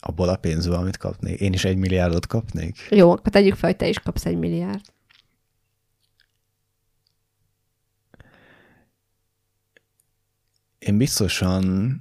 Abból 0.00 0.28
a 0.28 0.36
pénzből, 0.36 0.74
amit 0.74 0.96
kapnék. 0.96 1.40
Én 1.40 1.52
is 1.52 1.64
egy 1.64 1.76
milliárdot 1.76 2.26
kapnék. 2.26 2.86
Jó, 2.90 3.10
akkor 3.10 3.32
tegyük 3.32 3.54
fel, 3.54 3.68
hogy 3.68 3.78
te 3.78 3.88
is 3.88 3.98
kapsz 3.98 4.26
egy 4.26 4.38
milliárd. 4.38 4.80
Én 10.78 10.96
biztosan 10.98 11.96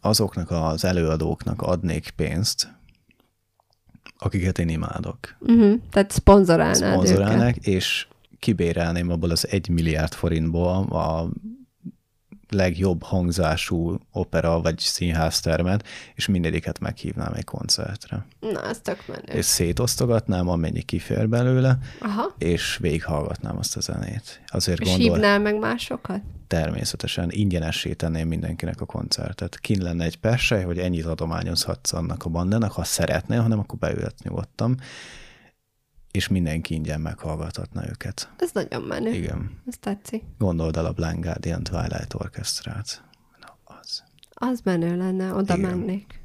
azoknak 0.00 0.50
az 0.50 0.84
előadóknak 0.84 1.62
adnék 1.62 2.10
pénzt, 2.10 2.68
akiket 4.18 4.58
én 4.58 4.68
imádok. 4.68 5.36
Uh-huh. 5.40 5.80
Tehát 5.90 6.10
szponzorálnád 6.10 6.76
őket. 6.82 7.06
szponzorálnak, 7.06 7.56
és 7.56 8.06
kibérelném 8.46 9.10
abból 9.10 9.30
az 9.30 9.48
egy 9.50 9.68
milliárd 9.68 10.12
forintból 10.12 10.82
a 10.82 11.28
legjobb 12.48 13.02
hangzású 13.02 13.98
opera 14.12 14.60
vagy 14.60 14.78
színháztermet, 14.78 15.86
és 16.14 16.26
mindegyiket 16.26 16.78
meghívnám 16.78 17.32
egy 17.32 17.44
koncertre. 17.44 18.26
Na, 18.40 18.68
ez 18.68 18.80
tök 18.80 19.06
menő. 19.06 19.38
És 19.38 19.44
szétosztogatnám, 19.44 20.48
amennyi 20.48 20.82
kifér 20.82 21.28
belőle, 21.28 21.78
Aha. 22.00 22.34
és 22.38 22.76
végighallgatnám 22.80 23.58
azt 23.58 23.76
a 23.76 23.80
zenét. 23.80 24.42
Azért 24.46 24.80
És 24.80 24.88
gondol, 24.88 25.12
hívnál 25.12 25.38
meg 25.38 25.58
másokat? 25.58 26.20
természetesen 26.46 27.28
ingyenessé 27.30 27.92
tenném 27.92 28.28
mindenkinek 28.28 28.80
a 28.80 28.84
koncertet. 28.84 29.58
Kin 29.58 29.82
lenne 29.82 30.04
egy 30.04 30.18
persely, 30.18 30.64
hogy 30.64 30.78
ennyit 30.78 31.04
adományozhatsz 31.04 31.92
annak 31.92 32.24
a 32.24 32.28
bandának, 32.28 32.72
ha 32.72 32.84
szeretnél, 32.84 33.40
hanem 33.40 33.58
akkor 33.58 33.78
beülhet 33.78 34.14
nyugodtan, 34.22 34.80
és 36.16 36.28
mindenki 36.28 36.74
ingyen 36.74 37.00
meghallgathatna 37.00 37.88
őket. 37.88 38.30
Ez 38.38 38.50
nagyon 38.52 38.82
menő. 38.82 39.12
Igen. 39.12 39.60
Ez 39.66 39.74
tetszik. 39.80 40.22
Gondold 40.38 40.76
el 40.76 40.86
a 40.86 40.92
Blind 40.92 41.24
Guardian 41.24 41.62
Twilight 41.62 42.14
Orchestrát. 42.14 43.04
Na, 43.40 43.74
az. 43.80 44.02
Az 44.30 44.60
menő 44.64 44.96
lenne, 44.96 45.32
oda 45.34 45.56
Igen. 45.56 45.70
mennék. 45.70 46.20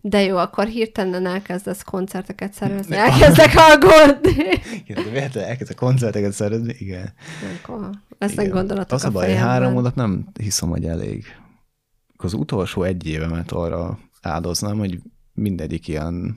De 0.00 0.22
jó, 0.22 0.36
akkor 0.36 0.66
hirtelen 0.66 1.26
elkezdesz 1.26 1.82
koncerteket 1.82 2.52
szervezni. 2.52 2.96
Elkezdek 2.96 3.52
aggódni. 3.72 4.44
Igen, 4.84 5.04
de 5.04 5.10
véletlenül 5.10 5.50
elkezd 5.50 5.70
a 5.70 5.74
koncerteket 5.74 6.32
szervezni, 6.32 6.74
igen. 6.78 7.12
Akkor 7.62 7.90
lesznek 8.18 8.44
igen. 8.44 8.56
gondolatok 8.56 8.92
Az 8.92 9.04
a 9.04 9.10
baj, 9.10 9.24
fejemben. 9.24 9.48
három 9.48 9.72
hónap 9.72 9.94
nem 9.94 10.28
hiszem, 10.40 10.68
hogy 10.68 10.84
elég. 10.84 11.24
Az 12.16 12.32
utolsó 12.32 12.82
egy 12.82 13.06
évemet 13.06 13.52
arra 13.52 13.98
áldoznám, 14.22 14.78
hogy 14.78 15.00
mindegyik 15.32 15.88
ilyen, 15.88 16.36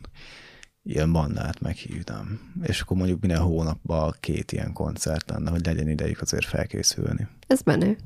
ilyen 0.83 1.11
bandát 1.11 1.59
meghívnám. 1.59 2.39
És 2.63 2.81
akkor 2.81 2.97
mondjuk 2.97 3.19
minden 3.19 3.39
hónapban 3.39 4.15
két 4.19 4.51
ilyen 4.51 4.73
koncert 4.73 5.29
lenne, 5.29 5.49
hogy 5.49 5.65
legyen 5.65 5.89
idejük 5.89 6.21
azért 6.21 6.45
felkészülni. 6.45 7.27
Ez 7.47 7.61
menő. 7.65 7.97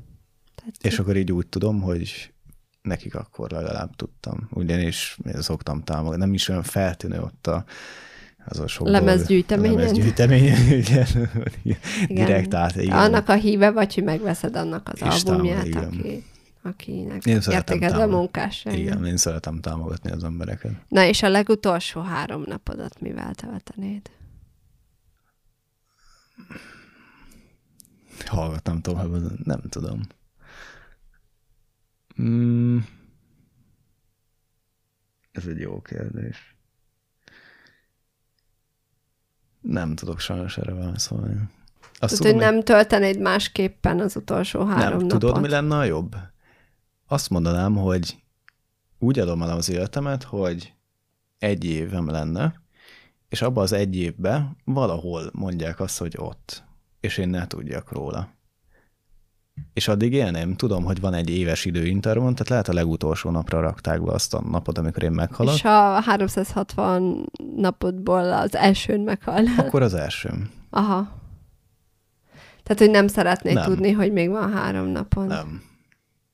Tetszik. 0.54 0.84
És 0.84 0.98
akkor 0.98 1.16
így 1.16 1.32
úgy 1.32 1.46
tudom, 1.46 1.80
hogy 1.80 2.32
nekik 2.82 3.14
akkor 3.14 3.50
legalább 3.50 3.96
tudtam. 3.96 4.48
Ugyanis 4.50 5.18
szoktam 5.38 5.82
támogatni. 5.82 6.24
Nem 6.24 6.34
is 6.34 6.48
olyan 6.48 6.62
feltűnő 6.62 7.20
ott 7.20 7.46
a, 7.46 7.64
az 8.44 8.58
a 8.58 8.66
sok 8.66 8.88
Lemezgyűjteményen. 8.88 9.76
Lemezgyűjteményen, 9.76 10.72
igen. 10.80 11.06
Direkt 12.08 12.54
át, 12.54 12.76
igen. 12.76 12.98
Annak 12.98 13.28
a 13.28 13.34
híve 13.34 13.70
vagy, 13.70 13.94
hogy 13.94 14.04
megveszed 14.04 14.56
annak 14.56 14.90
az 14.92 15.02
albumját, 15.02 15.66
igen. 15.66 15.84
aki, 15.84 16.24
akinek 16.66 17.26
Én 17.26 17.40
értéked 17.50 17.92
a 17.92 18.06
munkásságot. 18.06 18.78
Igen, 18.78 19.06
én 19.06 19.16
szeretem 19.16 19.60
támogatni 19.60 20.10
az 20.10 20.24
embereket. 20.24 20.72
Na 20.88 21.04
és 21.04 21.22
a 21.22 21.28
legutolsó 21.28 22.00
három 22.00 22.42
napodat 22.46 23.00
mivel 23.00 23.34
töltenéd? 23.34 24.10
Hallgattam 28.26 28.80
tovább, 28.80 29.44
nem 29.44 29.60
tudom. 29.68 30.00
Mm. 32.22 32.78
Ez 35.32 35.46
egy 35.46 35.58
jó 35.58 35.80
kérdés. 35.80 36.56
Nem 39.60 39.94
tudok 39.94 40.20
sajnos 40.20 40.58
erre 40.58 40.74
válaszolni. 40.74 41.48
Azt 41.98 42.20
Tehát, 42.20 42.34
hogy 42.34 42.42
nem 42.42 42.62
töltenéd 42.62 43.20
másképpen 43.20 44.00
az 44.00 44.16
utolsó 44.16 44.64
három 44.64 44.98
nem, 44.98 45.06
napot. 45.06 45.08
tudod, 45.08 45.40
mi 45.40 45.48
lenne 45.48 45.76
a 45.76 45.84
jobb? 45.84 46.16
Azt 47.06 47.30
mondanám, 47.30 47.76
hogy 47.76 48.16
úgy 48.98 49.18
adom 49.18 49.42
el 49.42 49.50
az 49.50 49.70
életemet, 49.70 50.22
hogy 50.22 50.72
egy 51.38 51.64
évem 51.64 52.08
lenne, 52.08 52.60
és 53.28 53.42
abban 53.42 53.62
az 53.62 53.72
egy 53.72 53.96
évben 53.96 54.56
valahol 54.64 55.30
mondják 55.32 55.80
azt, 55.80 55.98
hogy 55.98 56.14
ott, 56.18 56.64
és 57.00 57.18
én 57.18 57.28
ne 57.28 57.46
tudjak 57.46 57.92
róla. 57.92 58.34
És 59.72 59.88
addig 59.88 60.12
élném, 60.12 60.56
tudom, 60.56 60.84
hogy 60.84 61.00
van 61.00 61.14
egy 61.14 61.30
éves 61.30 61.64
időintervall, 61.64 62.32
tehát 62.32 62.48
lehet 62.48 62.68
a 62.68 62.72
legutolsó 62.72 63.30
napra 63.30 63.60
rakták 63.60 64.02
be 64.02 64.12
azt 64.12 64.34
a 64.34 64.40
napot, 64.40 64.78
amikor 64.78 65.02
én 65.02 65.10
meghalok, 65.10 65.54
És 65.54 65.62
ha 65.62 66.00
360 66.00 67.30
napodból 67.56 68.32
az 68.32 68.54
elsőn 68.54 69.00
meghalnál. 69.00 69.58
akkor 69.66 69.82
az 69.82 69.94
elsőm. 69.94 70.50
Aha. 70.70 71.08
Tehát, 72.62 72.78
hogy 72.78 72.90
nem 72.90 73.06
szeretnéd 73.08 73.54
Nem. 73.54 73.64
tudni, 73.64 73.90
hogy 73.90 74.12
még 74.12 74.30
van 74.30 74.52
három 74.52 74.86
napon. 74.86 75.26
Nem. 75.26 75.62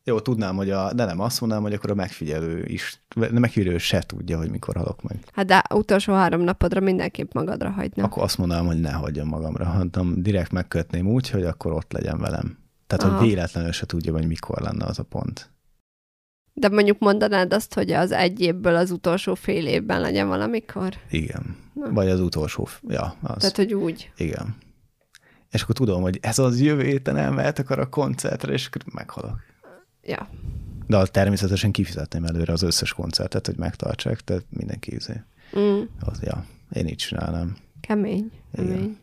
Jó, 0.04 0.20
tudnám, 0.20 0.56
hogy 0.56 0.70
a, 0.70 0.92
de 0.92 1.04
nem, 1.04 1.20
azt 1.20 1.40
mondanám, 1.40 1.64
hogy 1.64 1.74
akkor 1.74 1.90
a 1.90 1.94
megfigyelő 1.94 2.64
is, 2.64 3.02
a 3.16 3.38
megfigyelő 3.38 3.78
se 3.78 4.00
tudja, 4.00 4.38
hogy 4.38 4.50
mikor 4.50 4.76
halok 4.76 5.02
meg. 5.02 5.18
Hát 5.32 5.46
de 5.46 5.64
utolsó 5.74 6.12
három 6.12 6.40
napodra 6.40 6.80
mindenképp 6.80 7.32
magadra 7.32 7.70
hagyna. 7.70 8.04
Akkor 8.04 8.22
azt 8.22 8.38
mondanám, 8.38 8.66
hogy 8.66 8.80
ne 8.80 8.92
hagyjam 8.92 9.28
magamra, 9.28 9.64
hanem 9.64 10.22
direkt 10.22 10.52
megkötném 10.52 11.06
úgy, 11.06 11.30
hogy 11.30 11.44
akkor 11.44 11.72
ott 11.72 11.92
legyen 11.92 12.18
velem. 12.18 12.58
Tehát, 12.86 13.04
Aha. 13.04 13.18
hogy 13.18 13.28
véletlenül 13.28 13.72
se 13.72 13.86
tudja, 13.86 14.12
hogy 14.12 14.26
mikor 14.26 14.60
lenne 14.60 14.84
az 14.84 14.98
a 14.98 15.02
pont. 15.02 15.50
De 16.52 16.68
mondjuk 16.68 16.98
mondanád 16.98 17.52
azt, 17.52 17.74
hogy 17.74 17.92
az 17.92 18.12
egy 18.12 18.40
évből 18.40 18.76
az 18.76 18.90
utolsó 18.90 19.34
fél 19.34 19.66
évben 19.66 20.00
legyen 20.00 20.28
valamikor? 20.28 20.94
Igen. 21.10 21.56
Na. 21.74 21.92
Vagy 21.92 22.08
az 22.08 22.20
utolsó, 22.20 22.68
ja, 22.88 23.16
az. 23.22 23.36
Tehát, 23.36 23.56
hogy 23.56 23.74
úgy. 23.74 24.10
Igen. 24.16 24.56
És 25.50 25.62
akkor 25.62 25.74
tudom, 25.74 26.02
hogy 26.02 26.18
ez 26.22 26.38
az 26.38 26.60
jövő 26.60 26.82
héten 26.82 27.16
elmehetek 27.16 27.70
arra 27.70 27.82
a 27.82 27.88
koncertre, 27.88 28.52
és 28.52 28.68
meghalok. 28.92 29.40
Ja. 30.02 30.28
De 30.86 31.06
természetesen 31.06 31.70
kifizetném 31.70 32.24
előre 32.24 32.52
az 32.52 32.62
összes 32.62 32.92
koncertet, 32.92 33.46
hogy 33.46 33.56
megtartsák, 33.56 34.20
tehát 34.20 34.44
mindenki 34.48 34.94
izé. 34.94 35.22
Mm. 35.58 35.80
Az, 36.00 36.18
ja, 36.22 36.44
én 36.72 36.86
így 36.86 36.96
csinálnám. 36.96 37.56
Kemény. 37.80 38.30
Igen. 38.52 38.66
Kemény. 38.66 38.96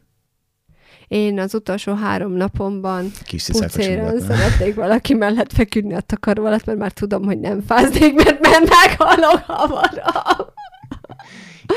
Én 1.08 1.40
az 1.40 1.54
utolsó 1.54 1.94
három 1.94 2.32
napomban 2.32 3.12
pucéren 3.48 4.20
szeretnék 4.20 4.76
valaki 4.76 5.14
mellett 5.14 5.54
feküdni 5.54 5.94
a 5.94 6.00
takaró 6.02 6.46
alatt, 6.46 6.66
mert 6.66 6.78
már 6.78 6.92
tudom, 6.92 7.24
hogy 7.24 7.40
nem 7.40 7.62
fáznék, 7.62 8.16
mert 8.16 8.40
mennek 8.42 8.96
halok 8.98 9.44
hamarabb. 9.46 10.54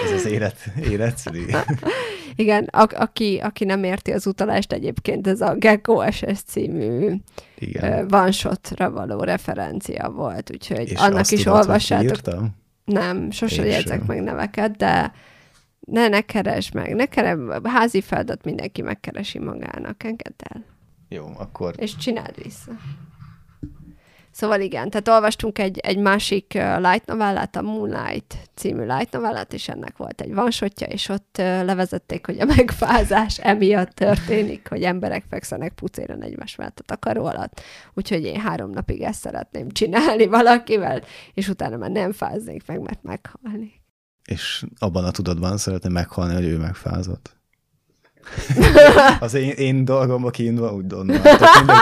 Ez 0.04 0.10
az 0.10 0.26
élet, 0.26 0.56
életszüli. 0.90 1.44
Igen, 2.34 2.64
a- 2.64 3.00
aki, 3.02 3.38
aki 3.42 3.64
nem 3.64 3.84
érti 3.84 4.12
az 4.12 4.26
utalást 4.26 4.72
egyébként, 4.72 5.26
ez 5.26 5.40
a 5.40 5.54
Gecko 5.54 6.10
SS 6.10 6.42
című 6.46 7.14
Igen. 7.58 8.06
one 8.10 8.88
való 8.88 9.20
referencia 9.20 10.08
volt, 10.10 10.50
úgyhogy 10.52 10.90
És 10.90 10.98
annak 10.98 11.30
is 11.30 11.42
tudod, 11.42 11.58
olvassátok. 11.58 12.04
írta? 12.04 12.46
Nem, 12.84 13.30
sose 13.30 13.66
jegyzek 13.66 14.04
meg 14.06 14.22
neveket, 14.22 14.76
de 14.76 15.12
ne, 15.80 16.08
ne 16.08 16.20
keresd 16.20 16.74
meg, 16.74 16.94
ne 16.94 17.06
keres, 17.06 17.38
házi 17.64 18.00
feladat 18.00 18.44
mindenki 18.44 18.82
megkeresi 18.82 19.38
magának, 19.38 20.04
engedd 20.04 20.40
el. 20.48 20.64
Jó, 21.08 21.24
akkor 21.38 21.74
És 21.76 21.96
csináld 21.96 22.42
vissza. 22.42 22.70
Szóval 24.32 24.60
igen, 24.60 24.90
tehát 24.90 25.08
olvastunk 25.08 25.58
egy, 25.58 25.78
egy 25.78 25.98
másik 25.98 26.52
light 26.52 27.06
novellát, 27.06 27.56
a 27.56 27.62
Moonlight 27.62 28.50
című 28.54 28.84
light 28.84 29.12
novellát, 29.12 29.52
és 29.52 29.68
ennek 29.68 29.96
volt 29.96 30.20
egy 30.20 30.34
vansotja, 30.34 30.86
és 30.86 31.08
ott 31.08 31.36
levezették, 31.36 32.26
hogy 32.26 32.40
a 32.40 32.44
megfázás 32.44 33.38
emiatt 33.38 33.90
történik, 33.90 34.68
hogy 34.68 34.82
emberek 34.82 35.24
fekszenek 35.28 35.72
pucéren 35.72 36.22
egymás 36.22 36.56
mellett 36.56 36.78
a 36.78 36.82
takaró 36.82 37.24
alatt. 37.24 37.60
Úgyhogy 37.94 38.22
én 38.24 38.40
három 38.40 38.70
napig 38.70 39.00
ezt 39.00 39.20
szeretném 39.20 39.70
csinálni 39.70 40.26
valakivel, 40.26 41.02
és 41.34 41.48
utána 41.48 41.76
már 41.76 41.90
nem 41.90 42.12
fáznék 42.12 42.66
meg, 42.66 42.80
mert 42.80 43.02
meghalnék. 43.02 43.80
és 44.24 44.64
abban 44.78 45.04
a 45.04 45.10
tudatban 45.10 45.56
szeretném 45.56 45.92
meghalni, 45.92 46.34
hogy 46.34 46.44
ő 46.46 46.58
megfázott. 46.58 47.36
Az 49.20 49.34
én, 49.34 49.50
én 49.50 49.84
dolgomba 49.84 50.30
kiindulva 50.30 50.74
úgy 50.74 50.86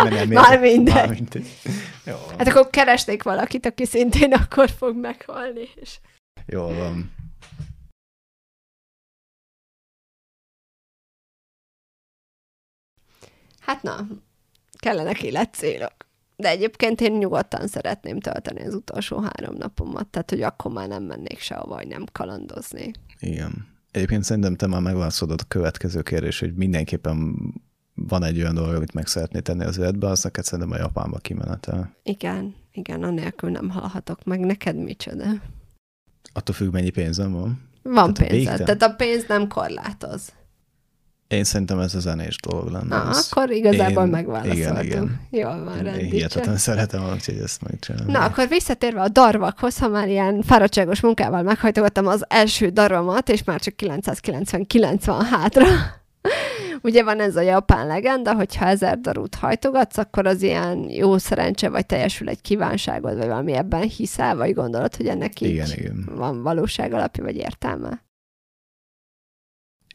mindegy, 0.04 0.28
nem 0.28 0.28
Már 0.28 0.60
mindegy. 0.60 0.94
Már 0.94 1.08
mindegy. 1.08 1.56
Jó, 2.04 2.14
Hát 2.38 2.48
akkor 2.48 2.70
keresnék 2.70 3.22
valakit, 3.22 3.66
aki 3.66 3.86
szintén 3.86 4.32
akkor 4.32 4.70
fog 4.70 4.96
meghalni, 4.96 5.68
és 5.74 5.98
Jól 6.46 6.74
van. 6.74 7.12
Hát 13.60 13.82
na, 13.82 14.06
kellenek 14.78 15.22
életcélok. 15.22 15.92
De 16.36 16.48
egyébként 16.48 17.00
én 17.00 17.12
nyugodtan 17.12 17.66
szeretném 17.66 18.20
tölteni 18.20 18.66
az 18.66 18.74
utolsó 18.74 19.18
három 19.18 19.54
napomat, 19.56 20.06
tehát 20.06 20.30
hogy 20.30 20.42
akkor 20.42 20.72
már 20.72 20.88
nem 20.88 21.02
mennék 21.02 21.38
sehova, 21.38 21.74
vagy 21.74 21.86
nem 21.86 22.04
kalandoznék. 22.12 22.94
Igen. 23.18 23.69
Egyébként 23.90 24.24
szerintem 24.24 24.54
te 24.56 24.66
már 24.66 24.80
megválaszolod 24.80 25.40
a 25.40 25.44
következő 25.48 26.02
kérdés, 26.02 26.40
hogy 26.40 26.54
mindenképpen 26.54 27.36
van 27.94 28.24
egy 28.24 28.38
olyan 28.38 28.54
dolog, 28.54 28.74
amit 28.74 28.94
meg 28.94 29.06
szeretnél 29.06 29.42
tenni 29.42 29.64
az 29.64 29.78
életbe, 29.78 30.06
az 30.06 30.22
neked 30.22 30.44
szerintem 30.44 30.72
a 30.72 30.76
Japánba 30.82 31.18
kimenetel. 31.18 31.94
Igen, 32.02 32.54
igen, 32.72 33.02
anélkül 33.02 33.50
nem 33.50 33.68
halhatok 33.68 34.24
meg. 34.24 34.40
Neked 34.40 34.76
micsoda? 34.76 35.24
Attól 36.32 36.54
függ, 36.54 36.72
mennyi 36.72 36.90
pénzem 36.90 37.32
van. 37.32 37.68
Van 37.82 38.14
Tehát 38.14 38.30
a 38.30 38.34
pénzed, 38.34 38.36
végtelen- 38.36 38.64
tehát 38.78 38.82
a 38.82 38.96
pénz 38.96 39.24
nem 39.28 39.48
korlátoz. 39.48 40.32
Én 41.30 41.44
szerintem 41.44 41.78
ez 41.78 41.94
a 41.94 42.00
zenés 42.00 42.36
dolog 42.48 42.68
lenne. 42.68 42.96
Na, 42.96 43.00
az. 43.02 43.28
akkor 43.32 43.50
igazából 43.50 44.02
Én- 44.04 44.10
megválaszoltunk. 44.10 44.58
igen, 44.58 44.84
igen. 44.84 45.20
Jól 45.30 45.64
van, 45.64 45.76
Én 45.76 45.82
rendítsen. 45.82 46.10
hihetetlen 46.10 46.56
szeretem, 46.56 47.02
úgyhogy 47.12 47.38
ezt 47.42 47.62
megcsinálom. 47.62 48.10
Na, 48.12 48.18
akkor 48.24 48.48
visszatérve 48.48 49.00
a 49.00 49.08
darvakhoz, 49.08 49.78
ha 49.78 49.88
már 49.88 50.08
ilyen 50.08 50.42
fáradtságos 50.42 51.00
munkával 51.00 51.42
meghajtogattam 51.42 52.06
az 52.06 52.24
első 52.28 52.68
darvamat, 52.68 53.28
és 53.28 53.44
már 53.44 53.60
csak 53.60 53.74
999 53.76 55.04
van 55.06 55.24
hátra. 55.24 55.64
Ugye 56.82 57.04
van 57.04 57.20
ez 57.20 57.36
a 57.36 57.40
japán 57.40 57.86
legenda, 57.86 58.34
hogy 58.34 58.56
ha 58.56 58.64
ezer 58.66 58.98
darút 59.00 59.34
hajtogatsz, 59.34 59.98
akkor 59.98 60.26
az 60.26 60.42
ilyen 60.42 60.86
jó 60.88 61.18
szerencse, 61.18 61.68
vagy 61.68 61.86
teljesül 61.86 62.28
egy 62.28 62.40
kívánságod, 62.40 63.16
vagy 63.16 63.26
valami 63.26 63.52
ebben 63.52 63.82
hiszel, 63.82 64.36
vagy 64.36 64.54
gondolod, 64.54 64.96
hogy 64.96 65.06
ennek 65.06 65.40
így 65.40 65.48
Igen, 65.50 65.68
igen. 65.76 66.08
van 66.14 66.42
valóság 66.42 66.92
alapja, 66.92 67.24
vagy 67.24 67.36
értelme? 67.36 68.02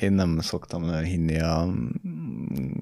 Én 0.06 0.14
nem 0.14 0.40
szoktam 0.40 1.04
hinni 1.04 1.40
a 1.40 1.74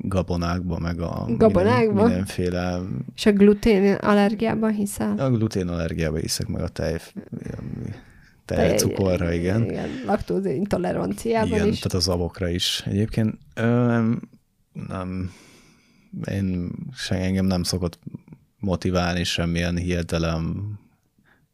gabonákba, 0.01 0.79
meg 0.79 0.99
a 0.99 1.25
Gabonákba? 1.37 1.93
Minden, 1.93 2.05
mindenféle 2.05 2.79
És 3.15 3.25
a 3.25 3.31
glutén 3.31 3.93
allergiában 3.93 4.71
hiszel? 4.71 5.17
a 5.17 5.29
gluténallergiába 5.29 6.17
hiszek, 6.17 6.47
meg 6.47 6.61
a 6.61 6.67
tej, 6.67 6.97
tejcukorra, 8.45 9.31
igen. 9.31 9.63
Igen, 9.63 9.89
laktóz 10.05 10.45
intoleranciában 10.45 11.47
Igen, 11.47 11.67
is. 11.67 11.79
tehát 11.79 11.97
az 11.97 12.07
abokra 12.07 12.47
is. 12.47 12.83
Egyébként 12.85 13.37
ö, 13.53 14.09
nem, 14.87 15.31
én 16.31 16.71
se, 16.95 17.15
engem 17.15 17.45
nem 17.45 17.63
szokott 17.63 17.99
motiválni 18.59 19.23
semmilyen 19.23 19.77
hirdelem, 19.77 20.73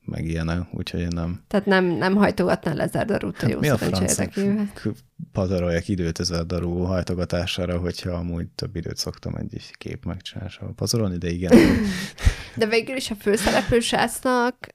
meg 0.09 0.25
ilyenek, 0.25 0.61
úgyhogy 0.73 0.99
én 0.99 1.07
nem. 1.15 1.41
Tehát 1.47 1.65
nem, 1.65 1.85
nem 1.85 2.15
hajtogatnál 2.15 2.81
ezer 2.81 3.05
darút 3.05 3.41
a 3.41 3.47
jó 3.47 3.51
Hát 3.51 3.59
mi 3.61 3.69
a 3.69 3.77
francnak 3.77 4.09
érdekében. 4.09 4.71
k- 4.73 5.03
pazarolják 5.31 5.87
időt 5.87 6.19
ezer 6.19 6.45
darú 6.45 6.77
hajtogatására, 6.83 7.77
hogyha 7.77 8.11
amúgy 8.11 8.47
több 8.47 8.75
időt 8.75 8.97
szoktam 8.97 9.35
egy 9.35 9.71
kép 9.77 10.05
megcsinálására 10.05 10.71
pazarolni, 10.75 11.17
de 11.17 11.29
igen. 11.29 11.57
De 12.55 12.65
végül 12.67 12.95
is 12.95 13.11
a 13.11 13.15
főszereplő 13.15 13.79
srácnak 13.79 14.67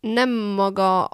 nem 0.00 0.30
maga 0.30 1.10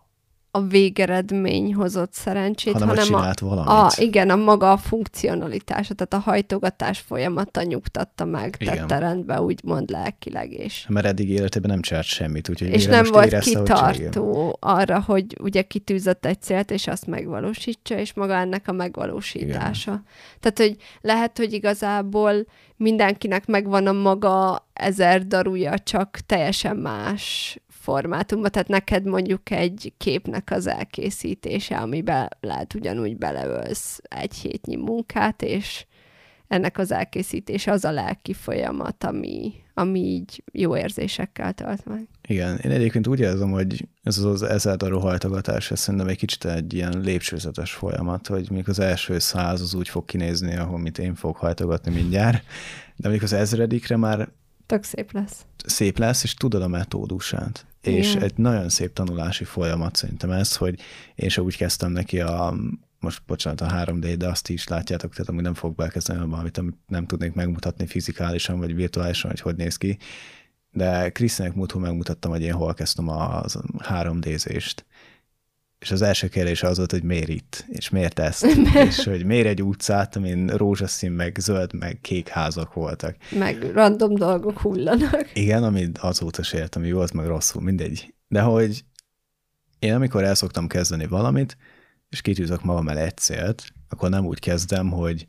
a 0.57 0.61
végeredmény 0.61 1.75
hozott 1.75 2.13
szerencsét, 2.13 2.73
hanem, 2.73 2.89
hanem 2.89 3.15
a, 3.15 3.33
valamit. 3.41 3.69
a, 3.69 3.91
igen, 3.97 4.31
a 4.31 4.37
maga 4.37 4.73
a 4.73 4.77
funkcionalitása, 4.77 5.95
tehát 5.95 6.27
a 6.27 6.31
hajtogatás 6.31 6.99
folyamata 6.99 7.63
nyugtatta 7.63 8.25
meg, 8.25 8.57
Igen. 8.59 8.77
tette 8.77 8.99
rendbe, 8.99 9.41
úgymond 9.41 9.91
lelkileg 9.91 10.53
is. 10.53 10.87
Mert 10.89 11.07
eddig 11.07 11.31
életében 11.31 11.71
nem 11.71 11.81
csinált 11.81 12.05
semmit, 12.05 12.49
úgyhogy 12.49 12.69
És 12.69 12.87
nem 12.87 13.05
volt 13.05 13.39
kitartó 13.39 14.57
arra, 14.61 15.01
hogy 15.01 15.37
ugye 15.41 15.63
kitűzött 15.63 16.27
egy 16.27 16.43
célt, 16.43 16.71
és 16.71 16.87
azt 16.87 17.07
megvalósítsa, 17.07 17.99
és 17.99 18.13
maga 18.13 18.35
ennek 18.35 18.69
a 18.69 18.73
megvalósítása. 18.73 19.91
Igen. 19.91 20.05
Tehát, 20.41 20.59
hogy 20.59 20.77
lehet, 21.01 21.39
hogy 21.39 21.53
igazából 21.53 22.47
mindenkinek 22.77 23.47
megvan 23.47 23.87
a 23.87 23.93
maga 23.93 24.69
ezer 24.73 25.27
darúja, 25.27 25.79
csak 25.79 26.19
teljesen 26.27 26.77
más 26.77 27.59
formátumban. 27.85 28.51
Tehát 28.51 28.69
neked 28.69 29.05
mondjuk 29.05 29.51
egy 29.51 29.93
képnek 29.97 30.51
az 30.51 30.67
elkészítése, 30.67 31.77
amiben 31.77 32.29
lehet 32.41 32.75
ugyanúgy 32.75 33.17
beleölsz 33.17 34.01
egy 34.03 34.35
hétnyi 34.35 34.77
munkát, 34.77 35.43
és 35.43 35.87
ennek 36.49 36.79
az 36.79 36.93
elkészítése 36.93 37.73
az 37.73 37.85
a 37.85 37.91
lelki 37.91 38.33
folyamat, 38.33 39.05
ami, 39.05 39.53
ami 39.75 40.01
így 40.01 40.43
jó 40.53 40.77
érzésekkel 40.77 41.53
tölt 41.53 41.87
meg. 41.87 42.09
Igen, 42.29 42.57
én 42.57 42.71
egyébként 42.71 43.07
úgy 43.07 43.21
érzem, 43.21 43.51
hogy 43.51 43.89
ez 44.03 44.19
az 44.19 44.69
darú 44.77 44.99
hajtogatás, 44.99 45.71
ez 45.71 45.81
szerintem 45.81 46.09
egy 46.09 46.17
kicsit 46.17 46.45
egy 46.45 46.75
ilyen 46.75 47.01
lépcsőzetes 47.01 47.73
folyamat, 47.73 48.27
hogy 48.27 48.51
még 48.51 48.69
az 48.69 48.79
első 48.79 49.19
száz 49.19 49.61
az 49.61 49.75
úgy 49.75 49.89
fog 49.89 50.05
kinézni, 50.05 50.57
ahol 50.57 50.79
mit 50.79 50.99
én 50.99 51.15
fogok 51.15 51.37
hajtogatni 51.37 51.93
mindjárt, 51.93 52.45
de 52.97 53.09
mondjuk 53.09 53.23
az 53.23 53.33
ezredikre 53.33 53.97
már 53.97 54.29
Tök 54.67 54.83
szép 54.83 55.13
lesz. 55.13 55.45
szép 55.67 55.99
lesz, 55.99 56.23
és 56.23 56.35
tudod 56.35 56.63
a 56.63 56.69
metódusát. 56.69 57.67
És 57.85 58.11
Igen. 58.11 58.23
egy 58.23 58.33
nagyon 58.37 58.69
szép 58.69 58.93
tanulási 58.93 59.45
folyamat 59.45 59.97
szerintem 59.97 60.31
ez, 60.31 60.57
hogy 60.57 60.81
én 61.15 61.29
sem 61.29 61.45
úgy 61.45 61.57
kezdtem 61.57 61.93
neki 61.93 62.21
a, 62.21 62.55
most 63.01 63.23
bocsánat, 63.27 63.61
a 63.61 63.67
3D, 63.67 64.15
de 64.19 64.29
azt 64.29 64.49
is 64.49 64.69
látjátok, 64.69 65.13
tehát 65.13 65.29
amúgy 65.29 65.43
nem 65.43 65.55
fog 65.55 65.75
belkezdeni 65.75 66.21
abban, 66.21 66.39
amit, 66.39 66.61
nem 66.87 67.07
tudnék 67.07 67.33
megmutatni 67.33 67.87
fizikálisan, 67.87 68.59
vagy 68.59 68.75
virtuálisan, 68.75 69.31
hogy 69.31 69.41
hogy 69.41 69.57
néz 69.57 69.77
ki. 69.77 69.99
De 70.71 71.11
Krisztinek 71.11 71.55
múltkor 71.55 71.81
megmutattam, 71.81 72.31
hogy 72.31 72.43
én 72.43 72.53
hol 72.53 72.75
kezdtem 72.75 73.09
a 73.09 73.43
3D-zést. 73.79 74.75
És 75.85 75.91
az 75.91 76.03
első 76.03 76.29
kérdés 76.29 76.63
az 76.63 76.77
volt, 76.77 76.91
hogy 76.91 77.03
miért 77.03 77.29
itt, 77.29 77.65
és 77.69 77.89
miért 77.89 78.19
ezt, 78.19 78.45
és 78.89 79.05
hogy 79.05 79.25
miért 79.25 79.47
egy 79.47 79.63
utcát, 79.63 80.17
amin 80.17 80.47
rózsaszín, 80.47 81.13
meg 81.13 81.37
zöld, 81.41 81.75
meg 81.75 81.99
kék 82.01 82.29
házak 82.29 82.75
voltak. 82.75 83.17
Meg 83.39 83.71
random 83.73 84.15
dolgok 84.15 84.59
hullanak. 84.59 85.31
Igen, 85.35 85.65
amit 85.65 85.99
azóta 85.99 86.43
se 86.43 86.59
értem, 86.59 86.83
ami 86.83 86.93
volt, 86.93 87.13
meg 87.13 87.27
rosszul, 87.27 87.63
mindegy. 87.63 88.15
De 88.29 88.41
hogy 88.41 88.85
én 89.79 89.95
amikor 89.95 90.25
el 90.25 90.35
szoktam 90.35 90.67
kezdeni 90.67 91.07
valamit, 91.07 91.57
és 92.09 92.21
kitűzök 92.21 92.65
magam 92.65 92.89
el 92.89 92.99
egy 92.99 93.17
célt, 93.17 93.65
akkor 93.89 94.11
nem 94.11 94.27
úgy 94.27 94.39
kezdem, 94.39 94.91
hogy 94.91 95.27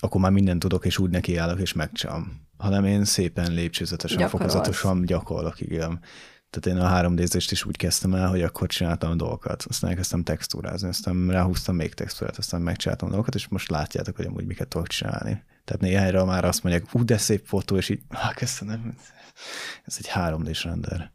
akkor 0.00 0.20
már 0.20 0.30
mindent 0.30 0.60
tudok, 0.60 0.84
és 0.84 0.98
úgy 0.98 1.10
nekiállok, 1.10 1.60
és 1.60 1.72
megcsinálom. 1.72 2.46
Hanem 2.58 2.84
én 2.84 3.04
szépen 3.04 3.52
lépcsőzetesen, 3.52 4.18
Gyakorolsz. 4.18 4.52
fokozatosan 4.52 5.04
gyakorlok, 5.04 5.60
igen. 5.60 6.00
Tehát 6.50 6.78
én 6.78 6.84
a 6.84 6.88
3 6.88 7.14
d 7.14 7.20
is 7.34 7.64
úgy 7.64 7.76
kezdtem 7.76 8.14
el, 8.14 8.28
hogy 8.28 8.42
akkor 8.42 8.68
csináltam 8.68 9.10
a 9.10 9.14
dolgokat. 9.14 9.64
Aztán 9.68 9.90
elkezdtem 9.90 10.22
textúrázni, 10.22 10.88
aztán 10.88 11.28
ráhúztam 11.30 11.76
még 11.76 11.94
textúrát, 11.94 12.38
aztán 12.38 12.62
megcsináltam 12.62 13.08
a 13.08 13.10
dolgokat, 13.10 13.34
és 13.34 13.48
most 13.48 13.70
látjátok, 13.70 14.16
hogy 14.16 14.26
amúgy 14.26 14.46
miket 14.46 14.68
tudok 14.68 14.86
csinálni. 14.86 15.42
Tehát 15.64 15.82
néhányra 15.82 16.24
már 16.24 16.44
azt 16.44 16.62
mondják, 16.62 16.94
ú, 16.94 17.04
de 17.04 17.18
szép 17.18 17.46
fotó, 17.46 17.76
és 17.76 17.88
így, 17.88 18.00
ah, 18.08 18.34
köszönöm. 18.34 18.94
Ez 19.84 19.96
egy 19.98 20.06
3 20.08 20.42
d 20.42 20.62
render. 20.62 21.12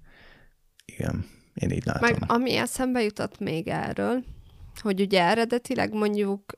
Igen, 0.86 1.26
én 1.54 1.70
így 1.70 1.86
látom. 1.86 2.10
Meg 2.10 2.24
ami 2.28 2.56
eszembe 2.56 3.04
jutott 3.04 3.40
még 3.40 3.68
erről, 3.68 4.24
hogy 4.82 5.02
ugye 5.02 5.22
eredetileg 5.22 5.94
mondjuk, 5.94 6.54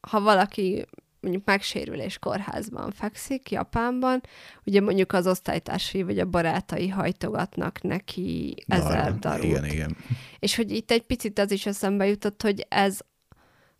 ha 0.00 0.20
valaki 0.20 0.86
mondjuk 1.22 1.44
megsérülés 1.44 2.18
kórházban 2.18 2.90
fekszik, 2.90 3.50
Japánban, 3.50 4.20
ugye 4.64 4.80
mondjuk 4.80 5.12
az 5.12 5.26
osztálytársai 5.26 6.02
vagy 6.02 6.18
a 6.18 6.26
barátai 6.26 6.88
hajtogatnak 6.88 7.82
neki 7.82 8.54
ezer 8.66 9.18
darút. 9.18 9.44
Igen, 9.44 9.64
igen. 9.64 9.96
És 10.38 10.56
hogy 10.56 10.70
itt 10.70 10.90
egy 10.90 11.02
picit 11.02 11.38
az 11.38 11.50
is 11.50 11.66
eszembe 11.66 12.06
jutott, 12.06 12.42
hogy 12.42 12.66
ez 12.68 12.98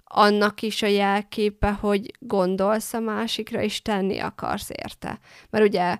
annak 0.04 0.62
is 0.62 0.82
a 0.82 0.86
jelképe, 0.86 1.70
hogy 1.70 2.10
gondolsz 2.18 2.92
a 2.92 3.00
másikra, 3.00 3.62
és 3.62 3.82
tenni 3.82 4.18
akarsz 4.18 4.70
érte. 4.70 5.18
Mert 5.50 5.64
ugye 5.64 5.96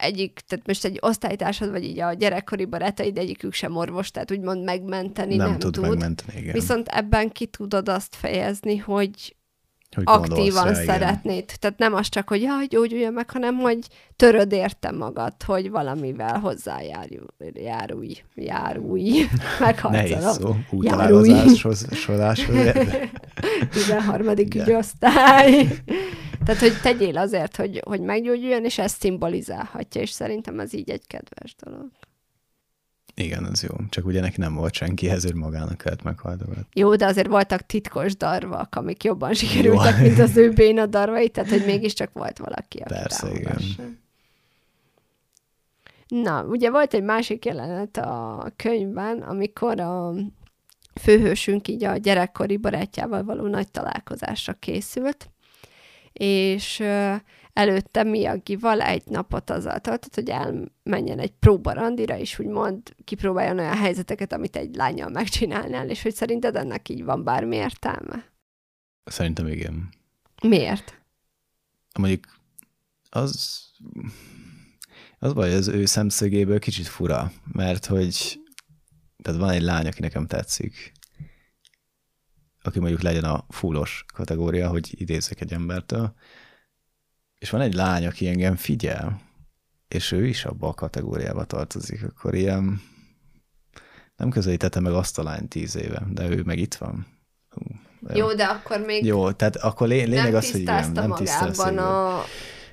egyik, 0.00 0.40
tehát 0.46 0.66
most 0.66 0.84
egy 0.84 0.98
osztálytársad, 1.00 1.70
vagy 1.70 1.84
így 1.84 2.00
a 2.00 2.12
gyerekkori 2.12 2.64
barátaid 2.64 3.18
egyikük 3.18 3.52
sem 3.52 3.76
orvos, 3.76 4.10
tehát 4.10 4.30
úgymond 4.30 4.64
megmenteni 4.64 5.36
nem, 5.36 5.48
nem 5.48 5.58
tud, 5.58 5.72
tud. 5.72 5.88
megmenteni, 5.88 6.38
igen. 6.38 6.52
Viszont 6.52 6.88
ebben 6.88 7.30
ki 7.30 7.46
tudod 7.46 7.88
azt 7.88 8.14
fejezni, 8.14 8.76
hogy 8.76 9.36
hogy 9.94 10.04
aktívan 10.06 10.64
rá, 10.64 10.70
igen. 10.70 10.84
szeretnéd. 10.84 11.44
Tehát 11.58 11.78
nem 11.78 11.94
az 11.94 12.08
csak, 12.08 12.28
hogy 12.28 12.42
jaj, 12.42 12.66
gyógyuljon 12.66 13.12
meg, 13.12 13.30
hanem 13.30 13.56
hogy 13.56 13.78
töröd 14.16 14.52
érte 14.52 14.90
magad, 14.90 15.42
hogy 15.46 15.70
valamivel 15.70 16.38
hozzájárulj, 16.38 18.16
járulj, 18.34 19.10
Nehéz 19.82 20.10
megharcolom. 20.10 20.32
szó, 20.32 20.48
Járulj. 20.48 20.62
útalálozáshoz, 20.70 21.86
soráshoz. 21.94 22.54
de- 22.54 23.10
13. 23.72 24.28
Igen. 24.36 24.66
ügyosztály. 24.68 25.66
Tehát, 26.44 26.60
hogy 26.60 26.80
tegyél 26.82 27.18
azért, 27.18 27.56
hogy, 27.56 27.80
hogy 27.84 28.00
meggyógyuljon, 28.00 28.64
és 28.64 28.78
ezt 28.78 29.00
szimbolizálhatja, 29.00 30.00
és 30.00 30.10
szerintem 30.10 30.60
ez 30.60 30.74
így 30.74 30.90
egy 30.90 31.06
kedves 31.06 31.54
dolog. 31.64 31.86
Igen, 33.20 33.48
ez 33.52 33.62
jó. 33.62 33.74
Csak 33.88 34.06
ugye 34.06 34.20
neki 34.20 34.40
nem 34.40 34.54
volt 34.54 34.74
senki, 34.74 35.08
ezért 35.10 35.34
magának 35.34 35.78
kellett 35.78 36.02
meghaldogatni. 36.02 36.66
Jó, 36.72 36.96
de 36.96 37.06
azért 37.06 37.26
voltak 37.26 37.66
titkos 37.66 38.16
darvak, 38.16 38.74
amik 38.74 39.04
jobban 39.04 39.34
sikerültek, 39.34 39.96
Jó. 39.96 40.02
mint 40.02 40.18
az 40.18 40.36
ő 40.36 40.50
béna 40.50 40.86
darvai, 40.86 41.28
tehát 41.28 41.50
hogy 41.50 41.64
mégiscsak 41.64 42.10
volt 42.12 42.38
valaki, 42.38 42.78
aki 42.78 42.92
Persze, 42.92 43.30
igen. 43.30 43.58
Na, 46.08 46.44
ugye 46.44 46.70
volt 46.70 46.94
egy 46.94 47.02
másik 47.02 47.44
jelenet 47.44 47.96
a 47.96 48.46
könyvben, 48.56 49.18
amikor 49.18 49.80
a 49.80 50.14
főhősünk 51.00 51.68
így 51.68 51.84
a 51.84 51.96
gyerekkori 51.96 52.56
barátjával 52.56 53.24
való 53.24 53.46
nagy 53.46 53.70
találkozásra 53.70 54.52
készült, 54.52 55.30
és 56.12 56.82
előtte 57.52 58.02
Miyagival 58.02 58.80
egy 58.80 59.02
napot 59.06 59.50
azzal 59.50 59.78
töltött, 59.78 60.14
hogy 60.14 60.30
elmenjen 60.30 61.18
egy 61.18 61.32
próbarandira, 61.32 62.18
és 62.18 62.38
úgymond 62.38 62.94
kipróbáljon 63.04 63.58
olyan 63.58 63.76
helyzeteket, 63.76 64.32
amit 64.32 64.56
egy 64.56 64.74
lányjal 64.74 65.08
megcsinálnál, 65.08 65.88
és 65.88 66.02
hogy 66.02 66.14
szerinted 66.14 66.56
ennek 66.56 66.88
így 66.88 67.04
van 67.04 67.24
bármi 67.24 67.56
értelme? 67.56 68.24
Szerintem 69.04 69.46
igen. 69.46 69.88
Miért? 70.42 71.02
Mondjuk 71.98 72.24
az, 73.10 73.64
az 75.18 75.32
baj, 75.32 75.54
az 75.54 75.68
ő 75.68 75.84
szemszögéből 75.84 76.58
kicsit 76.58 76.86
fura, 76.86 77.32
mert 77.52 77.86
hogy 77.86 78.40
tehát 79.22 79.40
van 79.40 79.50
egy 79.50 79.62
lány, 79.62 79.86
aki 79.86 80.00
nekem 80.00 80.26
tetszik, 80.26 80.92
aki 82.62 82.78
mondjuk 82.78 83.02
legyen 83.02 83.24
a 83.24 83.46
fullos 83.48 84.04
kategória, 84.14 84.68
hogy 84.68 85.00
idézek 85.00 85.40
egy 85.40 85.52
embertől, 85.52 86.14
és 87.40 87.50
van 87.50 87.60
egy 87.60 87.74
lány, 87.74 88.06
aki 88.06 88.28
engem 88.28 88.56
figyel, 88.56 89.20
és 89.88 90.12
ő 90.12 90.26
is 90.26 90.44
abba 90.44 90.68
a 90.68 90.74
kategóriába 90.74 91.44
tartozik, 91.44 92.04
akkor 92.04 92.34
ilyen 92.34 92.80
nem 94.16 94.30
közelítette 94.30 94.80
meg 94.80 94.92
azt 94.92 95.18
a 95.18 95.22
lányt 95.22 95.48
tíz 95.48 95.76
éve, 95.76 96.02
de 96.10 96.28
ő 96.28 96.42
meg 96.42 96.58
itt 96.58 96.74
van. 96.74 97.06
Hú, 97.48 97.62
Jó, 98.14 98.34
de 98.34 98.44
akkor 98.44 98.80
még 98.80 99.04
Jó, 99.04 99.32
tehát 99.32 99.56
akkor 99.56 99.88
lé- 99.88 100.06
lényeg 100.06 100.34
az, 100.34 100.50
hogy 100.50 100.60
igen, 100.60 100.90
nem 100.92 101.14
tisztázta. 101.14 102.16
a 102.18 102.24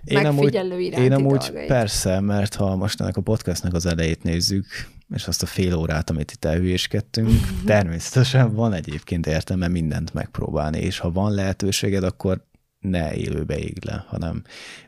Én 0.03 0.25
amúgy, 0.25 0.53
én 0.79 1.13
amúgy 1.13 1.37
dolgait. 1.37 1.67
persze, 1.67 2.19
mert 2.19 2.55
ha 2.55 2.75
most 2.75 3.01
ennek 3.01 3.17
a 3.17 3.21
podcastnak 3.21 3.73
az 3.73 3.85
elejét 3.85 4.23
nézzük, 4.23 4.65
és 5.09 5.27
azt 5.27 5.43
a 5.43 5.45
fél 5.45 5.75
órát, 5.75 6.09
amit 6.09 6.31
itt 6.31 6.45
elhülyéskedtünk, 6.45 7.29
természetesen 7.65 8.53
van 8.53 8.73
egyébként 8.73 9.27
értelme 9.27 9.67
mindent 9.67 10.13
megpróbálni, 10.13 10.79
és 10.79 10.99
ha 10.99 11.11
van 11.11 11.31
lehetőséged, 11.31 12.03
akkor 12.03 12.45
ne 12.87 13.15
élőbe 13.15 13.57
ég 13.57 13.85
le, 13.85 14.05
hanem 14.07 14.43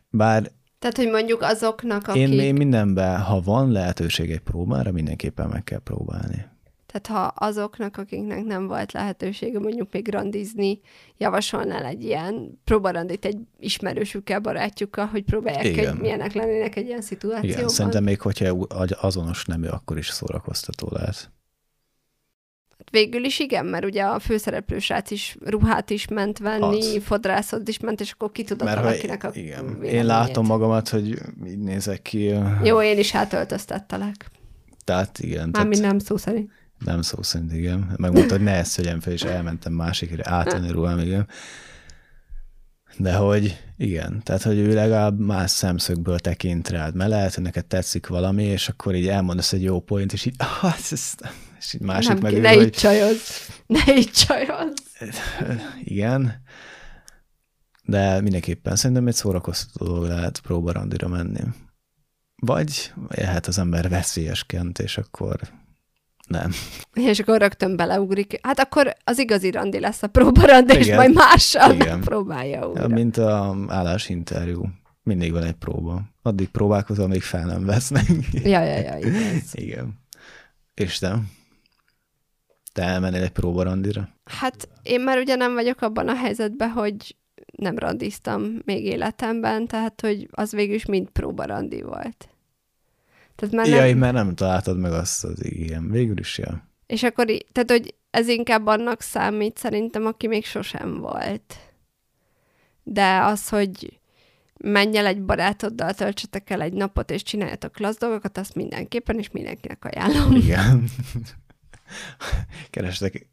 bár 0.09 0.51
Tehát, 0.79 0.97
hogy 0.97 1.09
mondjuk 1.09 1.41
azoknak, 1.41 2.07
akik... 2.07 2.21
én, 2.21 2.39
én 2.39 2.53
mindenben, 2.53 3.21
ha 3.21 3.41
van 3.41 3.71
lehetőség 3.71 4.31
egy 4.31 4.39
próbára, 4.39 4.91
mindenképpen 4.91 5.49
meg 5.49 5.63
kell 5.63 5.79
próbálni. 5.79 6.45
Tehát 6.91 7.07
ha 7.07 7.45
azoknak, 7.45 7.97
akiknek 7.97 8.43
nem 8.43 8.67
volt 8.67 8.91
lehetősége 8.91 9.59
mondjuk 9.59 9.87
még 9.91 10.11
randizni, 10.11 10.79
javasolnál 11.17 11.85
egy 11.85 12.03
ilyen 12.03 12.59
próbarandit 12.63 13.25
egy 13.25 13.37
ismerősükkel, 13.59 14.39
barátjukkal, 14.39 15.05
hogy 15.05 15.23
próbálják, 15.23 15.65
Igen. 15.65 15.91
hogy 15.91 16.01
milyenek 16.01 16.33
lennének 16.33 16.75
egy 16.75 16.85
ilyen 16.85 17.01
szituációban. 17.01 17.57
Igen, 17.57 17.67
szerintem 17.67 18.03
még 18.03 18.21
hogyha 18.21 18.49
azonos 19.01 19.45
nemű, 19.45 19.67
akkor 19.67 19.97
is 19.97 20.07
szórakoztató 20.07 20.87
lehet. 20.91 21.31
Végül 22.91 23.23
is 23.23 23.39
igen, 23.39 23.65
mert 23.65 23.85
ugye 23.85 24.03
a 24.03 24.19
főszereplő 24.19 24.79
srác 24.79 25.11
is 25.11 25.37
ruhát 25.45 25.89
is 25.89 26.07
ment 26.07 26.37
venni, 26.37 26.95
Az. 26.95 27.03
fodrászot 27.03 27.67
is 27.67 27.79
ment, 27.79 28.01
és 28.01 28.11
akkor 28.11 28.31
ki 28.31 28.43
tudod 28.43 28.67
Mert 28.67 28.81
valakinek 28.81 29.23
a 29.23 29.29
igen, 29.33 29.83
én 29.83 30.05
látom 30.05 30.45
magamat, 30.45 30.89
hogy 30.89 31.07
így 31.47 31.59
nézek 31.59 32.01
ki. 32.01 32.33
Jó, 32.63 32.81
én 32.81 32.97
is 32.97 33.15
átöltöztettelek. 33.15 34.29
Tehát 34.83 35.19
igen. 35.19 35.51
tehát... 35.51 35.53
Mármint 35.53 35.81
nem 35.81 35.99
szó 35.99 36.17
szerint. 36.17 36.51
Nem 36.85 37.01
szó 37.01 37.21
szerint, 37.21 37.53
igen. 37.53 37.93
Megmondta, 37.97 38.33
hogy 38.33 38.43
ne 38.43 38.51
ezt 38.55 38.75
vegyem 38.75 38.99
fel, 38.99 39.13
és 39.13 39.23
elmentem 39.23 39.73
másikra 39.73 40.23
átvenni 40.25 40.71
ruhám, 40.71 40.99
igen. 40.99 41.27
De 42.97 43.15
hogy 43.15 43.57
igen, 43.77 44.21
tehát 44.23 44.43
hogy 44.43 44.57
ő 44.57 44.73
legalább 44.73 45.19
más 45.19 45.51
szemszögből 45.51 46.19
tekint 46.19 46.69
rád, 46.69 46.95
mert 46.95 47.09
lehet, 47.09 47.33
hogy 47.33 47.43
neked 47.43 47.65
tetszik 47.65 48.07
valami, 48.07 48.43
és 48.43 48.69
akkor 48.69 48.95
így 48.95 49.07
elmondasz 49.07 49.53
egy 49.53 49.63
jó 49.63 49.79
point, 49.79 50.13
és 50.13 50.25
így, 50.25 50.35
ah, 50.37 50.73
ez, 50.91 51.13
és 51.59 51.73
így 51.73 51.81
másik 51.81 52.11
nem, 52.11 52.19
meg 52.21 52.33
ő, 52.33 52.39
ne 52.39 52.61
így 52.61 52.69
csajozz. 52.69 53.29
Ne 53.67 53.95
így 53.95 54.11
csajozz. 54.11 54.77
igen, 55.83 56.41
de 57.83 58.21
mindenképpen 58.21 58.75
szerintem 58.75 59.07
egy 59.07 59.13
szórakoztató 59.13 59.85
dolog 59.85 60.07
lehet 60.07 60.39
próbarandira 60.39 61.07
menni. 61.07 61.41
Vagy 62.35 62.93
lehet 63.07 63.47
az 63.47 63.57
ember 63.59 63.89
veszélyeskent, 63.89 64.79
és 64.79 64.97
akkor 64.97 65.39
nem. 66.27 66.51
És 66.93 67.19
akkor 67.19 67.39
rögtön 67.39 67.75
beleugrik. 67.75 68.39
Hát 68.41 68.59
akkor 68.59 68.95
az 69.03 69.19
igazi 69.19 69.51
randi 69.51 69.79
lesz 69.79 70.03
a 70.03 70.07
próbarandi, 70.07 70.73
és 70.75 70.93
majd 70.93 71.13
mással 71.13 71.73
Igen. 71.73 72.01
próbálja 72.01 72.67
újra. 72.67 72.81
Ja, 72.81 72.87
mint 72.87 73.17
a 73.17 73.57
állásinterjú. 73.67 74.69
Mindig 75.03 75.31
van 75.31 75.43
egy 75.43 75.53
próba. 75.53 76.01
Addig 76.21 76.49
próbálkozom, 76.49 77.05
amíg 77.05 77.21
fel 77.21 77.45
nem 77.45 77.65
vesznek. 77.65 78.05
Ja, 78.31 78.63
ja, 78.63 78.77
ja, 78.79 78.97
igaz. 78.97 79.51
Igen. 79.51 79.99
És 80.73 80.97
te? 80.97 81.19
Te 82.79 82.85
elmennél 82.85 83.23
egy 83.23 83.29
próbarandira? 83.29 84.09
Hát 84.23 84.69
én 84.83 85.01
már 85.01 85.17
ugye 85.17 85.35
nem 85.35 85.53
vagyok 85.53 85.81
abban 85.81 86.07
a 86.07 86.15
helyzetben, 86.15 86.69
hogy 86.69 87.15
nem 87.57 87.77
randiztam 87.77 88.61
még 88.65 88.85
életemben, 88.85 89.67
tehát 89.67 90.01
hogy 90.01 90.27
az 90.31 90.51
végül 90.51 90.75
is 90.75 90.85
mind 90.85 91.09
próbarandi 91.09 91.81
volt. 91.81 92.29
Tehát 93.35 93.55
már 93.55 93.67
nem, 93.67 93.75
Jaj, 93.79 93.93
mert 93.93 94.13
nem 94.13 94.35
találtad 94.35 94.77
meg 94.77 94.91
azt 94.91 95.23
az 95.23 95.45
igen. 95.45 95.91
Végül 95.91 96.19
is, 96.19 96.37
ja. 96.37 96.67
És 96.87 97.03
akkor, 97.03 97.25
tehát, 97.51 97.71
hogy 97.71 97.95
ez 98.09 98.27
inkább 98.27 98.65
annak 98.65 99.01
számít 99.01 99.57
szerintem, 99.57 100.05
aki 100.05 100.27
még 100.27 100.45
sosem 100.45 100.99
volt. 100.99 101.55
De 102.83 103.19
az, 103.21 103.49
hogy 103.49 103.99
menj 104.57 104.97
el 104.97 105.05
egy 105.05 105.21
barátoddal, 105.21 105.93
töltsetek 105.93 106.49
el 106.49 106.61
egy 106.61 106.73
napot, 106.73 107.11
és 107.11 107.23
csináljatok 107.23 107.71
klassz 107.71 107.97
dolgokat, 107.97 108.37
azt 108.37 108.55
mindenképpen, 108.55 109.17
és 109.19 109.31
mindenkinek 109.31 109.85
ajánlom. 109.85 110.35
Igen. 110.35 110.83
kerestek 112.69 113.29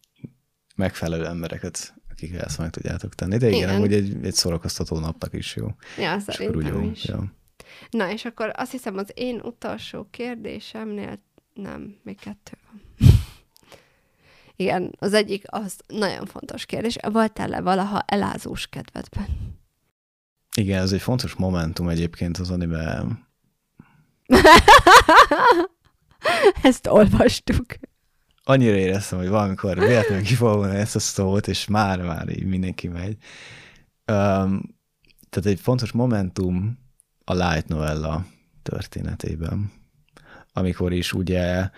megfelelő 0.76 1.26
embereket, 1.26 1.94
akik 2.10 2.34
ezt 2.34 2.58
meg 2.58 2.70
tudjátok 2.70 3.14
tenni. 3.14 3.36
De 3.36 3.48
igen, 3.48 3.58
igen. 3.68 3.78
hogy 3.78 3.92
egy, 3.92 4.24
egy 4.24 4.34
szórakoztató 4.34 4.98
napnak 4.98 5.32
is 5.34 5.56
jó. 5.56 5.66
Ja, 5.98 6.18
szerintem 6.18 6.82
is. 6.82 7.04
Ja. 7.04 7.34
Na, 7.90 8.12
és 8.12 8.24
akkor 8.24 8.52
azt 8.54 8.70
hiszem 8.70 8.96
az 8.96 9.10
én 9.14 9.40
utolsó 9.40 10.06
kérdésemnél 10.10 11.20
nem, 11.54 11.96
még 12.02 12.18
kettő 12.18 12.52
van. 12.66 12.82
Igen, 14.56 14.94
az 14.98 15.12
egyik, 15.12 15.44
az 15.46 15.80
nagyon 15.86 16.26
fontos 16.26 16.66
kérdés. 16.66 16.96
Voltál-e 17.12 17.60
valaha 17.60 18.00
elázós 18.06 18.66
kedvedben? 18.66 19.26
Igen, 20.56 20.82
ez 20.82 20.92
egy 20.92 21.00
fontos 21.00 21.34
momentum 21.34 21.88
egyébként 21.88 22.38
az 22.38 22.50
anime. 22.50 23.04
Ezt 26.62 26.86
olvastuk. 26.86 27.66
Annyira 28.48 28.76
éreztem, 28.76 29.18
hogy 29.18 29.28
valamikor 29.28 29.78
véletlenül 29.78 30.24
ki 30.24 30.36
ezt 30.76 30.96
a 30.96 30.98
szót, 30.98 31.48
és 31.48 31.66
már-már 31.66 32.28
így 32.28 32.44
mindenki 32.44 32.88
megy. 32.88 33.16
Um, 34.06 34.76
tehát 35.28 35.46
egy 35.46 35.60
fontos 35.60 35.92
momentum 35.92 36.78
a 37.24 37.32
Light 37.32 37.68
Novella 37.68 38.26
történetében, 38.62 39.72
amikor 40.52 40.92
is 40.92 41.12
ugye 41.12 41.70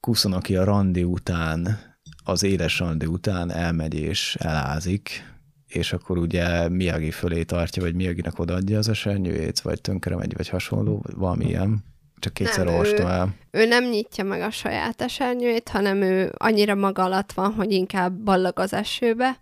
Kuszanoki 0.00 0.56
a 0.56 0.64
randi 0.64 1.02
után, 1.02 1.78
az 2.24 2.42
éles 2.42 2.78
randi 2.78 3.06
után 3.06 3.50
elmegy 3.50 3.94
és 3.94 4.34
elázik, 4.34 5.34
és 5.66 5.92
akkor 5.92 6.18
ugye 6.18 6.68
Miyagi 6.68 7.10
fölé 7.10 7.42
tartja, 7.42 7.82
vagy 7.82 7.94
Miyaginak 7.94 8.38
odaadja 8.38 8.78
az 8.78 8.88
esernyőjét, 8.88 9.60
vagy 9.60 9.80
tönkre 9.80 10.16
megy, 10.16 10.36
vagy 10.36 10.48
hasonló, 10.48 11.00
vagy 11.02 11.14
valami 11.14 11.44
ilyen. 11.44 11.93
Csak 12.24 12.34
kétszer 12.34 12.66
olvastam 12.66 13.06
el. 13.06 13.34
Ő 13.50 13.66
nem 13.66 13.84
nyitja 13.84 14.24
meg 14.24 14.40
a 14.40 14.50
saját 14.50 15.00
esernyőjét, 15.00 15.68
hanem 15.68 16.02
ő 16.02 16.32
annyira 16.36 16.74
maga 16.74 17.02
alatt 17.02 17.32
van, 17.32 17.52
hogy 17.52 17.72
inkább 17.72 18.12
ballag 18.12 18.58
az 18.58 18.72
esőbe, 18.72 19.40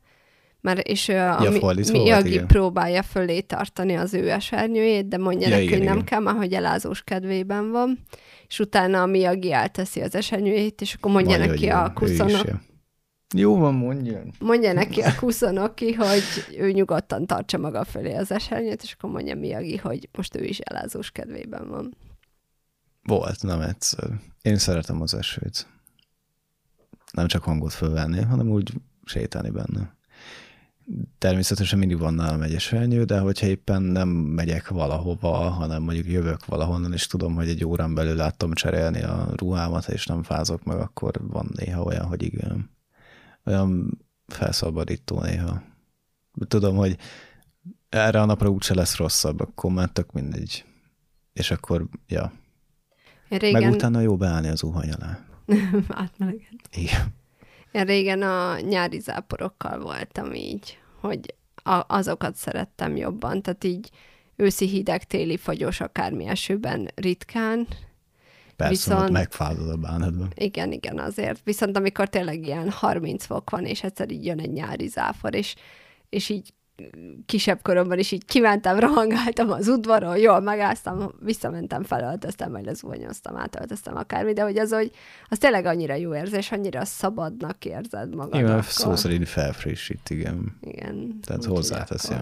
mert 0.61 0.89
és 0.89 1.09
a 1.09 1.13
ja, 1.13 1.73
Miyagi 1.93 2.41
próbálja 2.47 3.03
fölé 3.03 3.41
tartani 3.41 3.95
az 3.95 4.15
ő 4.15 4.31
esernyőjét, 4.31 5.09
de 5.09 5.19
mondja 5.19 5.49
ja, 5.49 5.55
neki, 5.55 5.67
igen, 5.67 5.79
hogy 5.79 5.87
nem 5.87 5.95
igen. 5.95 6.07
kell, 6.07 6.21
mert 6.21 6.37
hogy 6.37 6.53
elázós 6.53 7.03
kedvében 7.03 7.71
van, 7.71 7.99
és 8.49 8.59
utána 8.59 9.03
a 9.03 9.07
Miyagi 9.07 9.53
elteszi 9.53 10.01
az 10.01 10.15
esernyőjét, 10.15 10.81
és 10.81 10.95
akkor 10.95 11.13
mondja 11.13 11.39
Majd, 11.39 11.51
neki 11.51 11.69
a 11.69 11.93
kuszonok. 11.95 12.47
Jó 13.35 13.59
van, 13.59 13.75
mondja. 13.75 14.23
Mondja 14.41 14.73
neki 14.73 15.01
a 15.01 15.15
kuszonoki, 15.21 15.93
hogy 15.93 16.23
ő 16.59 16.71
nyugodtan 16.71 17.27
tartsa 17.27 17.59
maga 17.59 17.85
fölé 17.85 18.15
az 18.15 18.33
esernyőt, 18.33 18.83
és 18.83 18.93
akkor 18.93 19.11
mondja 19.11 19.35
Miyagi, 19.35 19.77
hogy 19.77 20.09
most 20.17 20.37
ő 20.37 20.45
is 20.45 20.59
elázós 20.59 21.11
kedvében 21.11 21.69
van. 21.69 21.97
Volt, 23.03 23.43
nem 23.43 23.61
egyszer. 23.61 24.21
Én 24.43 24.57
szeretem 24.57 25.01
az 25.01 25.15
esőt. 25.15 25.67
Nem 27.13 27.27
csak 27.27 27.43
hangot 27.43 27.73
fölvenni, 27.73 28.23
hanem 28.23 28.49
úgy 28.49 28.73
sétálni 29.05 29.51
benne. 29.51 29.97
Természetesen 31.19 31.79
mindig 31.79 31.99
van 31.99 32.15
nálam 32.15 32.43
egy 32.43 32.55
esernyő, 32.55 33.05
de 33.05 33.19
hogyha 33.19 33.47
éppen 33.47 33.83
nem 33.83 34.09
megyek 34.09 34.69
valahova, 34.69 35.37
hanem 35.37 35.83
mondjuk 35.83 36.07
jövök 36.07 36.45
valahonnan, 36.45 36.93
és 36.93 37.07
tudom, 37.07 37.35
hogy 37.35 37.49
egy 37.49 37.65
órán 37.65 37.95
belül 37.95 38.17
láttam 38.17 38.53
cserélni 38.53 39.03
a 39.03 39.29
ruhámat, 39.37 39.89
és 39.89 40.07
nem 40.07 40.23
fázok 40.23 40.65
meg, 40.65 40.79
akkor 40.79 41.21
van 41.23 41.51
néha 41.55 41.83
olyan, 41.83 42.05
hogy 42.05 42.23
igen. 42.23 42.71
Olyan 43.45 43.99
felszabadító 44.27 45.21
néha. 45.21 45.63
Tudom, 46.49 46.77
hogy 46.77 46.97
erre 47.89 48.21
a 48.21 48.25
napra 48.25 48.49
úgyse 48.49 48.75
lesz 48.75 48.97
rosszabb, 48.97 49.41
akkor 49.41 49.73
már 49.73 49.89
tök 49.89 50.13
mindegy. 50.13 50.65
És 51.33 51.51
akkor, 51.51 51.89
ja. 52.07 52.33
Régen... 53.39 53.63
Meg 53.63 53.73
utána 53.73 54.01
jó 54.01 54.17
beállni 54.17 54.49
az 54.49 54.63
uhany 54.63 54.91
alá. 54.91 55.19
Átmelegen. 55.89 56.61
Igen. 56.73 57.07
Én 57.73 57.85
régen 57.85 58.23
a 58.23 58.61
nyári 58.61 58.99
záporokkal 58.99 59.81
voltam 59.81 60.33
így, 60.33 60.79
hogy 61.01 61.35
a, 61.55 61.85
azokat 61.87 62.37
szerettem 62.37 62.97
jobban, 62.97 63.43
tehát 63.43 63.65
így 63.65 63.91
őszi 64.37 64.69
hideg, 64.69 65.05
téli 65.05 65.37
fagyos, 65.37 65.81
akármi 65.81 66.27
esőben 66.27 66.91
ritkán. 66.95 67.67
Persze, 68.57 68.73
viszont, 68.73 69.11
megfázod 69.11 69.69
a 69.69 69.77
bánatban. 69.77 70.33
Igen, 70.35 70.73
igen, 70.73 70.99
azért. 70.99 71.41
Viszont 71.45 71.77
amikor 71.77 72.09
tényleg 72.09 72.47
ilyen 72.47 72.71
30 72.71 73.25
fok 73.25 73.51
van, 73.51 73.65
és 73.65 73.83
egyszer 73.83 74.11
így 74.11 74.25
jön 74.25 74.41
egy 74.41 74.53
nyári 74.53 74.87
záfor, 74.87 75.35
és, 75.35 75.55
és 76.09 76.29
így 76.29 76.53
kisebb 77.27 77.63
koromban 77.63 77.99
is 77.99 78.13
így 78.13 78.25
kimentem, 78.25 78.79
rohangáltam 78.79 79.51
az 79.51 79.69
udvaron, 79.69 80.17
jól 80.17 80.41
megáztam, 80.41 81.15
visszamentem, 81.21 81.83
felöltöztem, 81.83 82.53
vagy 82.53 82.65
lezuhanyoztam, 82.65 83.37
átöltöztem 83.37 83.97
akármi, 83.97 84.33
de 84.33 84.43
hogy 84.43 84.59
az, 84.59 84.73
hogy 84.73 84.91
az 85.29 85.39
tényleg 85.39 85.67
annyira 85.67 85.95
jó 85.95 86.15
érzés, 86.15 86.53
annyira 86.53 86.85
szabadnak 86.85 87.65
érzed 87.65 88.15
magad. 88.15 88.41
Igen, 88.41 88.63
szó 88.63 88.97
szerint 88.97 89.29
felfrissít, 89.29 90.11
igen. 90.11 90.57
Igen. 90.61 91.21
Tehát 91.21 91.45
hozzáteszi. 91.45 92.15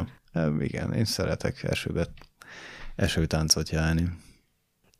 Igen, 0.58 0.92
én 0.92 1.04
szeretek 1.04 1.62
esőbe, 1.62 2.06
esőtáncot 2.96 3.70
járni. 3.70 4.08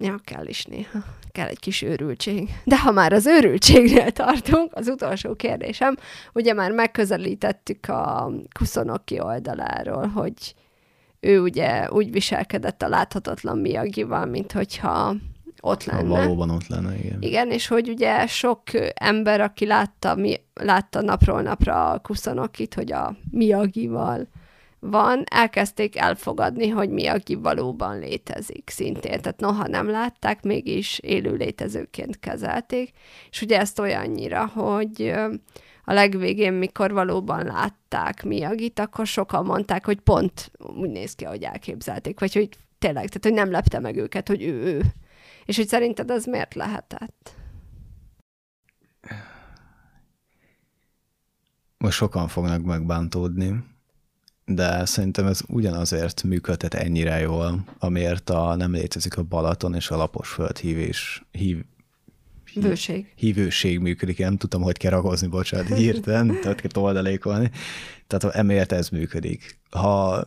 Ja, 0.03 0.21
kell 0.25 0.47
is 0.47 0.65
néha. 0.65 0.99
Kell 1.33 1.47
egy 1.47 1.59
kis 1.59 1.83
őrültség. 1.83 2.51
De 2.65 2.79
ha 2.79 2.91
már 2.91 3.13
az 3.13 3.27
őrültségnél 3.27 4.11
tartunk, 4.11 4.75
az 4.75 4.89
utolsó 4.89 5.35
kérdésem, 5.35 5.97
ugye 6.33 6.53
már 6.53 6.73
megközelítettük 6.73 7.89
a 7.89 8.31
Kuszonoki 8.59 9.21
oldaláról, 9.21 10.07
hogy 10.07 10.55
ő 11.21 11.41
ugye 11.41 11.91
úgy 11.91 12.11
viselkedett 12.13 12.83
a 12.83 12.89
láthatatlan 12.89 13.59
Miyagival, 13.59 14.27
mint 14.27 14.53
hogyha 14.53 15.15
ott 15.61 15.85
lenne. 15.85 16.01
Ha 16.01 16.23
valóban 16.25 16.51
ott 16.51 16.67
lenne, 16.67 16.99
igen. 16.99 17.23
Igen, 17.23 17.51
és 17.51 17.67
hogy 17.67 17.89
ugye 17.89 18.27
sok 18.27 18.63
ember, 18.95 19.41
aki 19.41 19.67
látta, 19.67 20.15
mi, 20.15 20.41
látta 20.55 21.01
napról 21.01 21.43
napra 21.43 21.91
a 21.91 21.99
Kuszonokit, 21.99 22.75
hogy 22.75 22.93
a 22.93 23.17
Miyagival 23.31 24.29
van, 24.81 25.25
elkezdték 25.31 25.97
elfogadni, 25.97 26.69
hogy 26.69 26.91
mi, 26.91 27.07
aki 27.07 27.35
valóban 27.35 27.99
létezik 27.99 28.71
szintén. 28.71 29.21
Tehát 29.21 29.41
noha 29.41 29.67
nem 29.67 29.89
látták, 29.89 30.43
mégis 30.43 30.99
élő 30.99 31.35
létezőként 31.35 32.19
kezelték. 32.21 32.91
És 33.31 33.43
ugye 33.43 33.59
ezt 33.59 33.79
olyannyira, 33.79 34.47
hogy 34.47 35.13
a 35.85 35.93
legvégén, 35.93 36.53
mikor 36.53 36.93
valóban 36.93 37.45
látták 37.45 38.23
Miyagit, 38.23 38.79
akkor 38.79 39.07
sokan 39.07 39.45
mondták, 39.45 39.85
hogy 39.85 40.01
pont 40.01 40.51
úgy 40.59 40.91
néz 40.91 41.15
ki, 41.15 41.25
ahogy 41.25 41.43
elképzelték, 41.43 42.21
vagy 42.21 42.33
hogy 42.33 42.49
tényleg, 42.79 43.09
tehát 43.09 43.25
hogy 43.25 43.33
nem 43.33 43.51
lepte 43.51 43.79
meg 43.79 43.97
őket, 43.97 44.29
hogy 44.29 44.43
ő 44.43 44.63
ő. 44.63 44.83
És 45.45 45.57
hogy 45.57 45.69
szerinted 45.69 46.11
ez 46.11 46.25
miért 46.25 46.55
lehetett? 46.55 47.35
Most 51.79 51.97
sokan 51.97 52.29
fognak 52.29 52.63
megbántódni, 52.63 53.65
de 54.55 54.85
szerintem 54.85 55.27
ez 55.27 55.41
ugyanazért 55.49 56.23
működhet 56.23 56.75
ennyire 56.75 57.19
jól, 57.19 57.65
amiért 57.79 58.31
a 58.31 58.55
nem 58.55 58.73
létezik 58.73 59.17
a 59.17 59.23
Balaton 59.23 59.75
és 59.75 59.91
a 59.91 59.97
lapos 59.97 60.29
földhívés, 60.29 61.25
hív, 61.31 61.65
hív, 62.53 62.63
Vőség. 62.63 63.13
hívőség 63.15 63.79
működik. 63.79 64.19
Nem 64.19 64.37
tudtam, 64.37 64.63
hogy 64.63 64.77
kell 64.77 64.91
ragozni, 64.91 65.27
bocsánat, 65.27 65.77
hirtelen, 65.77 66.29
tehát 66.43 66.61
kell 66.61 66.83
oldalékolni. 66.83 67.51
Tehát 68.07 68.35
emiatt 68.37 68.73
ez 68.73 68.89
működik. 68.89 69.59
Ha 69.71 70.25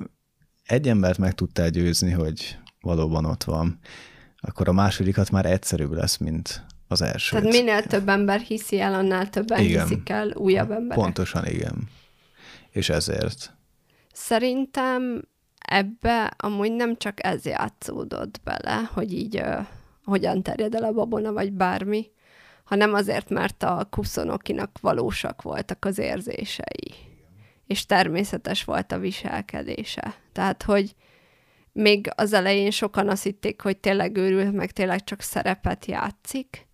egy 0.66 0.88
embert 0.88 1.18
meg 1.18 1.34
tudtál 1.34 1.70
győzni, 1.70 2.12
hogy 2.12 2.58
valóban 2.82 3.26
ott 3.26 3.44
van, 3.44 3.80
akkor 4.38 4.68
a 4.68 4.74
másodikat 4.74 5.32
már 5.32 5.46
egyszerűbb 5.46 5.92
lesz, 5.92 6.18
mint 6.18 6.66
az 6.88 7.02
első. 7.02 7.38
Tehát 7.38 7.52
minél 7.52 7.84
több 7.84 8.10
ember 8.10 8.40
hiszi 8.40 8.80
el, 8.80 8.94
annál 8.94 9.30
többen 9.30 9.62
igen. 9.62 9.88
hiszik 9.88 10.10
el 10.10 10.32
újabb 10.36 10.72
emberek. 10.72 11.04
Pontosan, 11.04 11.46
igen. 11.46 11.90
És 12.70 12.90
ezért. 12.90 13.54
Szerintem 14.14 15.22
ebbe 15.68 16.34
amúgy 16.38 16.72
nem 16.72 16.98
csak 16.98 17.26
ez 17.26 17.46
játszódott 17.46 18.42
bele, 18.44 18.90
hogy 18.94 19.14
így 19.14 19.38
uh, 19.38 19.66
hogyan 20.04 20.44
terjed 20.44 20.76
el 20.76 20.84
a 20.84 20.92
babona, 20.92 21.32
vagy 21.32 21.54
bármi, 21.54 22.12
hanem 22.64 22.94
azért, 22.94 23.30
mert 23.30 23.64
a 23.64 23.88
kuszonokinak 23.90 24.80
valósak 24.82 25.42
voltak 25.42 25.86
az 25.86 25.98
érzései, 25.98 26.94
és 27.68 27.86
természetes 27.86 28.64
volt 28.64 28.92
a 28.92 29.00
viselkedése. 29.00 30.16
Tehát, 30.32 30.64
hogy 30.64 30.96
még 31.72 32.12
az 32.16 32.34
elején 32.34 32.72
sokan 32.72 33.10
azt 33.10 33.24
hitték, 33.24 33.62
hogy 33.62 33.78
tényleg 33.78 34.18
őrült, 34.18 34.54
meg 34.54 34.72
tényleg 34.72 35.04
csak 35.04 35.22
szerepet 35.22 35.86
játszik, 35.86 36.68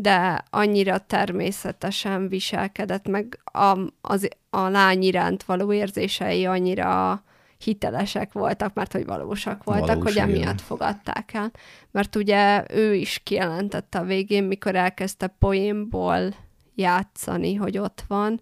de 0.00 0.44
annyira 0.50 0.98
természetesen 0.98 2.28
viselkedett, 2.28 3.08
meg 3.08 3.40
a, 3.44 3.78
az, 4.00 4.28
a 4.50 4.68
lány 4.68 5.02
iránt 5.02 5.42
való 5.42 5.72
érzései 5.72 6.46
annyira 6.46 7.22
hitelesek 7.58 8.32
voltak, 8.32 8.74
mert 8.74 8.92
hogy 8.92 9.04
valósak 9.04 9.64
voltak, 9.64 9.86
Valós, 9.86 10.04
hogy 10.04 10.16
emiatt 10.16 10.42
igen. 10.42 10.56
fogadták 10.56 11.34
el. 11.34 11.50
Mert 11.90 12.16
ugye 12.16 12.64
ő 12.70 12.94
is 12.94 13.20
kijelentette 13.24 13.98
a 13.98 14.04
végén, 14.04 14.44
mikor 14.44 14.74
elkezdte 14.74 15.26
poénból 15.26 16.34
játszani, 16.74 17.54
hogy 17.54 17.78
ott 17.78 18.04
van, 18.08 18.40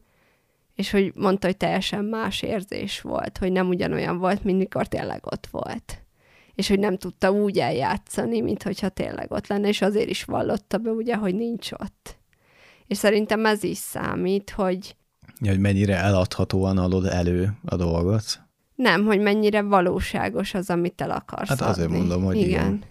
és 0.74 0.90
hogy 0.90 1.12
mondta, 1.14 1.46
hogy 1.46 1.56
teljesen 1.56 2.04
más 2.04 2.42
érzés 2.42 3.00
volt, 3.00 3.38
hogy 3.38 3.52
nem 3.52 3.68
ugyanolyan 3.68 4.18
volt, 4.18 4.44
mint 4.44 4.58
mikor 4.58 4.86
tényleg 4.86 5.26
ott 5.26 5.46
volt. 5.50 6.02
És 6.58 6.68
hogy 6.68 6.78
nem 6.78 6.96
tudta 6.96 7.30
úgy 7.30 7.58
eljátszani, 7.58 8.40
mint 8.40 8.62
hogyha 8.62 8.88
tényleg 8.88 9.32
ott 9.32 9.46
lenne, 9.46 9.68
és 9.68 9.82
azért 9.82 10.08
is 10.08 10.24
vallotta 10.24 10.78
be, 10.78 10.90
ugye, 10.90 11.16
hogy 11.16 11.34
nincs 11.34 11.72
ott. 11.72 12.16
És 12.86 12.96
szerintem 12.96 13.46
ez 13.46 13.62
is 13.62 13.78
számít, 13.78 14.50
hogy 14.50 14.96
Ja, 15.40 15.50
hogy 15.50 15.60
mennyire 15.60 15.96
eladhatóan 15.96 16.78
adod 16.78 17.06
elő 17.06 17.52
a 17.64 17.76
dolgot. 17.76 18.24
nem, 18.74 19.04
hogy 19.04 19.20
mennyire 19.20 19.62
valóságos 19.62 20.54
az, 20.54 20.70
amit 20.70 21.00
el 21.00 21.10
akarsz 21.10 21.48
Hát 21.48 21.60
azért 21.60 21.86
adni. 21.88 21.98
mondom, 21.98 22.24
hogy 22.24 22.36
igen. 22.36 22.82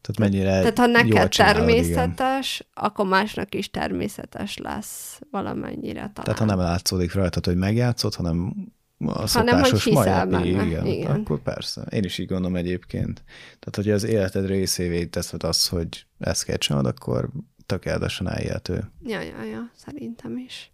Tehát 0.00 0.18
mennyire 0.32 0.50
Tehát 0.50 0.78
ha 0.78 0.84
jól 0.86 0.92
neked 0.92 1.28
csinálod, 1.28 1.68
igen. 1.68 1.76
természetes, 1.84 2.66
akkor 2.74 3.06
másnak 3.06 3.54
is 3.54 3.70
természetes 3.70 4.56
lesz 4.56 5.20
valamennyire 5.30 5.98
talán. 6.00 6.12
Tehát 6.12 6.38
ha 6.38 6.44
nem 6.44 6.58
látszódik 6.58 7.14
rajtad, 7.14 7.46
hogy 7.46 7.56
megjátszott, 7.56 8.14
hanem 8.14 8.52
a 8.98 9.28
Hanem, 9.28 9.54
hogy 9.54 9.64
szokásos 9.64 9.84
hiszel 9.84 10.26
majd, 10.26 10.28
benne, 10.28 10.64
igen, 10.66 10.86
igen. 10.86 11.10
akkor 11.10 11.42
persze. 11.42 11.82
Én 11.82 12.04
is 12.04 12.18
így 12.18 12.26
gondolom 12.26 12.56
egyébként. 12.56 13.24
Tehát, 13.58 13.74
hogy 13.74 13.90
az 13.90 14.04
életed 14.04 14.46
részévé 14.46 15.04
teszed 15.04 15.42
az, 15.42 15.68
hogy 15.68 16.06
ezt 16.18 16.44
kell 16.44 16.56
csinálod, 16.56 16.86
akkor 16.86 17.30
tökéletesen 17.66 18.28
elérhető. 18.28 18.90
Ja, 19.02 19.20
ja, 19.20 19.44
ja, 19.44 19.70
szerintem 19.76 20.36
is. 20.36 20.72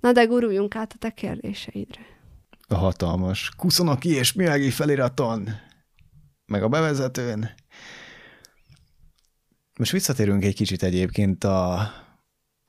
Na 0.00 0.12
de 0.12 0.24
guruljunk 0.24 0.74
át 0.76 0.92
a 0.92 0.98
te 0.98 1.10
kérdéseidre. 1.10 2.00
A 2.68 2.74
hatalmas 2.74 3.50
Kuszonaki 3.56 4.14
és 4.14 4.32
Miyagi 4.32 4.70
feliraton, 4.70 5.48
meg 6.46 6.62
a 6.62 6.68
bevezetőn. 6.68 7.50
Most 9.78 9.92
visszatérünk 9.92 10.44
egy 10.44 10.54
kicsit 10.54 10.82
egyébként 10.82 11.44
a, 11.44 11.90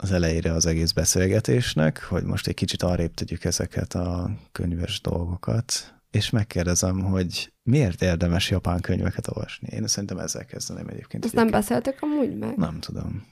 az 0.01 0.11
elejére 0.11 0.51
az 0.51 0.65
egész 0.65 0.91
beszélgetésnek, 0.91 2.03
hogy 2.03 2.23
most 2.23 2.47
egy 2.47 2.53
kicsit 2.53 2.83
arrébb 2.83 3.13
tegyük 3.13 3.43
ezeket 3.43 3.93
a 3.93 4.31
könyves 4.51 5.01
dolgokat, 5.01 5.93
és 6.11 6.29
megkérdezem, 6.29 6.99
hogy 6.99 7.53
miért 7.63 8.01
érdemes 8.01 8.49
japán 8.49 8.79
könyveket 8.79 9.27
olvasni? 9.27 9.67
Én 9.71 9.87
szerintem 9.87 10.17
ezzel 10.17 10.45
kezdeném 10.45 10.87
egyébként. 10.87 11.25
Ezt 11.25 11.33
nem 11.33 11.49
beszéltük 11.49 11.97
amúgy 11.99 12.37
meg? 12.37 12.57
Nem 12.57 12.79
tudom. 12.79 13.25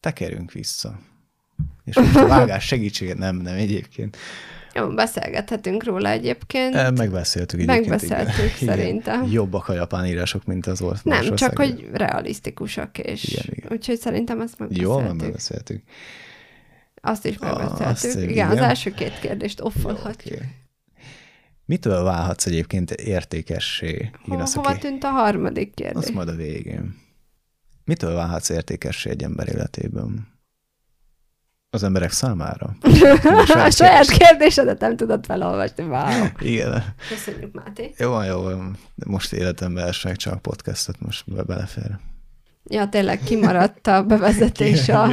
Tekerünk 0.00 0.52
vissza. 0.52 0.98
És 1.84 1.96
most 1.96 2.16
a 2.16 2.26
vágás 2.26 2.66
segítséget 2.66 3.18
nem, 3.18 3.36
nem 3.36 3.54
egyébként. 3.54 4.16
Jó, 4.76 4.88
beszélgethetünk 4.94 5.84
róla 5.84 6.08
egyébként. 6.08 6.74
E, 6.74 6.90
Megbeszéltük 6.90 7.60
egyébként. 7.60 7.88
Megbeszéltük, 7.88 8.60
igen. 8.60 8.74
szerintem. 8.74 9.20
Igen. 9.20 9.32
Jobbak 9.32 9.68
a 9.68 9.72
japán 9.72 10.06
írások, 10.06 10.44
mint 10.44 10.66
az 10.66 10.80
volt. 10.80 11.04
nem, 11.04 11.18
más 11.18 11.34
csak 11.34 11.56
hogy 11.56 11.88
realisztikusak, 11.92 12.98
és 12.98 13.24
Igen, 13.24 13.44
igen. 13.50 13.72
úgyhogy 13.72 13.98
szerintem 13.98 14.40
ezt 14.40 14.56
Jól 14.58 14.68
megbeszéltük. 14.68 15.06
van, 15.06 15.16
megbeszéltük. 15.16 15.82
Azt 17.00 17.26
is 17.26 17.38
megbeszéltük. 17.38 17.86
azt, 17.86 18.04
igen, 18.04 18.28
igen. 18.28 18.50
az 18.50 18.56
első 18.58 18.90
két 18.90 19.18
kérdést 19.20 19.60
offolhatjuk. 19.60 20.40
Mitől 21.64 22.02
válhatsz 22.02 22.46
egyébként 22.46 22.90
értékessé? 22.90 24.10
Hova, 24.22 24.46
hova 24.52 24.78
tűnt 24.78 25.04
a 25.04 25.08
harmadik 25.08 25.74
kérdés? 25.74 25.96
azt 25.96 26.12
majd 26.12 26.28
a 26.28 26.34
végén. 26.34 26.94
Mitől 27.84 28.14
válhatsz 28.14 28.48
értékessé 28.48 29.10
egy 29.10 29.22
ember 29.22 29.48
életében? 29.48 30.35
Az 31.70 31.82
emberek 31.82 32.10
számára? 32.10 32.76
a 33.66 33.70
saját 33.70 34.10
kérdésedet 34.10 34.80
nem 34.80 34.96
tudod 34.96 35.24
felolvasni. 35.26 35.84
Wow. 35.84 36.26
Igen. 36.38 36.84
Köszönjük, 37.08 37.52
Máté. 37.52 37.94
Jó 37.98 38.10
van, 38.10 38.26
jó 38.26 38.40
van. 38.40 38.76
Most 38.94 39.32
életemben 39.32 39.84
elsőnek 39.84 40.16
csak 40.18 40.42
podcastot, 40.42 41.00
most 41.00 41.34
be- 41.34 41.42
belefér. 41.42 41.98
Ja, 42.68 42.88
tényleg 42.88 43.20
kimaradt 43.24 43.86
a 43.86 44.02
bevezetés 44.08 44.88
a 44.88 45.10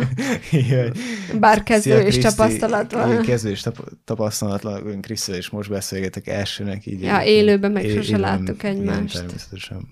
bár 1.39 1.63
kezdő 1.63 1.99
és. 2.01 2.17
Igen, 2.17 3.21
kezdő 3.21 3.49
és 3.49 3.61
tap- 3.61 3.91
tapasztalatlan, 4.03 4.87
én 4.91 5.01
Krisztel 5.01 5.35
és 5.35 5.49
most 5.49 5.69
beszélgetek 5.69 6.27
elsőnek. 6.27 6.85
Így 6.85 7.01
Ja, 7.01 7.23
élőben 7.23 7.71
meg 7.71 7.83
É- 7.83 7.95
sose 7.95 8.17
láttuk 8.17 8.63
egymást. 8.63 9.13
természetesen. 9.13 9.87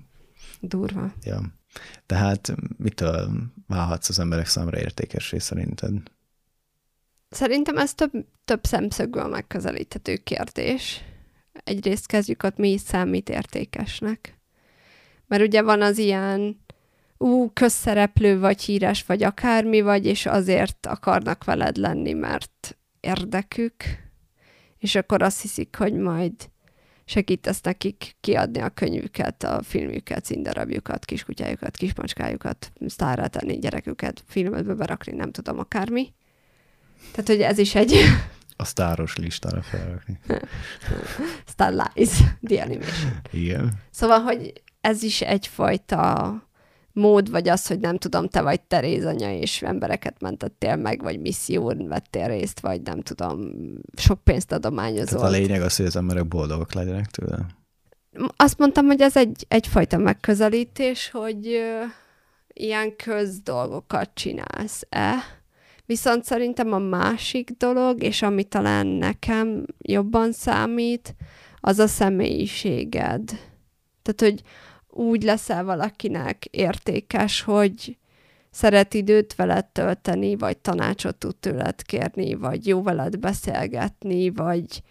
Durva. 0.59 1.13
Ja. 1.23 1.41
Tehát 2.05 2.55
mitől 2.77 3.29
válhatsz 3.67 4.09
az 4.09 4.19
emberek 4.19 4.45
számára 4.47 4.79
értékessé 4.79 5.37
szerinted? 5.37 5.93
Szerintem 7.31 7.77
ez 7.77 7.93
több, 7.93 8.11
több 8.45 8.63
szemszögből 8.63 9.27
megközelíthető 9.27 10.15
kérdés. 10.15 11.01
Egyrészt 11.63 12.05
kezdjük 12.05 12.43
ott, 12.43 12.57
mi 12.57 12.77
számít 12.77 13.29
értékesnek. 13.29 14.39
Mert 15.27 15.43
ugye 15.43 15.61
van 15.61 15.81
az 15.81 15.97
ilyen, 15.97 16.61
ú, 17.17 17.51
közszereplő 17.53 18.39
vagy 18.39 18.61
híres 18.61 19.05
vagy 19.05 19.23
akármi 19.23 19.81
vagy, 19.81 20.05
és 20.05 20.25
azért 20.25 20.85
akarnak 20.85 21.43
veled 21.43 21.77
lenni, 21.77 22.13
mert 22.13 22.77
érdekük, 22.99 23.73
és 24.77 24.95
akkor 24.95 25.21
azt 25.21 25.41
hiszik, 25.41 25.75
hogy 25.75 25.93
majd 25.93 26.33
segítesz 27.05 27.61
nekik 27.61 28.15
kiadni 28.19 28.59
a 28.59 28.69
könyvüket, 28.69 29.43
a 29.43 29.61
filmjüket, 29.63 30.25
színdarabjukat, 30.25 31.05
kiskutyájukat, 31.05 31.77
kismacskájukat, 31.77 32.71
sztárra 32.87 33.27
tenni 33.27 33.59
gyereküket, 33.59 34.23
filmetbe 34.27 34.73
berakni, 34.73 35.15
nem 35.15 35.31
tudom, 35.31 35.59
akármi. 35.59 36.13
Tehát, 37.11 37.27
hogy 37.27 37.41
ez 37.41 37.57
is 37.57 37.75
egy 37.75 37.93
A 38.55 38.65
sztáros 38.65 39.17
listára 39.17 39.61
felrakni. 39.61 40.19
Star 41.51 41.71
Lies, 41.71 42.09
The 42.47 42.63
Animation. 42.63 43.21
Igen. 43.31 43.71
Szóval, 43.91 44.19
hogy 44.19 44.53
ez 44.81 45.03
is 45.03 45.21
egyfajta 45.21 46.33
mód, 46.93 47.31
vagy 47.31 47.47
az, 47.49 47.67
hogy 47.67 47.79
nem 47.79 47.97
tudom, 47.97 48.27
te 48.27 48.41
vagy 48.41 48.61
Teréz 48.61 49.05
anya, 49.05 49.33
és 49.33 49.61
embereket 49.61 50.21
mentettél 50.21 50.75
meg, 50.75 51.01
vagy 51.01 51.19
misszión 51.19 51.87
vettél 51.87 52.27
részt, 52.27 52.59
vagy 52.59 52.81
nem 52.81 53.01
tudom, 53.01 53.51
sok 53.97 54.23
pénzt 54.23 54.47
Tehát 54.47 54.65
adományozol. 54.65 55.21
a 55.21 55.29
lényeg 55.29 55.61
az, 55.61 55.75
hogy 55.75 55.85
az 55.85 55.95
emberek 55.95 56.27
boldogok 56.27 56.73
legyenek 56.73 57.05
tőle. 57.05 57.37
Azt 58.35 58.57
mondtam, 58.57 58.85
hogy 58.85 59.01
ez 59.01 59.17
egy, 59.17 59.45
egyfajta 59.47 59.97
megközelítés, 59.97 61.09
hogy 61.09 61.47
ö, 61.47 61.83
ilyen 62.53 62.95
közdolgokat 62.95 64.09
csinálsz-e. 64.13 65.15
Viszont 65.91 66.23
szerintem 66.23 66.73
a 66.73 66.79
másik 66.79 67.49
dolog, 67.57 68.03
és 68.03 68.21
ami 68.21 68.43
talán 68.43 68.87
nekem 68.87 69.65
jobban 69.77 70.31
számít, 70.31 71.15
az 71.59 71.79
a 71.79 71.87
személyiséged. 71.87 73.23
Tehát, 74.01 74.21
hogy 74.21 74.41
úgy 74.89 75.23
leszel 75.23 75.63
valakinek 75.63 76.45
értékes, 76.45 77.41
hogy 77.41 77.97
szeret 78.51 78.93
időt 78.93 79.35
veled 79.35 79.65
tölteni, 79.65 80.35
vagy 80.35 80.57
tanácsot 80.57 81.15
tud 81.15 81.35
tőled 81.35 81.81
kérni, 81.81 82.33
vagy 82.33 82.67
jó 82.67 82.81
veled 82.81 83.19
beszélgetni, 83.19 84.29
vagy 84.29 84.81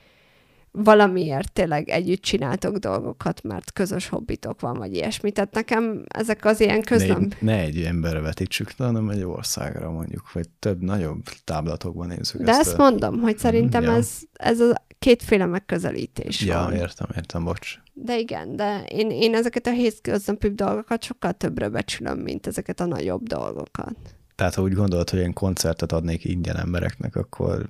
valamiért 0.72 1.52
tényleg 1.52 1.88
együtt 1.88 2.22
csináltok 2.22 2.76
dolgokat, 2.76 3.42
mert 3.42 3.72
közös 3.72 4.08
hobbitok 4.08 4.60
van, 4.60 4.76
vagy 4.78 4.94
ilyesmi. 4.94 5.32
Tehát 5.32 5.54
nekem 5.54 6.04
ezek 6.08 6.44
az 6.44 6.60
ilyen 6.60 6.76
Ne, 6.76 6.82
közlöm... 6.82 7.22
egy- 7.22 7.36
ne 7.40 7.58
egy 7.58 7.82
emberre 7.82 8.20
vetítsük 8.20 8.76
le, 8.76 8.86
hanem 8.86 9.08
egy 9.08 9.22
országra 9.22 9.90
mondjuk, 9.90 10.32
vagy 10.32 10.48
több 10.48 10.82
nagyobb 10.82 11.22
táblatokban 11.44 12.06
nézzük 12.06 12.42
De 12.42 12.50
ezt. 12.50 12.60
ezt 12.60 12.76
mondom, 12.76 13.20
hogy 13.20 13.38
szerintem 13.38 13.82
ja. 13.82 13.92
ez, 13.92 14.18
ez 14.32 14.60
a 14.60 14.84
kétféle 14.98 15.46
megközelítés 15.46 16.40
Ja, 16.40 16.58
van. 16.58 16.72
értem, 16.72 17.08
értem, 17.16 17.44
bocs. 17.44 17.78
De 17.92 18.18
igen, 18.18 18.56
de 18.56 18.84
én, 18.88 19.10
én 19.10 19.34
ezeket 19.34 19.66
a 19.66 19.70
hétköznapi 19.72 20.50
dolgokat 20.54 21.02
sokkal 21.02 21.32
többre 21.32 21.68
becsülöm, 21.68 22.18
mint 22.18 22.46
ezeket 22.46 22.80
a 22.80 22.86
nagyobb 22.86 23.22
dolgokat. 23.22 23.96
Tehát 24.34 24.54
ha 24.54 24.62
úgy 24.62 24.72
gondolod, 24.74 25.10
hogy 25.10 25.18
én 25.18 25.32
koncertet 25.32 25.92
adnék 25.92 26.24
ingyen 26.24 26.56
embereknek, 26.56 27.16
akkor 27.16 27.68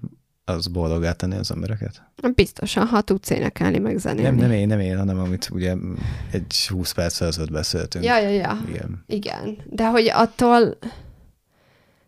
az 0.50 0.66
boldogá 0.66 1.12
tenni 1.12 1.36
az 1.36 1.50
embereket? 1.50 2.02
Biztosan, 2.34 2.86
ha 2.86 3.00
tudsz 3.00 3.30
énekelni, 3.30 3.78
meg 3.78 3.98
zenélni. 3.98 4.22
Nem, 4.22 4.48
nem 4.48 4.58
én, 4.58 4.66
nem 4.66 4.80
én, 4.80 4.96
hanem 4.96 5.18
amit 5.18 5.48
ugye 5.52 5.74
egy 6.30 6.66
20 6.68 6.92
perc 6.92 7.20
ezelőtt 7.20 7.50
beszéltünk. 7.50 8.04
Ja, 8.04 8.18
ja, 8.18 8.28
ja. 8.28 8.58
Igen. 8.68 9.04
Igen, 9.06 9.56
de 9.70 9.88
hogy 9.88 10.08
attól, 10.08 10.78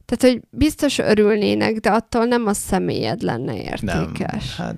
tehát, 0.05 0.21
hogy 0.21 0.41
biztos 0.51 0.99
örülnének, 0.99 1.77
de 1.77 1.91
attól 1.91 2.25
nem 2.25 2.47
a 2.47 2.53
személyed 2.53 3.23
lenne 3.23 3.53
Nem, 3.81 3.99
értékes. 3.99 4.57
hát 4.57 4.77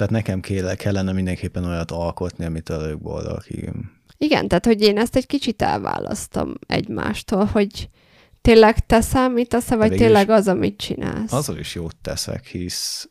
tehát 0.00 0.14
nekem 0.14 0.40
kéle, 0.40 0.74
kellene 0.74 1.12
mindenképpen 1.12 1.64
olyat 1.64 1.90
alkotni, 1.90 2.44
amit 2.44 2.70
ők 2.70 3.00
boldog, 3.00 3.42
igen. 3.46 3.90
Igen, 4.18 4.48
tehát, 4.48 4.66
hogy 4.66 4.80
én 4.80 4.98
ezt 4.98 5.16
egy 5.16 5.26
kicsit 5.26 5.62
elválasztom 5.62 6.54
egymástól, 6.66 7.44
hogy 7.44 7.88
tényleg 8.40 8.86
te 8.86 9.00
számítasz-e, 9.00 9.76
vagy 9.76 9.96
tényleg 9.96 10.30
az, 10.30 10.48
amit 10.48 10.76
csinálsz. 10.76 11.32
Azzal 11.32 11.58
is 11.58 11.74
jót 11.74 11.96
teszek, 11.96 12.46
hisz 12.46 13.10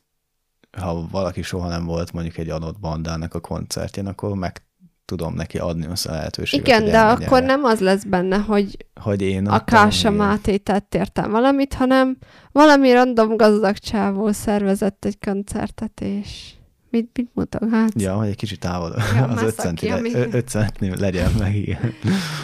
ha 0.78 1.06
valaki 1.10 1.42
soha 1.42 1.68
nem 1.68 1.84
volt 1.84 2.12
mondjuk 2.12 2.36
egy 2.36 2.48
adott 2.48 2.78
bandának 2.80 3.34
a 3.34 3.40
koncertjén, 3.40 4.06
akkor 4.06 4.34
meg 4.34 4.62
tudom 5.04 5.34
neki 5.34 5.58
adni 5.58 5.86
azt 5.86 6.06
a 6.06 6.10
lehetőséget, 6.10 6.66
Igen, 6.66 6.84
de 6.84 7.00
akkor 7.00 7.42
nem 7.42 7.64
az 7.64 7.80
lesz 7.80 8.04
benne, 8.04 8.36
hogy 8.36 8.86
hogy 9.00 9.22
én 9.22 9.46
a 9.46 9.64
Kása. 9.64 10.10
Máté 10.10 10.56
tett 10.56 10.94
értem 10.94 11.30
valamit, 11.30 11.74
hanem 11.74 12.18
valami 12.52 12.92
random 12.92 13.36
gazdag 13.36 13.76
csávó 13.78 14.32
szervezett 14.32 15.04
egy 15.04 15.18
koncertet, 15.18 16.00
és 16.00 16.52
mit, 16.90 17.30
mit? 17.34 17.58
Hát, 17.70 17.92
Ja, 17.94 18.14
hogy 18.14 18.28
egy 18.28 18.36
kicsit 18.36 18.60
távol. 18.60 18.94
Ja, 19.14 19.24
az 19.28 19.34
már 19.34 19.44
5 19.44 19.54
szaki, 19.54 19.86
centi, 19.86 19.90
ami- 19.90 20.14
5 20.14 20.48
centi 20.48 20.98
legyen 20.98 21.32
meg, 21.38 21.54
igen. 21.56 21.94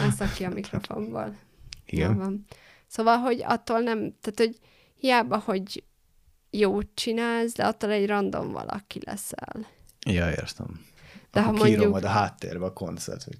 Ezt 0.07 0.33
ki 0.33 0.43
a 0.43 0.49
mikrofonból. 0.49 1.33
Igen. 1.85 2.17
van. 2.17 2.45
Szóval, 2.87 3.17
hogy 3.17 3.43
attól 3.45 3.79
nem, 3.79 3.97
tehát, 3.99 4.37
hogy 4.37 4.59
hiába, 4.95 5.37
hogy 5.37 5.83
jót 6.49 6.87
csinálsz, 6.93 7.53
de 7.53 7.65
attól 7.65 7.89
egy 7.91 8.07
random 8.07 8.51
valaki 8.51 8.99
leszel. 9.05 9.67
Ja, 10.05 10.29
értem. 10.29 10.85
De 11.31 11.41
ha 11.41 11.47
Akkor 11.47 11.65
kírom 11.65 11.79
mondjuk 11.79 11.91
majd 11.91 12.03
a 12.03 12.19
háttérbe 12.19 12.65
a 12.65 12.73
koncert, 12.73 13.23
hogy 13.23 13.37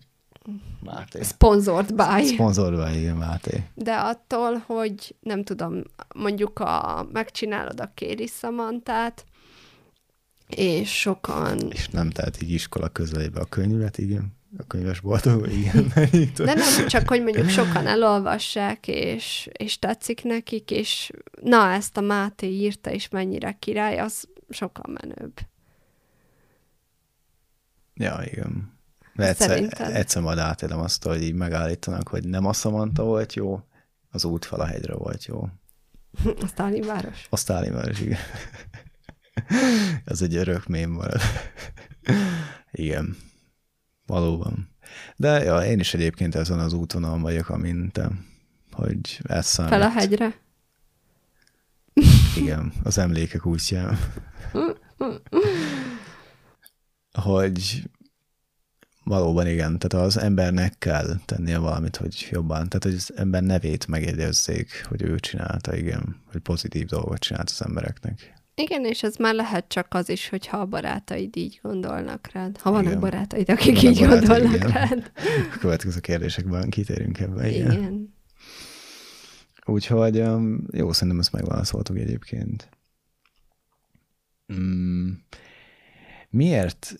Máté. 0.84 1.22
sponsored 1.24 1.94
by. 1.94 2.26
Szponzorba, 2.26 2.90
igen, 2.90 3.18
Máté. 3.18 3.64
De 3.74 3.95
attól, 3.95 4.64
hogy 4.65 5.15
nem 5.19 5.44
tudom, 5.44 5.82
mondjuk 6.15 6.60
a, 6.60 7.07
megcsinálod 7.11 7.80
a 7.80 7.91
Kéri 7.94 8.28
Szamantát, 8.28 9.26
és 10.48 10.99
sokan... 10.99 11.72
És 11.72 11.88
nem 11.88 12.10
tehát 12.10 12.41
így 12.41 12.52
iskola 12.52 12.90
közelébe 12.90 13.40
a 13.40 13.45
könyvet, 13.45 13.98
igen. 13.98 14.36
A 14.57 14.64
könyvesboltokban, 14.68 15.49
igen. 15.49 15.91
De 16.36 16.53
nem, 16.53 16.88
csak 16.88 17.07
hogy 17.07 17.24
mondjuk 17.24 17.49
sokan 17.49 17.88
elolvassák, 17.88 18.88
és, 18.88 19.49
és 19.52 19.80
tetszik 19.80 20.24
nekik, 20.24 20.72
és 20.72 21.11
na, 21.41 21.72
ezt 21.72 21.98
a 21.98 22.02
Máté 22.02 22.48
írta, 22.48 22.91
és 22.91 23.10
mennyire 23.10 23.52
király, 23.60 23.99
az 23.99 24.28
sokkal 24.49 24.95
menőbb. 25.02 25.40
Ja, 27.94 28.22
igen. 28.26 28.76
De 29.15 29.28
egyszer, 29.28 29.49
Szerintem. 29.49 29.94
egyszer 29.94 30.22
majd 30.22 30.38
átélem 30.38 30.80
azt, 30.80 31.03
hogy 31.03 31.24
így 31.24 31.34
megállítanak, 31.34 32.07
hogy 32.07 32.28
nem 32.28 32.45
a 32.45 32.53
Samantha 32.53 33.03
volt 33.03 33.34
jó, 33.34 33.61
az 34.11 34.26
útfal 34.26 34.60
a 34.60 34.65
hegyre 34.65 34.95
volt 34.95 35.26
jó. 35.26 35.48
A 36.44 36.48
Sztálin 36.48 36.86
város. 36.86 37.28
A 37.30 37.38
Sztálin 37.38 37.74
város, 37.74 37.99
igen. 37.99 38.19
Ez 40.06 40.22
egy 40.22 40.36
örök 40.36 40.68
mém 40.68 40.91
marad. 40.91 41.22
Igen. 42.72 43.18
Valóban. 44.07 44.69
De 45.15 45.43
ja, 45.43 45.65
én 45.65 45.79
is 45.79 45.93
egyébként 45.93 46.35
ezen 46.35 46.59
az 46.59 46.73
útvonalon 46.73 47.21
vagyok, 47.21 47.49
amint 47.49 47.91
te, 47.91 48.11
hogy 48.71 49.19
ez 49.23 49.45
számít. 49.45 49.71
Fel 49.71 49.81
a 49.81 49.89
hegyre. 49.89 50.35
Igen, 52.41 52.73
az 52.84 52.97
emlékek 52.97 53.45
útján. 53.45 53.97
hogy 57.11 57.84
valóban 59.03 59.47
igen, 59.47 59.79
tehát 59.79 60.05
az 60.05 60.17
embernek 60.17 60.75
kell 60.77 61.19
tennie 61.25 61.57
valamit, 61.57 61.95
hogy 61.95 62.27
jobban, 62.31 62.69
tehát 62.69 62.84
hogy 62.84 62.93
az 62.93 63.13
ember 63.15 63.43
nevét 63.43 63.88
megjegyezzék, 63.88 64.85
hogy 64.88 65.01
ő 65.01 65.19
csinálta, 65.19 65.75
igen, 65.75 66.21
hogy 66.31 66.41
pozitív 66.41 66.85
dolgot 66.85 67.19
csinált 67.19 67.49
az 67.49 67.65
embereknek. 67.65 68.36
Igen, 68.61 68.85
és 68.85 69.03
ez 69.03 69.15
már 69.15 69.34
lehet 69.34 69.67
csak 69.67 69.88
az 69.89 70.09
is, 70.09 70.29
hogyha 70.29 70.57
a 70.57 70.65
barátaid 70.65 71.35
így 71.35 71.59
gondolnak 71.61 72.29
rád. 72.31 72.57
Ha 72.57 72.71
vannak 72.71 72.85
Igen. 72.85 72.99
barátaid, 72.99 73.49
akik 73.49 73.75
Vannak 73.75 73.84
így 73.84 73.99
barátaid, 73.99 74.27
gondolnak 74.27 74.55
igen. 74.55 74.71
rád. 74.71 75.11
A 75.55 75.57
következő 75.59 75.99
kérdésekben 75.99 76.69
kitérünk 76.69 77.19
ebbe. 77.19 77.49
Igen. 77.49 77.71
igen. 77.71 77.71
Igen. 77.71 78.15
Úgyhogy 79.65 80.19
um, 80.19 80.65
jó, 80.71 80.91
szerintem 80.91 81.19
ezt 81.19 81.31
megválaszoltuk 81.31 81.97
egyébként. 81.97 82.69
Mm, 84.53 85.11
miért 86.29 86.95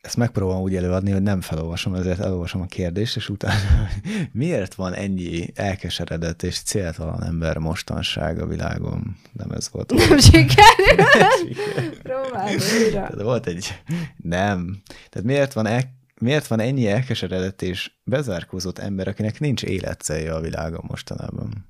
ezt 0.00 0.16
megpróbálom 0.16 0.62
úgy 0.62 0.76
előadni, 0.76 1.10
hogy 1.10 1.22
nem 1.22 1.40
felolvasom, 1.40 1.94
ezért 1.94 2.20
elolvasom 2.20 2.60
a 2.60 2.66
kérdést, 2.66 3.16
és 3.16 3.28
utána 3.28 3.88
miért 4.32 4.74
van 4.74 4.94
ennyi 4.94 5.50
elkeseredett 5.54 6.42
és 6.42 6.62
céltalan 6.62 7.24
ember 7.24 7.58
mostanság 7.58 8.40
a 8.40 8.46
világon? 8.46 9.16
Nem 9.32 9.50
ez 9.50 9.70
volt. 9.70 9.92
Nem 9.92 10.18
sikerült. 10.18 11.48
Próbálj 12.02 12.56
újra. 12.82 13.10
Volt 13.22 13.46
egy... 13.46 13.82
Nem. 14.16 14.82
Tehát 15.08 15.26
miért 15.26 15.52
van, 15.52 15.66
el, 15.66 15.82
miért 16.20 16.46
van 16.46 16.60
ennyi 16.60 16.88
elkeseredett 16.88 17.62
és 17.62 17.90
bezárkózott 18.04 18.78
ember, 18.78 19.08
akinek 19.08 19.40
nincs 19.40 19.62
életcélja 19.62 20.34
a 20.34 20.40
világon 20.40 20.84
mostanában? 20.88 21.68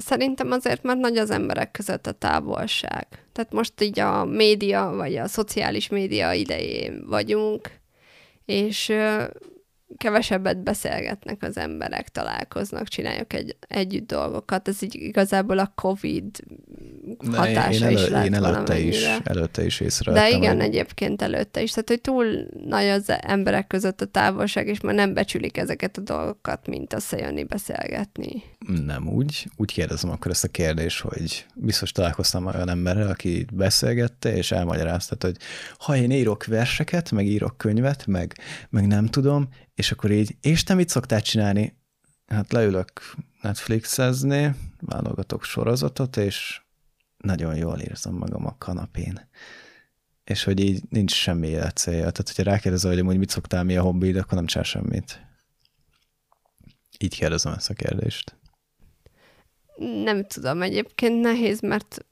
Szerintem 0.00 0.50
azért, 0.50 0.82
mert 0.82 0.98
nagy 0.98 1.16
az 1.16 1.30
emberek 1.30 1.70
között 1.70 2.06
a 2.06 2.12
távolság. 2.12 3.06
Tehát 3.32 3.52
most 3.52 3.80
így 3.80 4.00
a 4.00 4.24
média, 4.24 4.92
vagy 4.96 5.16
a 5.16 5.28
szociális 5.28 5.88
média 5.88 6.32
idején 6.32 7.04
vagyunk, 7.06 7.70
és 8.44 8.92
kevesebbet 9.96 10.62
beszélgetnek 10.62 11.42
az 11.42 11.56
emberek, 11.56 12.08
találkoznak, 12.08 12.88
csináljuk 12.88 13.32
egy, 13.32 13.56
együtt 13.68 14.06
dolgokat. 14.06 14.68
Ez 14.68 14.82
így 14.82 14.94
igazából 14.94 15.58
a 15.58 15.72
COVID 15.74 16.24
Ne, 17.18 17.36
hatása 17.36 17.90
én, 17.90 17.96
is 17.96 18.02
elő, 18.02 18.10
lett 18.10 18.24
én 18.24 18.34
előtte 18.34 18.78
is, 18.78 19.04
előtte 19.24 19.64
is 19.64 19.78
De 19.78 19.84
észrevettem. 19.84 20.42
igen, 20.42 20.56
hogy 20.56 20.64
egyébként 20.64 21.22
előtte 21.22 21.62
is. 21.62 21.70
Tehát, 21.70 21.88
hogy 21.88 22.00
túl 22.00 22.46
nagy 22.64 22.86
az 22.86 23.12
emberek 23.20 23.66
között 23.66 24.00
a 24.00 24.06
távolság, 24.06 24.66
és 24.66 24.80
már 24.80 24.94
nem 24.94 25.14
becsülik 25.14 25.56
ezeket 25.56 25.96
a 25.96 26.00
dolgokat, 26.00 26.66
mint 26.66 26.92
összejönni, 26.92 27.44
beszélgetni. 27.44 28.42
Nem 28.84 29.08
úgy. 29.08 29.46
Úgy 29.56 29.72
kérdezem 29.72 30.10
akkor 30.10 30.30
ezt 30.30 30.44
a 30.44 30.48
kérdést, 30.48 31.00
hogy 31.00 31.46
biztos 31.54 31.92
találkoztam 31.92 32.46
olyan 32.46 32.68
emberrel, 32.68 33.08
aki 33.08 33.46
beszélgette, 33.52 34.36
és 34.36 34.52
elmagyarázta, 34.52 35.16
hogy 35.20 35.36
ha 35.78 35.96
én 35.96 36.10
írok 36.10 36.44
verseket, 36.44 37.10
meg 37.10 37.26
írok 37.26 37.56
könyvet, 37.56 38.06
meg, 38.06 38.34
meg 38.70 38.86
nem 38.86 39.06
tudom, 39.06 39.48
és 39.80 39.92
akkor 39.92 40.10
így, 40.10 40.36
és 40.40 40.62
te 40.62 40.74
mit 40.74 40.88
szoktál 40.88 41.22
csinálni? 41.22 41.76
Hát 42.26 42.52
leülök 42.52 43.00
Netflixezni, 43.42 44.54
válogatok 44.80 45.44
sorozatot, 45.44 46.16
és 46.16 46.60
nagyon 47.16 47.56
jól 47.56 47.78
érzem 47.78 48.14
magam 48.14 48.46
a 48.46 48.56
kanapén. 48.58 49.28
És 50.24 50.44
hogy 50.44 50.60
így 50.60 50.82
nincs 50.88 51.12
semmi 51.12 51.46
életcélja. 51.46 52.00
Tehát, 52.00 52.16
hogyha 52.26 52.42
rákérdezel, 52.42 52.90
hogy 52.90 53.00
amúgy 53.00 53.18
mit 53.18 53.30
szoktál, 53.30 53.64
mi 53.64 53.76
a 53.76 53.82
hobbid, 53.82 54.16
akkor 54.16 54.34
nem 54.34 54.46
csinál 54.46 54.64
semmit. 54.64 55.26
Így 56.98 57.14
kérdezem 57.14 57.52
ezt 57.52 57.70
a 57.70 57.74
kérdést. 57.74 58.36
Nem 60.04 60.26
tudom, 60.26 60.62
egyébként 60.62 61.20
nehéz, 61.20 61.60
mert 61.60 62.04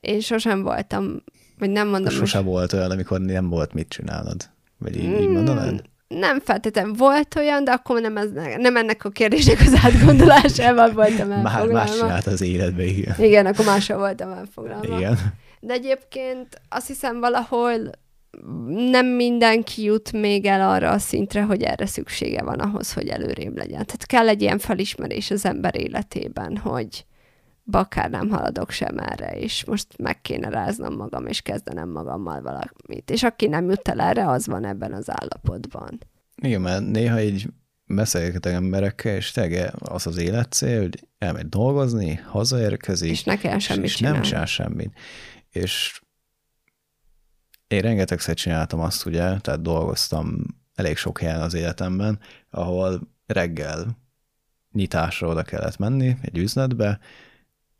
én 0.00 0.20
sosem 0.20 0.62
voltam, 0.62 1.22
vagy 1.58 1.70
nem 1.70 1.88
mondom, 1.88 2.12
Sose 2.12 2.40
volt 2.40 2.72
olyan, 2.72 2.90
amikor 2.90 3.20
nem 3.20 3.48
volt 3.48 3.72
mit 3.72 3.88
csinálod. 3.88 4.50
Vagy 4.80 4.96
így, 4.96 5.20
így 5.20 5.28
mondanád? 5.28 5.82
Nem 6.08 6.40
feltétlenül 6.40 6.94
volt 6.94 7.34
olyan, 7.36 7.64
de 7.64 7.70
akkor 7.70 8.00
nem, 8.00 8.16
ez, 8.16 8.28
nem 8.58 8.76
ennek 8.76 9.04
a 9.04 9.08
kérdésnek 9.08 9.60
az 9.60 9.80
átgondolásával 9.82 10.92
voltam 10.92 11.30
elfoglalva. 11.32 11.72
más 11.72 11.90
csinált 11.98 12.26
az 12.26 12.40
életbe, 12.40 12.84
igen. 12.84 13.14
Igen, 13.18 13.46
akkor 13.46 13.64
máshol 13.64 13.98
voltam 13.98 14.32
elfoglalva. 14.32 14.96
Igen. 14.96 15.18
De 15.60 15.72
egyébként 15.72 16.60
azt 16.68 16.86
hiszem 16.86 17.20
valahol 17.20 17.90
nem 18.90 19.06
mindenki 19.06 19.82
jut 19.82 20.12
még 20.12 20.46
el 20.46 20.70
arra 20.70 20.90
a 20.90 20.98
szintre, 20.98 21.42
hogy 21.42 21.62
erre 21.62 21.86
szüksége 21.86 22.42
van 22.42 22.58
ahhoz, 22.58 22.92
hogy 22.92 23.08
előrébb 23.08 23.56
legyen. 23.56 23.86
Tehát 23.86 24.06
kell 24.06 24.28
egy 24.28 24.42
ilyen 24.42 24.58
felismerés 24.58 25.30
az 25.30 25.44
ember 25.44 25.76
életében, 25.76 26.56
hogy 26.56 27.04
bakár 27.64 28.10
nem 28.10 28.28
haladok 28.28 28.70
sem 28.70 28.98
erre, 28.98 29.30
és 29.38 29.64
most 29.64 29.98
meg 29.98 30.20
kéne 30.20 30.48
ráznom 30.48 30.96
magam, 30.96 31.26
és 31.26 31.40
kezdenem 31.40 31.88
magammal 31.88 32.42
valamit. 32.42 33.10
És 33.10 33.22
aki 33.22 33.46
nem 33.46 33.70
jut 33.70 33.88
el 33.88 34.00
erre, 34.00 34.28
az 34.28 34.46
van 34.46 34.64
ebben 34.64 34.92
az 34.92 35.10
állapotban. 35.10 35.98
Igen, 36.42 36.60
mert 36.60 36.86
néha 36.86 37.20
így 37.20 37.48
beszélgetek 37.86 38.52
emberekkel, 38.52 39.14
és 39.14 39.30
tényleg 39.30 39.72
az 39.78 40.06
az 40.06 40.16
életcél, 40.16 40.80
hogy 40.80 41.08
elmegy 41.18 41.48
dolgozni, 41.48 42.14
hazaérkezik, 42.14 43.10
És 43.10 43.24
ne 43.24 43.36
kell 43.36 43.58
semmit 43.58 43.84
és 43.84 43.98
nem 43.98 44.22
csinálni. 44.22 44.26
csinál 44.28 44.46
semmit. 44.46 44.92
És 45.50 46.00
én 47.68 47.80
rengetegszer 47.80 48.34
csináltam 48.34 48.80
azt, 48.80 49.06
ugye, 49.06 49.38
tehát 49.38 49.62
dolgoztam 49.62 50.44
elég 50.74 50.96
sok 50.96 51.18
helyen 51.20 51.40
az 51.40 51.54
életemben, 51.54 52.18
ahol 52.50 53.00
reggel 53.26 53.98
nyitásra 54.72 55.28
oda 55.28 55.42
kellett 55.42 55.76
menni 55.76 56.16
egy 56.22 56.38
üzletbe, 56.38 56.98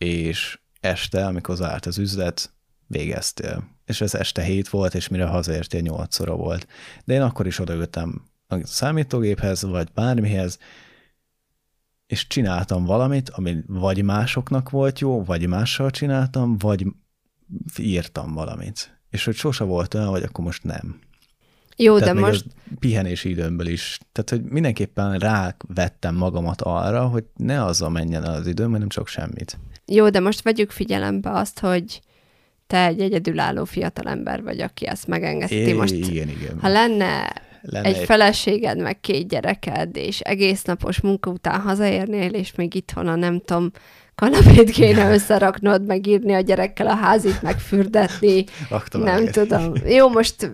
és 0.05 0.59
este, 0.81 1.27
amikor 1.27 1.57
zárt 1.57 1.87
az 1.87 1.99
üzlet, 1.99 2.53
végeztél. 2.87 3.69
És 3.85 4.01
ez 4.01 4.15
este 4.15 4.43
hét 4.43 4.69
volt, 4.69 4.95
és 4.95 5.09
mire 5.09 5.25
hazaértél, 5.25 5.81
nyolc 5.81 6.21
óra 6.21 6.37
volt. 6.37 6.67
De 7.05 7.15
én 7.15 7.23
akkor 7.23 7.47
is 7.47 7.59
odaültem 7.59 8.23
a 8.47 8.67
számítógéphez, 8.67 9.63
vagy 9.63 9.89
bármihez, 9.95 10.59
és 12.07 12.27
csináltam 12.27 12.85
valamit, 12.85 13.29
ami 13.29 13.57
vagy 13.67 14.03
másoknak 14.03 14.71
volt 14.71 14.99
jó, 14.99 15.25
vagy 15.25 15.47
mással 15.47 15.91
csináltam, 15.91 16.59
vagy 16.59 16.87
írtam 17.79 18.33
valamit. 18.33 19.01
És 19.11 19.25
hogy 19.25 19.35
sose 19.35 19.65
volt 19.65 19.95
olyan, 19.95 20.09
hogy 20.09 20.23
akkor 20.23 20.45
most 20.45 20.65
nem. 20.65 20.99
Jó, 21.77 21.99
Tehát 21.99 22.15
de 22.15 22.21
most 22.21 22.45
pihenési 22.79 23.29
időmből 23.29 23.67
is. 23.67 23.99
Tehát, 24.13 24.31
hogy 24.31 24.43
mindenképpen 24.43 25.19
rávettem 25.19 26.15
magamat 26.15 26.61
arra, 26.61 27.07
hogy 27.07 27.25
ne 27.37 27.65
azzal 27.65 27.91
menjen 27.91 28.23
az 28.23 28.47
időm, 28.47 28.71
hanem 28.71 28.89
csak 28.89 29.09
semmit. 29.09 29.59
Jó, 29.93 30.09
de 30.09 30.21
most 30.21 30.43
vegyük 30.43 30.71
figyelembe 30.71 31.31
azt, 31.31 31.59
hogy 31.59 32.01
te 32.67 32.87
egy 32.87 33.01
egyedülálló 33.01 33.65
fiatalember 33.65 34.43
vagy, 34.43 34.61
aki 34.61 34.87
ezt 34.87 35.07
megengedheti. 35.07 35.73
Most, 35.73 35.95
igen, 35.95 36.29
igen. 36.29 36.59
ha 36.61 36.69
lenne 36.69 37.33
Lenne 37.63 37.89
egy 37.89 37.97
feleséged, 37.97 38.79
meg 38.79 39.01
két 39.01 39.29
gyereked, 39.29 39.97
és 39.97 40.21
egész 40.21 40.63
napos 40.63 41.01
munka 41.01 41.31
után 41.31 41.61
hazaérnél, 41.61 42.33
és 42.33 42.55
még 42.55 42.75
itthon 42.75 43.09
a 43.09 43.15
nem 43.15 43.41
tudom, 43.41 43.71
kanapét 44.21 44.71
kéne 44.71 45.13
összeraknod, 45.13 45.87
meg 45.87 46.07
írni 46.07 46.33
a 46.33 46.41
gyerekkel 46.41 46.87
a 46.87 46.95
házit, 46.95 47.43
megfürdetni, 47.43 48.45
nem 48.93 49.27
tudom. 49.27 49.73
Jó, 49.87 50.09
most 50.09 50.53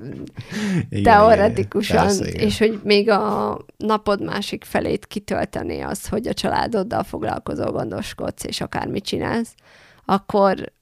Igen, 0.88 1.02
teoretikusan, 1.02 1.96
igen. 1.96 2.06
Persze, 2.06 2.28
igen. 2.28 2.46
és 2.46 2.58
hogy 2.58 2.80
még 2.84 3.10
a 3.10 3.58
napod 3.76 4.24
másik 4.24 4.64
felét 4.64 5.06
kitölteni 5.06 5.80
az, 5.80 6.08
hogy 6.08 6.26
a 6.26 6.34
családoddal 6.34 7.02
foglalkozol, 7.02 7.70
gondoskodsz, 7.70 8.44
és 8.44 8.60
akármit 8.60 9.04
csinálsz, 9.04 9.54
akkor 10.04 10.72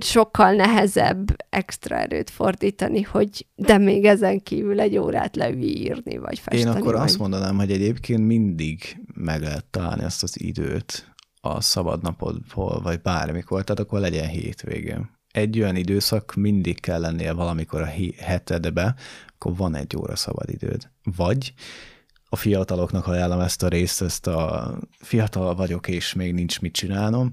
sokkal 0.00 0.52
nehezebb 0.52 1.44
extra 1.48 1.96
erőt 1.96 2.30
fordítani, 2.30 3.02
hogy 3.02 3.46
de 3.54 3.78
még 3.78 4.04
ezen 4.04 4.42
kívül 4.42 4.80
egy 4.80 4.98
órát 4.98 5.36
leírni, 5.36 6.16
vagy 6.18 6.38
festeni. 6.38 6.76
Én 6.76 6.80
akkor 6.80 6.92
vagy... 6.94 7.02
azt 7.02 7.18
mondanám, 7.18 7.56
hogy 7.56 7.70
egyébként 7.70 8.26
mindig 8.26 8.96
meg 9.14 9.42
lehet 9.42 9.64
találni 9.64 10.04
azt 10.04 10.22
az 10.22 10.40
időt 10.40 11.15
a 11.54 11.60
szabadnapodból, 11.60 12.80
vagy 12.80 13.00
bármikor, 13.00 13.64
tehát 13.64 13.80
akkor 13.80 14.00
legyen 14.00 14.28
hétvégén. 14.28 15.10
Egy 15.32 15.60
olyan 15.60 15.76
időszak 15.76 16.34
mindig 16.34 16.80
kell 16.80 17.00
lennie 17.00 17.32
valamikor 17.32 17.80
a 17.80 17.90
hetedbe, 18.18 18.94
akkor 19.26 19.56
van 19.56 19.74
egy 19.74 19.96
óra 19.96 20.16
szabad 20.16 20.50
időd. 20.50 20.90
Vagy 21.16 21.52
a 22.28 22.36
fiataloknak 22.36 23.06
ajánlom 23.06 23.40
ezt 23.40 23.62
a 23.62 23.68
részt, 23.68 24.02
ezt 24.02 24.26
a 24.26 24.70
fiatal 24.98 25.54
vagyok, 25.54 25.88
és 25.88 26.14
még 26.14 26.34
nincs 26.34 26.60
mit 26.60 26.72
csinálnom, 26.72 27.32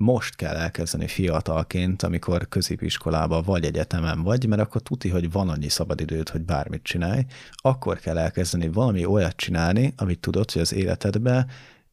most 0.00 0.36
kell 0.36 0.56
elkezdeni 0.56 1.06
fiatalként, 1.06 2.02
amikor 2.02 2.48
középiskolában 2.48 3.42
vagy 3.42 3.64
egyetemen 3.64 4.22
vagy, 4.22 4.46
mert 4.46 4.60
akkor 4.60 4.80
tuti, 4.80 5.08
hogy 5.08 5.32
van 5.32 5.48
annyi 5.48 5.68
szabadidőd, 5.68 6.28
hogy 6.28 6.40
bármit 6.40 6.82
csinálj, 6.82 7.24
akkor 7.52 7.98
kell 7.98 8.18
elkezdeni 8.18 8.68
valami 8.68 9.04
olyat 9.04 9.36
csinálni, 9.36 9.92
amit 9.96 10.20
tudod, 10.20 10.50
hogy 10.50 10.62
az 10.62 10.72
életedbe 10.72 11.46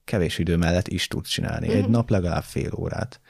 kevés 0.07 0.37
idő 0.37 0.55
mellett 0.57 0.87
is 0.87 1.07
tudsz 1.07 1.29
csinálni. 1.29 1.67
Egy 1.67 1.81
mhm. 1.81 1.91
nap 1.91 2.09
legalább 2.09 2.43
fél 2.43 2.71
órát. 2.75 3.21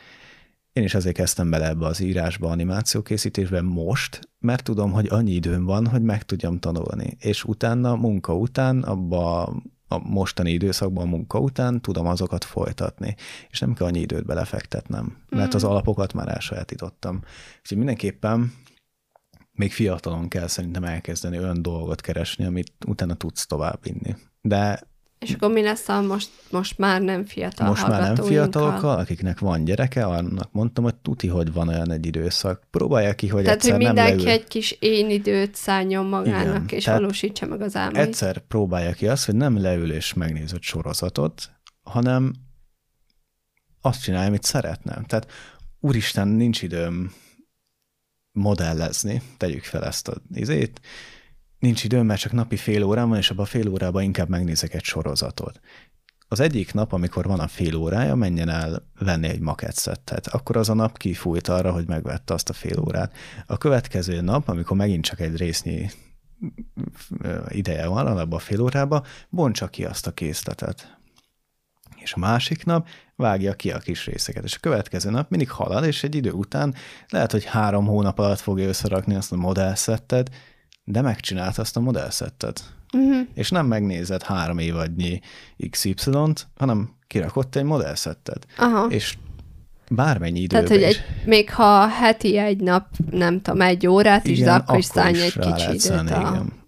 Én 0.73 0.83
is 0.83 0.93
azért 0.93 1.15
kezdtem 1.15 1.49
bele 1.49 1.67
ebbe 1.67 1.85
az 1.85 1.99
írásba, 1.99 2.49
animációkészítésbe 2.49 3.61
most, 3.61 4.19
mert 4.39 4.63
tudom, 4.63 4.91
hogy 4.91 5.07
annyi 5.09 5.31
időm 5.31 5.65
van, 5.65 5.87
hogy 5.87 6.01
meg 6.01 6.23
tudjam 6.23 6.59
tanulni. 6.59 7.17
És 7.19 7.43
utána, 7.43 7.95
munka 7.95 8.35
után, 8.35 8.83
abba 8.83 9.43
a 9.87 9.97
mostani 9.97 10.51
időszakban 10.51 11.05
a 11.05 11.09
munka 11.09 11.39
után 11.39 11.81
tudom 11.81 12.07
azokat 12.07 12.43
folytatni, 12.43 13.15
és 13.49 13.59
nem 13.59 13.73
kell 13.73 13.87
annyi 13.87 13.99
időt 13.99 14.25
belefektetnem, 14.25 15.17
mert 15.29 15.53
az 15.53 15.65
mm. 15.65 15.67
alapokat 15.67 16.13
már 16.13 16.27
elsajátítottam. 16.27 17.21
Úgyhogy 17.59 17.77
mindenképpen 17.77 18.53
még 19.51 19.71
fiatalon 19.71 20.27
kell 20.27 20.47
szerintem 20.47 20.83
elkezdeni 20.83 21.37
olyan 21.37 21.61
dolgot 21.61 22.01
keresni, 22.01 22.45
amit 22.45 22.73
utána 22.87 23.13
tudsz 23.13 23.45
továbbvinni. 23.45 24.15
De 24.41 24.81
és 25.19 25.33
akkor 25.33 25.51
mi 25.51 25.61
lesz 25.61 25.89
a 25.89 26.01
most, 26.01 26.29
most 26.49 26.77
már 26.77 27.01
nem 27.01 27.25
fiatal 27.25 27.67
Most 27.67 27.87
már 27.87 28.01
nem 28.01 28.25
fiatalokkal, 28.25 28.97
akiknek 28.97 29.39
van 29.39 29.63
gyereke, 29.63 30.05
annak 30.05 30.51
mondtam, 30.51 30.83
hogy 30.83 30.95
tuti, 30.95 31.27
hogy 31.27 31.53
van 31.53 31.67
olyan 31.67 31.91
egy 31.91 32.05
időszak. 32.05 32.63
Próbálja 32.71 33.13
ki, 33.13 33.27
hogy 33.27 33.43
Tehát, 33.43 33.57
egyszer 33.57 33.75
hogy 33.75 33.85
mindenki 33.85 34.23
nem 34.23 34.33
egy 34.33 34.47
kis 34.47 34.77
én 34.79 35.09
időt 35.09 35.55
szálljon 35.55 36.05
magának, 36.05 36.63
Igen, 36.63 36.77
és 36.77 36.85
valósítsa 36.85 37.45
meg 37.45 37.61
az 37.61 37.75
álmait. 37.75 38.07
Egyszer 38.07 38.39
próbálja 38.39 38.93
ki 38.93 39.07
azt, 39.07 39.25
hogy 39.25 39.35
nem 39.35 39.61
leül 39.61 39.91
és 39.91 40.13
megnéz 40.13 40.53
egy 40.53 40.61
sorozatot, 40.61 41.49
hanem 41.83 42.33
azt 43.81 44.01
csinálja, 44.01 44.27
amit 44.27 44.43
szeretne. 44.43 45.01
Tehát 45.07 45.31
úristen, 45.79 46.27
nincs 46.27 46.61
időm 46.61 47.13
modellezni, 48.31 49.21
tegyük 49.37 49.63
fel 49.63 49.85
ezt 49.85 50.07
az 50.07 50.17
izét, 50.33 50.81
nincs 51.59 51.83
időm, 51.83 52.05
mert 52.05 52.19
csak 52.19 52.31
napi 52.31 52.55
fél 52.55 52.83
órám 52.83 53.09
van, 53.09 53.17
és 53.17 53.29
abban 53.29 53.45
a 53.45 53.47
fél 53.47 53.67
órában 53.67 54.03
inkább 54.03 54.29
megnézek 54.29 54.73
egy 54.73 54.83
sorozatot. 54.83 55.59
Az 56.29 56.39
egyik 56.39 56.73
nap, 56.73 56.93
amikor 56.93 57.25
van 57.25 57.39
a 57.39 57.47
fél 57.47 57.75
órája, 57.75 58.15
menjen 58.15 58.49
el 58.49 58.87
venni 58.99 59.27
egy 59.27 59.39
maketszettet. 59.39 60.27
Akkor 60.27 60.57
az 60.57 60.69
a 60.69 60.73
nap 60.73 60.97
kifújt 60.97 61.47
arra, 61.47 61.71
hogy 61.71 61.87
megvette 61.87 62.33
azt 62.33 62.49
a 62.49 62.53
fél 62.53 62.79
órát. 62.79 63.13
A 63.45 63.57
következő 63.57 64.21
nap, 64.21 64.47
amikor 64.47 64.77
megint 64.77 65.03
csak 65.03 65.19
egy 65.19 65.35
résznyi 65.35 65.89
ideje 67.47 67.87
van, 67.87 68.07
abban 68.07 68.39
a 68.39 68.39
fél 68.39 68.61
órába, 68.61 69.05
bontsa 69.29 69.67
ki 69.67 69.85
azt 69.85 70.07
a 70.07 70.11
készletet. 70.11 70.97
És 71.95 72.13
a 72.13 72.19
másik 72.19 72.65
nap 72.65 72.87
vágja 73.15 73.53
ki 73.53 73.71
a 73.71 73.77
kis 73.77 74.05
részeket. 74.05 74.43
És 74.43 74.55
a 74.55 74.59
következő 74.59 75.09
nap 75.09 75.29
mindig 75.29 75.49
halad, 75.49 75.83
és 75.83 76.03
egy 76.03 76.15
idő 76.15 76.31
után 76.31 76.75
lehet, 77.07 77.31
hogy 77.31 77.45
három 77.45 77.85
hónap 77.85 78.19
alatt 78.19 78.39
fogja 78.39 78.67
összerakni 78.67 79.15
azt 79.15 79.31
a 79.31 79.35
modellszettet, 79.35 80.31
de 80.89 81.01
megcsinált 81.01 81.57
azt 81.57 81.77
a 81.77 81.79
modellszettet. 81.79 82.63
Uh-huh. 82.93 83.27
És 83.33 83.49
nem 83.49 83.65
megnézed 83.65 84.23
három 84.23 84.57
évadnyi 84.57 85.19
XY-t, 85.69 86.47
hanem 86.57 86.89
kirakott 87.07 87.55
egy 87.55 87.63
modellszettet. 87.63 88.47
Aha. 88.57 88.85
És 88.85 89.17
bármennyi 89.89 90.39
időben 90.39 90.65
Tehát, 90.65 90.83
hogy 90.83 90.93
egy, 90.93 91.03
még 91.25 91.49
ha 91.53 91.87
heti 91.87 92.37
egy 92.37 92.59
nap, 92.59 92.87
nem 93.11 93.41
tudom, 93.41 93.61
egy 93.61 93.87
órát 93.87 94.25
is, 94.27 94.37
igen, 94.37 94.45
de 94.45 94.53
akkor 94.53 94.77
is 94.77 94.85
szállj 94.85 95.21
egy 95.21 95.39
kicsi 95.39 95.73
időt 95.73 96.09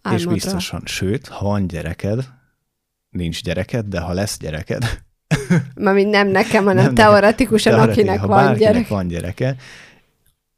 a 0.02 0.14
És 0.14 0.26
biztosan, 0.26 0.82
sőt, 0.86 1.28
ha 1.28 1.46
van 1.46 1.68
gyereked, 1.68 2.30
nincs 3.10 3.44
gyereked, 3.44 3.86
de 3.86 4.00
ha 4.00 4.14
lesz 4.14 4.38
gyereked, 4.38 5.02
Mármint 5.76 6.10
nem 6.10 6.28
nekem, 6.28 6.66
hanem 6.66 6.86
nem 6.86 6.94
teoretikusan, 6.94 7.74
nekem. 7.74 7.90
akinek 7.90 8.20
ha 8.20 8.28
van 8.28 8.56
gyerek. 8.56 8.88
van 8.88 9.08
gyereke, 9.08 9.56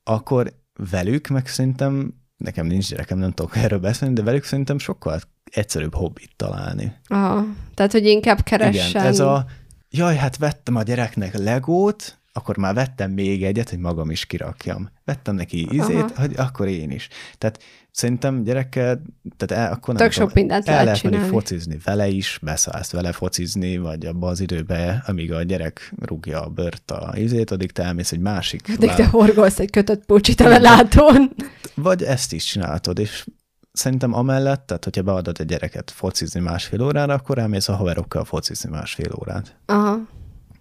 akkor 0.04 0.54
velük 0.90 1.28
meg 1.28 1.48
szerintem 1.48 2.20
nekem 2.43 2.65
nincs 2.65 2.89
gyerekem, 2.89 3.18
nem 3.18 3.31
tudok 3.31 3.55
erről 3.55 3.80
beszélni, 3.80 4.13
de 4.13 4.23
velük 4.23 4.43
szerintem 4.43 4.77
sokkal 4.80 5.22
egyszerűbb 5.51 5.95
hobbit 5.95 6.31
találni. 6.35 6.93
Aha, 7.07 7.45
tehát, 7.73 7.91
hogy 7.91 8.05
inkább 8.05 8.43
keressen. 8.43 8.89
Igen, 8.89 9.05
ez 9.05 9.19
a, 9.19 9.45
jaj, 9.89 10.15
hát 10.15 10.38
vettem 10.38 10.76
a 10.76 10.84
gyereknek 10.84 11.38
legót, 11.38 12.22
akkor 12.34 12.57
már 12.57 12.73
vettem 12.73 13.11
még 13.11 13.43
egyet, 13.43 13.69
hogy 13.69 13.80
magam 13.80 14.11
is 14.11 14.26
kirakjam. 14.26 14.89
Vettem 15.05 15.35
neki 15.35 15.68
ízét, 15.72 15.95
Aha. 15.95 16.22
hogy 16.22 16.34
akkor 16.38 16.68
én 16.68 16.91
is. 16.91 17.07
Tehát 17.38 17.59
szerintem 17.91 18.43
gyerekkel, 18.43 19.01
tehát 19.38 19.65
el, 19.65 19.73
akkor 19.73 19.93
nem 19.93 20.03
Tök 20.03 20.11
sok 20.11 20.34
mindent 20.34 20.68
el 20.68 20.84
lehet 20.84 21.01
lehet 21.01 21.27
focizni 21.27 21.77
vele 21.84 22.07
is, 22.07 22.39
beszállsz 22.41 22.91
vele 22.91 23.11
focizni, 23.11 23.77
vagy 23.77 24.05
abba 24.05 24.27
az 24.27 24.39
időbe, 24.39 25.03
amíg 25.07 25.34
a 25.34 25.43
gyerek 25.43 25.93
rúgja 26.01 26.41
a 26.41 26.49
bört 26.49 26.91
a 26.91 27.13
ízét, 27.18 27.51
addig 27.51 27.72
te 27.72 27.84
elmész 27.84 28.11
egy 28.11 28.19
másik. 28.19 28.61
Addig 28.76 28.93
te 28.93 29.05
horgolsz 29.05 29.59
egy 29.59 29.69
kötött 29.69 30.05
pulcsit 30.05 30.39
a 30.39 30.59
látón. 30.59 31.31
Vagy 31.76 32.03
ezt 32.03 32.34
is 32.34 32.43
csináltod, 32.43 32.99
és 32.99 33.26
szerintem 33.72 34.14
amellett, 34.14 34.65
tehát 34.65 34.84
hogyha 34.84 35.02
beadod 35.02 35.39
egy 35.39 35.45
gyereket 35.45 35.91
focizni 35.91 36.39
másfél 36.39 36.81
órára, 36.81 37.14
akkor 37.14 37.38
elmész 37.38 37.68
a 37.68 37.76
haverokkal 37.76 38.26
focizni 38.26 38.69
másfél 38.69 39.11
órát. 39.19 39.56
Aha. 39.65 39.98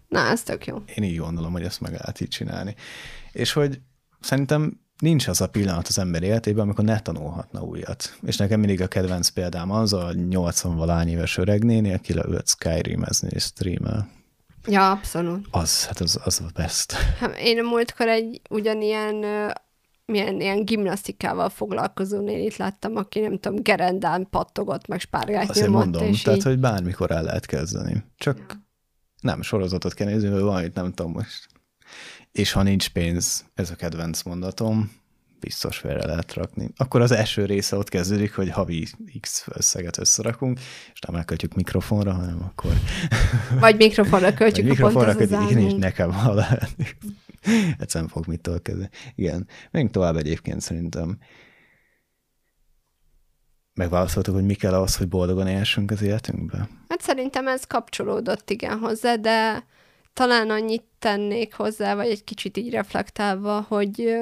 Na, 0.08 0.20
ez 0.26 0.42
tök 0.42 0.66
jó. 0.66 0.82
Én 0.94 1.04
így 1.04 1.18
gondolom, 1.18 1.52
hogy 1.52 1.62
ezt 1.62 1.80
meg 1.80 1.92
lehet 1.92 2.20
így 2.20 2.28
csinálni. 2.28 2.74
És 3.32 3.52
hogy 3.52 3.80
szerintem 4.20 4.80
nincs 4.98 5.28
az 5.28 5.40
a 5.40 5.48
pillanat 5.48 5.88
az 5.88 5.98
ember 5.98 6.22
életében, 6.22 6.62
amikor 6.64 6.84
ne 6.84 7.00
tanulhatna 7.00 7.60
újat. 7.60 8.16
És 8.22 8.36
nekem 8.36 8.58
mindig 8.58 8.80
a 8.80 8.86
kedvenc 8.86 9.28
példám 9.28 9.70
az 9.70 9.92
a 9.92 10.12
80 10.12 10.76
valány 10.76 11.08
éves 11.08 11.38
öreg 11.38 11.64
néni, 11.64 11.92
aki 11.92 12.14
leült 12.14 12.48
Skyrim-ezni 12.48 13.28
és 13.32 13.42
streamel. 13.42 14.08
Ja, 14.66 14.90
abszolút. 14.90 15.46
Az, 15.50 15.86
hát 15.86 16.00
az, 16.00 16.20
az 16.24 16.40
a 16.40 16.50
best. 16.54 16.92
Hát 16.92 17.38
én 17.38 17.58
a 17.58 17.68
múltkor 17.68 18.08
egy 18.08 18.40
ugyanilyen 18.50 19.24
milyen 20.10 20.40
ilyen 20.40 20.64
gimnasztikával 20.64 21.48
foglalkozó 21.48 22.20
nénit 22.20 22.56
láttam, 22.56 22.96
aki 22.96 23.20
nem 23.20 23.38
tudom, 23.38 23.62
gerendán 23.62 24.26
pattogott, 24.30 24.86
meg 24.86 25.00
spárgát 25.00 25.50
Azért 25.50 25.66
nyomott, 25.66 25.82
mondom, 25.82 26.02
és 26.02 26.22
tehát, 26.22 26.38
így... 26.38 26.44
hogy 26.44 26.58
bármikor 26.58 27.10
el 27.10 27.22
lehet 27.22 27.46
kezdeni. 27.46 28.04
Csak 28.16 28.38
ja. 28.38 28.64
nem 29.20 29.42
sorozatot 29.42 29.94
kell 29.94 30.06
nézni, 30.06 30.28
mert 30.28 30.42
valamit 30.42 30.74
nem 30.74 30.92
tudom 30.92 31.12
most 31.12 31.48
és 32.32 32.52
ha 32.52 32.62
nincs 32.62 32.88
pénz, 32.88 33.44
ez 33.54 33.70
a 33.70 33.74
kedvenc 33.74 34.22
mondatom, 34.22 34.92
biztos 35.40 35.76
félre 35.76 36.06
lehet 36.06 36.34
rakni. 36.34 36.70
Akkor 36.76 37.00
az 37.00 37.10
első 37.10 37.44
része 37.44 37.76
ott 37.76 37.88
kezdődik, 37.88 38.34
hogy 38.34 38.50
havi 38.50 38.86
X 39.20 39.44
összeget 39.48 39.98
összerakunk, 39.98 40.58
és 40.92 41.00
nem 41.06 41.16
elköltjük 41.16 41.54
mikrofonra, 41.54 42.12
hanem 42.12 42.42
akkor... 42.42 42.72
Vagy 43.60 43.76
mikrofonra 43.76 44.34
költjük 44.34 44.66
Vagy 44.66 44.76
mikrofonra 44.76 45.14
költjük, 45.14 45.50
én 45.50 45.66
is 45.66 45.72
nekem 45.72 46.12
hallani. 46.12 46.68
Egyszerűen 47.78 48.10
fog 48.10 48.26
mit 48.26 48.50
kezdeni. 48.62 48.88
Igen. 49.14 49.48
Menjünk 49.70 49.94
tovább 49.94 50.16
egyébként 50.16 50.60
szerintem. 50.60 51.18
Megválaszoltuk, 53.74 54.34
hogy 54.34 54.44
mi 54.44 54.54
kell 54.54 54.74
ahhoz, 54.74 54.96
hogy 54.96 55.08
boldogan 55.08 55.46
élsünk 55.46 55.90
az 55.90 56.02
életünkbe? 56.02 56.68
Hát 56.88 57.00
szerintem 57.00 57.48
ez 57.48 57.64
kapcsolódott 57.64 58.50
igen 58.50 58.78
hozzá, 58.78 59.14
de 59.14 59.64
talán 60.12 60.50
annyit 60.50 60.84
tennék 60.98 61.54
hozzá, 61.54 61.94
vagy 61.94 62.08
egy 62.08 62.24
kicsit 62.24 62.56
így 62.56 62.70
reflektálva, 62.70 63.60
hogy 63.68 64.20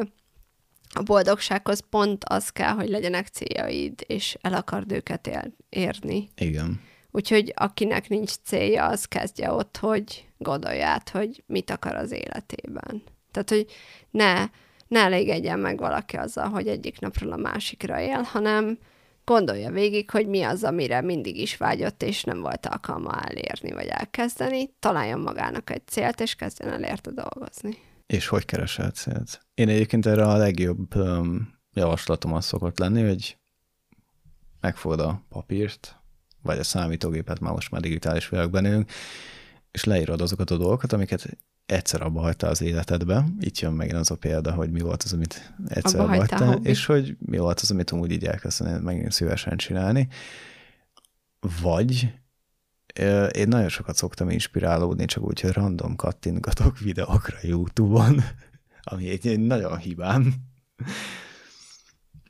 a 0.95 1.03
boldogsághoz 1.03 1.81
pont 1.91 2.25
az 2.25 2.49
kell, 2.51 2.73
hogy 2.73 2.89
legyenek 2.89 3.27
céljaid, 3.27 4.05
és 4.07 4.37
el 4.41 4.55
akard 4.55 4.93
őket 4.93 5.27
él- 5.27 5.57
érni. 5.69 6.29
Igen. 6.37 6.81
Úgyhogy 7.11 7.53
akinek 7.57 8.09
nincs 8.09 8.33
célja, 8.45 8.87
az 8.87 9.05
kezdje 9.05 9.53
ott, 9.53 9.77
hogy 9.77 10.28
gondolját, 10.39 11.09
hogy 11.09 11.43
mit 11.47 11.71
akar 11.71 11.95
az 11.95 12.11
életében. 12.11 13.03
Tehát, 13.31 13.51
hogy 13.51 13.67
ne, 14.11 14.45
ne 14.89 15.01
elégedjen 15.01 15.59
meg 15.59 15.79
valaki 15.79 16.17
azzal, 16.17 16.49
hogy 16.49 16.69
egyik 16.69 17.01
napról 17.01 17.33
a 17.33 17.37
másikra 17.37 18.01
él, 18.01 18.21
hanem 18.21 18.79
gondolja 19.25 19.71
végig, 19.71 20.11
hogy 20.11 20.27
mi 20.27 20.43
az, 20.43 20.65
amire 20.65 21.01
mindig 21.01 21.37
is 21.37 21.57
vágyott, 21.57 22.03
és 22.03 22.25
nem 22.25 22.41
volt 22.41 22.67
alkalma 22.67 23.21
elérni 23.21 23.73
vagy 23.73 23.87
elkezdeni, 23.87 24.71
találjon 24.79 25.21
magának 25.21 25.71
egy 25.71 25.87
célt, 25.87 26.21
és 26.21 26.35
kezdjen 26.35 26.73
el 26.73 26.83
érte 26.83 27.11
dolgozni. 27.11 27.77
És 28.07 28.27
hogy 28.27 28.45
keresel 28.45 28.91
célt? 28.91 29.41
Én 29.55 29.69
egyébként 29.69 30.07
erre 30.07 30.25
a 30.25 30.37
legjobb 30.37 30.97
um, 30.97 31.55
javaslatom 31.73 32.33
az 32.33 32.45
szokott 32.45 32.79
lenni, 32.79 33.03
hogy 33.03 33.37
megfogod 34.61 35.01
a 35.01 35.23
papírt, 35.29 35.97
vagy 36.43 36.59
a 36.59 36.65
számítógépet, 36.65 37.41
már 37.41 37.53
most 37.53 37.71
már 37.71 37.81
digitális 37.81 38.29
világban 38.29 38.65
élünk, 38.65 38.91
és 39.71 39.85
leírod 39.85 40.21
azokat 40.21 40.51
a 40.51 40.57
dolgokat, 40.57 40.93
amiket 40.93 41.39
egyszer 41.67 42.03
abba 42.03 42.21
hagyta 42.21 42.47
az 42.49 42.61
életedbe, 42.61 43.25
itt 43.41 43.59
jön 43.59 43.73
megint 43.73 43.99
az 43.99 44.11
a 44.11 44.17
példa, 44.17 44.53
hogy 44.53 44.71
mi 44.71 44.81
volt 44.81 45.03
az, 45.03 45.13
amit 45.13 45.53
egyszer 45.69 46.01
Abba 46.01 46.17
hagytál 46.17 46.59
és 46.63 46.87
hogy 46.87 47.17
mi 47.19 47.39
volt 47.39 47.61
az, 47.61 47.71
amit 47.71 47.93
úgy 47.93 48.11
így 48.11 48.25
elkezdeni 48.25 48.83
megint 48.83 49.13
szívesen 49.13 49.57
csinálni. 49.57 50.09
Vagy 51.63 52.13
én 53.33 53.49
nagyon 53.49 53.69
sokat 53.69 53.97
szoktam 53.97 54.31
inspirálódni, 54.31 55.05
csak 55.05 55.25
úgy, 55.25 55.41
hogy 55.41 55.53
random 55.53 55.97
kattintgatok 55.97 56.79
videókra 56.89 57.37
YouTube-on, 57.43 58.23
ami 58.83 59.09
egy, 59.09 59.27
egy 59.27 59.41
nagyon 59.41 59.79
hibám. 59.79 60.35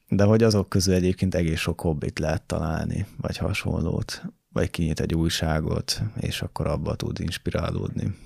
De 0.08 0.24
hogy 0.24 0.42
azok 0.42 0.68
közül 0.68 0.94
egyébként 0.94 1.34
egész 1.34 1.60
sok 1.60 1.80
hobbit 1.80 2.18
lehet 2.18 2.42
találni, 2.42 3.06
vagy 3.16 3.36
hasonlót, 3.36 4.22
vagy 4.48 4.70
kinyit 4.70 5.00
egy 5.00 5.14
újságot, 5.14 6.00
és 6.20 6.42
akkor 6.42 6.66
abba 6.66 6.96
tud 6.96 7.20
inspirálódni. 7.20 8.16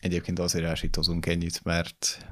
Egyébként 0.00 0.38
azért 0.38 0.64
ásítozunk 0.66 1.26
ennyit, 1.26 1.64
mert 1.64 2.26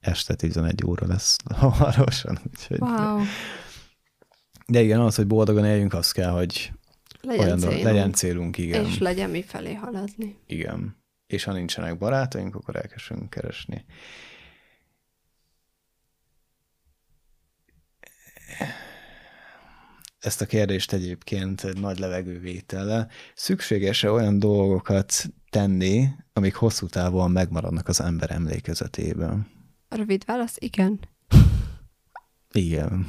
este 0.00 0.34
11 0.34 0.84
óra 0.86 1.06
lesz 1.06 1.36
hamarosan. 1.54 2.38
Úgyhogy... 2.48 2.78
Wow. 2.80 3.22
De 4.66 4.80
igen, 4.82 5.00
az, 5.00 5.14
hogy 5.14 5.26
boldogan 5.26 5.64
éljünk, 5.64 5.94
az 5.94 6.12
kell, 6.12 6.30
hogy 6.30 6.72
Legyen 7.22 7.44
olyan 7.44 7.58
célunk. 7.58 7.82
legyen 7.82 8.12
célunk, 8.12 8.58
igen. 8.58 8.84
És 8.84 8.98
legyen 8.98 9.30
mi 9.30 9.42
felé 9.42 9.74
haladni. 9.74 10.38
Igen. 10.46 10.96
És 11.26 11.44
ha 11.44 11.52
nincsenek 11.52 11.98
barátaink, 11.98 12.54
akkor 12.54 12.76
elkezdünk 12.76 13.30
keresni. 13.30 13.84
Ezt 20.20 20.40
a 20.40 20.46
kérdést 20.46 20.92
egyébként 20.92 21.64
egy 21.64 21.80
nagy 21.80 21.98
levegővétellel. 21.98 23.10
Szükséges-e 23.34 24.10
olyan 24.10 24.38
dolgokat 24.38 25.24
tenni, 25.50 26.08
amik 26.32 26.54
hosszú 26.54 26.86
távon 26.86 27.30
megmaradnak 27.30 27.88
az 27.88 28.00
ember 28.00 28.30
emlékezetében? 28.30 29.50
A 29.88 29.96
rövid 29.96 30.24
válasz, 30.24 30.56
igen. 30.58 31.00
Igen. 32.52 33.08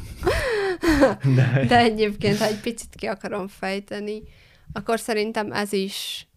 De, 1.35 1.65
De 1.67 1.77
egyébként, 1.77 2.37
ha 2.37 2.45
egy 2.45 2.59
picit 2.59 2.95
ki 2.95 3.05
akarom 3.05 3.47
fejteni, 3.47 4.21
akkor 4.73 4.99
szerintem 4.99 5.51
ez 5.51 5.73
is, 5.73 6.27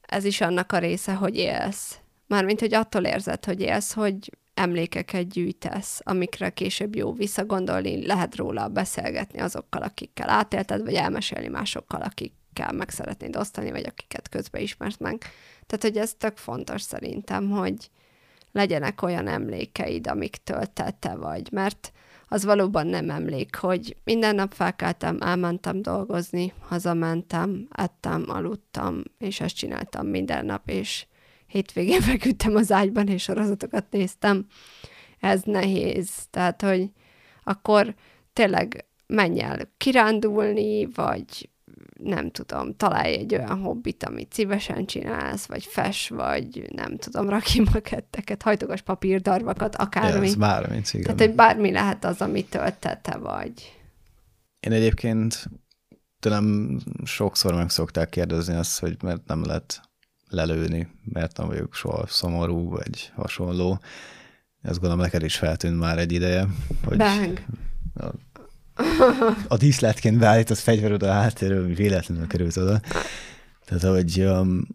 ez 0.00 0.24
is 0.24 0.40
annak 0.40 0.72
a 0.72 0.78
része, 0.78 1.14
hogy 1.14 1.36
élsz. 1.36 1.98
Mármint, 2.26 2.60
hogy 2.60 2.74
attól 2.74 3.04
érzed, 3.04 3.44
hogy 3.44 3.60
élsz, 3.60 3.92
hogy 3.92 4.30
emlékeket 4.56 5.28
gyűjtesz, 5.28 6.00
amikre 6.04 6.50
később 6.50 6.94
jó 6.94 7.12
visszagondolni, 7.12 8.06
lehet 8.06 8.36
róla 8.36 8.68
beszélgetni 8.68 9.40
azokkal, 9.40 9.82
akikkel 9.82 10.28
átélted, 10.28 10.82
vagy 10.82 10.94
elmesélni 10.94 11.48
másokkal, 11.48 12.02
akikkel 12.02 12.72
meg 12.72 12.90
szeretnéd 12.90 13.36
osztani, 13.36 13.70
vagy 13.70 13.86
akiket 13.86 14.28
közben 14.28 14.62
ismersz 14.62 14.98
meg. 14.98 15.18
Tehát, 15.66 15.82
hogy 15.82 15.96
ez 15.96 16.14
tök 16.14 16.36
fontos 16.36 16.82
szerintem, 16.82 17.50
hogy 17.50 17.90
legyenek 18.52 19.02
olyan 19.02 19.28
emlékeid, 19.28 20.10
te 20.72 20.90
te 20.98 21.14
vagy, 21.14 21.48
mert 21.52 21.92
az 22.28 22.44
valóban 22.44 22.86
nem 22.86 23.10
emlék, 23.10 23.56
hogy 23.56 23.96
minden 24.04 24.34
nap 24.34 24.52
felkeltem, 24.52 25.18
elmentem 25.20 25.82
dolgozni, 25.82 26.52
hazamentem, 26.60 27.68
ettem, 27.70 28.24
aludtam, 28.28 29.02
és 29.18 29.40
ezt 29.40 29.56
csináltam 29.56 30.06
minden 30.06 30.44
nap, 30.44 30.68
és 30.68 31.06
hétvégén 31.46 32.00
feküdtem 32.10 32.54
az 32.54 32.72
ágyban, 32.72 33.08
és 33.08 33.22
sorozatokat 33.22 33.84
néztem. 33.90 34.46
Ez 35.20 35.42
nehéz. 35.42 36.10
Tehát, 36.30 36.62
hogy 36.62 36.90
akkor 37.44 37.94
tényleg 38.32 38.84
menj 39.06 39.40
el 39.40 39.72
kirándulni, 39.76 40.86
vagy 40.86 41.48
nem 42.02 42.30
tudom, 42.30 42.76
találj 42.76 43.14
egy 43.14 43.34
olyan 43.34 43.58
hobbit, 43.60 44.04
amit 44.04 44.32
szívesen 44.32 44.86
csinálsz, 44.86 45.46
vagy 45.46 45.64
fes, 45.64 46.08
vagy 46.08 46.64
nem 46.72 46.96
tudom, 46.96 47.28
raki 47.28 47.62
maketteket, 47.72 48.42
hajtogas 48.42 48.82
papírdarvakat, 48.82 49.76
akármi. 49.76 50.26
ez 50.26 50.34
bármi, 50.34 50.82
igen. 50.92 51.02
Tehát, 51.02 51.20
hogy 51.20 51.34
bármi 51.34 51.72
lehet 51.72 52.04
az, 52.04 52.20
amitől 52.20 52.78
te, 52.78 53.00
te 53.02 53.16
vagy. 53.16 53.80
Én 54.60 54.72
egyébként 54.72 55.48
tőlem 56.20 56.78
sokszor 57.04 57.54
meg 57.54 57.70
szokták 57.70 58.08
kérdezni 58.08 58.54
azt, 58.54 58.78
hogy 58.78 58.96
mert 59.02 59.26
nem 59.26 59.44
lehet 59.44 59.80
lelőni, 60.30 60.88
mert 61.04 61.36
nem 61.36 61.46
vagyok 61.46 61.74
soha 61.74 62.06
szomorú, 62.06 62.68
vagy 62.68 63.12
hasonló. 63.14 63.80
Ezt 64.62 64.80
gondolom 64.80 65.04
neked 65.04 65.22
is 65.22 65.36
feltűnt 65.36 65.78
már 65.78 65.98
egy 65.98 66.12
ideje, 66.12 66.46
hogy 66.84 66.96
Bang. 66.96 67.44
a, 67.94 68.04
a 69.48 69.56
díszletként 69.56 70.18
beállított 70.18 70.58
fegyvered 70.58 71.02
a 71.02 71.12
háttérről, 71.12 71.64
ami 71.64 71.74
véletlenül 71.74 72.26
került 72.26 72.56
oda. 72.56 72.80
Tehát, 73.64 73.82
hogy 73.82 74.20
um, 74.20 74.66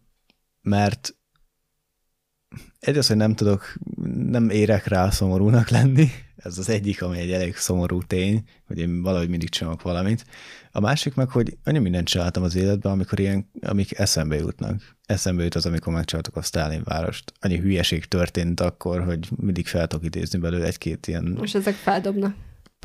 mert 0.61 1.15
egy 2.79 2.97
az, 2.97 3.07
hogy 3.07 3.17
nem 3.17 3.35
tudok, 3.35 3.73
nem 4.15 4.49
érek 4.49 4.87
rá 4.87 5.09
szomorúnak 5.09 5.69
lenni, 5.69 6.09
ez 6.43 6.57
az 6.57 6.69
egyik, 6.69 7.01
ami 7.01 7.19
egy 7.19 7.31
elég 7.31 7.55
szomorú 7.55 8.01
tény, 8.01 8.43
hogy 8.67 8.79
én 8.79 9.01
valahogy 9.01 9.29
mindig 9.29 9.49
csinálok 9.49 9.81
valamit. 9.81 10.25
A 10.71 10.79
másik 10.79 11.13
meg, 11.13 11.29
hogy 11.29 11.57
annyi 11.63 11.79
mindent 11.79 12.07
csináltam 12.07 12.43
az 12.43 12.55
életben, 12.55 12.91
amikor 12.91 13.19
ilyen, 13.19 13.49
amik 13.61 13.99
eszembe 13.99 14.35
jutnak. 14.35 14.95
Eszembe 15.05 15.43
jut 15.43 15.55
az, 15.55 15.65
amikor 15.65 15.93
megcsináltuk 15.93 16.35
a 16.35 16.41
Stalin 16.41 16.81
várost. 16.83 17.33
Annyi 17.39 17.57
hülyeség 17.57 18.05
történt 18.05 18.59
akkor, 18.59 19.03
hogy 19.03 19.27
mindig 19.35 19.67
fel 19.67 19.87
tudok 19.87 20.05
idézni 20.05 20.39
belőle 20.39 20.65
egy-két 20.65 21.07
ilyen 21.07 21.35
Most 21.37 21.55
ezek 21.55 21.75
feldobnak. 21.75 22.35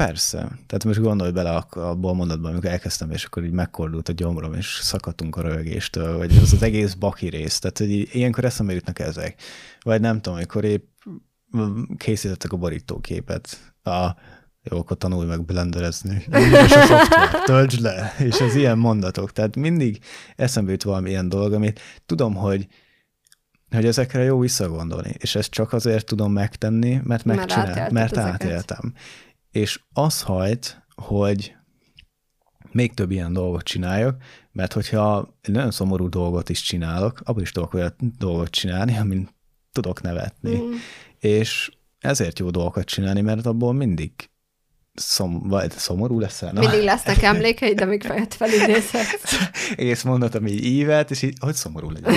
Persze. 0.05 0.39
Tehát 0.39 0.85
most 0.85 1.01
gondolj 1.01 1.31
bele 1.31 1.51
abból 1.71 2.11
a 2.11 2.15
mondatban, 2.15 2.51
amikor 2.53 2.71
elkezdtem, 2.71 3.11
és 3.11 3.25
akkor 3.25 3.45
így 3.45 3.51
megkordult 3.53 4.09
a 4.09 4.13
gyomrom, 4.13 4.55
és 4.55 4.79
szakadtunk 4.83 5.37
a 5.37 5.41
röhögéstől, 5.41 6.17
vagy 6.17 6.37
az 6.37 6.53
az 6.53 6.63
egész 6.63 6.95
baki 6.95 7.29
rész. 7.29 7.59
Tehát, 7.59 7.79
hogy 7.79 7.91
így- 7.91 8.09
ilyenkor 8.15 8.45
eszembe 8.45 8.73
jutnak 8.73 8.99
ezek. 8.99 9.43
Vagy 9.81 10.01
nem 10.01 10.21
tudom, 10.21 10.35
amikor 10.39 10.65
épp 10.65 10.85
készítettek 11.97 12.53
a 12.53 12.57
borítóképet. 12.57 13.73
A, 13.83 14.07
jó, 14.63 14.79
akkor 14.79 14.97
tanulj 14.97 15.27
meg 15.27 15.45
blenderezni. 15.45 16.25
És 16.33 16.73
a 16.73 16.87
szoftver, 16.87 17.43
töltsd 17.45 17.81
le. 17.81 18.15
És 18.19 18.41
az 18.41 18.55
ilyen 18.55 18.79
mondatok. 18.79 19.33
Tehát 19.33 19.57
mindig 19.57 19.99
eszembe 20.37 20.71
jut 20.71 20.83
valami 20.83 21.09
ilyen 21.11 21.29
dolog, 21.29 21.53
amit 21.53 21.81
tudom, 22.07 22.35
hogy 22.35 22.67
hogy 23.71 23.87
ezekre 23.87 24.23
jó 24.23 24.39
visszagondolni, 24.39 25.15
és 25.19 25.35
ezt 25.35 25.51
csak 25.51 25.73
azért 25.73 26.07
tudom 26.07 26.33
megtenni, 26.33 26.91
mert 27.05 27.25
Mert 27.25 27.25
megcsinál, 27.25 27.67
átélted 27.67 27.93
mert 27.93 28.17
átéltem. 28.17 28.95
És 29.57 29.81
az 29.93 30.23
hajt, 30.23 30.87
hogy 30.95 31.57
még 32.73 32.95
több 32.95 33.11
ilyen 33.11 33.33
dolgot 33.33 33.63
csináljak, 33.63 34.23
mert 34.53 34.73
hogyha 34.73 35.35
egy 35.41 35.51
nagyon 35.51 35.71
szomorú 35.71 36.09
dolgot 36.09 36.49
is 36.49 36.63
csinálok, 36.63 37.21
abból 37.25 37.43
is 37.43 37.53
tudok 37.53 37.75
olyan 37.75 37.95
dolgot 38.19 38.51
csinálni, 38.51 38.97
amin 38.97 39.29
tudok 39.73 40.03
nevetni. 40.03 40.57
Mm. 40.57 40.73
És 41.19 41.71
ezért 41.99 42.39
jó 42.39 42.51
dolgokat 42.51 42.85
csinálni, 42.85 43.21
mert 43.21 43.47
abból 43.47 43.73
mindig 43.73 44.13
szom, 44.97 45.49
vagy 45.49 45.71
szomorú 45.71 46.21
leszel. 46.21 46.53
Na, 46.53 46.61
Mindig 46.61 46.83
lesznek 46.83 47.23
emlékeid, 47.23 47.81
amik 47.81 48.03
fejed 48.03 48.35
felidézhetsz. 48.35 49.35
egész 49.77 50.03
mondatom 50.03 50.47
így 50.47 50.65
ívet, 50.65 51.11
és 51.11 51.23
így, 51.23 51.37
hogy 51.41 51.55
szomorú 51.55 51.91
legyen. 51.91 52.15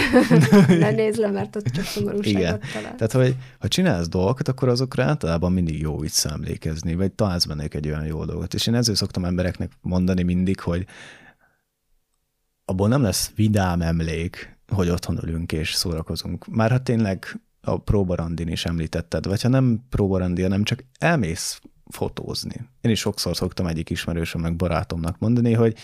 Ne 0.80 0.92
nézd 0.92 1.20
le, 1.20 1.30
mert 1.32 1.56
ott 1.56 1.66
csak 1.66 1.86
szomorúságot 1.86 2.66
talál. 2.74 2.96
Tehát, 2.96 3.12
hogy 3.12 3.36
ha 3.60 3.68
csinálsz 3.68 4.08
dolgokat, 4.08 4.48
akkor 4.48 4.70
azokra 4.70 5.04
általában 5.04 5.52
mindig 5.52 5.80
jó 5.80 5.98
visszaemlékezni, 5.98 6.96
vagy 6.96 7.12
találsz 7.12 7.46
bennük 7.46 7.74
egy 7.74 7.88
olyan 7.88 8.06
jó 8.06 8.26
dolgot. 8.26 8.54
És 8.54 8.68
én 8.68 8.76
ezért 8.76 8.98
szoktam 8.98 9.26
embereknek 9.26 9.72
mondani 9.82 10.24
mindig, 10.24 10.60
hogy 10.60 10.86
abból 12.66 12.88
nem 12.88 13.02
lesz 13.02 13.32
vidám 13.36 13.82
emlék, 13.82 14.58
hogy 14.68 14.90
otthon 14.90 15.20
ülünk 15.24 15.52
és 15.52 15.74
szórakozunk. 15.74 16.48
Már 16.48 16.72
ha 16.72 16.84
tényleg 16.84 17.40
a 17.62 17.78
próbarandin 17.78 18.48
is 18.48 18.66
említetted, 18.66 19.26
vagy 19.26 19.42
ha 19.42 19.50
nem 19.50 19.86
próbarandi, 19.90 20.42
hanem 20.42 20.64
csak 20.64 20.84
elmész 21.00 21.62
fotózni. 21.94 22.56
Én 22.82 22.92
is 22.92 23.00
sokszor 23.00 23.36
szoktam 23.36 23.66
egyik 23.66 23.90
ismerősömnek, 23.90 24.56
barátomnak 24.56 25.20
mondani, 25.20 25.54
hogy 25.54 25.78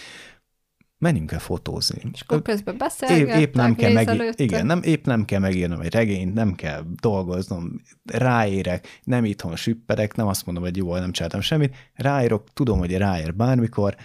menjünk 0.97 1.31
el 1.31 1.39
fotózni. 1.39 2.01
És 2.13 2.21
akkor 2.21 2.41
közben 2.41 2.77
Épp, 3.09 3.27
épp 3.27 3.55
nem 3.55 3.75
kell 3.75 3.91
meg, 3.91 4.33
igen, 4.35 4.65
nem, 4.65 4.81
épp 4.83 5.05
nem 5.05 5.25
kell 5.25 5.39
megírnom 5.39 5.81
egy 5.81 5.93
regényt, 5.93 6.33
nem 6.33 6.53
kell 6.53 6.83
dolgoznom, 7.01 7.81
ráérek, 8.03 9.01
nem 9.03 9.25
itthon 9.25 9.55
süppedek, 9.55 10.15
nem 10.15 10.27
azt 10.27 10.45
mondom, 10.45 10.63
hogy 10.63 10.77
jó, 10.77 10.95
nem 10.95 11.11
csináltam 11.11 11.41
semmit, 11.41 11.75
ráírok, 11.93 12.53
tudom, 12.53 12.79
hogy 12.79 12.97
ráér 12.97 13.35
bármikor, 13.35 13.95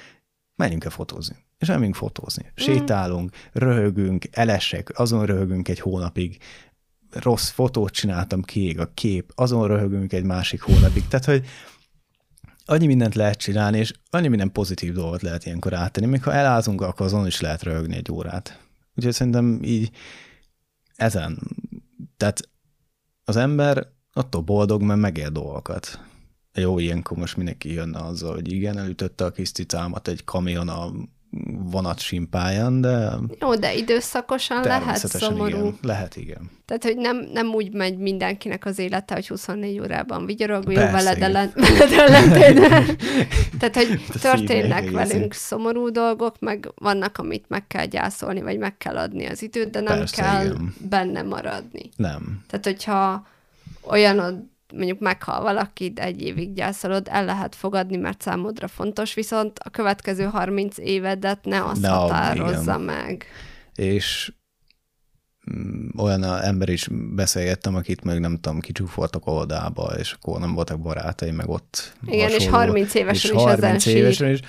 menjünk 0.57 0.85
el 0.85 0.91
fotózni. 0.91 1.37
És 1.59 1.69
elmegyünk 1.69 1.95
fotózni. 1.95 2.53
Sétálunk, 2.55 3.31
röhögünk, 3.53 4.25
elesek, 4.31 4.99
azon 4.99 5.27
röhögünk 5.27 5.69
egy 5.69 5.81
hónapig, 5.81 6.39
rossz 7.13 7.51
fotót 7.51 7.93
csináltam, 7.93 8.43
kiég 8.43 8.81
a 8.81 8.91
kép, 8.95 9.33
azon 9.35 9.67
röhögünk 9.67 10.13
egy 10.13 10.25
másik 10.25 10.63
hónapig. 10.63 11.09
Tehát, 11.09 11.25
hogy 11.25 11.47
annyi 12.71 12.87
mindent 12.87 13.15
lehet 13.15 13.39
csinálni, 13.39 13.79
és 13.79 13.93
annyi 14.11 14.29
minden 14.29 14.53
pozitív 14.53 14.93
dolgot 14.93 15.23
lehet 15.23 15.47
ilyenkor 15.47 15.75
áttenni. 15.75 16.07
Még 16.07 16.23
ha 16.23 16.33
elázunk, 16.33 16.81
akkor 16.81 17.07
azon 17.07 17.27
is 17.27 17.41
lehet 17.41 17.63
röhögni 17.63 17.97
egy 17.97 18.13
órát. 18.13 18.61
Úgyhogy 18.95 19.13
szerintem 19.13 19.61
így 19.63 19.91
ezen. 20.97 21.39
Tehát 22.17 22.49
az 23.25 23.37
ember 23.37 23.87
attól 24.13 24.43
boldog, 24.43 24.83
mert 24.83 25.01
megél 25.01 25.31
dolgokat. 25.31 26.01
Jó, 26.55 26.79
ilyenkor 26.79 27.17
most 27.17 27.37
mindenki 27.37 27.73
jönne 27.73 27.99
azzal, 27.99 28.35
hogy 28.35 28.53
igen, 28.53 28.79
elütötte 28.79 29.25
a 29.25 29.31
kis 29.31 29.53
cicámat 29.53 30.09
egy 30.09 30.25
kamion 30.25 30.69
a 30.69 30.93
vonat 31.70 31.98
simpályán, 31.98 32.81
de... 32.81 33.11
Jó, 33.40 33.55
de 33.55 33.74
időszakosan 33.74 34.62
lehet 34.62 34.97
szomorú. 34.97 35.57
Igen. 35.57 35.78
Lehet, 35.82 36.16
igen. 36.16 36.51
Tehát, 36.65 36.85
hogy 36.85 36.97
nem, 36.97 37.28
nem 37.32 37.47
úgy 37.47 37.73
megy 37.73 37.98
mindenkinek 37.98 38.65
az 38.65 38.78
élete, 38.78 39.15
hogy 39.15 39.28
24 39.28 39.81
órában 39.81 40.27
vigyorog, 40.27 40.73
jó 40.73 40.81
veled 40.98 41.23
ellen- 41.23 41.55
veled 41.55 41.93
ellentétben. 41.93 42.85
Tehát, 43.59 43.77
hogy 43.77 44.01
A 44.15 44.19
történnek 44.19 44.90
velünk 44.90 45.32
szomorú 45.32 45.89
dolgok, 45.89 46.40
meg 46.40 46.73
vannak, 46.74 47.19
amit 47.19 47.44
meg 47.48 47.66
kell 47.66 47.86
gyászolni, 47.86 48.43
vagy 48.43 48.59
meg 48.59 48.77
kell 48.77 48.97
adni 48.97 49.27
az 49.27 49.43
időt, 49.43 49.70
de 49.70 49.81
nem 49.81 49.98
Persze, 49.98 50.23
kell 50.23 50.44
igen. 50.44 50.74
benne 50.89 51.23
maradni. 51.23 51.90
Nem. 51.97 52.43
Tehát, 52.48 52.65
hogyha 52.65 53.27
olyanod, 53.82 54.35
mondjuk 54.73 54.99
meghal 54.99 55.43
valakit, 55.43 55.99
egy 55.99 56.23
évig 56.23 56.53
gyászolod, 56.53 57.09
el 57.11 57.25
lehet 57.25 57.55
fogadni, 57.55 57.97
mert 57.97 58.23
számodra 58.23 58.69
fontos, 58.69 59.15
viszont 59.15 59.59
a 59.59 59.71
következő 59.71 60.25
30 60.25 60.79
évedet 60.79 61.45
ne 61.45 61.65
azt 61.65 61.81
Ne, 61.81 61.89
határozza 61.89 62.63
igen. 62.63 62.81
meg. 62.81 63.27
És 63.75 64.33
mm, 65.53 65.89
olyan 65.99 66.25
ember 66.25 66.69
is 66.69 66.89
beszélgettem, 67.15 67.75
akit 67.75 68.05
meg 68.05 68.21
nem 68.21 68.35
tudom, 68.35 68.61
kicsúfoltak 68.61 69.27
oldába, 69.27 69.93
és 69.99 70.13
akkor 70.13 70.41
nem 70.41 70.55
voltak 70.55 70.81
barátai, 70.81 71.31
meg 71.31 71.49
ott 71.49 71.93
Igen, 72.07 72.31
és 72.31 72.49
30 72.49 72.95
évesen 72.95 73.31
és 73.31 73.37
is 73.37 73.43
30 73.43 73.63
ezen 73.63 73.79
sír. 73.79 73.97
évesen 73.97 74.31
is, 74.31 74.41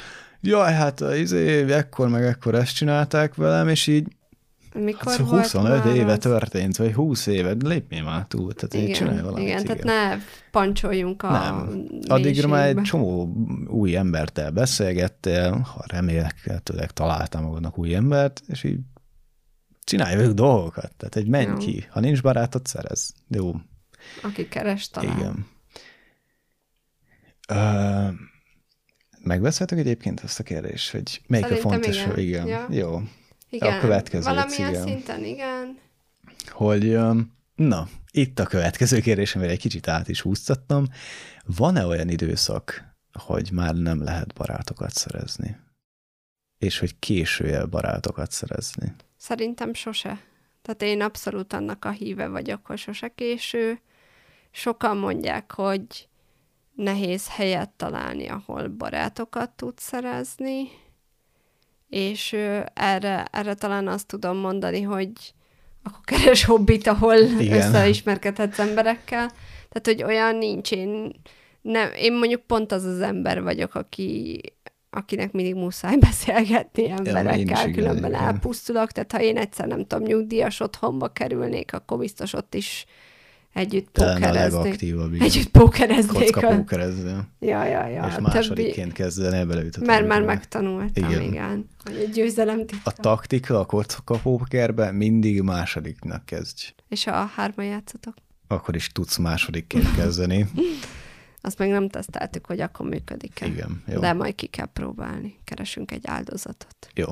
jaj, 0.41 0.73
hát 0.73 0.99
izé, 0.99 1.71
ekkor 1.73 2.09
meg 2.09 2.23
ekkor 2.23 2.55
ezt 2.55 2.75
csinálták 2.75 3.35
velem, 3.35 3.67
és 3.67 3.87
így 3.87 4.07
Mikor 4.73 5.11
hát 5.11 5.17
volt 5.17 5.41
25 5.47 5.83
már 5.83 5.95
éve 5.95 6.11
az? 6.11 6.17
történt, 6.17 6.77
vagy 6.77 6.93
20 6.93 7.25
éve, 7.25 7.55
lépjél 7.63 8.03
már 8.03 8.25
túl, 8.25 8.53
tehát 8.53 8.87
így 8.87 8.95
csinálj 8.95 9.13
Igen, 9.13 9.25
valamit. 9.25 9.47
igen, 9.47 9.63
tehát 9.63 9.83
ne 9.83 10.23
pancsoljunk 10.51 11.23
a 11.23 11.31
Nem. 11.31 11.85
Addigra 12.07 12.47
már 12.47 12.67
egy 12.67 12.81
csomó 12.81 13.33
új 13.67 13.95
embertel 13.95 14.51
beszélgettél, 14.51 15.51
ha 15.51 15.83
remélhetőleg 15.87 16.91
találtál 16.91 17.41
magadnak 17.41 17.77
új 17.77 17.95
embert, 17.95 18.41
és 18.47 18.63
így 18.63 18.79
csinálj 19.83 20.15
velük 20.15 20.33
dolgokat. 20.33 20.95
Tehát 20.97 21.15
egy 21.15 21.27
menj 21.27 21.45
Jó. 21.49 21.57
ki. 21.57 21.85
Ha 21.89 21.99
nincs 21.99 22.21
barátod, 22.21 22.65
szerez. 22.65 23.13
Jó, 23.27 23.53
Aki 24.23 24.47
keres, 24.47 24.89
talán. 24.89 25.17
igen. 25.17 25.45
Ö, 27.47 28.07
megbeszéltük 29.23 29.77
egyébként 29.77 30.21
ezt 30.23 30.39
a 30.39 30.43
kérdést, 30.43 30.91
hogy 30.91 31.21
melyik 31.27 31.45
Szerintem 31.45 31.71
a 31.71 31.73
fontos? 31.73 31.97
igen. 31.97 32.19
igen. 32.19 32.47
Ja. 32.47 32.67
Jó. 32.69 33.01
Igen, 33.51 33.77
A 33.77 33.79
következő, 33.79 34.33
valamilyen 34.33 34.69
igen. 34.69 34.83
szinten, 34.83 35.23
igen. 35.23 35.77
Hogy, 36.47 36.97
na, 37.55 37.87
itt 38.11 38.39
a 38.39 38.45
következő 38.45 38.99
kérdés, 38.99 39.35
amire 39.35 39.51
egy 39.51 39.59
kicsit 39.59 39.87
át 39.87 40.07
is 40.07 40.21
húztattam. 40.21 40.85
Van-e 41.45 41.85
olyan 41.85 42.09
időszak, 42.09 42.83
hogy 43.13 43.49
már 43.51 43.75
nem 43.75 44.03
lehet 44.03 44.33
barátokat 44.33 44.93
szerezni? 44.93 45.57
És 46.57 46.79
hogy 46.79 46.99
késője 46.99 47.65
barátokat 47.65 48.31
szerezni? 48.31 48.93
Szerintem 49.17 49.73
sose. 49.73 50.21
Tehát 50.61 50.81
én 50.81 51.01
abszolút 51.01 51.53
annak 51.53 51.85
a 51.85 51.89
híve 51.89 52.27
vagyok, 52.27 52.65
hogy 52.65 52.77
sose 52.77 53.07
késő. 53.07 53.79
Sokan 54.51 54.97
mondják, 54.97 55.51
hogy 55.51 56.09
nehéz 56.75 57.29
helyet 57.29 57.69
találni, 57.69 58.27
ahol 58.27 58.67
barátokat 58.67 59.49
tudsz 59.49 59.83
szerezni, 59.83 60.67
és 61.91 62.35
erre, 62.73 63.25
erre 63.31 63.53
talán 63.53 63.87
azt 63.87 64.07
tudom 64.07 64.37
mondani, 64.37 64.81
hogy 64.81 65.11
akkor 65.83 66.01
keres 66.03 66.43
hobbit, 66.43 66.87
ahol 66.87 67.15
Igen. 67.15 67.57
Összeismerkedhetsz 67.57 68.59
emberekkel. 68.59 69.31
Tehát, 69.69 69.81
hogy 69.83 70.03
olyan 70.03 70.35
nincs. 70.35 70.71
Én, 70.71 71.11
nem, 71.61 71.89
én 71.95 72.13
mondjuk 72.13 72.41
pont 72.41 72.71
az 72.71 72.83
az 72.83 73.01
ember 73.01 73.41
vagyok, 73.41 73.75
aki, 73.75 74.41
akinek 74.89 75.31
mindig 75.31 75.55
muszáj 75.55 75.97
beszélgetni 76.07 76.89
emberekkel, 76.89 77.37
igen, 77.37 77.71
különben 77.71 78.11
igen. 78.11 78.23
elpusztulok. 78.23 78.91
Tehát, 78.91 79.11
ha 79.11 79.21
én 79.21 79.37
egyszer, 79.37 79.67
nem 79.67 79.85
tudom, 79.85 80.07
nyugdíjas 80.07 80.59
otthonba 80.59 81.07
kerülnék, 81.07 81.73
akkor 81.73 81.97
biztos 81.97 82.33
ott 82.33 82.55
is 82.55 82.85
együtt 83.53 83.93
Talán 83.93 84.23
a 84.23 84.31
legaktívabb, 84.31 85.13
igen. 85.13 85.27
Együtt 85.27 85.49
pókereznék. 85.49 86.31
Kocka 86.31 86.47
a- 86.47 86.55
pókerezni. 86.55 87.11
Ja, 87.39 87.65
ja, 87.65 87.87
ja. 87.87 88.05
és 88.09 88.15
a 88.15 88.21
másodikként 88.21 88.93
kezdeni 88.93 89.45
beleütött. 89.45 89.85
Mert 89.85 90.07
már 90.07 90.21
megtanultam, 90.21 91.09
Igen. 91.09 91.21
igen. 91.21 91.69
Hogy 91.83 91.95
egy 91.95 92.09
győzelem 92.09 92.59
A 92.59 92.65
titka. 92.65 92.91
taktika 92.91 93.59
a 93.59 93.65
kocka 93.65 94.17
pókerben 94.17 94.95
mindig 94.95 95.41
másodiknak 95.41 96.25
kezdj. 96.25 96.73
És 96.89 97.03
ha 97.03 97.11
a 97.11 97.25
hárma 97.35 97.63
játszatok, 97.63 98.13
Akkor 98.47 98.75
is 98.75 98.87
tudsz 98.87 99.17
másodikként 99.17 99.95
kezdeni. 99.95 100.45
azt 101.41 101.57
meg 101.57 101.69
nem 101.69 101.89
teszteltük, 101.89 102.45
hogy 102.45 102.59
akkor 102.61 102.87
működik-e. 102.87 103.45
Igen, 103.45 103.83
jó. 103.87 103.99
De 103.99 104.13
majd 104.13 104.35
ki 104.35 104.47
kell 104.47 104.65
próbálni. 104.73 105.35
Keresünk 105.43 105.91
egy 105.91 106.03
áldozatot. 106.07 106.87
Jó. 106.95 107.05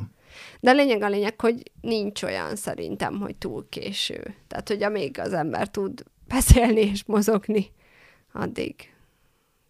De 0.59 0.69
a 0.69 0.73
lényeg 0.73 1.01
a 1.01 1.09
lényeg, 1.09 1.41
hogy 1.41 1.71
nincs 1.81 2.23
olyan 2.23 2.55
szerintem, 2.55 3.19
hogy 3.19 3.35
túl 3.35 3.65
késő. 3.69 4.35
Tehát, 4.47 4.67
hogy 4.67 4.83
amíg 4.83 5.19
az 5.19 5.33
ember 5.33 5.69
tud 5.69 6.03
beszélni 6.29 6.79
és 6.79 7.03
mozogni, 7.05 7.71
addig 8.33 8.75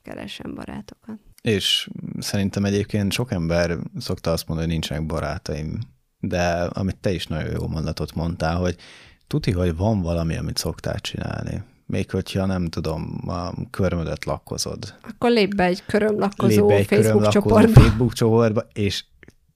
keresen 0.03 0.56
barátokat. 0.56 1.18
És 1.41 1.90
szerintem 2.19 2.65
egyébként 2.65 3.11
sok 3.11 3.31
ember 3.31 3.77
szokta 3.98 4.31
azt 4.31 4.48
mondani, 4.48 4.68
hogy 4.68 4.80
nincsenek 4.80 5.06
barátaim, 5.06 5.80
de 6.19 6.52
amit 6.52 6.98
te 6.98 7.11
is 7.11 7.27
nagyon 7.27 7.52
jó 7.52 7.68
mondatot 7.68 8.15
mondtál, 8.15 8.57
hogy 8.57 8.76
tuti, 9.27 9.52
hogy 9.52 9.76
van 9.76 10.02
valami, 10.02 10.38
amit 10.38 10.57
szoktál 10.57 10.99
csinálni. 10.99 11.64
Még 11.86 12.11
hogyha 12.11 12.45
nem 12.45 12.68
tudom, 12.68 13.22
a 13.27 13.53
körmödet 13.69 14.26
lakkozod. 14.26 14.98
Akkor 15.02 15.30
lép 15.30 15.56
be 15.56 15.64
egy 15.64 15.86
körömlakozó 15.86 16.68
Lép 16.68 16.68
be 16.68 16.76
egy 16.76 16.86
Facebook 16.86 17.22
körömlakozó 17.22 17.40
csoportba. 17.40 17.81
Facebook 17.81 18.14
csoportba, 18.14 18.68
és 18.73 19.06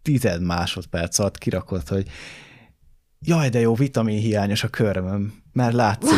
tized 0.02 0.42
másodperc 0.42 1.20
alatt 1.20 1.38
kirakod, 1.38 1.88
hogy 1.88 2.08
jaj, 3.20 3.50
de 3.50 3.60
jó, 3.60 3.74
vitamin 3.74 4.20
hiányos 4.20 4.64
a 4.64 4.68
körmöm, 4.68 5.43
mert 5.54 5.74
látszik. 5.74 6.18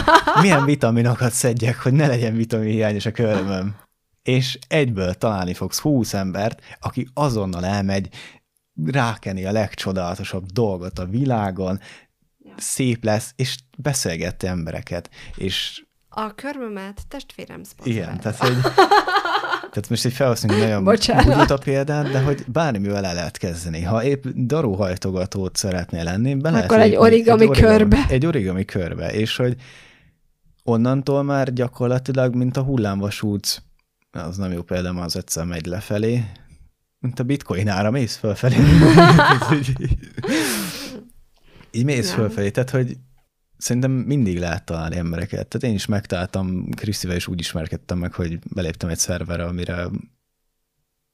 Milyen 0.42 0.64
vitaminokat 0.64 1.32
szedjek, 1.32 1.82
hogy 1.82 1.92
ne 1.92 2.06
legyen 2.06 2.34
vitamin 2.34 2.70
hiányos 2.70 3.06
a 3.06 3.10
körmöm. 3.12 3.76
És 4.22 4.58
egyből 4.68 5.14
találni 5.14 5.54
fogsz 5.54 5.78
20 5.78 6.14
embert, 6.14 6.62
aki 6.80 7.08
azonnal 7.14 7.64
elmegy 7.64 8.08
rákeni 8.86 9.44
a 9.44 9.52
legcsodálatosabb 9.52 10.46
dolgot 10.46 10.98
a 10.98 11.06
világon, 11.06 11.80
szép 12.56 13.04
lesz, 13.04 13.32
és 13.36 13.56
beszélgette 13.78 14.48
embereket. 14.48 15.10
És 15.36 15.84
A 16.08 16.34
körmömet 16.34 17.00
testvérem 17.08 17.62
szponzorál. 17.62 18.02
igen, 18.02 18.20
tehát, 18.20 18.38
hogy, 18.38 18.56
tehát 19.70 19.88
most 19.88 20.04
egy 20.04 20.12
felhasználni 20.12 20.62
egy 20.62 20.68
nagyon 20.68 20.84
Bocsánat. 20.84 21.38
buta 21.38 21.58
példát, 21.58 22.10
de 22.10 22.20
hogy 22.20 22.44
bármivel 22.46 23.04
el 23.04 23.14
lehet 23.14 23.36
kezdeni. 23.36 23.82
Ha 23.82 24.04
épp 24.04 24.24
daruhajtogatót 24.26 25.56
szeretnél 25.56 26.04
lenni, 26.04 26.34
be 26.34 26.50
lehet 26.50 26.64
Akkor 26.64 26.78
egy 26.78 26.90
lépni 26.90 27.02
origami 27.04 27.48
körbe. 27.48 28.06
Egy 28.08 28.26
origami 28.26 28.64
körbe, 28.64 29.12
és 29.12 29.36
hogy 29.36 29.56
onnantól 30.64 31.22
már 31.22 31.52
gyakorlatilag, 31.52 32.34
mint 32.34 32.56
a 32.56 32.62
hullámvasút, 32.62 33.62
az 34.10 34.36
nem 34.36 34.52
jó 34.52 34.62
példa, 34.62 34.90
az 34.90 35.16
egyszer 35.16 35.44
megy 35.44 35.66
lefelé, 35.66 36.24
mint 36.98 37.20
a 37.20 37.22
bitcoin 37.22 37.68
ára, 37.68 37.90
mész 37.90 38.16
fölfelé. 38.16 38.56
Így 41.72 41.84
mész 41.84 42.08
Nem. 42.08 42.16
fölfelé, 42.16 42.50
tehát 42.50 42.70
hogy 42.70 42.96
szerintem 43.60 43.90
mindig 43.90 44.38
lehet 44.38 44.64
találni 44.64 44.96
embereket. 44.96 45.48
Tehát 45.48 45.66
én 45.68 45.74
is 45.74 45.86
megtaláltam, 45.86 46.68
Krisztivel 46.70 47.16
is 47.16 47.26
úgy 47.26 47.40
ismerkedtem 47.40 47.98
meg, 47.98 48.12
hogy 48.12 48.38
beléptem 48.54 48.88
egy 48.88 48.98
szerverre, 48.98 49.44
amire 49.44 49.86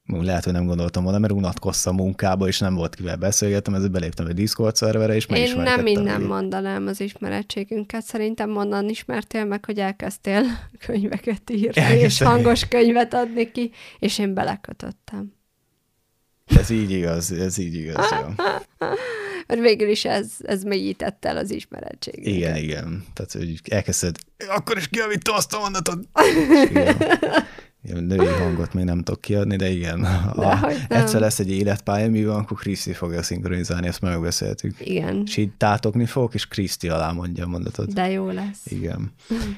lehet, 0.07 0.43
hogy 0.43 0.53
nem 0.53 0.65
gondoltam 0.65 1.03
volna, 1.03 1.17
mert 1.19 1.33
unatkoztam 1.33 1.95
munkába, 1.95 2.47
és 2.47 2.59
nem 2.59 2.75
volt 2.75 2.95
kivel 2.95 3.15
beszélgettem, 3.15 3.73
ezért 3.73 3.91
beléptem 3.91 4.25
egy 4.27 4.33
Discord 4.33 4.75
szerverre, 4.75 5.15
és 5.15 5.25
Én 5.25 5.61
nem 5.61 5.85
innen 5.85 6.21
így. 6.21 6.27
mondanám 6.27 6.87
az 6.87 6.99
ismerettségünket. 7.01 8.03
Szerintem 8.03 8.57
onnan 8.57 8.89
ismertél 8.89 9.45
meg, 9.45 9.65
hogy 9.65 9.79
elkezdtél 9.79 10.43
könyveket 10.85 11.49
írni, 11.49 11.67
és 11.67 11.75
Elkezdtem. 11.75 12.27
hangos 12.27 12.67
könyvet 12.67 13.13
adni 13.13 13.51
ki, 13.51 13.71
és 13.99 14.19
én 14.19 14.33
belekötöttem. 14.33 15.33
Ez 16.45 16.69
így 16.69 16.91
igaz, 16.91 17.31
ez 17.31 17.57
így 17.57 17.75
igaz, 17.75 18.05
jó. 18.11 18.27
Mert 19.47 19.61
végül 19.61 19.89
is 19.89 20.05
ez, 20.05 20.31
ez 20.43 20.63
mélyített 20.63 21.25
el 21.25 21.37
az 21.37 21.51
ismerettségünket. 21.51 22.33
Igen, 22.33 22.55
igen. 22.55 23.03
Tehát, 23.13 23.31
hogy 23.31 23.61
elkezded, 23.69 24.15
akkor 24.49 24.77
is 24.77 24.87
kiavítom 24.87 25.35
azt 25.35 25.53
a 25.53 25.59
mondatot. 25.59 26.07
Igen. 26.69 26.97
Igen, 27.83 28.03
női 28.03 28.25
hangot 28.27 28.73
még 28.73 28.83
nem 28.83 29.03
tudok 29.03 29.21
kiadni, 29.21 29.55
de 29.55 29.69
igen. 29.69 30.01
Dehogy 30.35 30.75
nem. 30.89 31.01
egyszer 31.01 31.19
lesz 31.19 31.39
egy 31.39 31.51
életpálya, 31.51 32.09
mi 32.09 32.25
van, 32.25 32.39
akkor 32.39 32.57
Kriszti 32.57 32.93
fogja 32.93 33.23
szinkronizálni, 33.23 33.87
ezt 33.87 34.01
már 34.01 34.11
megbeszéltük. 34.11 34.75
Igen, 34.79 35.23
És 35.25 35.37
így 35.37 35.51
tátogni 35.57 36.05
fogok, 36.05 36.33
és 36.33 36.47
Kriszti 36.47 36.89
alá 36.89 37.11
mondja 37.11 37.43
a 37.43 37.47
mondatot. 37.47 37.93
de 37.93 38.09
jó 38.09 38.29
lesz. 38.29 38.65
Igen. 38.65 39.11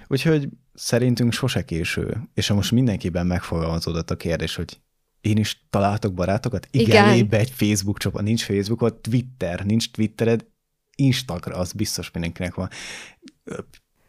Úgyhogy 0.08 0.48
szerintünk 0.74 1.34
sose 1.34 1.62
késő. 1.64 2.18
És 2.34 2.48
ha 2.48 2.54
most 2.56 2.72
mindenkiben 2.72 3.28
megfogalmazódott 3.28 4.12
a 4.12 4.16
kérdés, 4.16 4.56
hogy 4.56 4.80
én 5.22 5.38
is 5.38 5.66
találtok 5.70 6.14
barátokat? 6.14 6.68
Igen, 6.72 7.14
Igen. 7.14 7.28
be 7.30 7.38
egy 7.38 7.52
Facebook 7.52 7.98
csoport. 8.00 8.24
Nincs 8.24 8.44
Facebookot, 8.44 8.96
Twitter, 9.02 9.66
nincs 9.66 9.92
Twittered, 9.92 10.46
Instagram, 10.96 11.60
az 11.60 11.72
biztos 11.72 12.12
mindenkinek 12.12 12.54
van. 12.56 12.70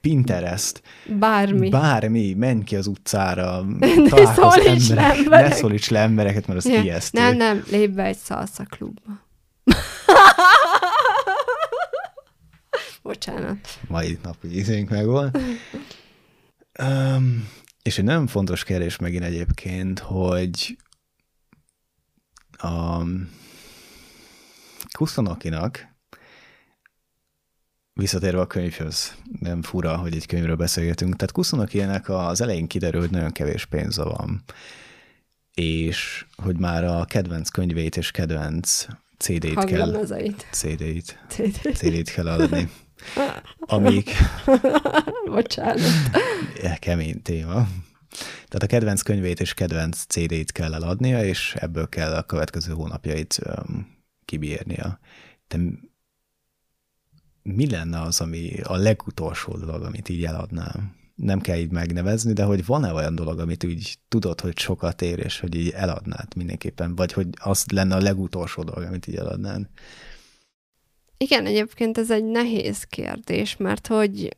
Pinterest, 0.01 0.82
Bármi. 1.19 1.69
bármi, 1.69 2.32
menj 2.35 2.62
ki 2.65 2.77
az 2.77 2.87
utcára, 2.87 3.62
Ne 3.78 4.09
találkozz 4.09 4.55
szólíts 4.59 4.89
le 4.89 5.03
emberek-. 5.15 5.49
Ne 5.49 5.55
szólíts 5.55 5.89
le 5.91 5.99
embereket, 6.01 6.47
mert 6.47 6.59
az 6.59 6.66
Ja. 6.73 6.82
ijesztő. 6.82 7.20
Nem, 7.20 7.37
nem, 7.37 7.65
lépj 7.70 7.93
be 7.93 8.05
egy 8.05 8.16
szalsza 8.16 8.65
klubba. 8.65 9.24
Bocsánat. 13.03 13.78
mai 13.89 14.19
napi 14.23 14.57
izénk 14.57 14.89
meg 14.91 15.07
van. 15.07 15.31
Um, 16.82 17.49
és 17.82 17.99
egy 17.99 18.05
nagyon 18.05 18.27
fontos 18.27 18.65
kérdés 18.65 18.97
megint 18.97 19.24
egyébként, 19.24 19.99
hogy 19.99 20.77
a 22.62 23.03
Kusztonokinak 24.99 25.89
visszatérve 27.93 28.41
a 28.41 28.47
könyvhöz, 28.47 29.15
nem 29.41 29.62
fura, 29.62 29.97
hogy 29.97 30.15
egy 30.15 30.27
könyvről 30.27 30.57
beszélgetünk. 30.57 31.16
Tehát 31.16 31.32
Kusztonokinek 31.32 32.09
az 32.09 32.41
elején 32.41 32.66
kiderül, 32.66 33.01
hogy 33.01 33.11
nagyon 33.11 33.32
kevés 33.32 33.65
pénze 33.65 34.03
van, 34.03 34.43
és 35.55 36.27
hogy 36.37 36.59
már 36.59 36.85
a 36.85 37.05
kedvenc 37.05 37.49
könyvét 37.49 37.97
és 37.97 38.11
kedvenc 38.11 38.87
CD-t 39.19 39.65
kell. 39.65 40.05
CD-t, 40.51 41.19
CD. 41.28 41.74
CD-t 41.74 42.11
kell 42.11 42.28
adni, 42.28 42.70
amik 43.59 44.11
Bocsánat. 45.35 45.81
Kemény 46.78 47.23
téma. 47.23 47.69
Tehát 48.19 48.62
a 48.62 48.66
kedvenc 48.66 49.03
könyvét 49.03 49.41
és 49.41 49.55
kedvenc 49.55 50.05
CD-t 50.07 50.53
kell 50.53 50.74
eladnia, 50.74 51.24
és 51.24 51.55
ebből 51.59 51.89
kell 51.89 52.15
a 52.15 52.23
következő 52.23 52.73
hónapjait 52.73 53.39
um, 53.47 53.97
kibírnia. 54.24 54.99
De 55.49 55.59
mi 57.43 57.70
lenne 57.70 58.01
az, 58.01 58.20
ami 58.20 58.61
a 58.62 58.77
legutolsó 58.77 59.57
dolog, 59.57 59.82
amit 59.82 60.09
így 60.09 60.24
eladnám? 60.24 60.99
Nem 61.15 61.41
kell 61.41 61.59
így 61.59 61.70
megnevezni, 61.70 62.32
de 62.32 62.45
hogy 62.45 62.66
van-e 62.66 62.93
olyan 62.93 63.15
dolog, 63.15 63.39
amit 63.39 63.65
úgy 63.65 63.99
tudod, 64.09 64.41
hogy 64.41 64.59
sokat 64.59 65.03
ér, 65.03 65.19
és 65.19 65.41
hogy 65.41 65.55
így 65.55 65.70
eladnád 65.70 66.37
mindenképpen, 66.37 66.95
vagy 66.95 67.12
hogy 67.12 67.27
az 67.35 67.65
lenne 67.73 67.95
a 67.95 68.01
legutolsó 68.01 68.62
dolog, 68.62 68.82
amit 68.82 69.07
így 69.07 69.16
eladnád? 69.16 69.69
Igen, 71.16 71.47
egyébként 71.47 71.99
ez 71.99 72.11
egy 72.11 72.24
nehéz 72.24 72.85
kérdés, 72.85 73.57
mert 73.57 73.87
hogy 73.87 74.37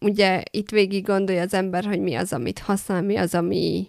ugye 0.00 0.42
itt 0.50 0.70
végig 0.70 1.04
gondolja 1.04 1.42
az 1.42 1.54
ember, 1.54 1.84
hogy 1.84 2.00
mi 2.00 2.14
az, 2.14 2.32
amit 2.32 2.58
használ, 2.58 3.02
mi 3.02 3.16
az, 3.16 3.34
ami... 3.34 3.88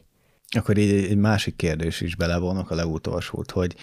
Akkor 0.57 0.77
így 0.77 0.91
egy 0.91 1.17
másik 1.17 1.55
kérdés 1.55 2.01
is 2.01 2.15
belevonok 2.15 2.71
a 2.71 2.75
legutolsót, 2.75 3.51
hogy 3.51 3.75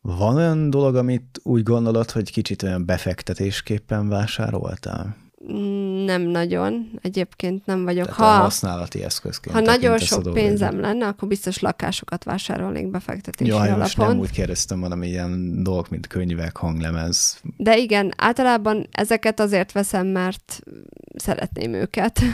van 0.00 0.36
olyan 0.36 0.70
dolog, 0.70 0.96
amit 0.96 1.40
úgy 1.42 1.62
gondolod, 1.62 2.10
hogy 2.10 2.32
kicsit 2.32 2.62
olyan 2.62 2.86
befektetésképpen 2.86 4.08
vásároltál? 4.08 5.16
Nem 6.04 6.22
nagyon, 6.22 6.90
egyébként 7.02 7.66
nem 7.66 7.84
vagyok. 7.84 8.04
Tehát 8.04 8.20
a 8.20 8.24
Ha, 8.24 8.42
használati 8.42 9.02
eszközként. 9.02 9.54
ha 9.54 9.60
nagyon 9.60 9.92
a 9.92 9.98
sok 9.98 10.32
pénzem 10.32 10.80
lenne, 10.80 11.06
akkor 11.06 11.28
biztos 11.28 11.58
lakásokat 11.58 12.24
vásárolnék 12.24 12.90
befektetési 12.90 13.50
Jaj, 13.50 13.58
alapon. 13.60 13.78
most 13.78 13.96
nem 13.96 14.18
úgy 14.18 14.30
kérdeztem, 14.30 14.80
hanem 14.80 15.02
ilyen 15.02 15.62
dolgok, 15.62 15.88
mint 15.88 16.06
könyvek, 16.06 16.56
hanglemez. 16.56 17.40
De 17.56 17.76
igen, 17.76 18.12
általában 18.16 18.88
ezeket 18.90 19.40
azért 19.40 19.72
veszem, 19.72 20.06
mert 20.06 20.60
szeretném 21.16 21.72
őket. 21.72 22.20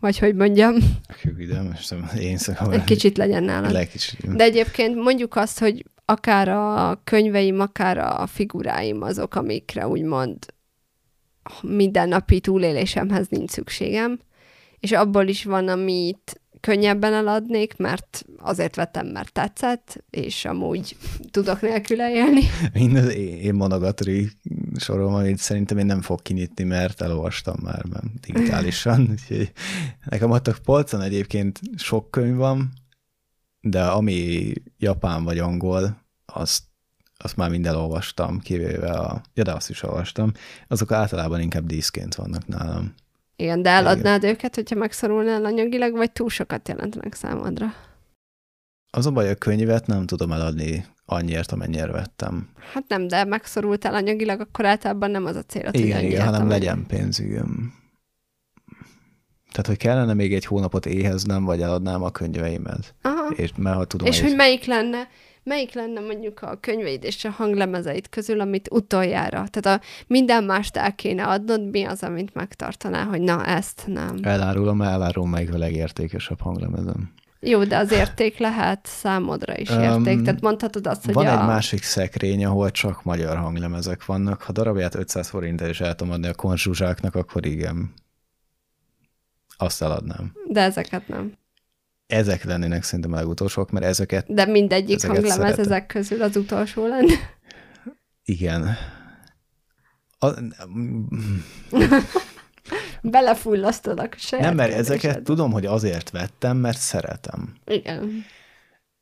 Vagy 0.00 0.18
hogy 0.18 0.34
mondjam, 0.34 0.74
ide, 1.38 1.62
most 1.62 1.94
én 2.18 2.36
szóval... 2.36 2.72
egy 2.72 2.84
kicsit 2.84 3.16
legyen. 3.16 3.44
Legkicsit. 3.72 4.36
De 4.36 4.44
egyébként 4.44 4.94
mondjuk 4.94 5.36
azt, 5.36 5.58
hogy 5.58 5.84
akár 6.04 6.48
a 6.48 7.00
könyveim, 7.04 7.60
akár 7.60 7.98
a 7.98 8.26
figuráim 8.26 9.02
azok, 9.02 9.34
amikre 9.34 9.88
úgymond 9.88 10.36
mindennapi 11.62 12.40
túlélésemhez 12.40 13.28
nincs 13.28 13.50
szükségem, 13.50 14.18
és 14.78 14.92
abból 14.92 15.26
is 15.26 15.44
van, 15.44 15.68
amit 15.68 16.40
könnyebben 16.60 17.12
eladnék, 17.12 17.76
mert 17.76 18.24
azért 18.38 18.76
vettem, 18.76 19.06
mert 19.06 19.32
tetszett, 19.32 20.04
és 20.10 20.44
amúgy 20.44 20.96
tudok 21.30 21.60
nélküle 21.60 22.12
élni. 22.12 22.42
Mindez 22.72 23.14
én 23.14 23.54
monogatari 23.54 24.30
sorom, 24.76 25.14
amit 25.14 25.38
szerintem 25.38 25.78
én 25.78 25.86
nem 25.86 26.00
fog 26.00 26.22
kinyitni, 26.22 26.64
mert 26.64 27.00
elolvastam 27.00 27.56
már 27.62 27.84
mert 27.84 28.20
digitálisan. 28.20 29.08
Úgyhogy 29.10 29.52
nekem 30.04 30.30
ott 30.30 30.48
a 30.48 30.54
polcon 30.64 31.00
egyébként 31.00 31.60
sok 31.76 32.10
könyv 32.10 32.36
van, 32.36 32.72
de 33.60 33.84
ami 33.84 34.52
japán 34.78 35.24
vagy 35.24 35.38
angol, 35.38 36.02
azt, 36.26 36.62
azt 37.22 37.36
már 37.36 37.50
mind 37.50 37.66
elolvastam, 37.66 38.38
kivéve 38.38 38.90
a, 38.90 39.20
ja, 39.34 39.42
de 39.42 39.52
azt 39.52 39.70
is 39.70 39.82
olvastam. 39.82 40.32
Azok 40.68 40.92
általában 40.92 41.40
inkább 41.40 41.66
díszként 41.66 42.14
vannak 42.14 42.46
nálam. 42.46 42.94
Igen, 43.36 43.62
de 43.62 43.70
eladnád 43.70 44.24
őket, 44.24 44.54
hogyha 44.54 44.76
megszorulnál 44.76 45.44
anyagilag, 45.44 45.92
vagy 45.96 46.12
túl 46.12 46.28
sokat 46.28 46.68
jelentenek 46.68 47.14
számodra? 47.14 47.66
Az 48.90 49.06
a 49.06 49.10
baj, 49.10 49.30
a 49.30 49.34
könyvet 49.34 49.86
nem 49.86 50.06
tudom 50.06 50.32
eladni 50.32 50.86
annyiért, 51.04 51.52
amennyire 51.52 51.86
vettem. 51.86 52.48
Hát 52.72 52.84
nem, 52.88 53.08
de 53.08 53.24
megszorultál 53.24 53.94
anyagilag, 53.94 54.40
akkor 54.40 54.64
általában 54.64 55.10
nem 55.10 55.24
az 55.24 55.36
a 55.36 55.42
cél, 55.42 55.64
hogy 55.64 55.80
Igen, 55.80 56.04
igen, 56.04 56.24
hanem 56.24 56.40
amennyi. 56.40 56.50
legyen 56.50 56.86
pénzügyem. 56.86 57.74
Tehát, 59.50 59.66
hogy 59.66 59.76
kellene 59.76 60.14
még 60.14 60.34
egy 60.34 60.44
hónapot 60.44 60.86
éheznem, 60.86 61.44
vagy 61.44 61.62
eladnám 61.62 62.02
a 62.02 62.10
könyveimet. 62.10 62.94
Aha. 63.02 63.28
És 63.34 63.50
mert 63.56 63.76
ha 63.76 63.84
tudom, 63.84 64.06
És 64.06 64.20
hogy 64.20 64.28
hogy 64.28 64.36
melyik 64.36 64.64
lenne, 64.64 65.08
melyik 65.42 65.74
lenne 65.74 66.00
mondjuk 66.00 66.42
a 66.42 66.56
könyveid 66.60 67.04
és 67.04 67.24
a 67.24 67.30
hanglemezeid 67.30 68.08
közül, 68.08 68.40
amit 68.40 68.68
utoljára, 68.70 69.44
tehát 69.50 69.80
a 69.80 69.84
minden 70.06 70.44
mást 70.44 70.76
el 70.76 70.94
kéne 70.94 71.24
adnod, 71.24 71.70
mi 71.70 71.84
az, 71.84 72.02
amit 72.02 72.34
megtartanál, 72.34 73.04
hogy 73.04 73.20
na, 73.20 73.46
ezt 73.46 73.82
nem. 73.86 74.18
elárulom, 74.22 74.82
elárulom 74.82 75.30
melyik 75.30 75.54
a 75.54 75.58
legértékesebb 75.58 76.40
hanglemezem. 76.40 77.12
Jó, 77.42 77.64
de 77.64 77.76
az 77.76 77.92
érték 77.92 78.38
lehet 78.38 78.86
számodra 78.86 79.56
is 79.56 79.70
érték. 79.70 80.22
Tehát 80.22 80.40
mondhatod 80.40 80.86
azt, 80.86 81.04
hogy 81.04 81.14
Van 81.14 81.26
a... 81.26 81.40
egy 81.40 81.46
másik 81.46 81.82
szekrény, 81.82 82.44
ahol 82.44 82.70
csak 82.70 83.02
magyar 83.02 83.36
hanglemezek 83.36 84.04
vannak. 84.04 84.42
Ha 84.42 84.52
darabját 84.52 84.94
500 84.94 85.28
forintért 85.28 85.70
is 85.70 85.80
el 85.80 85.94
tudom 85.94 86.12
adni 86.12 86.26
a 86.28 86.34
konzsuzsáknak, 86.34 87.14
akkor 87.14 87.46
igen. 87.46 87.92
Azt 89.56 89.82
eladnám. 89.82 90.32
De 90.48 90.60
ezeket 90.60 91.08
nem. 91.08 91.32
Ezek 92.10 92.44
lennének 92.44 92.82
szerintem 92.82 93.12
a 93.12 93.16
legutolsók, 93.16 93.70
mert 93.70 93.84
ezeket 93.84 94.34
De 94.34 94.46
mindegyik 94.46 94.96
Ezeket 94.96 95.16
hanglemez 95.16 95.36
szeretem. 95.36 95.64
ezek 95.64 95.86
közül 95.86 96.22
az 96.22 96.36
utolsó 96.36 96.86
lenne. 96.86 97.14
igen. 98.24 98.76
A, 100.18 100.28
Belefullasztod 103.02 104.00
a 104.00 104.08
saját 104.16 104.44
nem, 104.44 104.54
mert 104.54 104.72
ezeket 104.72 105.22
tudom, 105.22 105.52
hogy 105.52 105.66
azért 105.66 106.10
vettem, 106.10 106.56
mert 106.56 106.78
szeretem. 106.78 107.54
Igen. 107.66 108.24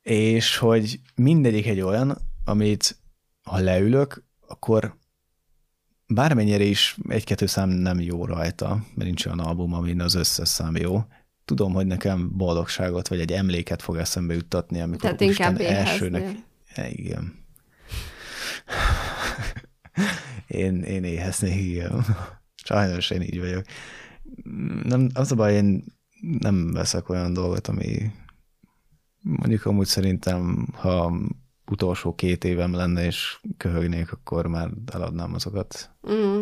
És 0.01 0.57
hogy 0.57 0.99
mindegyik 1.15 1.67
egy 1.67 1.81
olyan, 1.81 2.17
amit 2.45 2.97
ha 3.43 3.59
leülök, 3.59 4.23
akkor 4.47 4.97
bármennyire 6.07 6.63
is 6.63 6.97
egy-kettő 7.07 7.45
szám 7.45 7.69
nem 7.69 7.99
jó 7.99 8.25
rajta, 8.25 8.67
mert 8.69 9.07
nincs 9.07 9.25
olyan 9.25 9.39
album, 9.39 9.73
amin 9.73 10.01
az 10.01 10.15
összes 10.15 10.47
szám 10.47 10.75
jó. 10.75 11.03
Tudom, 11.49 11.73
hogy 11.73 11.87
nekem 11.87 12.29
boldogságot 12.37 13.07
vagy 13.07 13.19
egy 13.19 13.31
emléket 13.31 13.81
fog 13.81 13.97
eszembe 13.97 14.33
juttatni, 14.33 14.81
amikor 14.81 15.01
Tehát 15.01 15.21
inkább 15.21 15.59
elsőnek. 15.59 16.21
éheznél. 16.21 16.43
Ja, 16.75 16.87
igen. 16.87 17.33
Én, 20.47 20.83
én 20.83 21.03
éheznék, 21.03 21.65
igen. 21.65 22.05
Sajnos 22.63 23.09
én 23.09 23.21
így 23.21 23.39
vagyok. 23.39 23.63
Nem, 24.83 25.09
az 25.13 25.31
a 25.31 25.35
baj, 25.35 25.53
én 25.53 25.83
nem 26.39 26.71
veszek 26.71 27.09
olyan 27.09 27.33
dolgot, 27.33 27.67
ami 27.67 28.11
mondjuk 29.21 29.65
amúgy 29.65 29.87
szerintem, 29.87 30.67
ha 30.73 31.13
utolsó 31.65 32.15
két 32.15 32.43
évem 32.43 32.73
lenne, 32.73 33.05
és 33.05 33.39
köhögnék, 33.57 34.11
akkor 34.11 34.47
már 34.47 34.69
eladnám 34.93 35.33
azokat. 35.33 35.89
Mm. 36.11 36.41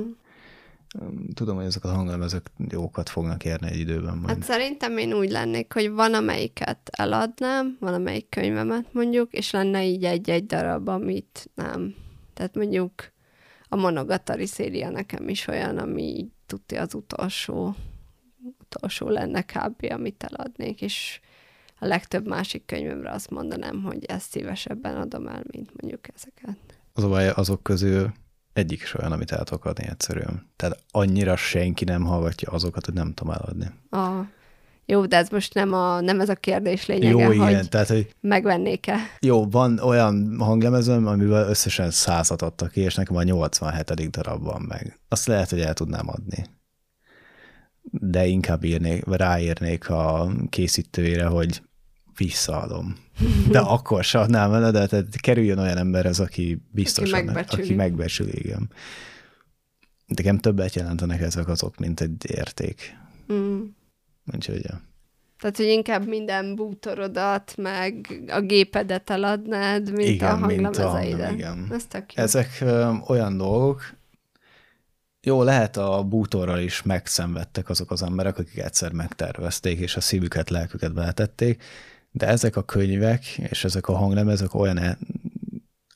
Tudom, 1.34 1.56
hogy 1.56 1.66
ezek 1.66 1.84
a 1.84 1.94
hanglemezek 1.94 2.52
jókat 2.70 3.10
fognak 3.10 3.46
érni 3.46 3.68
egy 3.68 3.80
időben 3.80 4.18
majd. 4.18 4.28
Hát 4.28 4.44
szerintem 4.44 4.98
én 4.98 5.14
úgy 5.14 5.32
lennék, 5.32 5.74
hogy 5.74 5.90
van 5.92 6.14
amelyiket 6.14 6.90
eladnám, 6.92 7.78
van 7.80 7.94
amelyik 7.94 8.30
könyvemet 8.30 8.94
mondjuk, 8.94 9.34
és 9.34 9.52
lenne 9.52 9.86
így 9.86 10.04
egy-egy 10.04 10.46
darab, 10.46 10.88
amit 10.88 11.50
nem. 11.56 11.96
Tehát 12.34 12.56
mondjuk 12.56 12.92
a 13.70 13.76
Monogatari 13.76 14.46
széria 14.46 14.90
nekem 14.90 15.30
is 15.30 15.48
olyan, 15.48 15.78
ami 15.78 16.04
így 16.04 16.32
tudja 16.46 16.82
az 16.82 16.94
utolsó, 16.94 17.76
utolsó 18.60 19.10
lenne 19.10 19.42
kb. 19.42 19.88
amit 19.90 20.24
eladnék, 20.24 20.82
és 20.82 21.20
a 21.80 21.86
legtöbb 21.86 22.28
másik 22.28 22.66
könyvemre 22.66 23.12
azt 23.12 23.30
mondanám, 23.30 23.84
hogy 23.84 24.06
ezt 24.06 24.30
szívesebben 24.30 24.96
adom 24.96 25.28
el, 25.28 25.44
mint 25.52 25.82
mondjuk 25.82 26.08
ezeket. 26.16 26.58
Az 26.94 27.04
a 27.04 27.08
baj, 27.08 27.30
azok 27.30 27.64
közül 27.64 28.12
egyik 28.58 28.82
is 28.82 28.94
olyan, 28.94 29.12
amit 29.12 29.32
el 29.32 29.44
tudok 29.44 29.66
adni 29.66 29.88
egyszerűen. 29.90 30.50
Tehát 30.56 30.80
annyira 30.92 31.36
senki 31.36 31.84
nem 31.84 32.04
hallgatja 32.04 32.52
azokat, 32.52 32.86
hogy 32.86 32.94
nem 32.94 33.14
tudom 33.14 33.34
eladni. 33.34 33.72
A, 33.90 34.36
jó, 34.90 35.06
de 35.06 35.18
ez 35.18 35.30
most 35.30 35.54
nem, 35.54 35.74
a, 35.74 36.02
nem 36.02 36.20
ez 36.20 36.30
a 36.30 36.36
kérdés 36.36 36.86
lényege, 36.86 37.10
Jó, 37.10 37.26
hogy 37.26 37.36
igen, 37.36 37.70
tehát, 37.70 37.88
hogy 37.88 38.16
megvennék-e. 38.22 38.96
jó, 39.20 39.50
van 39.50 39.80
olyan 39.80 40.36
hanglemezem, 40.40 41.08
amivel 41.08 41.50
összesen 41.50 41.92
százat 41.92 42.42
adtak 42.42 42.72
ki, 42.72 42.82
és 42.82 42.96
nekem 42.96 43.16
a 43.16 43.24
87. 43.24 44.10
darab 44.10 44.44
van 44.44 44.62
meg. 44.62 45.00
Azt 45.08 45.28
lehet, 45.28 45.50
hogy 45.50 45.60
el 45.60 45.74
tudnám 45.74 46.10
adni. 46.10 46.46
de 47.92 48.26
inkább 48.26 48.64
írnék, 48.64 49.04
ráírnék 49.06 49.90
a 49.90 50.32
készítőjére, 50.50 51.26
hogy 51.26 51.62
visszaadom. 52.18 52.96
De 53.50 53.60
akkor 53.60 54.04
se 54.04 54.20
adnám 54.20 54.50
vele, 54.50 54.72
de 54.72 54.88
tehát 54.88 55.16
kerüljön 55.16 55.60
olyan 55.60 55.78
emberhez, 55.78 56.20
aki 56.20 56.62
biztosan, 56.72 57.20
aki 57.20 57.26
megbecsüli, 57.26 57.64
aki 57.64 57.74
megbecsüli 57.74 58.38
igen. 58.38 58.70
Nekem 60.06 60.38
többet 60.38 60.76
jelentenek 60.76 61.22
ezek 61.22 61.48
azok, 61.48 61.78
mint 61.78 62.02
egy 62.02 62.32
érték. 62.32 62.98
Mm. 63.34 63.62
Úgyhogy, 64.34 64.64
ja. 64.64 64.82
Tehát, 65.40 65.58
hogy 65.58 65.66
inkább 65.66 66.08
minden 66.08 66.56
bútorodat, 66.56 67.54
meg 67.58 68.22
a 68.28 68.40
gépedet 68.40 69.10
eladnád, 69.10 69.92
mint 69.92 70.10
igen, 70.10 70.32
a 70.32 70.38
hanglemezeidet. 70.38 71.32
Igen, 71.32 71.68
Ez 71.72 71.86
tök 71.86 72.14
jó. 72.14 72.24
Ezek 72.24 72.58
ö, 72.62 72.92
olyan 73.08 73.38
dolgok, 73.38 73.82
jó, 75.22 75.44
lehet 75.44 75.78
a 75.78 76.04
bútorral 76.04 76.60
is 76.60 76.84
megszenvedtek 76.84 77.70
azok 77.70 77.92
az 77.92 78.04
emberek, 78.04 78.38
akik 78.38 78.58
egyszer 78.58 78.92
megtervezték, 78.92 79.80
és 79.80 79.96
a 79.96 80.02
szívüket, 80.02 80.50
lelküket 80.50 80.94
beletették, 80.94 81.64
de 82.12 82.28
ezek 82.28 82.56
a 82.56 82.64
könyvek 82.64 83.26
és 83.26 83.64
ezek 83.64 83.88
a 83.88 83.98
hanglemezek 83.98 84.54
olyan 84.54 84.78
e- 84.78 84.98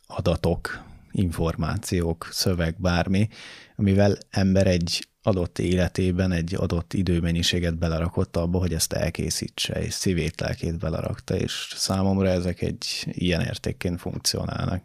adatok, 0.07 0.83
információk, 1.11 2.29
szöveg, 2.31 2.75
bármi, 2.79 3.27
amivel 3.75 4.17
ember 4.29 4.67
egy 4.67 5.05
adott 5.23 5.59
életében 5.59 6.31
egy 6.31 6.55
adott 6.55 6.93
időmennyiséget 6.93 7.77
belerakott 7.77 8.37
abba, 8.37 8.59
hogy 8.59 8.73
ezt 8.73 8.93
elkészítse, 8.93 9.83
és 9.83 9.93
szívét, 9.93 10.39
lelkét 10.39 10.79
belerakta, 10.79 11.35
és 11.35 11.73
számomra 11.75 12.29
ezek 12.29 12.61
egy 12.61 12.85
ilyen 13.05 13.41
értékként 13.41 13.99
funkcionálnak, 13.99 14.83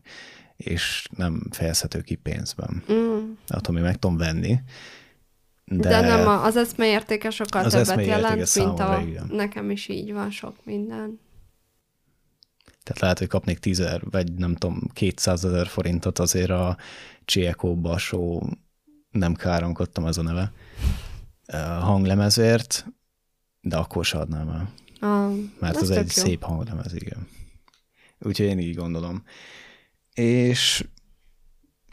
és 0.57 1.09
nem 1.16 1.47
fejezhető 1.51 2.01
ki 2.01 2.15
pénzben. 2.15 2.82
Mm. 2.93 3.32
Attól 3.47 3.74
még 3.74 3.82
meg 3.82 3.98
tudom 3.98 4.16
venni, 4.16 4.59
de, 5.68 5.88
de 5.88 6.01
nem, 6.01 6.28
az 6.28 6.56
eszme 6.56 6.86
értéke 6.86 7.30
sokkal 7.30 7.64
az 7.64 7.72
többet 7.72 8.06
jelent, 8.06 8.55
mint 8.55 8.80
a... 8.80 9.02
Igen. 9.06 9.26
Nekem 9.32 9.70
is 9.70 9.88
így 9.88 10.12
van 10.12 10.30
sok 10.30 10.64
minden. 10.64 11.20
Tehát 12.82 13.01
lehet, 13.01 13.18
hogy 13.18 13.28
kapnék 13.28 13.59
10 13.59 13.82
vagy 14.01 14.32
nem 14.32 14.55
tudom, 14.55 14.80
200 14.93 15.44
ezer 15.44 15.66
forintot 15.66 16.18
azért 16.18 16.51
a 16.51 16.76
Csiekó 17.24 17.76
Basó, 17.76 18.48
nem 19.10 19.34
káronkodtam 19.34 20.06
ez 20.06 20.16
a 20.16 20.22
neve, 20.22 20.52
hanglemezért, 21.80 22.86
de 23.60 23.76
akkor 23.76 24.05
se 24.05 24.18
adnám 24.18 24.48
el. 24.48 24.72
Ah, 25.01 25.34
Mert 25.59 25.76
az 25.76 25.90
egy 25.90 26.12
jó. 26.16 26.22
szép 26.22 26.43
hanglemez, 26.43 26.94
igen. 26.94 27.28
Úgyhogy 28.20 28.47
én 28.47 28.59
így 28.59 28.74
gondolom. 28.74 29.22
És 30.14 30.86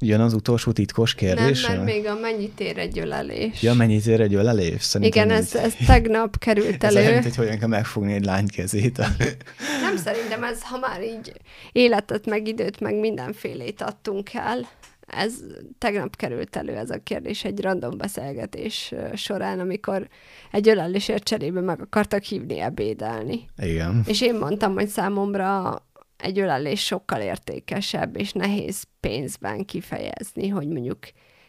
Jön 0.06 0.20
az 0.20 0.34
utolsó 0.34 0.72
titkos 0.72 1.16
kérdés? 1.16 1.66
Nem, 1.66 1.72
mert 1.76 1.86
még 1.86 2.06
a 2.08 2.20
mennyit 2.20 2.60
ér 2.60 2.78
egy 2.78 3.00
ölelés. 3.00 3.62
Ja, 3.62 3.74
mennyit 3.74 4.06
ér 4.06 4.22
egy 4.22 4.34
ölelés? 4.34 4.84
Szerintem 4.84 5.24
Igen, 5.24 5.38
ez, 5.38 5.56
ez 5.56 5.76
tegnap 5.86 6.38
került 6.38 6.84
elő. 6.84 7.00
ez 7.00 7.24
hogy 7.24 7.36
hogyan 7.36 7.58
kell 7.58 7.68
megfogni 7.68 8.14
egy 8.14 8.26
lány 8.26 8.48
kezét. 8.48 8.98
nem, 9.84 9.98
szerintem 9.98 10.44
ez, 10.44 10.64
ha 10.64 10.78
már 10.78 11.04
így 11.04 11.34
életet, 11.72 12.26
meg 12.26 12.48
időt, 12.48 12.80
meg 12.80 12.96
mindenfélét 13.00 13.82
adtunk 13.82 14.34
el, 14.34 14.68
ez 15.08 15.34
tegnap 15.78 16.16
került 16.16 16.56
elő 16.56 16.76
ez 16.76 16.90
a 16.90 17.00
kérdés 17.04 17.44
egy 17.44 17.62
random 17.62 17.98
beszélgetés 17.98 18.94
során, 19.14 19.60
amikor 19.60 20.08
egy 20.52 20.70
ölelésért 20.70 21.24
cserébe 21.24 21.62
meg 21.62 21.82
akartak 21.82 22.24
hívni 22.24 22.60
ebédelni. 22.60 23.46
Igen. 23.58 24.04
És 24.08 24.22
én 24.22 24.36
mondtam, 24.36 24.74
hogy 24.74 24.88
számomra 24.88 25.82
egy 26.24 26.40
ölelés 26.40 26.86
sokkal 26.86 27.22
értékesebb, 27.22 28.18
és 28.18 28.32
nehéz 28.32 28.84
pénzben 29.00 29.66
kifejezni, 29.66 30.48
hogy 30.48 30.68
mondjuk 30.68 31.00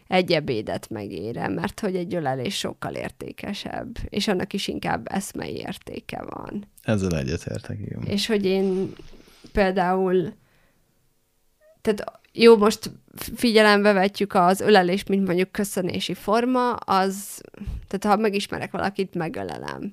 egy 0.06 0.32
ebédet 0.32 0.90
megére, 0.90 1.48
mert 1.48 1.80
hogy 1.80 1.96
egy 1.96 2.14
ölelés 2.14 2.58
sokkal 2.58 2.94
értékesebb, 2.94 3.96
és 4.08 4.28
annak 4.28 4.52
is 4.52 4.68
inkább 4.68 5.06
eszmei 5.10 5.56
értéke 5.56 6.22
van. 6.22 6.66
Ezzel 6.82 7.18
egyetértek, 7.18 7.78
igen. 7.80 8.02
És 8.02 8.26
hogy 8.26 8.44
én 8.44 8.92
például, 9.52 10.32
tehát 11.80 12.20
jó, 12.32 12.56
most 12.56 12.90
figyelembe 13.34 13.92
vetjük 13.92 14.34
az 14.34 14.60
ölelés, 14.60 15.04
mint 15.04 15.26
mondjuk 15.26 15.52
köszönési 15.52 16.14
forma, 16.14 16.72
az, 16.72 17.40
tehát 17.88 18.16
ha 18.16 18.22
megismerek 18.22 18.70
valakit, 18.70 19.14
megölelem 19.14 19.92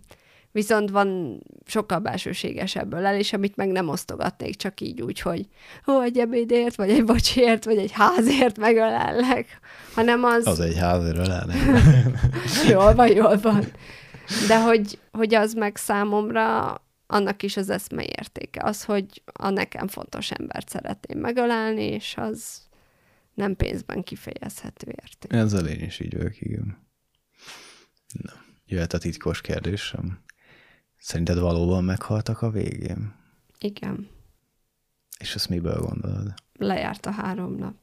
viszont 0.52 0.90
van 0.90 1.40
sokkal 1.66 2.00
belsőségesebb 2.00 2.94
ölelés, 2.94 3.34
amit 3.34 3.56
meg 3.56 3.72
nem 3.72 3.90
osztogatnék 3.90 4.56
csak 4.56 4.82
így 4.82 5.02
úgy, 5.02 5.20
hogy 5.20 5.48
ó, 5.88 6.02
egy 6.02 6.18
ebédért, 6.18 6.76
vagy 6.76 6.90
egy 6.90 7.04
bocsért, 7.06 7.66
vagy 7.66 7.78
egy 7.78 7.92
házért 7.92 8.58
megölellek, 8.58 9.60
hanem 9.94 10.24
az... 10.24 10.48
Az 10.48 10.60
egy 10.60 10.78
házért 10.78 11.18
ölelnek. 11.18 11.58
jól 12.70 12.96
van, 12.96 13.08
jól 13.08 13.38
van. 13.38 13.66
De 14.48 14.62
hogy, 14.62 15.00
hogy 15.12 15.34
az 15.34 15.54
meg 15.54 15.76
számomra 15.76 16.76
annak 17.08 17.44
is 17.44 17.58
az 17.58 17.70
eszme 17.70 18.04
értéke. 18.04 18.64
Az, 18.64 18.84
hogy 18.84 19.22
a 19.26 19.50
nekem 19.50 19.88
fontos 19.88 20.32
embert 20.32 20.70
szeretném 20.70 21.20
megölelni, 21.20 21.84
és 21.84 22.14
az 22.18 22.62
nem 23.34 23.56
pénzben 23.56 24.04
kifejezhető 24.04 24.88
érték. 25.02 25.34
Ezzel 25.34 25.68
én 25.68 25.82
is 25.82 26.00
így 26.00 26.18
vagyok, 26.18 26.42
igen. 26.42 26.78
Na, 28.12 28.32
jöhet 28.66 28.94
a 28.94 28.98
titkos 28.98 29.42
kérdésem. 29.42 30.20
Szerinted 31.02 31.40
valóban 31.40 31.84
meghaltak 31.84 32.42
a 32.42 32.50
végén? 32.50 33.14
Igen. 33.60 34.10
És 35.20 35.36
ezt 35.36 35.50
miből 35.50 35.80
gondolod? 35.80 36.34
Lejárt 36.54 37.06
a 37.06 37.12
három 37.12 37.56
nap. 37.56 37.76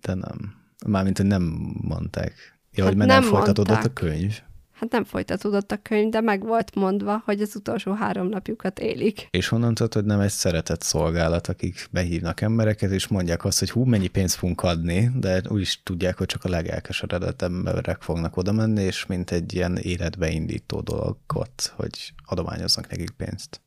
De 0.00 0.14
nem. 0.14 0.54
Mármint, 0.86 1.16
hogy 1.16 1.26
nem 1.26 1.42
mondták. 1.80 2.58
Ja, 2.70 2.84
hát 2.84 2.92
hogy 2.92 2.96
mert 2.96 3.10
nem, 3.10 3.20
nem 3.20 3.30
folytatódott 3.30 3.84
a 3.84 3.92
könyv. 3.92 4.42
Hát 4.80 4.90
nem 4.90 5.04
folytatódott 5.04 5.72
a 5.72 5.76
könyv, 5.82 6.10
de 6.10 6.20
meg 6.20 6.42
volt 6.46 6.74
mondva, 6.74 7.22
hogy 7.24 7.40
az 7.40 7.56
utolsó 7.56 7.92
három 7.92 8.28
napjukat 8.28 8.78
élik. 8.78 9.28
És 9.30 9.48
honnan 9.48 9.74
tudod, 9.74 9.94
hogy 9.94 10.04
nem 10.04 10.20
egy 10.20 10.30
szeretett 10.30 10.82
szolgálat, 10.82 11.46
akik 11.46 11.88
behívnak 11.90 12.40
embereket, 12.40 12.90
és 12.90 13.06
mondják 13.06 13.44
azt, 13.44 13.58
hogy 13.58 13.70
hú, 13.70 13.84
mennyi 13.84 14.06
pénzt 14.06 14.34
fogunk 14.34 14.62
adni, 14.62 15.10
de 15.14 15.42
úgy 15.48 15.60
is 15.60 15.82
tudják, 15.82 16.18
hogy 16.18 16.26
csak 16.26 16.44
a 16.44 16.48
legelkeseredett 16.48 17.42
emberek 17.42 18.02
fognak 18.02 18.36
oda 18.36 18.52
menni, 18.52 18.82
és 18.82 19.06
mint 19.06 19.30
egy 19.30 19.54
ilyen 19.54 19.76
életbeindító 19.76 20.80
dologot, 20.80 21.72
hogy 21.76 22.12
adományoznak 22.26 22.88
nekik 22.88 23.10
pénzt. 23.10 23.60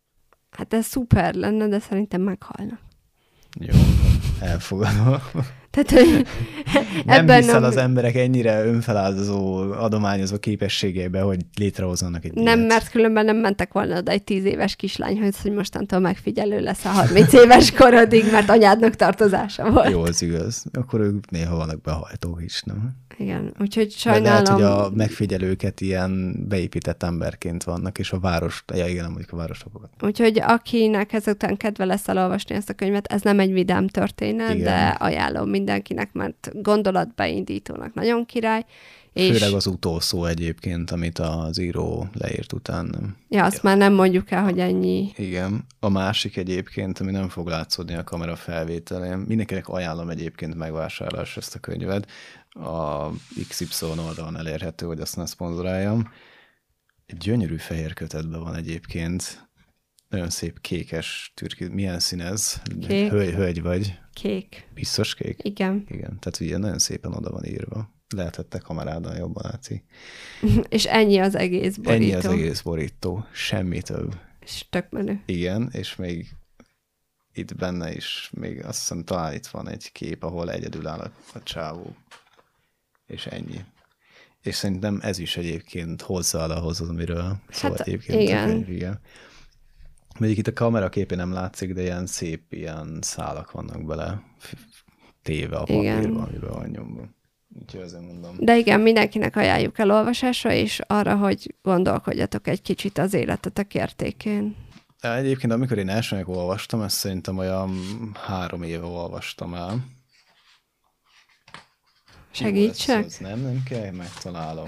Hát 0.51 0.73
ez 0.73 0.85
szuper 0.85 1.33
lenne, 1.33 1.67
de 1.67 1.79
szerintem 1.79 2.21
meghalnak. 2.21 2.79
Jó, 3.59 3.73
elfogadom. 4.39 5.19
Tehát, 5.72 5.91
hogy 5.91 6.27
nem 7.06 7.19
ebben 7.19 7.41
hiszel 7.41 7.60
nem... 7.60 7.69
az 7.69 7.77
emberek 7.77 8.15
ennyire 8.15 8.65
önfeláldozó, 8.65 9.57
adományozó 9.72 10.38
képességeibe, 10.38 11.22
hogy 11.22 11.39
létrehozzanak 11.56 12.26
egy 12.26 12.34
Nem, 12.34 12.57
ilyet. 12.57 12.69
mert 12.69 12.89
különben 12.89 13.26
nem 13.26 13.38
mentek 13.38 13.73
volna 13.73 13.98
oda 13.98 14.11
egy 14.11 14.23
tíz 14.23 14.45
éves 14.45 14.76
kislányhoz, 14.76 15.41
hogy 15.41 15.53
mostantól 15.53 15.99
megfigyelő 15.99 16.60
lesz 16.60 16.85
a 16.85 16.89
30 16.89 17.34
éves 17.34 17.72
korodig, 17.72 18.23
mert 18.31 18.49
anyádnak 18.49 18.95
tartozása 18.95 19.72
volt. 19.72 19.89
Jó, 19.89 20.02
az 20.02 20.22
igaz. 20.22 20.65
Akkor 20.73 20.99
ők 20.99 21.30
néha 21.30 21.56
vannak 21.56 21.81
behajtók 21.81 22.43
is, 22.43 22.61
nem? 22.61 22.91
Igen, 23.22 23.53
úgyhogy 23.60 23.91
sajnálom. 23.91 24.43
De 24.43 24.52
lehet, 24.52 24.77
hogy 24.77 24.85
a 24.85 24.91
megfigyelőket 24.95 25.81
ilyen 25.81 26.35
beépített 26.48 27.03
emberként 27.03 27.64
vannak, 27.64 27.99
és 27.99 28.11
a 28.11 28.19
város, 28.19 28.64
ja 28.73 28.88
igen, 28.88 29.06
mondjuk 29.06 29.31
a 29.31 29.35
városokat. 29.35 29.89
Úgyhogy 30.02 30.39
akinek 30.41 31.14
ezután 31.14 31.57
kedve 31.57 31.85
lesz 31.85 32.07
elolvasni 32.07 32.56
ezt 32.56 32.69
a 32.69 32.73
könyvet, 32.73 33.07
ez 33.07 33.22
nem 33.22 33.39
egy 33.39 33.53
vidám 33.53 33.88
történet, 33.88 34.53
igen. 34.53 34.64
de 34.64 34.88
ajánlom 34.88 35.49
mindenkinek, 35.49 36.14
mert 36.14 36.52
gondolatbeindítónak 36.53 37.93
nagyon 37.93 38.26
király. 38.26 38.65
És... 39.13 39.38
Főleg 39.38 39.53
az 39.53 39.65
utolsó 39.65 40.25
egyébként, 40.25 40.91
amit 40.91 41.19
az 41.19 41.59
író 41.59 42.07
leírt 42.13 42.53
után. 42.53 43.15
Ja, 43.29 43.45
azt 43.45 43.55
ja. 43.55 43.61
már 43.63 43.77
nem 43.77 43.93
mondjuk 43.93 44.31
el, 44.31 44.43
hogy 44.43 44.59
ennyi. 44.59 45.11
Igen. 45.15 45.65
A 45.79 45.89
másik 45.89 46.38
egyébként, 46.38 46.99
ami 46.99 47.11
nem 47.11 47.29
fog 47.29 47.47
látszódni 47.47 47.95
a 47.95 48.03
kamera 48.03 48.35
felvételén, 48.35 49.17
mindenkinek 49.17 49.67
ajánlom 49.67 50.09
egyébként 50.09 50.55
megvásárlás 50.55 51.38
ezt 51.38 51.55
a 51.55 51.59
könyvet. 51.59 52.07
A 52.49 53.09
XY 53.47 53.85
oldalon 53.85 54.38
elérhető, 54.38 54.85
hogy 54.85 54.99
azt 54.99 55.15
ne 55.15 55.25
szponzoráljam. 55.25 56.11
Egy 57.05 57.17
gyönyörű 57.17 57.57
fehér 57.57 57.93
kötetben 57.93 58.43
van 58.43 58.55
egyébként. 58.55 59.49
Nagyon 60.07 60.29
szép 60.29 60.61
kékes 60.61 61.31
türki. 61.35 61.67
Milyen 61.67 61.99
szín 61.99 62.21
ez? 62.21 62.61
Kék. 62.88 63.09
Hölgy, 63.09 63.33
hölgy 63.33 63.61
vagy. 63.61 63.99
Kék. 64.13 64.69
Biztos 64.73 65.15
kék? 65.15 65.39
Igen. 65.43 65.83
Igen, 65.88 66.19
tehát 66.19 66.39
ugye 66.39 66.57
nagyon 66.57 66.79
szépen 66.79 67.13
oda 67.13 67.29
van 67.29 67.45
írva. 67.45 68.01
Lehetette 68.15 68.57
kamerádon 68.57 69.15
jobban 69.15 69.43
látszik. 69.51 69.83
és 70.69 70.85
ennyi 70.85 71.19
az 71.19 71.35
egész 71.35 71.75
borító. 71.75 72.03
Ennyi 72.03 72.13
az 72.13 72.25
egész 72.25 72.61
borító, 72.61 73.25
semmi 73.31 73.81
több. 73.81 74.15
És 74.39 74.65
tök 74.69 74.89
menő. 74.89 75.21
Igen, 75.25 75.69
és 75.71 75.95
még 75.95 76.27
itt 77.33 77.55
benne 77.55 77.93
is, 77.93 78.29
még 78.33 78.65
azt 78.65 78.79
hiszem 78.79 79.03
talán 79.03 79.33
itt 79.33 79.47
van 79.47 79.69
egy 79.69 79.91
kép, 79.91 80.23
ahol 80.23 80.51
egyedül 80.51 80.88
áll 80.88 80.99
a, 80.99 81.11
a 81.33 81.43
csávó. 81.43 81.95
És 83.07 83.25
ennyi. 83.25 83.65
És 84.41 84.55
szerintem 84.55 84.99
ez 85.01 85.19
is 85.19 85.38
egyébként 85.38 86.01
hozzá 86.01 86.45
ahhoz, 86.45 86.81
amiről 86.81 87.38
hát, 87.49 87.79
egyébként 87.79 88.21
igen. 88.21 88.43
a 88.43 88.45
könyv, 88.45 88.69
igen. 88.69 88.99
Mondjuk 90.19 90.39
itt 90.39 90.47
a 90.47 90.53
kamera 90.53 90.89
képén 90.89 91.17
nem 91.17 91.31
látszik, 91.31 91.73
de 91.73 91.81
ilyen 91.81 92.05
szép 92.05 92.53
ilyen 92.53 92.99
szálak 93.01 93.51
vannak 93.51 93.85
bele 93.85 94.23
téve 95.21 95.57
a 95.57 95.63
papírban, 95.63 96.23
amiben 96.23 96.49
van 96.49 96.69
nyomva. 96.69 97.09
Úgyhogy 97.60 97.82
azért 97.82 98.06
mondom. 98.06 98.36
De 98.40 98.57
igen, 98.57 98.80
mindenkinek 98.80 99.36
ajánljuk 99.36 99.80
el 99.80 99.91
olvasásra, 99.91 100.52
és 100.52 100.80
arra, 100.88 101.15
hogy 101.15 101.56
gondolkodjatok 101.61 102.48
egy 102.48 102.61
kicsit 102.61 102.98
az 102.98 103.14
életetek 103.14 103.76
értékén. 103.76 104.56
Egyébként, 104.99 105.53
amikor 105.53 105.78
én 105.78 105.90
elsőnek 105.90 106.28
olvastam, 106.28 106.82
ezt 106.82 106.98
szerintem 106.98 107.38
olyan 107.38 107.72
három 108.14 108.64
éve 108.64 108.86
olvastam 108.86 109.53
el. 109.53 109.86
Segítsek? 112.32 113.06
Jó, 113.19 113.28
nem, 113.28 113.40
nem 113.40 113.64
kell, 113.64 113.91
megtalálom. 113.91 114.65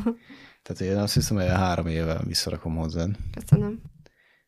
Tehát 0.62 0.80
én 0.80 0.96
azt 0.96 1.14
hiszem, 1.14 1.36
hogy 1.36 1.46
három 1.46 1.86
éve 1.86 2.20
visszarakom 2.24 2.76
hozzád. 2.76 3.16
Köszönöm. 3.34 3.80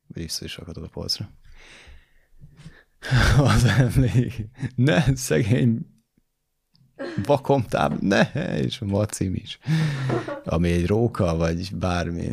Vissza 0.06 0.44
is 0.44 0.56
rakhatod 0.56 0.82
a 0.82 0.88
polcra. 0.88 1.30
Az 3.38 3.64
emlék. 3.64 4.48
Ne, 4.74 5.16
szegény 5.16 5.93
vakomtáb, 7.26 8.00
ne, 8.00 8.22
és 8.56 8.80
a 8.80 8.84
macim 8.84 9.34
is. 9.34 9.58
Ami 10.44 10.70
egy 10.70 10.86
róka, 10.86 11.36
vagy 11.36 11.68
bármi. 11.74 12.28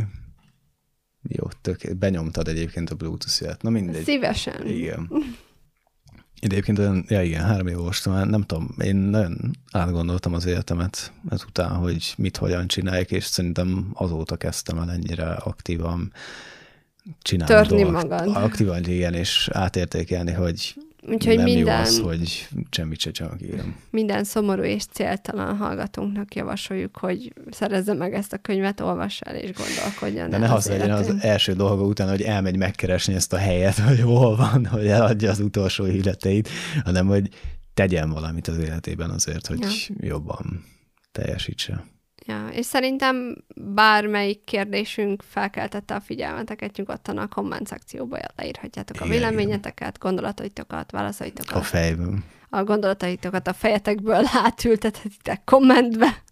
Jó, 1.27 1.47
tök, 1.61 1.97
benyomtad 1.97 2.47
egyébként 2.47 2.89
a 2.89 2.95
Bluetooth-ját. 2.95 3.61
Na 3.61 3.69
mindegy. 3.69 4.03
Szívesen. 4.03 4.67
Igen. 4.67 5.09
Egyébként 6.39 6.79
olyan, 6.79 7.05
ja 7.07 7.21
igen, 7.23 7.43
három 7.43 7.67
év 7.67 7.77
olvastam 7.77 8.13
már, 8.13 8.27
nem 8.27 8.41
tudom, 8.41 8.75
én 8.83 8.95
nagyon 8.95 9.51
átgondoltam 9.71 10.33
az 10.33 10.45
életemet 10.45 11.11
ezután, 11.29 11.69
hogy 11.69 12.13
mit, 12.17 12.37
hogyan 12.37 12.67
csinálják, 12.67 13.11
és 13.11 13.23
szerintem 13.23 13.91
azóta 13.93 14.35
kezdtem 14.35 14.77
el 14.77 14.91
ennyire 14.91 15.25
aktívan 15.25 16.13
csinálni 17.21 17.53
Törni 17.53 17.81
dolgokat. 17.83 18.09
magad. 18.09 18.35
Aktívan, 18.35 18.83
igen, 18.85 19.13
és 19.13 19.49
átértékelni, 19.53 20.31
hogy 20.31 20.75
Úgyhogy 21.07 21.35
nem 21.35 21.43
minden, 21.43 21.75
jó 21.75 21.81
az, 21.81 21.99
hogy 21.99 22.47
semmit 22.69 22.99
se 22.99 23.11
csinálok, 23.11 23.41
igen. 23.41 23.75
minden 23.89 24.23
szomorú 24.23 24.61
és 24.61 24.85
céltalan 24.85 25.57
hallgatónknak 25.57 26.35
javasoljuk, 26.35 26.97
hogy 26.97 27.33
szerezze 27.49 27.93
meg 27.93 28.13
ezt 28.13 28.33
a 28.33 28.37
könyvet, 28.37 28.79
olvassa 28.79 29.25
el 29.25 29.35
és 29.35 29.51
gondolkodjon 29.53 30.29
De 30.29 30.37
ne 30.37 30.53
az 30.53 30.67
az 30.67 31.09
az 31.09 31.21
első 31.21 31.53
dolga 31.53 31.83
után, 31.83 32.09
hogy 32.09 32.21
elmegy 32.21 32.57
megkeresni 32.57 33.13
ezt 33.13 33.33
a 33.33 33.37
helyet, 33.37 33.77
hogy 33.77 33.99
hol 34.01 34.35
van, 34.35 34.65
hogy 34.65 34.87
eladja 34.87 35.29
az 35.29 35.39
utolsó 35.39 35.87
életeit, 35.87 36.49
hanem 36.83 37.07
hogy 37.07 37.29
tegyen 37.73 38.09
valamit 38.09 38.47
az 38.47 38.57
életében 38.57 39.09
azért, 39.09 39.47
hogy 39.47 39.59
Ja. 39.59 39.95
jobban 40.07 40.65
teljesítse. 41.11 41.83
Ja, 42.31 42.47
és 42.51 42.65
szerintem 42.65 43.35
bármelyik 43.55 44.43
kérdésünk 44.43 45.23
felkeltette 45.27 45.95
a 45.95 45.99
figyelmeteket, 45.99 46.77
nyugodtan 46.77 47.17
a 47.17 47.27
komment 47.27 47.67
szekcióba 47.67 48.17
leírhatjátok 48.35 49.01
a 49.01 49.05
véleményeteket, 49.05 49.99
gondolataitokat, 49.99 50.91
válaszaitokat. 50.91 51.55
A 51.55 51.61
fejben. 51.61 52.23
a 52.49 52.63
gondolataitokat 52.63 53.47
a 53.47 53.53
fejetekből 53.53 54.23
átültethetitek 54.45 55.41
kommentbe. 55.43 56.23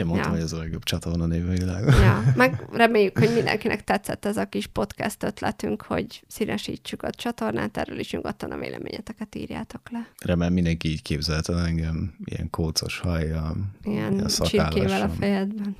Én 0.00 0.06
mondtam, 0.06 0.30
Ja. 0.30 0.36
hogy 0.36 0.44
ez 0.46 0.52
a 0.52 0.58
legjobb 0.58 0.82
csatorna 0.82 1.26
név 1.26 1.48
a 1.48 1.52
világon. 1.52 1.94
Ja, 1.94 2.22
meg 2.36 2.66
reméljük, 2.72 3.18
hogy 3.18 3.34
mindenkinek 3.34 3.84
tetszett 3.84 4.24
ez 4.24 4.36
a 4.36 4.44
kis 4.48 4.66
podcast 4.66 5.22
ötletünk, 5.22 5.82
hogy 5.82 6.22
színesítsük 6.28 7.02
a 7.02 7.10
csatornát, 7.10 7.76
erről 7.76 7.98
is 7.98 8.12
nyugodtan 8.12 8.50
a 8.50 8.58
véleményeteket 8.58 9.34
írjátok 9.34 9.90
le. 9.90 10.08
Remélem 10.24 10.52
mindenki 10.52 10.88
így 10.88 11.02
képzelte 11.02 11.54
engem, 11.54 12.14
ilyen 12.24 12.50
kócos 12.50 12.98
hajjal, 12.98 13.56
Ilyen 13.82 14.12
ilyen 14.12 14.26
csirkével 14.26 15.02
a 15.02 15.08
fejedben. 15.08 15.76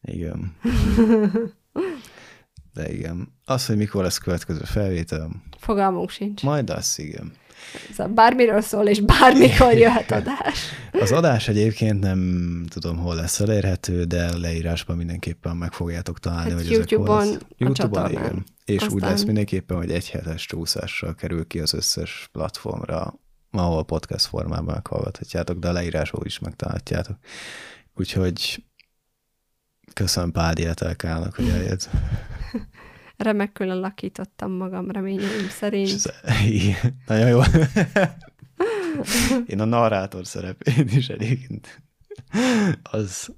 Igen. 0.00 0.52
De 2.74 2.92
igen. 2.92 3.32
Az, 3.44 3.66
hogy 3.66 3.76
mikor 3.76 4.02
lesz 4.02 4.18
következő 4.18 4.60
felvétel, 4.64 5.30
Fogalmunk 5.58 6.10
sincs. 6.10 6.42
majd 6.42 6.68
lesz, 6.68 6.98
igen. 6.98 7.32
A 7.96 8.06
bármiről 8.08 8.60
szól, 8.60 8.86
és 8.86 9.00
bármikor 9.00 9.72
jöhet 9.84 10.10
adás. 10.10 10.58
Az 10.92 11.12
adás 11.12 11.48
egyébként 11.48 12.00
nem 12.00 12.64
tudom, 12.68 12.96
hol 12.96 13.14
lesz 13.14 13.40
elérhető, 13.40 14.04
de 14.04 14.36
leírásban 14.36 14.96
mindenképpen 14.96 15.56
meg 15.56 15.72
fogjátok 15.72 16.18
találni, 16.18 16.50
Hát 16.50 16.58
hogy 16.60 16.70
YouTube-on, 16.70 17.20
ezek 17.20 17.32
hol 17.40 17.48
YouTube-on, 17.58 18.10
igen. 18.10 18.44
És 18.64 18.82
úgy 18.82 18.92
Aztán- 18.94 19.10
lesz 19.10 19.24
mindenképpen, 19.24 19.76
hogy 19.76 19.90
egy 19.90 20.10
hetes 20.10 20.46
csúszással 20.46 21.14
kerül 21.14 21.46
ki 21.46 21.60
az 21.60 21.74
összes 21.74 22.28
platformra, 22.32 23.14
ahol 23.50 23.84
podcast 23.84 24.26
formában 24.26 24.74
meghallgathatjátok, 24.74 25.58
de 25.58 25.68
a 25.68 25.72
leírásból 25.72 26.24
is 26.26 26.38
megtalálhatjátok. 26.38 27.16
Úgyhogy 27.94 28.64
köszönöm 29.94 30.32
Pádi 30.32 30.64
Etelkának, 30.64 31.34
hogy 31.34 31.48
eljött. 31.48 31.88
Remekül 33.18 33.70
alakítottam 33.70 34.52
magam 34.52 34.90
reményeim 34.90 35.48
szerint. 35.48 35.88
ez- 35.88 36.12
igen, 36.46 36.96
Nagyon 37.06 37.28
jó. 37.28 37.40
Én 39.46 39.60
a 39.60 39.64
narrátor 39.64 40.26
szerepén 40.26 40.88
is 40.88 41.08
egyébként. 41.08 41.82
Az, 42.82 43.34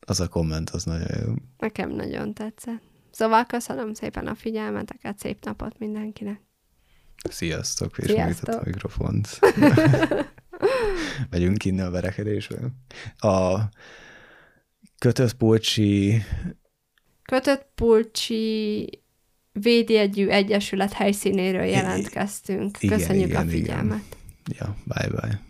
az 0.00 0.20
a 0.20 0.28
komment, 0.28 0.70
az 0.70 0.84
nagyon 0.84 1.24
jó. 1.26 1.32
Nekem 1.58 1.90
nagyon 1.90 2.34
tetszett. 2.34 2.82
Szóval 3.10 3.46
köszönöm 3.46 3.94
szépen 3.94 4.26
a 4.26 4.34
figyelmeteket, 4.34 5.18
szép 5.18 5.44
napot 5.44 5.78
mindenkinek. 5.78 6.40
Sziasztok, 7.30 7.98
és 7.98 8.10
Sziasztok. 8.10 8.54
a 8.54 8.62
mikrofont. 8.64 9.38
Megyünk 11.30 11.64
innen 11.64 11.86
a 11.86 11.90
verekedésbe. 11.90 12.56
A 13.18 13.58
kötött 14.98 15.34
polcsi, 15.34 16.22
Kötött 17.28 17.66
Pulcsi 17.74 18.88
Védjegyű 19.52 20.28
Egyesület 20.28 20.92
helyszínéről 20.92 21.64
jelentkeztünk. 21.64 22.76
igen, 22.80 22.98
Köszönjük 22.98 23.28
igen, 23.28 23.40
a 23.40 23.44
igen. 23.44 23.54
figyelmet. 23.54 24.02
ja, 24.58 24.76
bye 24.84 25.08
bye. 25.08 25.47